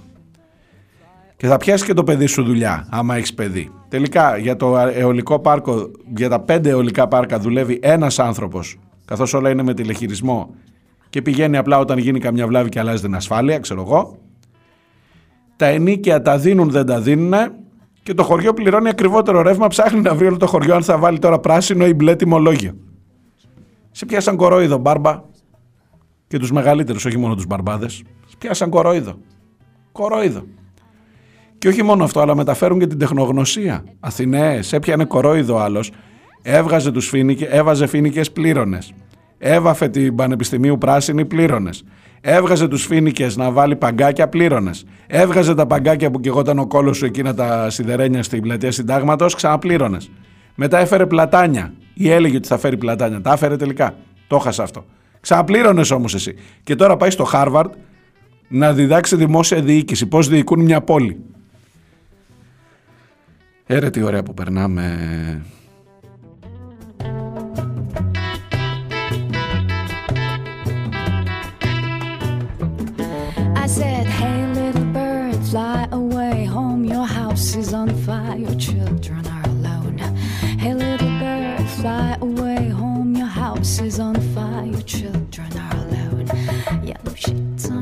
Και 1.37 1.47
θα 1.47 1.57
πιάσει 1.57 1.85
και 1.85 1.93
το 1.93 2.03
παιδί 2.03 2.25
σου 2.25 2.43
δουλειά, 2.43 2.87
άμα 2.89 3.15
έχεις 3.15 3.33
παιδί. 3.33 3.71
Τελικά, 3.87 4.37
για 4.37 4.55
το 4.55 4.77
αιωλικό 4.77 5.39
πάρκο, 5.39 5.91
για 6.15 6.29
τα 6.29 6.39
πέντε 6.39 6.69
αιωλικά 6.69 7.07
πάρκα 7.07 7.39
δουλεύει 7.39 7.79
ένας 7.81 8.19
άνθρωπος, 8.19 8.79
καθώς 9.05 9.33
όλα 9.33 9.49
είναι 9.49 9.63
με 9.63 9.73
τηλεχειρισμό 9.73 10.55
και 11.09 11.21
πηγαίνει 11.21 11.57
απλά 11.57 11.79
όταν 11.79 11.97
γίνει 11.97 12.19
καμιά 12.19 12.47
βλάβη 12.47 12.69
και 12.69 12.79
αλλάζει 12.79 13.01
την 13.01 13.15
ασφάλεια, 13.15 13.59
ξέρω 13.59 13.81
εγώ. 13.81 14.17
Τα 15.61 15.67
ενίκαια 15.67 16.21
τα 16.21 16.37
δίνουν, 16.37 16.69
δεν 16.69 16.85
τα 16.85 17.01
δίνουν 17.01 17.33
και 18.03 18.13
το 18.13 18.23
χωριό 18.23 18.53
πληρώνει 18.53 18.89
ακριβότερο 18.89 19.41
ρεύμα. 19.41 19.67
Ψάχνει 19.67 20.01
να 20.01 20.15
βρει 20.15 20.27
όλο 20.27 20.37
το 20.37 20.47
χωριό 20.47 20.75
αν 20.75 20.83
θα 20.83 20.97
βάλει 20.97 21.19
τώρα 21.19 21.39
πράσινο 21.39 21.85
ή 21.85 21.93
μπλε 21.93 22.15
τιμολόγιο. 22.15 22.73
Σε 23.91 24.05
πιάσαν 24.05 24.35
κορόιδο, 24.35 24.77
μπάρμπα. 24.77 25.21
Και 26.27 26.37
τους 26.37 26.51
μεγαλύτερους, 26.51 27.05
όχι 27.05 27.17
μόνο 27.17 27.35
τους 27.35 27.45
μπαρμπάδες. 27.45 28.03
Σε 28.27 28.35
πιάσαν 28.37 28.69
κορόιδο. 28.69 29.17
Κορόιδο. 29.91 30.43
Και 31.57 31.67
όχι 31.67 31.83
μόνο 31.83 32.03
αυτό, 32.03 32.19
αλλά 32.19 32.35
μεταφέρουν 32.35 32.79
και 32.79 32.87
την 32.87 32.97
τεχνογνωσία. 32.97 33.83
Αθηναίες, 33.99 34.73
έπιανε 34.73 35.05
κορόιδο 35.05 35.57
άλλος, 35.57 35.91
έβγαζε 36.41 36.91
τους 36.91 37.07
φίνικε, 37.07 37.45
έβαζε 37.45 37.87
φίνικε, 37.87 38.21
πλήρωνες. 38.33 38.93
Έβαφε 39.37 39.89
την 39.89 40.15
Πανεπιστημίου 40.15 40.77
πράσινη, 40.77 41.25
πλήρωνες. 41.25 41.83
Έβγαζε 42.21 42.67
τους 42.67 42.85
φίνικες 42.85 43.37
να 43.37 43.51
βάλει 43.51 43.75
παγκάκια, 43.75 44.29
πλήρωνες. 44.29 44.85
Έβγαζε 45.13 45.55
τα 45.55 45.67
παγκάκια 45.67 46.11
που 46.11 46.19
κεγόταν 46.19 46.59
ο 46.59 46.67
κόλος 46.67 46.97
σου 46.97 47.05
εκείνα 47.05 47.33
τα 47.33 47.69
σιδερένια 47.69 48.23
στην 48.23 48.41
πλατεία 48.41 48.71
Συντάγματος, 48.71 49.35
ξαναπλήρωνες. 49.35 50.11
Μετά 50.55 50.79
έφερε 50.79 51.05
πλατάνια. 51.05 51.73
Ή 51.93 52.09
έλεγε 52.09 52.37
ότι 52.37 52.47
θα 52.47 52.57
φέρει 52.57 52.77
πλατάνια. 52.77 53.21
Τα 53.21 53.33
έφερε 53.33 53.55
τελικά. 53.55 53.95
Το 54.27 54.35
έχασα 54.35 54.63
αυτό. 54.63 54.85
Ξαναπλήρωνες 55.19 55.91
όμως 55.91 56.13
εσύ. 56.13 56.35
Και 56.63 56.75
τώρα 56.75 56.97
πάει 56.97 57.09
στο 57.09 57.23
Χάρβαρντ 57.23 57.71
να 58.47 58.73
διδάξει 58.73 59.15
δημόσια 59.15 59.61
διοίκηση. 59.61 60.05
Πώς 60.05 60.27
διοικούν 60.27 60.61
μια 60.61 60.81
πόλη. 60.81 61.19
Έρε 63.65 63.89
τι 63.89 64.01
ωραία 64.01 64.23
που 64.23 64.33
περνάμε. 64.33 65.41
Children 78.99 79.25
are 79.27 79.43
alone. 79.45 79.97
Hey, 80.59 80.73
little 80.73 81.07
bird, 81.19 81.65
fly 81.79 82.17
away 82.19 82.69
home. 82.69 83.15
Your 83.15 83.25
house 83.25 83.79
is 83.79 83.99
on 83.99 84.15
fire, 84.33 84.65
your 84.65 84.81
children 84.81 85.57
are 85.57 85.75
alone. 85.77 86.27
Yellow 86.83 87.15
sheets 87.15 87.69
on 87.69 87.80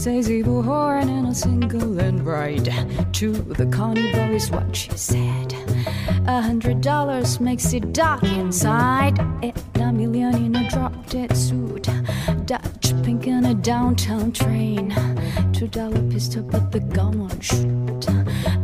Stays 0.00 0.30
evil 0.30 0.62
horn 0.62 1.10
in 1.10 1.26
a 1.26 1.34
single 1.34 2.00
and 2.00 2.24
right. 2.24 2.64
To 3.12 3.32
the 3.32 3.66
carnival 3.66 4.34
is 4.34 4.50
what 4.50 4.74
she 4.74 4.88
said. 4.92 5.52
A 6.26 6.40
hundred 6.40 6.80
dollars 6.80 7.38
makes 7.38 7.74
it 7.74 7.92
dark 7.92 8.22
inside. 8.22 9.18
And 9.42 9.76
a 9.76 9.92
million 9.92 10.34
in 10.36 10.56
a 10.56 10.70
drop 10.70 10.94
dead 11.10 11.36
suit. 11.36 11.86
Dutch 12.46 12.94
pink 13.02 13.26
in 13.26 13.44
a 13.44 13.52
downtown 13.52 14.32
train. 14.32 14.96
Two 15.52 15.68
dollar 15.68 16.00
pistol, 16.08 16.44
but 16.44 16.72
the 16.72 16.80
gun 16.80 17.18
won't 17.18 17.44
shoot. 17.44 18.08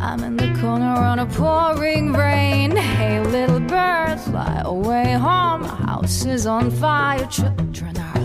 I'm 0.01 0.25
in 0.25 0.39
the 0.39 0.59
corner 0.59 0.87
on 0.87 1.19
a 1.19 1.27
pouring 1.27 2.15
rain. 2.15 2.75
Hey, 2.75 3.21
little 3.21 3.61
bird, 3.61 4.19
fly 4.21 4.63
away 4.65 5.13
home. 5.13 5.65
House 5.65 6.25
is 6.25 6.47
on 6.47 6.71
fire, 6.71 7.27
children 7.27 7.99
are. 7.99 8.16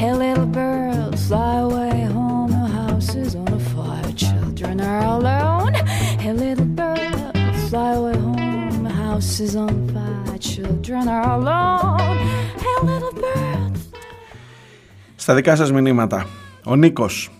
Hey, 0.00 0.14
little 0.14 0.46
bird, 0.46 1.12
fly 1.28 1.56
away 1.66 1.96
home. 2.16 2.50
Your 2.58 2.70
house 2.80 3.10
is 3.22 3.34
on 3.42 3.58
fire, 3.72 4.12
children 4.24 4.80
are 4.80 5.04
alone. 5.16 5.74
Hey, 6.22 6.32
little 6.44 6.70
bird, 6.80 7.34
fly 7.68 7.90
away 8.00 8.16
home. 8.16 8.86
Your 8.86 8.96
house 9.04 9.40
is 9.46 9.54
on 9.64 9.74
fire, 9.92 10.38
children 10.38 11.04
are 11.16 11.30
alone. 11.38 12.16
Hey, 12.64 12.76
little 12.90 13.14
bird. 13.24 13.78
Στα 15.16 15.34
δικά 15.34 15.56
σας 15.56 15.72
μηνύματα. 15.72 16.26
Ο 16.64 16.76
Νίκος. 16.76 17.30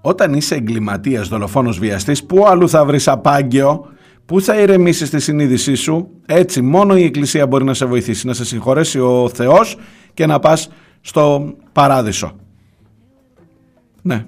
Όταν 0.00 0.34
είσαι 0.34 0.54
εγκληματίας, 0.54 1.28
δολοφόνος, 1.28 1.78
βιαστής, 1.78 2.24
πού 2.24 2.46
αλλού 2.46 2.68
θα 2.68 2.84
βρεις 2.84 3.08
απάγγεο, 3.08 3.86
πού 4.24 4.40
θα 4.40 4.60
ηρεμήσεις 4.60 5.10
τη 5.10 5.20
συνείδησή 5.20 5.74
σου; 5.74 6.08
Έτσι, 6.26 6.62
μόνο 6.62 6.96
η 6.96 7.04
Εκκλησία 7.04 7.46
μπορεί 7.46 7.64
να 7.64 7.74
σε 7.74 7.84
βοηθήσει, 7.84 8.26
να 8.26 8.32
σε 8.32 8.44
συγχωρέσει 8.44 8.98
ο 9.00 9.30
Θεός 9.34 9.78
και 10.14 10.26
να 10.26 10.38
πας 10.38 10.68
στο 11.00 11.54
παράδεισο. 11.72 12.36
Ναι, 14.02 14.26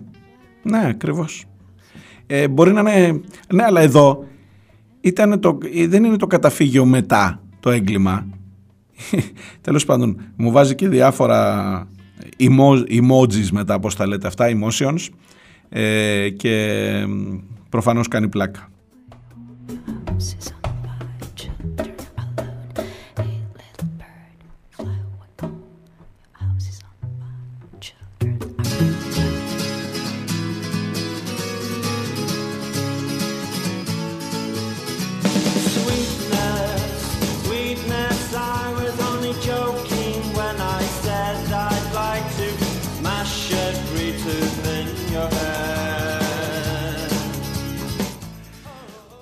ναι, 0.63 0.87
ακριβώς. 0.89 1.45
Ε, 2.27 2.49
μπορεί 2.49 2.73
να 2.73 2.81
είναι... 2.81 3.21
Ναι, 3.53 3.63
αλλά 3.63 3.81
εδώ 3.81 4.25
ήταν 5.01 5.41
το, 5.41 5.59
δεν 5.89 6.05
είναι 6.05 6.17
το 6.17 6.27
καταφύγιο 6.27 6.85
μετά 6.85 7.43
το 7.61 7.71
έγκλημα. 7.71 8.27
Τέλος 9.61 9.85
πάντων, 9.85 10.21
μου 10.37 10.51
βάζει 10.51 10.75
και 10.75 10.89
διάφορα 10.89 11.87
emo- 12.39 12.85
emojis 12.89 13.49
μετά, 13.51 13.79
πώς 13.79 13.97
τα 13.97 14.07
λέτε 14.07 14.27
αυτά, 14.27 14.47
emotions 14.49 15.09
ε, 15.69 16.29
και 16.31 17.05
μ, 17.09 17.37
προφανώς 17.69 18.09
κάνει 18.09 18.29
πλάκα. 18.29 18.69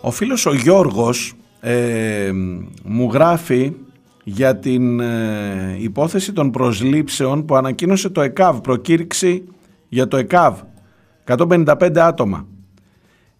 Ο 0.09 0.11
φίλος 0.11 0.47
ο 0.47 0.55
Γιώργος 0.55 1.35
ε, 1.61 2.31
μου 2.85 3.11
γράφει 3.13 3.73
για 4.25 4.57
την 4.57 5.01
ε, 5.01 5.77
υπόθεση 5.81 6.33
των 6.33 6.51
προσλήψεων 6.51 7.45
που 7.45 7.57
ανακοίνωσε 7.57 8.09
το 8.09 8.21
ΕΚΑΒ, 8.21 8.61
προκήρυξη 8.61 9.45
για 9.89 10.09
το 10.09 10.17
ΕΚΑΒ, 10.17 10.59
155 11.25 11.99
άτομα. 11.99 12.47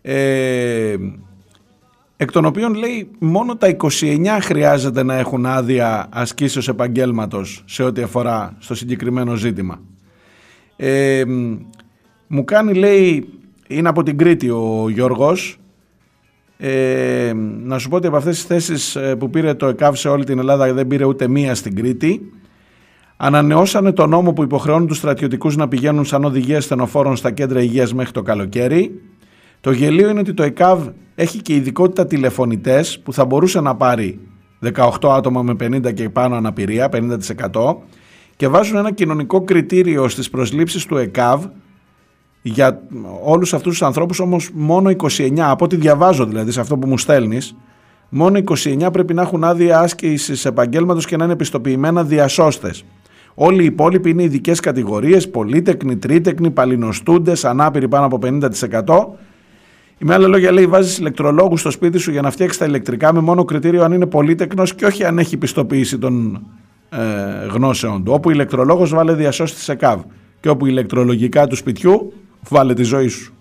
Ε, 0.03 0.97
εκ 2.17 2.31
των 2.33 2.45
οποίων 2.45 2.75
λέει 2.75 3.11
μόνο 3.19 3.57
τα 3.57 3.77
29 4.01 4.39
χρειάζεται 4.41 5.03
να 5.03 5.15
έχουν 5.15 5.47
άδεια 5.47 6.09
ασκήσεως 6.11 6.69
επαγγέλματος 6.69 7.63
σε 7.67 7.83
ό,τι 7.83 8.03
αφορά 8.03 8.57
στο 8.59 8.75
συγκεκριμένο 8.75 9.35
ζήτημα. 9.35 9.81
Ε, 10.77 11.25
μου 12.27 12.45
κάνει 12.45 12.75
λέει, 12.75 13.29
είναι 13.69 13.89
από 13.89 14.03
την 14.03 14.19
Κρήτη 14.19 14.51
ο 14.51 14.87
Γιώργος, 14.89 15.59
ε, 16.61 17.33
να 17.63 17.79
σου 17.79 17.89
πω 17.89 17.97
ότι 17.97 18.07
από 18.07 18.17
αυτές 18.17 18.35
τις 18.35 18.45
θέσεις 18.45 18.97
ε, 18.97 19.17
που 19.17 19.31
πήρε 19.31 19.55
το 19.55 19.67
ΕΚΑΒ 19.67 19.95
σε 19.95 20.09
όλη 20.09 20.25
την 20.25 20.39
Ελλάδα 20.39 20.73
δεν 20.73 20.87
πήρε 20.87 21.05
ούτε 21.05 21.29
μία 21.29 21.55
στην 21.55 21.77
Κρήτη. 21.77 22.33
Ανανεώσανε 23.17 23.93
το 23.93 24.07
νόμο 24.07 24.33
που 24.33 24.43
υποχρεώνουν 24.43 24.87
τους 24.87 24.97
στρατιωτικούς 24.97 25.57
να 25.57 25.69
πηγαίνουν 25.69 26.05
σαν 26.05 26.25
οδηγίες 26.25 26.65
στενοφόρων 26.65 27.17
στα 27.17 27.31
κέντρα 27.31 27.63
υγείας 27.63 27.95
μέχρι 27.95 28.13
το 28.13 28.23
καλοκαίρι. 28.23 29.01
Το 29.61 29.71
γελίο 29.71 30.09
είναι 30.09 30.21
ότι 30.21 30.35
το 30.35 30.43
ΕΚΑΒ 30.43 30.89
έχει 31.15 31.43
και 31.43 31.55
ειδικότητα 31.55 32.07
τηλεφωνητές 32.07 32.99
που 32.99 33.13
θα 33.13 33.25
μπορούσε 33.25 33.61
να 33.61 33.77
πάρει 33.77 34.21
18 34.75 34.89
άτομα 35.03 35.43
με 35.43 35.53
50 35.53 35.95
και 35.95 36.09
πάνω 36.09 36.37
αναπηρία, 36.37 36.89
50% 36.93 37.77
και 38.37 38.49
βάζουν 38.49 38.77
ένα 38.77 38.93
κοινωνικό 38.93 39.41
κριτήριο 39.41 40.09
στις 40.09 40.31
προσλήψεις 40.31 40.87
του 40.87 40.97
ΕΚΑΒ 40.97 41.45
για 42.49 42.81
όλους 43.25 43.55
αυτούς 43.55 43.71
τους 43.73 43.83
ανθρώπους 43.83 44.21
όμως 44.21 44.51
μόνο 44.55 44.91
29, 44.91 45.39
από 45.39 45.65
ό,τι 45.65 45.77
διαβάζω 45.77 46.25
δηλαδή 46.27 46.51
σε 46.51 46.61
αυτό 46.61 46.77
που 46.77 46.89
μου 46.89 46.99
στέλνεις, 46.99 47.57
μόνο 48.09 48.39
29 48.39 48.89
πρέπει 48.93 49.15
να 49.15 49.23
έχουν 49.23 49.45
άδεια 49.45 49.81
άσκησης 49.81 50.45
επαγγέλματος 50.45 51.07
και 51.07 51.17
να 51.17 51.25
είναι 51.25 51.33
επιστοποιημένα 51.33 52.05
διασώστες. 52.05 52.85
Όλοι 53.35 53.63
οι 53.63 53.65
υπόλοιποι 53.65 54.11
είναι 54.11 54.23
ειδικές 54.23 54.61
κατηγορίες, 54.61 55.31
πολύτεκνοι, 55.31 55.97
τρίτεκνοι, 55.97 56.51
παλινοστούντες, 56.51 57.45
ανάπηροι 57.45 57.89
πάνω 57.89 58.07
από 58.07 58.19
50%. 58.19 59.19
Η 59.99 60.05
με 60.05 60.15
άλλα 60.15 60.27
λόγια 60.27 60.53
λέει 60.53 60.67
βάζεις 60.67 60.99
ηλεκτρολόγους 60.99 61.61
στο 61.61 61.71
σπίτι 61.71 61.99
σου 61.99 62.11
για 62.11 62.23
να 62.23 62.31
φτιάξεις 62.31 62.59
τα 62.59 62.65
ηλεκτρικά 62.65 63.13
με 63.15 63.21
μόνο 63.21 63.45
κριτήριο 63.45 63.85
αν 63.85 63.93
είναι 63.93 64.07
πολύτεκνος 64.07 64.75
και 64.75 64.87
όχι 64.87 65.05
αν 65.05 65.19
έχει 65.19 65.37
πιστοποίηση 65.37 65.99
των 65.99 66.43
ε, 66.91 66.99
γνώσεων 67.53 68.05
του. 68.05 68.13
Όπου 68.13 68.31
ηλεκτρολόγος 68.31 68.91
βάλε 68.91 69.15
διασώστη 69.15 69.61
σε 69.61 69.75
ΚΑΒ 69.75 70.01
και 70.41 70.49
όπου 70.49 70.67
ηλεκτρολογικά 70.67 71.47
του 71.47 71.57
σπιτιού 71.57 72.13
Βάλε 72.49 72.75
τη 72.75 72.83
ζωή 72.83 73.09
σου. 73.09 73.33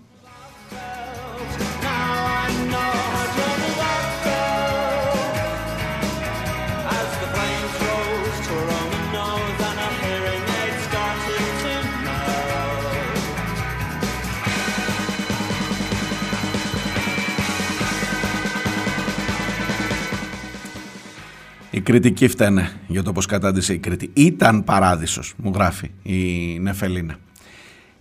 Η 21.78 21.82
κριτική 21.82 22.28
φταίνε 22.28 22.72
για 22.88 23.04
το 23.04 23.12
πώς 23.12 23.26
κατάντησε 23.26 23.74
η 23.74 23.78
Κρήτη. 23.78 24.10
Ήταν 24.14 24.64
παράδεισος, 24.64 25.34
μου 25.38 25.52
γράφει 25.56 25.92
η 26.04 26.60
Νεφελίνα. 26.60 27.18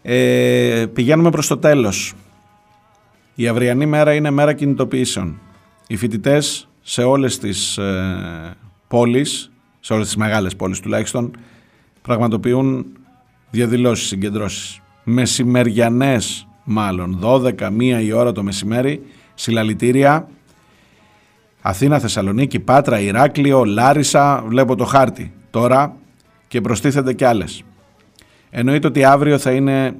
Ε, 0.09 0.87
πηγαίνουμε 0.93 1.31
προς 1.31 1.47
το 1.47 1.57
τέλος. 1.59 2.15
Η 3.35 3.49
αυριανή 3.49 3.87
μέρα 3.87 4.15
είναι 4.15 4.31
μέρα 4.31 4.53
κινητοποιήσεων. 4.53 5.39
Οι 5.87 5.97
φοιτητές 5.97 6.69
σε 6.83 7.03
όλες 7.03 7.39
τις 7.39 7.79
ε, 7.79 8.57
πόλεις, 8.89 9.51
σε 9.81 9.93
όλες 9.93 10.07
τις 10.07 10.17
μεγάλες 10.17 10.57
πόλεις 10.57 10.81
τουλάχιστον, 10.81 11.31
πραγματοποιούν 12.03 12.87
διαδηλώσεις, 13.51 14.07
συγκεντρώσεις. 14.07 14.81
Μεσημεριανές 15.05 16.47
μάλλον, 16.65 17.19
12, 17.23 17.67
1 17.67 18.03
η 18.03 18.13
ώρα 18.13 18.33
το 18.33 18.43
μεσημέρι, 18.43 19.03
συλλαλητήρια, 19.35 20.29
Αθήνα, 21.61 21.99
Θεσσαλονίκη, 21.99 22.61
Πάτρα, 22.61 23.01
Ηράκλειο, 23.01 23.65
Λάρισα, 23.65 24.45
βλέπω 24.47 24.77
το 24.77 24.85
χάρτη 24.85 25.33
τώρα 25.51 25.97
και 26.49 26.61
προστίθενται 26.61 27.13
και 27.13 27.27
άλλες. 27.27 27.65
Εννοείται 28.51 28.87
ότι 28.87 29.05
αύριο 29.05 29.39
θα 29.39 29.51
είναι 29.51 29.95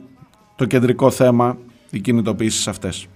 το 0.57 0.65
κεντρικό 0.65 1.11
θέμα 1.11 1.59
οι 1.91 2.01
κινητοποιήσεις 2.01 2.69
αυτές. 2.69 3.07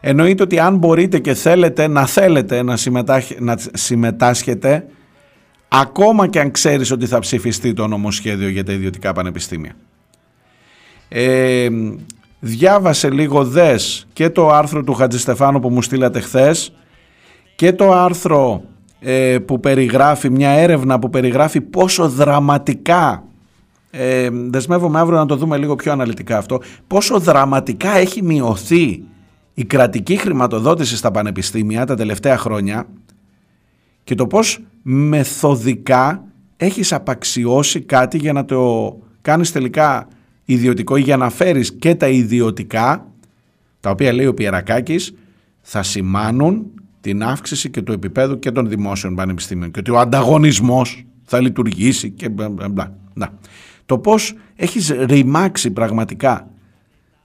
Εννοείται 0.00 0.42
ότι 0.42 0.58
αν 0.58 0.76
μπορείτε 0.76 1.18
και 1.18 1.34
θέλετε 1.34 1.86
να 1.86 2.06
θέλετε 2.06 2.62
να, 2.62 2.76
συμμετάχ- 2.76 3.40
να 3.40 3.56
συμμετάσχετε 3.72 4.86
ακόμα 5.68 6.26
και 6.28 6.40
αν 6.40 6.50
ξέρεις 6.50 6.90
ότι 6.90 7.06
θα 7.06 7.18
ψηφιστεί 7.18 7.72
το 7.72 7.86
νομοσχέδιο 7.86 8.48
για 8.48 8.64
τα 8.64 8.72
ιδιωτικά 8.72 9.12
πανεπιστήμια. 9.12 9.76
Ε, 11.08 11.68
διάβασε 12.40 13.10
λίγο 13.10 13.44
δες 13.44 14.06
και 14.12 14.30
το 14.30 14.48
άρθρο 14.48 14.84
του 14.84 14.94
Χατζηστεφάνου 14.94 15.60
που 15.60 15.68
μου 15.68 15.82
στείλατε 15.82 16.20
χθες 16.20 16.72
και 17.56 17.72
το 17.72 17.92
άρθρο 17.92 18.62
ε, 19.00 19.38
που 19.38 19.60
περιγράφει, 19.60 20.30
μια 20.30 20.50
έρευνα 20.50 20.98
που 20.98 21.10
περιγράφει 21.10 21.60
πόσο 21.60 22.08
δραματικά 22.08 23.24
ε, 23.94 24.28
δεσμεύομαι 24.32 24.98
αύριο 24.98 25.18
να 25.18 25.26
το 25.26 25.36
δούμε 25.36 25.56
λίγο 25.56 25.76
πιο 25.76 25.92
αναλυτικά 25.92 26.38
αυτό 26.38 26.60
πόσο 26.86 27.18
δραματικά 27.18 27.96
έχει 27.96 28.22
μειωθεί 28.22 29.02
η 29.54 29.64
κρατική 29.64 30.16
χρηματοδότηση 30.16 30.96
στα 30.96 31.10
πανεπιστήμια 31.10 31.86
τα 31.86 31.94
τελευταία 31.94 32.38
χρόνια 32.38 32.86
και 34.04 34.14
το 34.14 34.26
πώς 34.26 34.60
μεθοδικά 34.82 36.24
έχεις 36.56 36.92
απαξιώσει 36.92 37.80
κάτι 37.80 38.18
για 38.18 38.32
να 38.32 38.44
το 38.44 38.92
κάνεις 39.20 39.52
τελικά 39.52 40.08
ιδιωτικό 40.44 40.96
ή 40.96 41.00
για 41.00 41.16
να 41.16 41.30
φέρεις 41.30 41.72
και 41.72 41.94
τα 41.94 42.08
ιδιωτικά 42.08 43.06
τα 43.80 43.90
οποία 43.90 44.12
λέει 44.12 44.26
ο 44.26 44.34
Πιερακάκης 44.34 45.14
θα 45.60 45.82
σημάνουν 45.82 46.66
την 47.00 47.22
αύξηση 47.22 47.70
και 47.70 47.82
του 47.82 47.92
επίπεδου 47.92 48.38
και 48.38 48.50
των 48.50 48.68
δημόσιων 48.68 49.14
πανεπιστήμιων 49.14 49.70
και 49.70 49.78
ότι 49.78 49.90
ο 49.90 49.98
ανταγωνισμός 49.98 51.04
θα 51.24 51.40
λειτουργήσει 51.40 52.10
και 52.10 52.28
μπλα 52.28 52.48
μπλα 52.48 52.68
μπλα. 52.68 52.96
Να. 53.14 53.38
Το 53.86 53.98
πώς 53.98 54.34
έχεις 54.56 54.90
ρημάξει 54.90 55.70
πραγματικά 55.70 56.46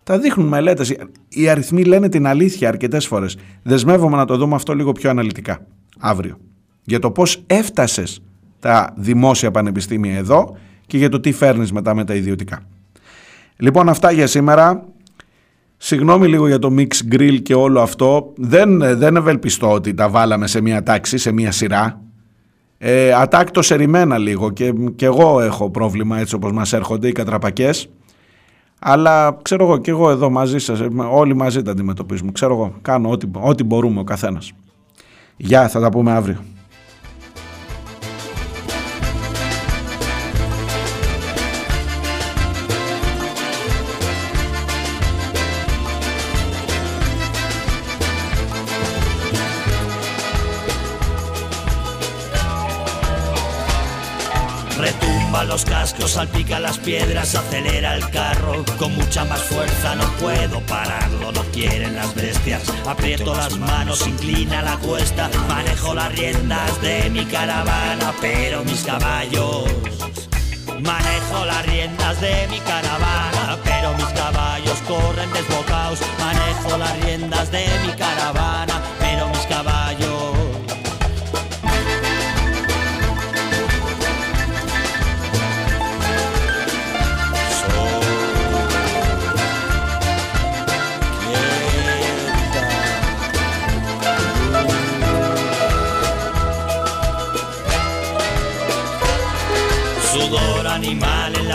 τα 0.08 0.20
δείχνουν 0.20 0.48
μελέτες. 0.48 0.96
Οι 1.30 1.50
αριθμοί 1.50 1.84
λένε 1.84 2.10
την 2.10 2.28
αλήθεια 2.28 2.68
αρκετές 2.68 3.08
φορές. 3.08 3.38
Δεσμεύομαι 3.64 4.18
να 4.18 4.26
το 4.26 4.38
δούμε 4.38 4.56
αυτό 4.56 4.74
λίγο 4.74 4.92
πιο 4.92 5.10
αναλυτικά 5.10 5.66
αύριο. 6.00 6.38
Για 6.84 7.00
το 7.00 7.12
πώς 7.12 7.44
έφτασες 7.48 8.22
τα 8.60 8.94
δημόσια 8.98 9.52
πανεπιστήμια 9.52 10.18
εδώ 10.18 10.58
και 10.88 10.98
για 10.98 11.10
το 11.10 11.20
τι 11.20 11.32
φέρνεις 11.32 11.72
μετά 11.72 11.96
με 11.96 12.04
τα 12.04 12.14
ιδιωτικά. 12.14 12.62
Λοιπόν 13.58 13.90
αυτά 13.90 14.12
για 14.12 14.28
σήμερα. 14.28 14.86
Συγγνώμη 15.78 16.28
λίγο 16.28 16.48
για 16.48 16.60
το 16.60 16.76
mix 16.78 16.88
grill 17.12 17.42
και 17.42 17.54
όλο 17.54 17.82
αυτό. 17.82 18.34
Δεν, 18.38 18.98
δεν 18.98 19.16
ευελπιστώ 19.16 19.72
ότι 19.72 19.94
τα 19.94 20.10
βάλαμε 20.10 20.48
σε 20.48 20.62
μία 20.62 20.84
τάξη, 20.84 21.18
σε 21.18 21.32
μία 21.32 21.52
σειρά. 21.52 22.02
Ε, 22.78 23.14
ατάκτο 23.14 23.62
ερημένα 23.70 24.18
λίγο 24.18 24.50
και, 24.52 24.74
και 24.96 25.06
εγώ 25.06 25.42
έχω 25.42 25.70
πρόβλημα 25.70 26.20
έτσι 26.20 26.36
όπως 26.36 26.52
μας 26.52 26.74
έρχονται 26.74 27.08
οι 27.08 27.12
κατραπακές. 27.12 27.90
Αλλά 28.80 29.38
ξέρω 29.42 29.66
εγώ 29.66 29.78
και 29.78 29.92
εγώ 29.92 30.10
εδώ 30.10 30.30
μαζί 30.30 30.60
σας, 30.60 30.80
ε, 30.80 30.88
όλοι 31.12 31.36
μαζί 31.36 31.62
τα 31.62 31.72
αντιμετωπίζουμε. 31.72 32.32
Ξέρω 32.32 32.54
εγώ, 32.54 32.74
κάνω 32.82 33.10
ό,τι, 33.10 33.28
ό,τι 33.32 33.64
μπορούμε 33.64 34.00
ο 34.00 34.04
καθένας. 34.04 34.52
Γεια, 35.38 35.68
θα 35.68 35.80
τα 35.80 35.90
πούμε 35.90 36.12
αύριο. 36.12 36.38
Los 55.58 55.66
cascos, 55.66 56.12
salpica 56.12 56.60
las 56.60 56.78
piedras, 56.78 57.34
acelera 57.34 57.96
el 57.96 58.08
carro 58.12 58.64
con 58.78 58.96
mucha 58.96 59.26
más 59.26 59.42
fuerza. 59.42 59.96
No 59.96 60.04
puedo 60.18 60.60
pararlo, 60.68 61.32
no 61.32 61.42
quieren 61.46 61.96
las 61.96 62.14
bestias. 62.14 62.62
Aprieto 62.86 63.34
las 63.34 63.58
manos, 63.58 64.06
inclina 64.06 64.62
la 64.62 64.78
cuesta, 64.78 65.32
manejo 65.48 65.96
las 65.96 66.12
riendas 66.16 66.80
de 66.84 67.10
mi 67.10 67.26
caravana, 67.26 68.14
pero 68.22 68.64
mis 68.66 68.84
caballos. 68.84 69.64
Manejo 70.80 71.46
las 71.46 71.66
riendas 71.66 72.22
de 72.22 72.48
mi 72.50 72.60
caravana, 72.60 73.58
pero 73.64 73.96
mis 73.96 74.06
caballos 74.22 74.78
corren 74.88 75.34
desbocados. 75.34 76.00
Manejo 76.20 76.78
las 76.78 77.00
riendas 77.00 77.52
de 77.52 77.66
mi 77.84 77.94
caravana, 77.94 78.67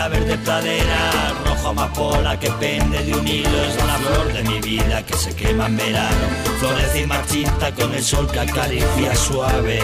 verde 0.07 0.37
pradera, 0.37 1.33
rojo 1.45 1.69
amapola 1.69 2.39
que 2.39 2.49
pende 2.51 3.03
de 3.03 3.13
un 3.13 3.27
hilo, 3.27 3.63
es 3.63 3.75
la 3.77 3.97
flor 3.97 4.33
de 4.33 4.43
mi 4.43 4.59
vida 4.59 5.05
que 5.05 5.15
se 5.15 5.35
quema 5.35 5.67
en 5.67 5.77
verano, 5.77 6.27
florece 6.59 7.01
y 7.01 7.07
marchita 7.07 7.71
con 7.73 7.93
el 7.93 8.03
sol 8.03 8.27
que 8.31 8.39
acaricia 8.39 9.15
suave, 9.15 9.81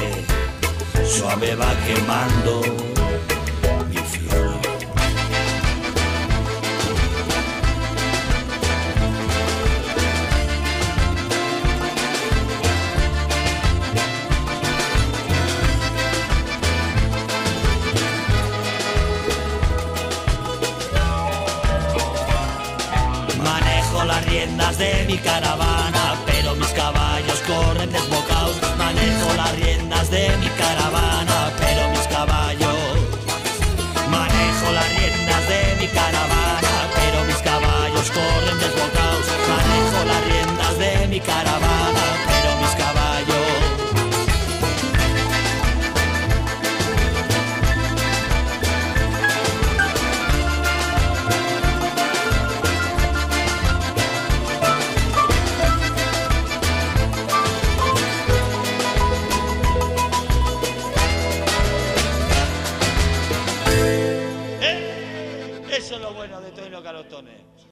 suave 1.06 1.56
va 1.56 1.74
quemando 1.86 2.99
mi 25.10 25.18
caravana, 25.18 25.79